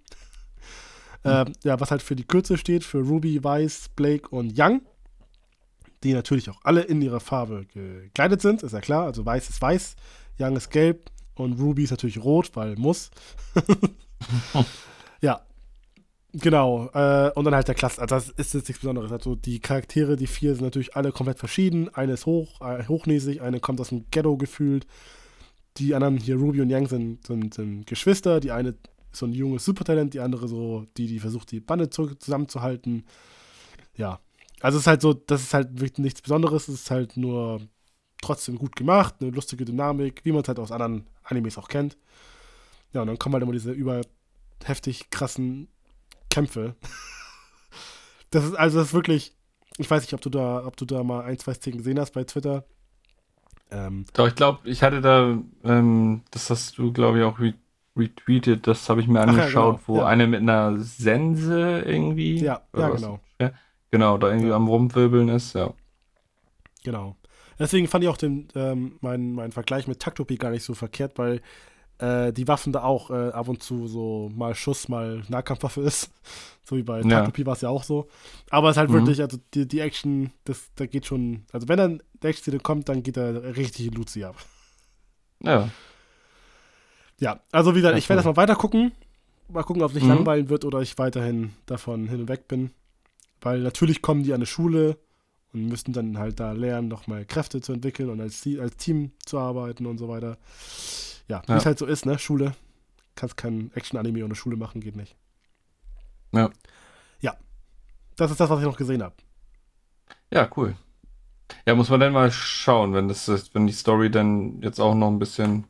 Mhm. 1.25 1.31
Äh, 1.31 1.45
ja, 1.65 1.81
was 1.81 1.91
halt 1.91 2.03
für 2.03 2.17
die 2.17 2.25
Kürze 2.25 2.57
steht, 2.59 2.85
für 2.85 3.01
Ruby, 3.01 3.43
Weiß, 3.43 3.91
Blake 3.97 4.29
und 4.29 4.59
Young. 4.59 4.83
Die 6.05 6.13
natürlich 6.13 6.51
auch 6.51 6.61
alle 6.63 6.83
in 6.83 7.01
ihrer 7.03 7.21
Farbe 7.21 7.67
gekleidet 7.73 8.43
sind, 8.43 8.63
ist 8.63 8.73
ja 8.73 8.81
klar. 8.81 9.05
Also 9.05 9.25
Weiß 9.25 9.49
ist 9.49 9.61
weiß, 9.61 9.97
Young 10.39 10.57
ist 10.57 10.71
gelb 10.71 11.11
und 11.35 11.59
Ruby 11.59 11.85
ist 11.85 11.91
natürlich 11.91 12.23
rot, 12.23 12.51
weil 12.55 12.77
muss. 12.77 13.11
Genau, 16.39 16.91
äh, 16.93 17.31
und 17.35 17.47
dann 17.47 17.55
halt 17.55 17.67
der 17.67 17.75
Klasse. 17.75 18.03
Also 18.03 18.15
das 18.15 18.29
ist 18.29 18.53
jetzt 18.53 18.69
nichts 18.69 18.81
Besonderes. 18.81 19.11
Also 19.11 19.37
die 19.37 19.59
Charaktere, 19.59 20.17
die 20.17 20.27
vier, 20.27 20.55
sind 20.55 20.65
natürlich 20.65 20.95
alle 20.95 21.11
komplett 21.11 21.39
verschieden. 21.39 21.89
Eine 21.95 22.13
ist 22.13 22.27
hoch, 22.27 22.61
äh, 22.61 22.87
hochnäsig, 22.87 23.41
eine 23.41 23.59
kommt 23.59 23.81
aus 23.81 23.89
dem 23.89 24.05
Ghetto 24.11 24.37
gefühlt. 24.37 24.87
Die 25.79 25.95
anderen 25.95 26.19
hier, 26.19 26.37
Ruby 26.37 26.61
und 26.61 26.69
Yang, 26.69 26.89
sind, 26.89 27.27
sind, 27.27 27.55
sind 27.55 27.87
Geschwister. 27.87 28.41
Die 28.41 28.51
eine 28.51 28.71
ist 28.71 28.79
so 29.13 29.25
ein 29.25 29.33
junges 29.33 29.65
Supertalent, 29.65 30.13
die 30.13 30.21
andere 30.21 30.47
so, 30.47 30.87
die, 30.99 31.07
die 31.07 31.21
versucht, 31.21 31.53
die 31.53 31.61
Bande 31.61 31.89
zusammenzuhalten. 31.89 33.07
Ja. 33.97 34.21
Also 34.61 34.77
es 34.77 34.83
ist 34.83 34.89
halt 34.89 35.01
so, 35.01 35.15
das 35.15 35.43
ist 35.43 35.55
halt 35.55 35.81
wirklich 35.81 35.99
nichts 35.99 36.21
Besonderes. 36.21 36.69
Es 36.69 36.83
ist 36.83 36.91
halt 36.91 37.17
nur 37.17 37.63
trotzdem 38.21 38.59
gut 38.59 38.77
gemacht, 38.77 39.15
eine 39.21 39.31
lustige 39.31 39.65
Dynamik, 39.65 40.21
wie 40.25 40.33
man 40.33 40.43
es 40.43 40.49
halt 40.49 40.59
aus 40.59 40.73
anderen 40.73 41.07
Animes 41.23 41.57
auch 41.57 41.69
kennt. 41.69 41.97
Ja, 42.93 43.01
und 43.01 43.07
dann 43.07 43.19
kommen 43.19 43.35
halt 43.35 43.43
immer 43.43 43.53
diese 43.53 43.73
überheftig 43.73 45.09
krassen 45.11 45.69
Kämpfe. 46.37 46.77
Das 48.31 48.45
ist 48.45 48.55
also 48.55 48.79
das 48.79 48.89
ist 48.89 48.95
wirklich. 48.95 49.35
Ich 49.79 49.91
weiß 49.91 50.03
nicht, 50.03 50.15
ob 50.15 50.21
du 50.21 50.31
da, 50.31 50.67
ob 50.67 50.77
du 50.77 50.85
da 50.85 51.03
mal 51.03 51.23
ein, 51.25 51.39
zwei 51.39 51.55
Szenen 51.55 51.79
gesehen 51.79 51.99
hast 51.99 52.13
bei 52.13 52.25
Twitter. 52.25 52.65
Ähm, 53.71 54.05
Doch, 54.15 54.27
ich 54.27 54.35
glaube, 54.35 54.69
ich 54.69 54.83
hatte 54.83 55.01
da, 55.01 55.39
ähm, 55.65 56.23
das 56.31 56.51
hast 56.51 56.79
du, 56.79 56.93
glaube 56.93 57.19
ich, 57.19 57.25
auch 57.25 57.39
re 57.39 57.55
retweetet, 57.97 58.67
das 58.67 58.91
habe 58.91 59.01
ich 59.01 59.09
mir 59.09 59.21
angeschaut, 59.21 59.55
ja, 59.55 59.71
genau. 59.71 59.81
wo 59.87 59.97
ja. 59.99 60.07
eine 60.07 60.27
mit 60.27 60.41
einer 60.41 60.79
Sense 60.81 61.81
irgendwie. 61.81 62.37
Ja, 62.37 62.61
ja 62.77 62.91
genau. 62.91 63.21
Ja, 63.41 63.53
genau, 63.91 64.19
da 64.19 64.29
irgendwie 64.29 64.53
am 64.53 64.69
Rumwirbeln 64.69 65.31
ist, 65.31 65.55
ja. 65.55 65.73
Genau. 66.85 67.17
Deswegen 67.59 67.89
fand 67.89 68.05
ich 68.05 68.11
auch 68.11 68.19
den, 68.19 68.49
ähm, 68.55 68.99
meinen 69.01 69.33
mein 69.33 69.53
Vergleich 69.53 69.89
mit 69.89 70.01
Taktopie 70.01 70.37
gar 70.37 70.51
nicht 70.51 70.65
so 70.65 70.75
verkehrt, 70.75 71.17
weil 71.17 71.41
äh, 71.99 72.33
die 72.33 72.47
Waffen 72.47 72.73
da 72.73 72.83
auch 72.83 73.11
äh, 73.11 73.31
ab 73.31 73.49
und 73.49 73.63
zu 73.63 73.87
so 73.87 74.31
mal 74.35 74.55
Schuss, 74.55 74.89
mal 74.89 75.23
Nahkampfwaffe 75.29 75.81
ist. 75.81 76.11
so 76.65 76.77
wie 76.77 76.83
bei 76.83 77.01
ja. 77.01 77.09
Takopi 77.09 77.47
war 77.47 77.55
es 77.55 77.61
ja 77.61 77.69
auch 77.69 77.85
so. 77.85 78.09
Aber 78.51 78.69
es 78.69 78.75
ist 78.75 78.79
halt 78.79 78.91
mhm. 78.91 78.95
wirklich, 78.95 79.21
also 79.21 79.39
die, 79.55 79.67
die 79.67 79.81
Action, 79.81 80.31
das, 80.45 80.71
da 80.77 80.87
geht 80.87 81.07
schon, 81.07 81.45
also 81.53 81.69
wenn 81.69 81.79
dann 81.79 82.03
der 82.23 82.31
Action 82.31 82.63
kommt, 82.63 82.89
dann 82.89 83.03
geht 83.03 83.17
da 83.17 83.31
richtig 83.31 83.95
Luzi 83.95 84.25
ab. 84.25 84.37
Ja. 85.43 85.69
Ja, 87.19 87.41
also 87.51 87.75
wie 87.75 87.79
gesagt, 87.79 87.95
ja, 87.95 87.99
ich 87.99 88.09
werde 88.09 88.21
cool. 88.21 88.25
das 88.25 88.37
mal 88.37 88.43
weiter 88.43 88.57
gucken. 88.57 88.93
Mal 89.49 89.63
gucken, 89.63 89.83
ob 89.83 89.91
es 89.91 89.95
nicht 89.95 90.05
mhm. 90.05 90.11
langweilen 90.11 90.49
wird 90.49 90.65
oder 90.65 90.81
ich 90.81 90.99
weiterhin 90.99 91.53
davon 91.67 92.09
hin 92.09 92.21
und 92.21 92.29
weg 92.29 92.49
bin. 92.49 92.71
Weil 93.41 93.61
natürlich 93.61 94.03
kommen 94.03 94.23
die 94.23 94.33
an 94.33 94.37
eine 94.37 94.47
Schule 94.47 94.99
und 95.53 95.67
müssen 95.67 95.93
dann 95.93 96.19
halt 96.19 96.41
da 96.41 96.53
lernen, 96.53 96.89
nochmal 96.89 97.25
Kräfte 97.25 97.61
zu 97.61 97.73
entwickeln 97.73 98.11
und 98.11 98.21
als, 98.21 98.47
als 98.61 98.77
Team 98.77 99.13
zu 99.25 99.39
arbeiten 99.39 99.87
und 99.87 99.99
so 99.99 100.09
weiter 100.09 100.37
ja, 101.29 101.43
wie 101.47 101.53
ja. 101.53 101.59
es 101.59 101.67
halt 101.67 101.79
so 101.79 101.87
ist, 101.87 102.07
ne? 102.07 102.19
Schule. 102.19 102.53
Kannst 103.15 103.37
kein 103.37 103.71
Action-Anime 103.75 104.25
ohne 104.25 104.35
Schule 104.35 104.57
machen, 104.57 104.81
geht 104.81 104.97
nicht. 104.97 105.17
Ja. 106.33 106.51
Ja. 107.21 107.37
Das 108.17 108.31
ist 108.31 108.41
das, 108.41 108.51
was 108.51 108.61
ich 108.61 108.67
noch 108.67 108.77
gesehen 108.77 109.03
habe. 109.03 109.15
Ja, 110.33 110.49
cool. 110.57 110.77
Ja, 111.65 111.75
muss 111.75 111.89
man 111.89 112.01
dann 112.01 112.13
mal 112.13 112.31
schauen, 112.31 112.93
wenn 112.95 113.09
das 113.09 113.29
ist, 113.29 113.55
wenn 113.55 113.67
die 113.67 113.73
Story 113.73 114.11
dann 114.11 114.61
jetzt 114.63 114.81
auch 114.81 114.95
noch 114.95 115.09
ein 115.09 115.19
bisschen 115.19 115.65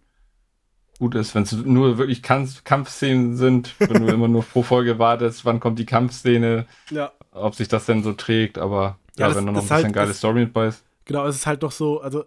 gut 0.98 1.14
ist, 1.14 1.34
wenn 1.34 1.42
es 1.42 1.52
nur 1.52 1.98
wirklich 1.98 2.22
Kampf 2.22 2.64
Kampfszenen 2.64 3.36
sind, 3.36 3.74
wenn 3.78 4.06
du 4.06 4.08
immer 4.12 4.28
nur 4.28 4.42
pro 4.42 4.62
Folge 4.62 4.98
wartest, 4.98 5.44
wann 5.44 5.60
kommt 5.60 5.78
die 5.78 5.86
Kampfszene, 5.86 6.66
ja. 6.90 7.12
ob 7.32 7.54
sich 7.54 7.68
das 7.68 7.86
denn 7.86 8.02
so 8.02 8.14
trägt, 8.14 8.58
aber 8.58 8.98
ja, 9.16 9.26
ja 9.26 9.28
das, 9.28 9.36
wenn 9.36 9.46
da 9.46 9.52
noch 9.52 9.60
ein 9.60 9.68
bisschen 9.68 9.84
halt, 9.84 9.94
geile 9.94 10.14
Story 10.14 10.40
mit 10.40 10.52
bei 10.52 10.68
ist. 10.68 10.84
Genau, 11.04 11.26
es 11.26 11.36
ist 11.36 11.46
halt 11.46 11.62
doch 11.62 11.72
so, 11.72 12.00
also 12.00 12.24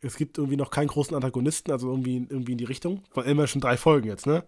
es 0.00 0.16
gibt 0.16 0.38
irgendwie 0.38 0.56
noch 0.56 0.70
keinen 0.70 0.88
großen 0.88 1.14
Antagonisten, 1.14 1.72
also 1.72 1.90
irgendwie, 1.90 2.16
irgendwie 2.16 2.52
in 2.52 2.58
die 2.58 2.64
Richtung. 2.64 3.02
Von 3.10 3.24
immer 3.24 3.46
schon 3.46 3.60
drei 3.60 3.76
Folgen 3.76 4.08
jetzt, 4.08 4.26
ne? 4.26 4.44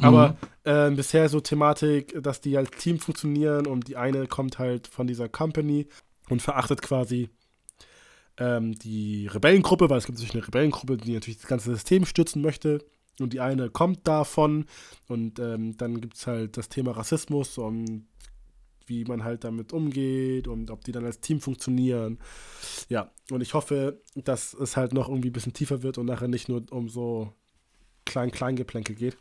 Aber 0.00 0.36
mhm. 0.64 0.70
äh, 0.70 0.90
bisher 0.90 1.28
so 1.28 1.40
Thematik, 1.40 2.22
dass 2.22 2.40
die 2.40 2.56
als 2.56 2.70
Team 2.70 2.98
funktionieren 2.98 3.66
und 3.66 3.88
die 3.88 3.96
eine 3.96 4.26
kommt 4.26 4.58
halt 4.58 4.86
von 4.86 5.06
dieser 5.06 5.28
Company 5.28 5.88
und 6.28 6.40
verachtet 6.40 6.82
quasi 6.82 7.30
ähm, 8.38 8.74
die 8.78 9.26
Rebellengruppe, 9.26 9.90
weil 9.90 9.98
es 9.98 10.06
gibt 10.06 10.18
natürlich 10.18 10.34
eine 10.34 10.46
Rebellengruppe, 10.46 10.96
die 10.96 11.14
natürlich 11.14 11.38
das 11.38 11.48
ganze 11.48 11.72
System 11.72 12.06
stürzen 12.06 12.42
möchte. 12.42 12.84
Und 13.20 13.32
die 13.32 13.40
eine 13.40 13.68
kommt 13.68 14.06
davon 14.06 14.66
und 15.08 15.40
ähm, 15.40 15.76
dann 15.76 16.00
gibt 16.00 16.14
es 16.14 16.28
halt 16.28 16.56
das 16.56 16.68
Thema 16.68 16.92
Rassismus 16.92 17.58
und 17.58 18.06
wie 18.88 19.04
man 19.04 19.24
halt 19.24 19.44
damit 19.44 19.72
umgeht 19.72 20.48
und 20.48 20.70
ob 20.70 20.84
die 20.84 20.92
dann 20.92 21.04
als 21.04 21.20
Team 21.20 21.40
funktionieren. 21.40 22.18
Ja, 22.88 23.10
und 23.30 23.40
ich 23.40 23.54
hoffe, 23.54 24.00
dass 24.14 24.54
es 24.54 24.76
halt 24.76 24.92
noch 24.92 25.08
irgendwie 25.08 25.30
ein 25.30 25.32
bisschen 25.32 25.52
tiefer 25.52 25.82
wird 25.82 25.98
und 25.98 26.06
nachher 26.06 26.28
nicht 26.28 26.48
nur 26.48 26.64
um 26.70 26.88
so 26.88 27.32
kleinen 28.04 28.32
Kleingeplänkel 28.32 28.96
geht. 28.96 29.16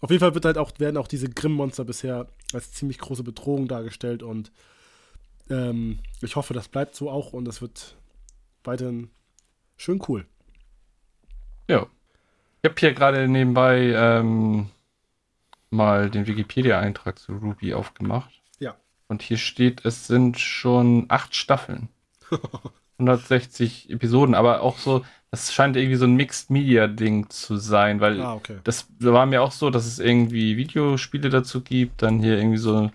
Auf 0.00 0.10
jeden 0.10 0.20
Fall 0.20 0.34
wird 0.34 0.44
halt 0.44 0.58
auch, 0.58 0.72
werden 0.78 0.96
auch 0.96 1.06
diese 1.06 1.28
Grimm-Monster 1.28 1.84
bisher 1.84 2.26
als 2.52 2.72
ziemlich 2.72 2.98
große 2.98 3.22
Bedrohung 3.22 3.68
dargestellt 3.68 4.22
und 4.22 4.50
ähm, 5.48 6.00
ich 6.20 6.36
hoffe, 6.36 6.54
das 6.54 6.68
bleibt 6.68 6.96
so 6.96 7.10
auch 7.10 7.32
und 7.32 7.46
es 7.46 7.62
wird 7.62 7.96
weiterhin 8.64 9.10
schön 9.76 10.02
cool. 10.08 10.26
Ja. 11.68 11.86
Ich 12.62 12.70
habe 12.70 12.78
hier 12.78 12.94
gerade 12.94 13.28
nebenbei 13.28 13.92
ähm, 13.94 14.68
mal 15.72 16.10
den 16.10 16.26
Wikipedia-Eintrag 16.26 17.18
zu 17.18 17.32
Ruby 17.32 17.74
aufgemacht. 17.74 18.30
Ja. 18.58 18.76
Und 19.08 19.22
hier 19.22 19.38
steht, 19.38 19.84
es 19.84 20.06
sind 20.06 20.38
schon 20.38 21.06
acht 21.08 21.34
Staffeln. 21.34 21.88
160 22.98 23.90
Episoden, 23.90 24.34
aber 24.34 24.62
auch 24.62 24.78
so, 24.78 25.04
das 25.30 25.52
scheint 25.52 25.76
irgendwie 25.76 25.96
so 25.96 26.04
ein 26.04 26.14
Mixed-Media-Ding 26.14 27.30
zu 27.30 27.56
sein, 27.56 28.00
weil 28.00 28.20
ah, 28.20 28.34
okay. 28.34 28.58
das 28.64 28.86
war 28.98 29.26
mir 29.26 29.42
auch 29.42 29.52
so, 29.52 29.70
dass 29.70 29.86
es 29.86 29.98
irgendwie 29.98 30.56
Videospiele 30.56 31.30
dazu 31.30 31.62
gibt, 31.62 32.02
dann 32.02 32.20
hier 32.20 32.36
irgendwie 32.36 32.58
so, 32.58 32.90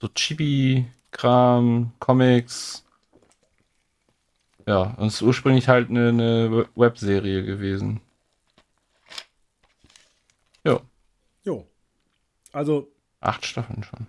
so 0.00 0.08
Chibi-Kram, 0.08 1.92
Comics. 1.98 2.84
Ja, 4.66 4.94
und 4.96 5.08
es 5.08 5.14
ist 5.14 5.22
ursprünglich 5.22 5.68
halt 5.68 5.90
eine, 5.90 6.08
eine 6.08 6.66
Webserie 6.74 7.44
gewesen. 7.44 8.00
Ja. 10.64 10.80
Jo. 11.44 11.66
Also, 12.54 12.88
Acht 13.20 13.44
Staffeln 13.46 13.82
schon. 13.82 14.06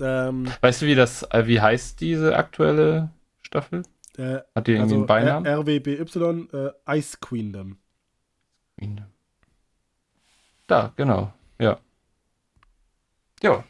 ähm, 0.00 0.48
Weißt 0.60 0.82
du, 0.82 0.86
wie 0.86 0.94
das, 0.94 1.22
äh, 1.30 1.46
wie 1.46 1.60
heißt 1.60 2.00
diese 2.00 2.36
aktuelle 2.36 3.10
Staffel? 3.42 3.82
äh, 4.16 4.40
Hat 4.54 4.66
die 4.66 4.72
irgendwie 4.72 4.82
also 4.82 4.94
einen 4.96 5.06
Beinamen? 5.06 5.46
RWBY, 5.46 6.48
äh, 6.52 6.98
Ice 6.98 7.18
Queendom. 7.20 7.78
Da, 10.66 10.92
genau. 10.96 11.32
Ja. 11.60 11.78
Ja, 13.42 13.64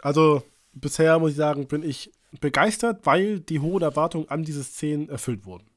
Also, 0.00 0.42
bisher 0.72 1.18
muss 1.18 1.32
ich 1.32 1.36
sagen, 1.36 1.66
bin 1.68 1.82
ich 1.82 2.12
begeistert, 2.40 3.04
weil 3.04 3.40
die 3.40 3.60
hohen 3.60 3.82
Erwartungen 3.82 4.28
an 4.30 4.42
diese 4.44 4.64
Szenen 4.64 5.08
erfüllt 5.08 5.44
wurden. 5.44 5.68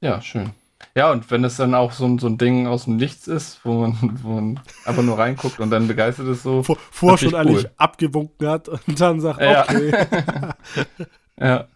ja, 0.00 0.20
schön. 0.20 0.52
Ja, 0.94 1.10
und 1.12 1.30
wenn 1.30 1.44
es 1.44 1.56
dann 1.56 1.74
auch 1.74 1.92
so, 1.92 2.06
ein- 2.06 2.18
so 2.18 2.26
ein 2.26 2.38
Ding 2.38 2.66
aus 2.66 2.84
dem 2.84 2.96
Nichts 2.96 3.26
ist, 3.28 3.60
wo 3.64 3.74
man, 3.86 4.18
wo 4.22 4.28
man 4.40 4.60
einfach 4.84 5.02
nur 5.02 5.18
reinguckt 5.18 5.60
und 5.60 5.70
dann 5.70 5.88
begeistert 5.88 6.26
ist 6.28 6.42
so. 6.42 6.62
Vor, 6.62 6.78
vorher 6.90 7.18
schon 7.18 7.32
Natürlich 7.32 7.56
eigentlich 7.56 7.64
cool. 7.66 7.74
abgewunken 7.76 8.48
hat 8.48 8.68
und 8.68 9.00
dann 9.00 9.20
sagt, 9.20 9.40
Ja. 9.42 9.62
okay. 9.64 9.92
Ja, 11.38 11.68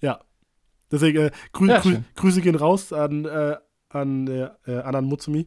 ja. 0.00 0.18
Deswegen, 0.90 1.18
äh, 1.26 1.30
grü 1.52 1.68
Ja, 1.68 1.78
grü. 1.80 1.98
Grüße 2.16 2.40
gehen 2.40 2.56
raus 2.56 2.92
an, 2.92 3.24
äh, 3.26 3.56
an 3.90 4.26
äh, 4.26 4.48
äh, 4.66 4.80
Anan 4.80 5.04
Mutsumi. 5.04 5.46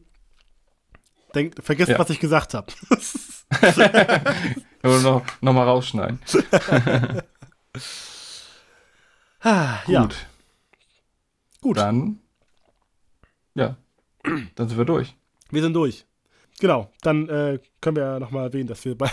Denkt, 1.34 1.62
vergesst, 1.62 1.90
Ja. 1.90 1.98
was 1.98 2.08
ich 2.10 2.18
gesagt 2.20 2.54
habe. 2.54 2.72
Noch, 4.82 5.22
noch 5.42 5.52
mal 5.52 5.64
rausschneiden. 5.64 6.18
ja, 9.44 9.82
Gut. 9.86 10.26
gut. 11.60 11.76
Dann. 11.76 12.18
Ja. 13.54 13.76
Dann 14.54 14.68
sind 14.68 14.78
wir 14.78 14.84
durch. 14.84 15.14
Wir 15.50 15.62
sind 15.62 15.74
durch. 15.74 16.04
Genau, 16.60 16.90
dann 17.00 17.28
äh, 17.28 17.58
können 17.80 17.96
wir 17.96 18.04
ja 18.04 18.20
nochmal 18.20 18.46
erwähnen, 18.46 18.68
dass 18.68 18.84
wir 18.84 18.96
bei 18.96 19.10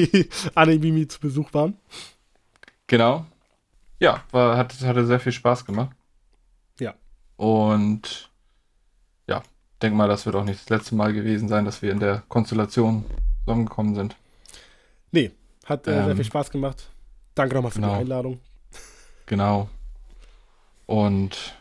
Animimi 0.54 1.06
zu 1.06 1.20
Besuch 1.20 1.52
waren. 1.54 1.76
Genau. 2.86 3.26
Ja, 4.00 4.24
war, 4.30 4.56
hat, 4.56 4.80
hatte 4.80 5.06
sehr 5.06 5.20
viel 5.20 5.32
Spaß 5.32 5.64
gemacht. 5.64 5.94
Ja. 6.80 6.94
Und 7.36 8.30
ja, 9.28 9.42
denk 9.82 9.94
mal, 9.94 10.08
das 10.08 10.26
wird 10.26 10.36
auch 10.36 10.44
nicht 10.44 10.60
das 10.60 10.70
letzte 10.70 10.94
Mal 10.94 11.12
gewesen 11.12 11.48
sein, 11.48 11.64
dass 11.64 11.82
wir 11.82 11.92
in 11.92 12.00
der 12.00 12.22
Konstellation 12.28 13.04
zusammengekommen 13.44 13.94
sind. 13.94 14.16
Nee, 15.12 15.30
hat 15.64 15.86
äh, 15.86 15.92
sehr 15.92 16.08
Ähm, 16.08 16.16
viel 16.16 16.24
Spaß 16.24 16.50
gemacht. 16.50 16.88
Danke 17.34 17.54
nochmal 17.54 17.70
für 17.70 17.80
genau. 17.80 17.94
die 17.94 18.00
Einladung. 18.00 18.40
Genau. 19.26 19.68
Und 20.86 21.54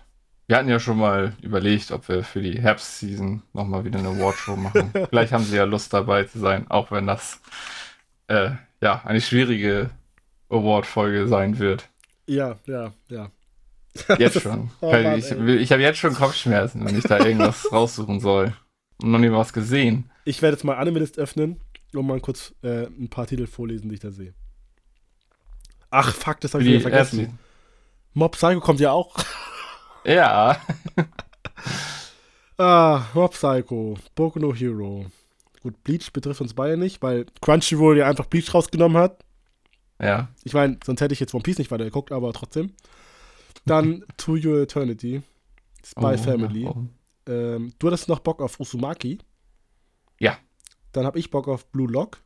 wir 0.47 0.57
hatten 0.57 0.69
ja 0.69 0.79
schon 0.79 0.97
mal 0.97 1.33
überlegt, 1.41 1.91
ob 1.91 2.07
wir 2.07 2.23
für 2.23 2.41
die 2.41 2.59
Herbstseason 2.59 3.43
nochmal 3.53 3.83
wieder 3.83 3.99
eine 3.99 4.09
Awardshow 4.09 4.55
machen. 4.55 4.91
Vielleicht 5.09 5.33
haben 5.33 5.43
sie 5.43 5.57
ja 5.57 5.65
Lust 5.65 5.93
dabei 5.93 6.23
zu 6.23 6.39
sein, 6.39 6.65
auch 6.69 6.89
wenn 6.89 7.05
das 7.05 7.41
äh, 8.27 8.51
ja 8.81 9.01
eine 9.03 9.19
schwierige 9.19 9.89
Award-Folge 10.49 11.27
sein 11.27 11.59
wird. 11.59 11.89
Ja, 12.27 12.57
ja, 12.65 12.93
ja. 13.09 13.29
Jetzt 14.17 14.41
schon. 14.41 14.71
Oh 14.81 14.91
Mann, 14.91 15.17
ich 15.17 15.31
ich 15.31 15.71
habe 15.71 15.81
jetzt 15.81 15.99
schon 15.99 16.13
Kopfschmerzen, 16.13 16.85
wenn 16.85 16.97
ich 16.97 17.03
da 17.03 17.19
irgendwas 17.19 17.69
raussuchen 17.71 18.19
soll. 18.19 18.53
Und 19.01 19.11
noch 19.11 19.19
nie 19.19 19.31
was 19.31 19.51
gesehen. 19.51 20.09
Ich 20.23 20.41
werde 20.41 20.55
jetzt 20.55 20.63
mal 20.63 20.77
Animalist 20.77 21.19
öffnen 21.19 21.59
und 21.93 22.07
mal 22.07 22.19
kurz 22.21 22.55
äh, 22.63 22.85
ein 22.85 23.09
paar 23.09 23.27
Titel 23.27 23.47
vorlesen, 23.47 23.89
die 23.89 23.95
ich 23.95 24.01
da 24.01 24.11
sehe. 24.11 24.33
Ach, 25.89 26.13
fuck, 26.13 26.39
das 26.39 26.53
habe 26.53 26.63
ich 26.63 26.69
Wie 26.69 26.73
wieder 26.73 26.81
vergessen. 26.89 27.37
Mob 28.13 28.33
Psycho 28.33 28.59
kommt 28.61 28.79
ja 28.79 28.91
auch. 28.91 29.15
Ja. 30.07 30.59
Ah, 32.59 33.05
Mob 33.13 33.33
Psycho, 33.33 33.99
Boku 34.15 34.39
no 34.39 34.51
Hero. 34.51 35.05
Gut, 35.61 35.83
Bleach 35.83 36.11
betrifft 36.11 36.41
uns 36.41 36.55
beide 36.55 36.75
nicht, 36.75 37.03
weil 37.03 37.27
Crunchyroll 37.39 37.99
ja 37.99 38.07
einfach 38.09 38.25
Bleach 38.25 38.51
rausgenommen 38.51 38.97
hat. 38.97 39.23
Ja. 40.01 40.29
Ich 40.43 40.53
meine, 40.55 40.79
sonst 40.83 41.01
hätte 41.01 41.13
ich 41.13 41.19
jetzt 41.19 41.35
One 41.35 41.43
Piece 41.43 41.59
nicht 41.59 41.69
weiter 41.69 41.83
geguckt, 41.85 42.11
aber 42.11 42.33
trotzdem. 42.33 42.73
Dann 43.65 44.03
To 44.17 44.31
Your 44.33 44.61
Eternity, 44.61 45.21
Spy 45.85 46.15
Oh, 46.15 46.17
Family. 46.17 46.65
oh. 46.65 46.83
Ähm, 47.27 47.73
du 47.77 47.87
hattest 47.87 48.07
noch 48.09 48.19
Bock 48.21 48.41
auf 48.41 48.59
Uzumaki. 48.59 49.19
Ja. 50.19 50.35
Dann 50.93 51.05
habe 51.05 51.19
ich 51.19 51.29
Bock 51.29 51.47
auf 51.47 51.67
Blue 51.67 51.87
Lock. 51.91 52.23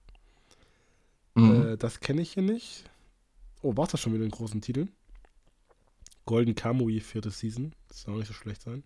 Mhm. 1.35 1.71
Äh, 1.73 1.77
das 1.77 1.99
kenne 1.99 2.21
ich 2.21 2.33
hier 2.35 2.43
nicht. 2.43 2.85
Oh, 3.61 3.75
war 3.75 3.87
das 3.87 3.99
schon 3.99 4.13
wieder 4.13 4.23
in 4.23 4.31
großen 4.31 4.61
Titeln? 4.61 4.91
Golden 6.31 6.55
Kamui, 6.55 7.01
vierte 7.01 7.29
Season. 7.29 7.73
Das 7.89 8.03
soll 8.03 8.13
auch 8.13 8.19
nicht 8.19 8.29
so 8.29 8.33
schlecht 8.33 8.61
sein. 8.61 8.85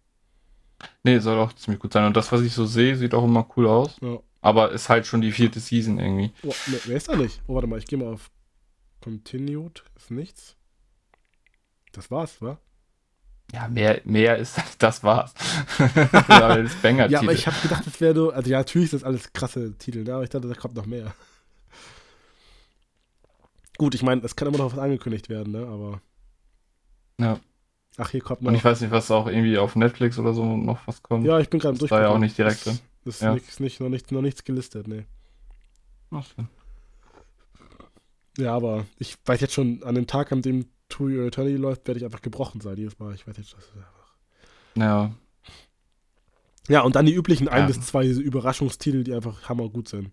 Nee, 1.03 1.19
soll 1.19 1.37
auch 1.37 1.53
ziemlich 1.53 1.79
gut 1.79 1.93
sein. 1.93 2.07
Und 2.07 2.17
das, 2.17 2.31
was 2.31 2.41
ich 2.41 2.51
so 2.51 2.65
sehe, 2.65 2.95
sieht 2.95 3.13
auch 3.13 3.23
immer 3.23 3.47
cool 3.55 3.67
aus. 3.67 3.97
Ja. 4.01 4.17
Aber 4.41 4.71
ist 4.71 4.89
halt 4.89 5.05
schon 5.05 5.21
die 5.21 5.31
vierte 5.31 5.59
Season 5.59 5.99
irgendwie. 5.99 6.31
Oh, 6.41 6.55
ne, 6.65 6.79
wer 6.85 6.97
ist 6.97 7.07
da 7.07 7.15
nicht? 7.15 7.43
Oh, 7.45 7.53
warte 7.53 7.67
mal, 7.67 7.77
ich 7.77 7.85
gehe 7.85 7.99
mal 7.99 8.11
auf 8.11 8.31
Continued. 8.99 9.83
Ist 9.95 10.09
nichts. 10.09 10.55
Das 11.91 12.09
war's, 12.09 12.41
wa? 12.41 12.57
Ja, 13.53 13.67
mehr, 13.67 14.01
mehr 14.05 14.37
ist, 14.37 14.59
das 14.79 15.03
war's. 15.03 15.35
ja, 15.77 16.57
das 16.57 16.73
banger 16.81 17.11
Ja, 17.11 17.19
aber 17.19 17.31
ich 17.31 17.45
habe 17.45 17.57
gedacht, 17.61 17.85
das 17.85 18.01
wäre 18.01 18.15
so. 18.15 18.31
Also, 18.31 18.49
ja, 18.49 18.57
natürlich 18.57 18.85
ist 18.85 18.93
das 18.95 19.03
alles 19.03 19.33
krasse 19.33 19.77
Titel, 19.77 20.03
ne? 20.03 20.15
aber 20.15 20.23
ich 20.23 20.31
dachte, 20.31 20.47
da 20.47 20.55
kommt 20.55 20.73
noch 20.73 20.87
mehr. 20.87 21.13
Gut, 23.77 23.93
ich 23.93 24.01
meine, 24.01 24.23
es 24.23 24.35
kann 24.35 24.47
immer 24.47 24.57
noch 24.57 24.73
was 24.73 24.79
angekündigt 24.79 25.29
werden, 25.29 25.53
ne? 25.53 25.67
Aber. 25.67 26.01
Ja. 27.19 27.39
Ach, 27.97 28.09
hier 28.09 28.21
kommt 28.21 28.41
noch. 28.41 28.49
Und 28.49 28.55
ich 28.55 28.63
weiß 28.65 28.81
nicht, 28.81 28.91
was 28.91 29.09
auch 29.11 29.27
irgendwie 29.27 29.57
auf 29.57 29.75
Netflix 29.75 30.19
oder 30.19 30.33
so 30.33 30.57
noch 30.57 30.85
was 30.85 31.01
kommt. 31.01 31.25
ja, 31.25 31.39
ich 31.39 31.49
bin 31.49 31.59
gerade 31.59 31.77
das 31.77 31.89
war 31.91 32.01
ja 32.01 32.09
auch 32.09 32.17
nicht 32.19 32.37
direkt 32.37 32.65
drin. 32.65 32.79
Ist, 33.05 33.15
ist, 33.15 33.21
Ja. 33.21 33.33
ist 33.35 33.59
nicht, 33.59 33.79
noch, 33.79 33.89
nicht, 33.89 34.11
noch 34.11 34.21
nichts 34.21 34.43
gelistet, 34.43 34.87
ne. 34.87 35.05
Ach 36.11 36.25
so. 36.35 36.43
Ja, 38.37 38.53
aber 38.53 38.85
ich 38.99 39.15
weiß 39.25 39.39
jetzt 39.41 39.53
schon, 39.53 39.81
an 39.83 39.95
dem 39.95 40.07
Tag, 40.07 40.31
an 40.33 40.41
dem 40.41 40.65
To 40.89 41.05
Your 41.05 41.27
Eternity 41.27 41.55
läuft, 41.55 41.87
werde 41.87 41.99
ich 41.99 42.05
einfach 42.05 42.21
gebrochen 42.21 42.59
sein. 42.61 42.77
Jedes 42.77 42.99
Mal. 42.99 43.13
Ich 43.15 43.25
weiß 43.27 43.37
jetzt, 43.37 43.53
das 43.53 43.63
ist 43.63 43.75
einfach. 43.75 44.15
Ja, 44.75 45.11
Ja, 46.67 46.81
und 46.81 46.95
dann 46.95 47.05
die 47.05 47.13
üblichen 47.13 47.47
ein 47.47 47.61
Ja. 47.61 47.67
bis 47.67 47.79
zwei 47.81 48.05
Überraschungstitel, 48.05 49.03
die 49.03 49.13
einfach 49.13 49.47
hammergut 49.47 49.87
sind. 49.87 50.11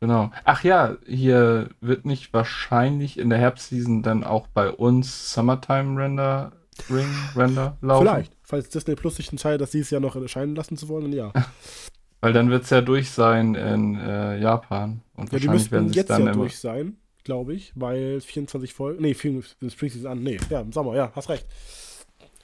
Genau. 0.00 0.30
Ach 0.44 0.64
ja, 0.64 0.96
hier 1.06 1.70
wird 1.80 2.04
nicht 2.04 2.32
wahrscheinlich 2.32 3.18
in 3.18 3.30
der 3.30 3.38
Herbstseason 3.38 4.02
dann 4.02 4.24
auch 4.24 4.46
bei 4.48 4.70
uns 4.70 5.32
Summertime 5.32 6.00
Render 6.00 6.52
Ring 6.90 7.08
Render 7.34 7.76
laufen. 7.80 8.06
Vielleicht. 8.06 8.36
Falls 8.42 8.68
Disney 8.68 8.94
Plus 8.94 9.16
sich 9.16 9.30
entscheidet, 9.30 9.60
das 9.60 9.70
dieses 9.70 9.90
Jahr 9.90 10.00
noch 10.00 10.14
erscheinen 10.16 10.54
lassen 10.54 10.76
zu 10.76 10.88
wollen, 10.88 11.04
dann 11.04 11.12
ja. 11.12 11.32
Weil 12.20 12.32
dann 12.32 12.50
wird 12.50 12.64
es 12.64 12.70
ja 12.70 12.80
durch 12.80 13.10
sein 13.10 13.54
in 13.54 13.96
äh, 13.96 14.38
Japan. 14.38 15.02
Und 15.14 15.32
Ja, 15.32 15.38
die 15.38 15.46
wahrscheinlich 15.46 15.70
werden 15.70 15.88
sich 15.88 15.96
jetzt 15.96 16.10
dann 16.10 16.26
ja 16.26 16.32
durch 16.32 16.58
sein, 16.58 16.96
glaube 17.24 17.54
ich, 17.54 17.72
weil 17.74 18.20
24 18.20 18.72
Folgen. 18.72 19.02
Nee, 19.02 19.14
Spring 19.14 19.42
Season 19.90 20.06
an. 20.10 20.22
Nee, 20.22 20.38
ja, 20.50 20.60
im 20.60 20.72
Sommer, 20.72 20.94
ja, 20.96 21.12
hast 21.14 21.28
recht. 21.28 21.46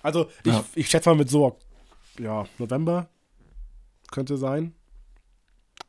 Also, 0.02 0.28
ich, 0.44 0.52
Ja. 0.52 0.64
ich 0.74 0.88
schätze 0.88 1.08
mal 1.08 1.16
mit 1.16 1.30
so, 1.30 1.56
ja, 2.18 2.44
November 2.58 3.08
könnte 4.10 4.36
sein. 4.36 4.74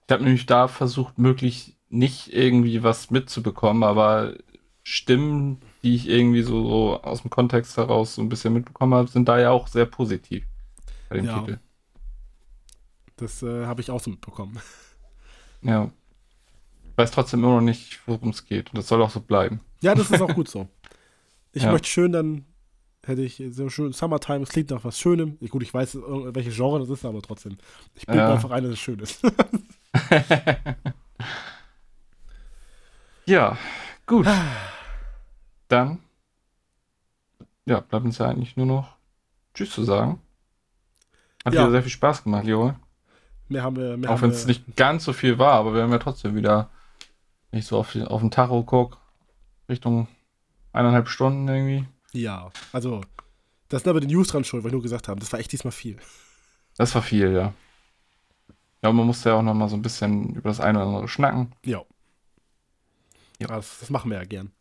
Ich 0.07 0.11
habe 0.13 0.23
nämlich 0.23 0.45
da 0.45 0.67
versucht, 0.67 1.17
möglich 1.17 1.77
nicht 1.89 2.33
irgendwie 2.33 2.83
was 2.83 3.09
mitzubekommen, 3.11 3.83
aber 3.83 4.33
Stimmen, 4.83 5.61
die 5.83 5.95
ich 5.95 6.09
irgendwie 6.09 6.41
so, 6.43 6.67
so 6.67 7.01
aus 7.03 7.21
dem 7.21 7.29
Kontext 7.29 7.77
heraus 7.77 8.15
so 8.15 8.21
ein 8.21 8.29
bisschen 8.29 8.53
mitbekommen 8.53 8.93
habe, 8.93 9.07
sind 9.07 9.27
da 9.29 9.39
ja 9.39 9.51
auch 9.51 9.67
sehr 9.67 9.85
positiv 9.85 10.45
bei 11.09 11.17
dem 11.17 11.25
Ja. 11.25 11.39
Titel. 11.39 11.59
Das 13.17 13.43
äh, 13.43 13.65
habe 13.65 13.81
ich 13.81 13.91
auch 13.91 14.01
so 14.01 14.11
mitbekommen. 14.11 14.59
Ja. 15.61 15.89
Ich 16.91 16.97
weiß 16.97 17.11
trotzdem 17.11 17.39
immer 17.41 17.53
noch 17.55 17.61
nicht, 17.61 18.01
worum 18.05 18.29
es 18.31 18.45
geht. 18.45 18.69
Und 18.71 18.77
das 18.77 18.89
soll 18.89 19.01
auch 19.01 19.09
so 19.09 19.21
bleiben. 19.21 19.61
Ja, 19.81 19.95
das 19.95 20.11
ist 20.11 20.21
auch 20.21 20.35
gut 20.35 20.49
so. 20.49 20.67
Ich 21.53 21.63
Ja. 21.63 21.71
möchte 21.71 21.87
schön 21.87 22.11
dann 22.11 22.45
hätte 23.05 23.21
ich 23.21 23.43
so 23.51 23.69
schön 23.69 23.93
Summertime, 23.93 24.43
es 24.43 24.49
klingt 24.49 24.69
nach 24.71 24.83
was 24.83 24.99
Schönem. 24.99 25.37
Gut, 25.49 25.63
ich 25.63 25.73
weiß, 25.73 25.97
welche 26.01 26.51
Genre 26.51 26.79
das 26.79 26.89
ist, 26.89 27.05
aber 27.05 27.21
trotzdem. 27.21 27.57
Ich 27.95 28.05
bin 28.05 28.15
ja. 28.15 28.31
einfach 28.31 28.51
eine, 28.51 28.69
das 28.69 28.79
schön 28.79 28.99
ist. 28.99 29.21
ja, 33.25 33.57
gut. 34.05 34.27
Dann, 35.67 35.99
ja, 37.65 37.79
bleibt 37.79 38.05
uns 38.05 38.17
ja 38.17 38.27
eigentlich 38.27 38.55
nur 38.57 38.65
noch 38.65 38.95
Tschüss 39.53 39.71
zu 39.71 39.83
sagen. 39.83 40.21
Hat 41.45 41.53
ja. 41.53 41.61
wieder 41.61 41.71
sehr 41.71 41.83
viel 41.83 41.91
Spaß 41.91 42.23
gemacht, 42.23 42.45
Leo. 42.45 42.73
Mehr 43.49 43.63
haben 43.63 43.75
wir, 43.75 43.97
mehr 43.97 44.09
Auch 44.09 44.21
wenn 44.21 44.29
es 44.29 44.45
nicht 44.45 44.75
ganz 44.75 45.03
so 45.03 45.13
viel 45.13 45.37
war, 45.37 45.53
aber 45.53 45.73
wir 45.73 45.81
haben 45.83 45.91
ja 45.91 45.99
trotzdem 45.99 46.35
wieder, 46.35 46.69
wenn 47.51 47.59
ich 47.59 47.65
so 47.65 47.77
auf, 47.77 47.95
auf 47.95 48.21
den 48.21 48.31
Tacho 48.31 48.63
gucke, 48.63 48.97
Richtung 49.67 50.07
eineinhalb 50.71 51.09
Stunden 51.09 51.47
irgendwie. 51.47 51.85
Ja, 52.13 52.51
also, 52.71 53.01
das 53.69 53.81
ist 53.81 53.87
aber 53.87 53.99
die 53.99 54.07
News 54.07 54.27
dran 54.27 54.43
schuld, 54.43 54.63
weil 54.63 54.71
wir 54.71 54.75
nur 54.75 54.83
gesagt 54.83 55.07
haben, 55.07 55.19
das 55.19 55.31
war 55.33 55.39
echt 55.39 55.51
diesmal 55.51 55.71
viel. 55.71 55.97
Das 56.77 56.93
war 56.95 57.01
viel, 57.01 57.33
ja. 57.33 57.53
Ja, 58.81 58.91
man 58.91 59.05
musste 59.05 59.29
ja 59.29 59.35
auch 59.35 59.41
noch 59.41 59.53
mal 59.53 59.69
so 59.69 59.75
ein 59.75 59.81
bisschen 59.81 60.35
über 60.35 60.49
das 60.49 60.59
eine 60.59 60.79
oder 60.79 60.87
andere 60.87 61.07
schnacken. 61.07 61.53
Ja. 61.65 61.83
Ja, 63.39 63.47
das, 63.47 63.79
das 63.79 63.89
machen 63.89 64.11
wir 64.11 64.17
ja 64.17 64.25
gern. 64.25 64.51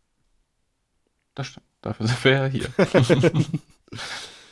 Das 1.34 1.48
stimmt. 1.48 1.66
Dafür 1.82 2.06
sind 2.06 2.24
wir 2.24 2.32
ja 2.32 2.46
hier. 2.46 2.68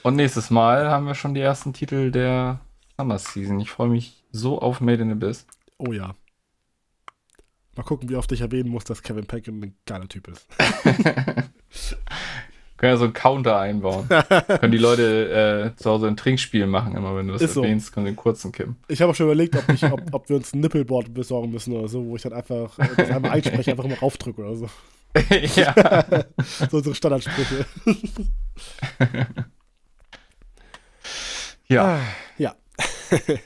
Und 0.02 0.16
nächstes 0.16 0.50
Mal 0.50 0.90
haben 0.90 1.06
wir 1.06 1.14
schon 1.14 1.34
die 1.34 1.40
ersten 1.40 1.72
Titel 1.72 2.10
der 2.10 2.60
Summer 2.96 3.18
Season. 3.18 3.60
Ich 3.60 3.70
freue 3.70 3.88
mich 3.88 4.24
so 4.32 4.60
auf 4.60 4.80
Made 4.80 5.02
in 5.02 5.12
Abyss. 5.12 5.46
Oh 5.78 5.92
ja. 5.92 6.14
Mal 7.76 7.82
gucken, 7.84 8.08
wie 8.08 8.16
oft 8.16 8.32
ich 8.32 8.40
erwähnen 8.40 8.68
muss, 8.68 8.84
dass 8.84 9.02
Kevin 9.02 9.26
Bacon 9.26 9.62
ein 9.62 9.76
geiler 9.86 10.08
Typ 10.08 10.28
ist. 10.28 10.46
Können 12.80 12.94
ja 12.94 12.96
so 12.96 13.04
einen 13.04 13.12
Counter 13.12 13.60
einbauen. 13.60 14.08
können 14.48 14.72
die 14.72 14.78
Leute 14.78 15.74
äh, 15.74 15.76
zu 15.76 15.90
Hause 15.90 16.06
ein 16.06 16.16
Trinkspiel 16.16 16.66
machen, 16.66 16.96
immer 16.96 17.14
wenn 17.14 17.26
du 17.26 17.34
das 17.34 17.42
ist 17.42 17.54
erwähnst, 17.54 17.88
so. 17.88 17.92
können 17.92 18.06
sie 18.06 18.08
einen 18.08 18.16
kurzen 18.16 18.52
kippen. 18.52 18.76
Ich 18.88 19.02
habe 19.02 19.10
auch 19.10 19.14
schon 19.14 19.26
überlegt, 19.26 19.54
ob, 19.54 19.68
ich, 19.68 19.84
ob, 19.84 20.00
ob, 20.12 20.30
wir 20.30 20.36
uns 20.36 20.54
ein 20.54 20.60
Nippelboard 20.60 21.12
besorgen 21.12 21.50
müssen 21.50 21.76
oder 21.76 21.88
so, 21.88 22.06
wo 22.06 22.16
ich 22.16 22.22
dann 22.22 22.32
einfach 22.32 22.78
äh, 22.78 22.88
das 22.96 23.10
einmal 23.10 23.32
einspreche, 23.32 23.72
einfach 23.72 23.84
immer 23.84 23.98
raufdrücke 23.98 24.40
oder 24.40 24.56
so. 24.56 24.70
ja. 25.60 25.74
so 26.70 26.78
unsere 26.78 26.94
Standardsprüche. 26.94 27.66
ja. 31.68 31.84
Ah, 31.84 32.00
ja. 32.38 32.54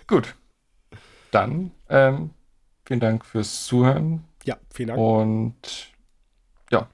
Gut. 0.06 0.36
Dann 1.32 1.72
ähm, 1.88 2.30
vielen 2.84 3.00
Dank 3.00 3.26
fürs 3.26 3.64
Zuhören. 3.64 4.22
Ja, 4.44 4.58
vielen 4.72 4.90
Dank. 4.90 5.00
Und 5.00 5.88
ja, 6.70 6.88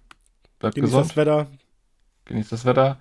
bleibt 0.58 0.76
Genießt 0.76 0.94
gesund. 0.94 1.10
das 1.10 1.16
Wetter. 1.18 1.46
Genießt 2.30 2.52
das 2.52 2.64
Wetter. 2.64 3.00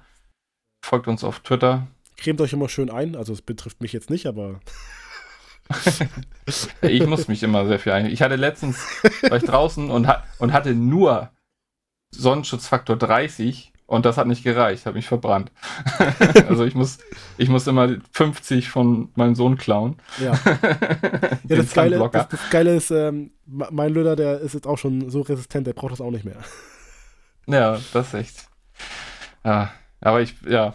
Folgt 0.84 1.08
uns 1.08 1.24
auf 1.24 1.42
Twitter. 1.42 1.86
Cremt 2.18 2.42
euch 2.42 2.52
immer 2.52 2.68
schön 2.68 2.90
ein. 2.90 3.16
Also 3.16 3.32
es 3.32 3.44
betrifft 3.44 3.80
mich 3.80 3.94
jetzt 3.94 4.10
nicht, 4.10 4.26
aber. 4.26 4.60
ich 6.82 7.06
muss 7.06 7.28
mich 7.28 7.44
immer 7.44 7.68
sehr 7.68 7.78
viel 7.78 7.92
ein. 7.92 8.08
Ich 8.08 8.24
hatte 8.24 8.38
letztens, 8.38 8.84
war 9.22 9.38
ich 9.38 9.44
draußen 9.44 9.92
und, 9.92 10.08
ha 10.08 10.24
und 10.40 10.52
hatte 10.52 10.74
nur 10.74 11.30
Sonnenschutzfaktor 12.10 12.98
30 12.98 13.72
und 13.86 14.08
das 14.08 14.18
hat 14.18 14.26
nicht 14.26 14.44
gereicht, 14.44 14.88
habe 14.88 14.98
mich 14.98 15.08
verbrannt. 15.08 15.52
also 16.48 16.66
ich 16.66 16.74
muss, 16.74 16.98
ich 17.38 17.50
muss 17.50 17.68
immer 17.68 17.98
50 18.14 18.68
von 18.68 19.10
meinem 19.14 19.36
Sohn 19.36 19.58
klauen. 19.58 19.98
Ja. 20.20 20.32
ja 21.48 21.56
das, 21.56 21.74
Geile, 21.74 22.10
das, 22.12 22.30
das, 22.30 22.50
Geile 22.50 22.76
ist, 22.76 22.90
ähm, 22.90 23.30
mein 23.46 23.94
Löder, 23.94 24.16
der 24.16 24.40
ist 24.40 24.56
jetzt 24.56 24.66
auch 24.66 24.80
schon 24.80 25.12
so 25.12 25.22
resistent, 25.22 25.68
der 25.68 25.74
braucht 25.74 25.92
das 25.92 26.02
auch 26.02 26.12
nicht 26.12 26.26
mehr. 26.26 26.40
Ja, 27.46 27.80
das 27.94 28.08
ist 28.08 28.14
echt. 28.16 28.49
Ja, 29.44 29.72
aber 30.02 30.22
ich, 30.22 30.36
ja, 30.48 30.74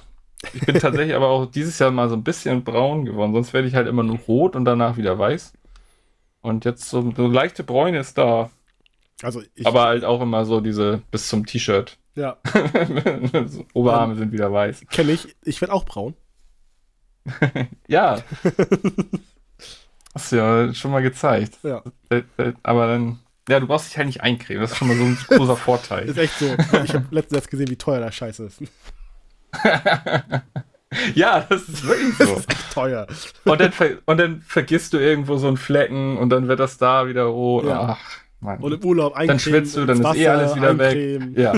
ich 0.52 0.66
bin 0.66 0.78
tatsächlich 0.78 1.14
aber 1.14 1.28
auch 1.28 1.46
dieses 1.46 1.78
Jahr 1.78 1.90
mal 1.90 2.08
so 2.08 2.16
ein 2.16 2.24
bisschen 2.24 2.64
braun 2.64 3.04
geworden. 3.04 3.32
Sonst 3.32 3.52
werde 3.52 3.68
ich 3.68 3.74
halt 3.74 3.88
immer 3.88 4.02
nur 4.02 4.18
rot 4.18 4.56
und 4.56 4.64
danach 4.64 4.96
wieder 4.96 5.18
weiß. 5.18 5.52
Und 6.40 6.64
jetzt 6.64 6.88
so, 6.88 7.12
so 7.16 7.26
leichte 7.26 7.64
Bräune 7.64 7.98
ist 7.98 8.18
da. 8.18 8.50
Also 9.22 9.42
ich, 9.54 9.66
aber 9.66 9.84
halt 9.84 10.04
auch 10.04 10.20
immer 10.20 10.44
so 10.44 10.60
diese 10.60 11.02
bis 11.10 11.28
zum 11.28 11.46
T-Shirt. 11.46 11.96
Ja. 12.16 12.36
Oberarme 13.72 14.12
um, 14.12 14.18
sind 14.18 14.32
wieder 14.32 14.52
weiß. 14.52 14.84
Kenne 14.90 15.12
ich. 15.12 15.34
Ich 15.44 15.60
werde 15.60 15.72
auch 15.72 15.84
braun. 15.84 16.14
ja. 17.88 18.18
Hast 20.14 20.30
du 20.30 20.36
ja 20.36 20.74
schon 20.74 20.92
mal 20.92 21.02
gezeigt. 21.02 21.58
Ja. 21.62 21.82
Aber 22.62 22.86
dann. 22.86 23.20
Ja, 23.48 23.60
du 23.60 23.66
brauchst 23.66 23.90
dich 23.90 23.96
halt 23.98 24.06
nicht 24.06 24.22
eincremen. 24.22 24.62
Das 24.62 24.72
ist 24.72 24.78
schon 24.78 24.88
mal 24.88 24.96
so 24.96 25.04
ein 25.04 25.18
großer 25.28 25.56
Vorteil. 25.56 26.08
ist 26.08 26.18
echt 26.18 26.38
so. 26.38 26.46
Ich 26.84 26.94
habe 26.94 27.06
letztens 27.10 27.38
erst 27.40 27.50
gesehen, 27.50 27.70
wie 27.70 27.76
teuer 27.76 28.00
der 28.00 28.12
Scheiß 28.12 28.40
ist. 28.40 28.62
ja, 31.14 31.40
das 31.40 31.68
ist 31.68 31.86
wirklich 31.86 32.16
so. 32.16 32.24
Das 32.34 32.38
ist 32.40 32.50
echt 32.50 32.72
teuer. 32.72 33.06
Und 33.44 33.60
dann, 33.60 33.72
und 34.06 34.16
dann 34.18 34.40
vergisst 34.42 34.92
du 34.92 34.98
irgendwo 34.98 35.36
so 35.36 35.48
einen 35.48 35.56
Flecken 35.56 36.16
und 36.16 36.30
dann 36.30 36.48
wird 36.48 36.60
das 36.60 36.78
da 36.78 37.06
wieder 37.06 37.24
rot. 37.24 37.64
Ja. 37.66 37.98
Ach, 37.98 38.18
Mann. 38.40 38.60
Und 38.60 38.72
im 38.72 38.84
Urlaub 38.84 39.12
eincremen. 39.14 39.28
Dann 39.28 39.38
schwitzt 39.38 39.76
du, 39.76 39.84
dann 39.86 40.00
ist 40.02 40.16
eh 40.16 40.28
alles 40.28 40.56
wieder 40.56 40.70
eincremen. 40.70 41.36
weg. 41.36 41.42
Ja. 41.42 41.54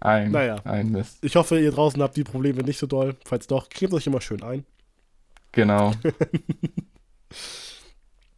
Ein, 0.00 0.32
naja. 0.32 0.56
ein 0.64 0.92
Mist. 0.92 1.18
Ich 1.22 1.34
hoffe, 1.36 1.58
ihr 1.58 1.70
draußen 1.72 2.02
habt 2.02 2.16
die 2.16 2.24
Probleme 2.24 2.62
nicht 2.62 2.78
so 2.78 2.86
doll. 2.86 3.16
Falls 3.24 3.46
doch, 3.46 3.70
cremt 3.70 3.94
euch 3.94 4.06
immer 4.06 4.20
schön 4.20 4.42
ein. 4.42 4.64
Genau. 5.52 5.92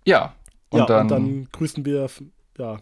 ja. 0.04 0.34
Und, 0.70 0.80
ja, 0.80 0.86
dann, 0.86 1.02
und 1.02 1.10
dann 1.10 1.48
grüßen 1.52 1.84
wir 1.84 2.08
ja, 2.58 2.78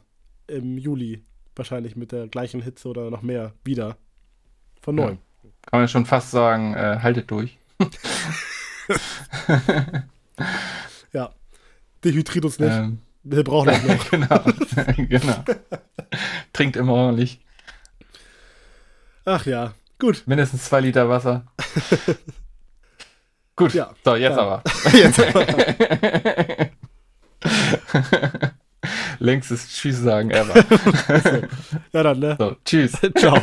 im 0.46 0.78
Juli 0.78 1.22
wahrscheinlich 1.56 1.96
mit 1.96 2.12
der 2.12 2.28
gleichen 2.28 2.62
Hitze 2.62 2.88
oder 2.88 3.10
noch 3.10 3.22
mehr 3.22 3.52
wieder. 3.64 3.96
Von 4.80 4.96
neuem. 4.96 5.18
Ja. 5.42 5.50
Kann 5.70 5.80
man 5.80 5.88
schon 5.88 6.06
fast 6.06 6.30
sagen, 6.30 6.74
äh, 6.74 6.98
haltet 7.00 7.30
durch. 7.30 7.58
ja. 11.12 11.32
Dehydriert 12.04 12.44
uns 12.44 12.58
nicht. 12.58 12.70
Ähm, 12.70 12.98
wir 13.22 13.42
brauchen 13.44 13.68
das 13.68 13.82
noch. 13.84 14.10
genau. 14.10 14.44
genau. 15.08 15.44
Trinkt 16.52 16.76
immer 16.76 16.92
ordentlich. 16.92 17.40
Ach 19.24 19.46
ja, 19.46 19.72
gut. 19.98 20.22
Mindestens 20.26 20.66
zwei 20.66 20.80
Liter 20.80 21.08
Wasser. 21.08 21.46
gut, 23.56 23.72
ja, 23.72 23.94
so, 24.04 24.16
jetzt 24.16 24.36
aber. 24.36 24.62
jetzt 24.92 25.18
aber. 25.18 25.46
Längstes 29.18 29.68
Tschüss 29.68 29.98
sagen 29.98 30.30
ever. 30.30 30.54
ja, 31.92 32.02
dann, 32.02 32.18
ne? 32.18 32.36
So, 32.38 32.56
tschüss. 32.64 32.92
Ciao. 33.18 33.40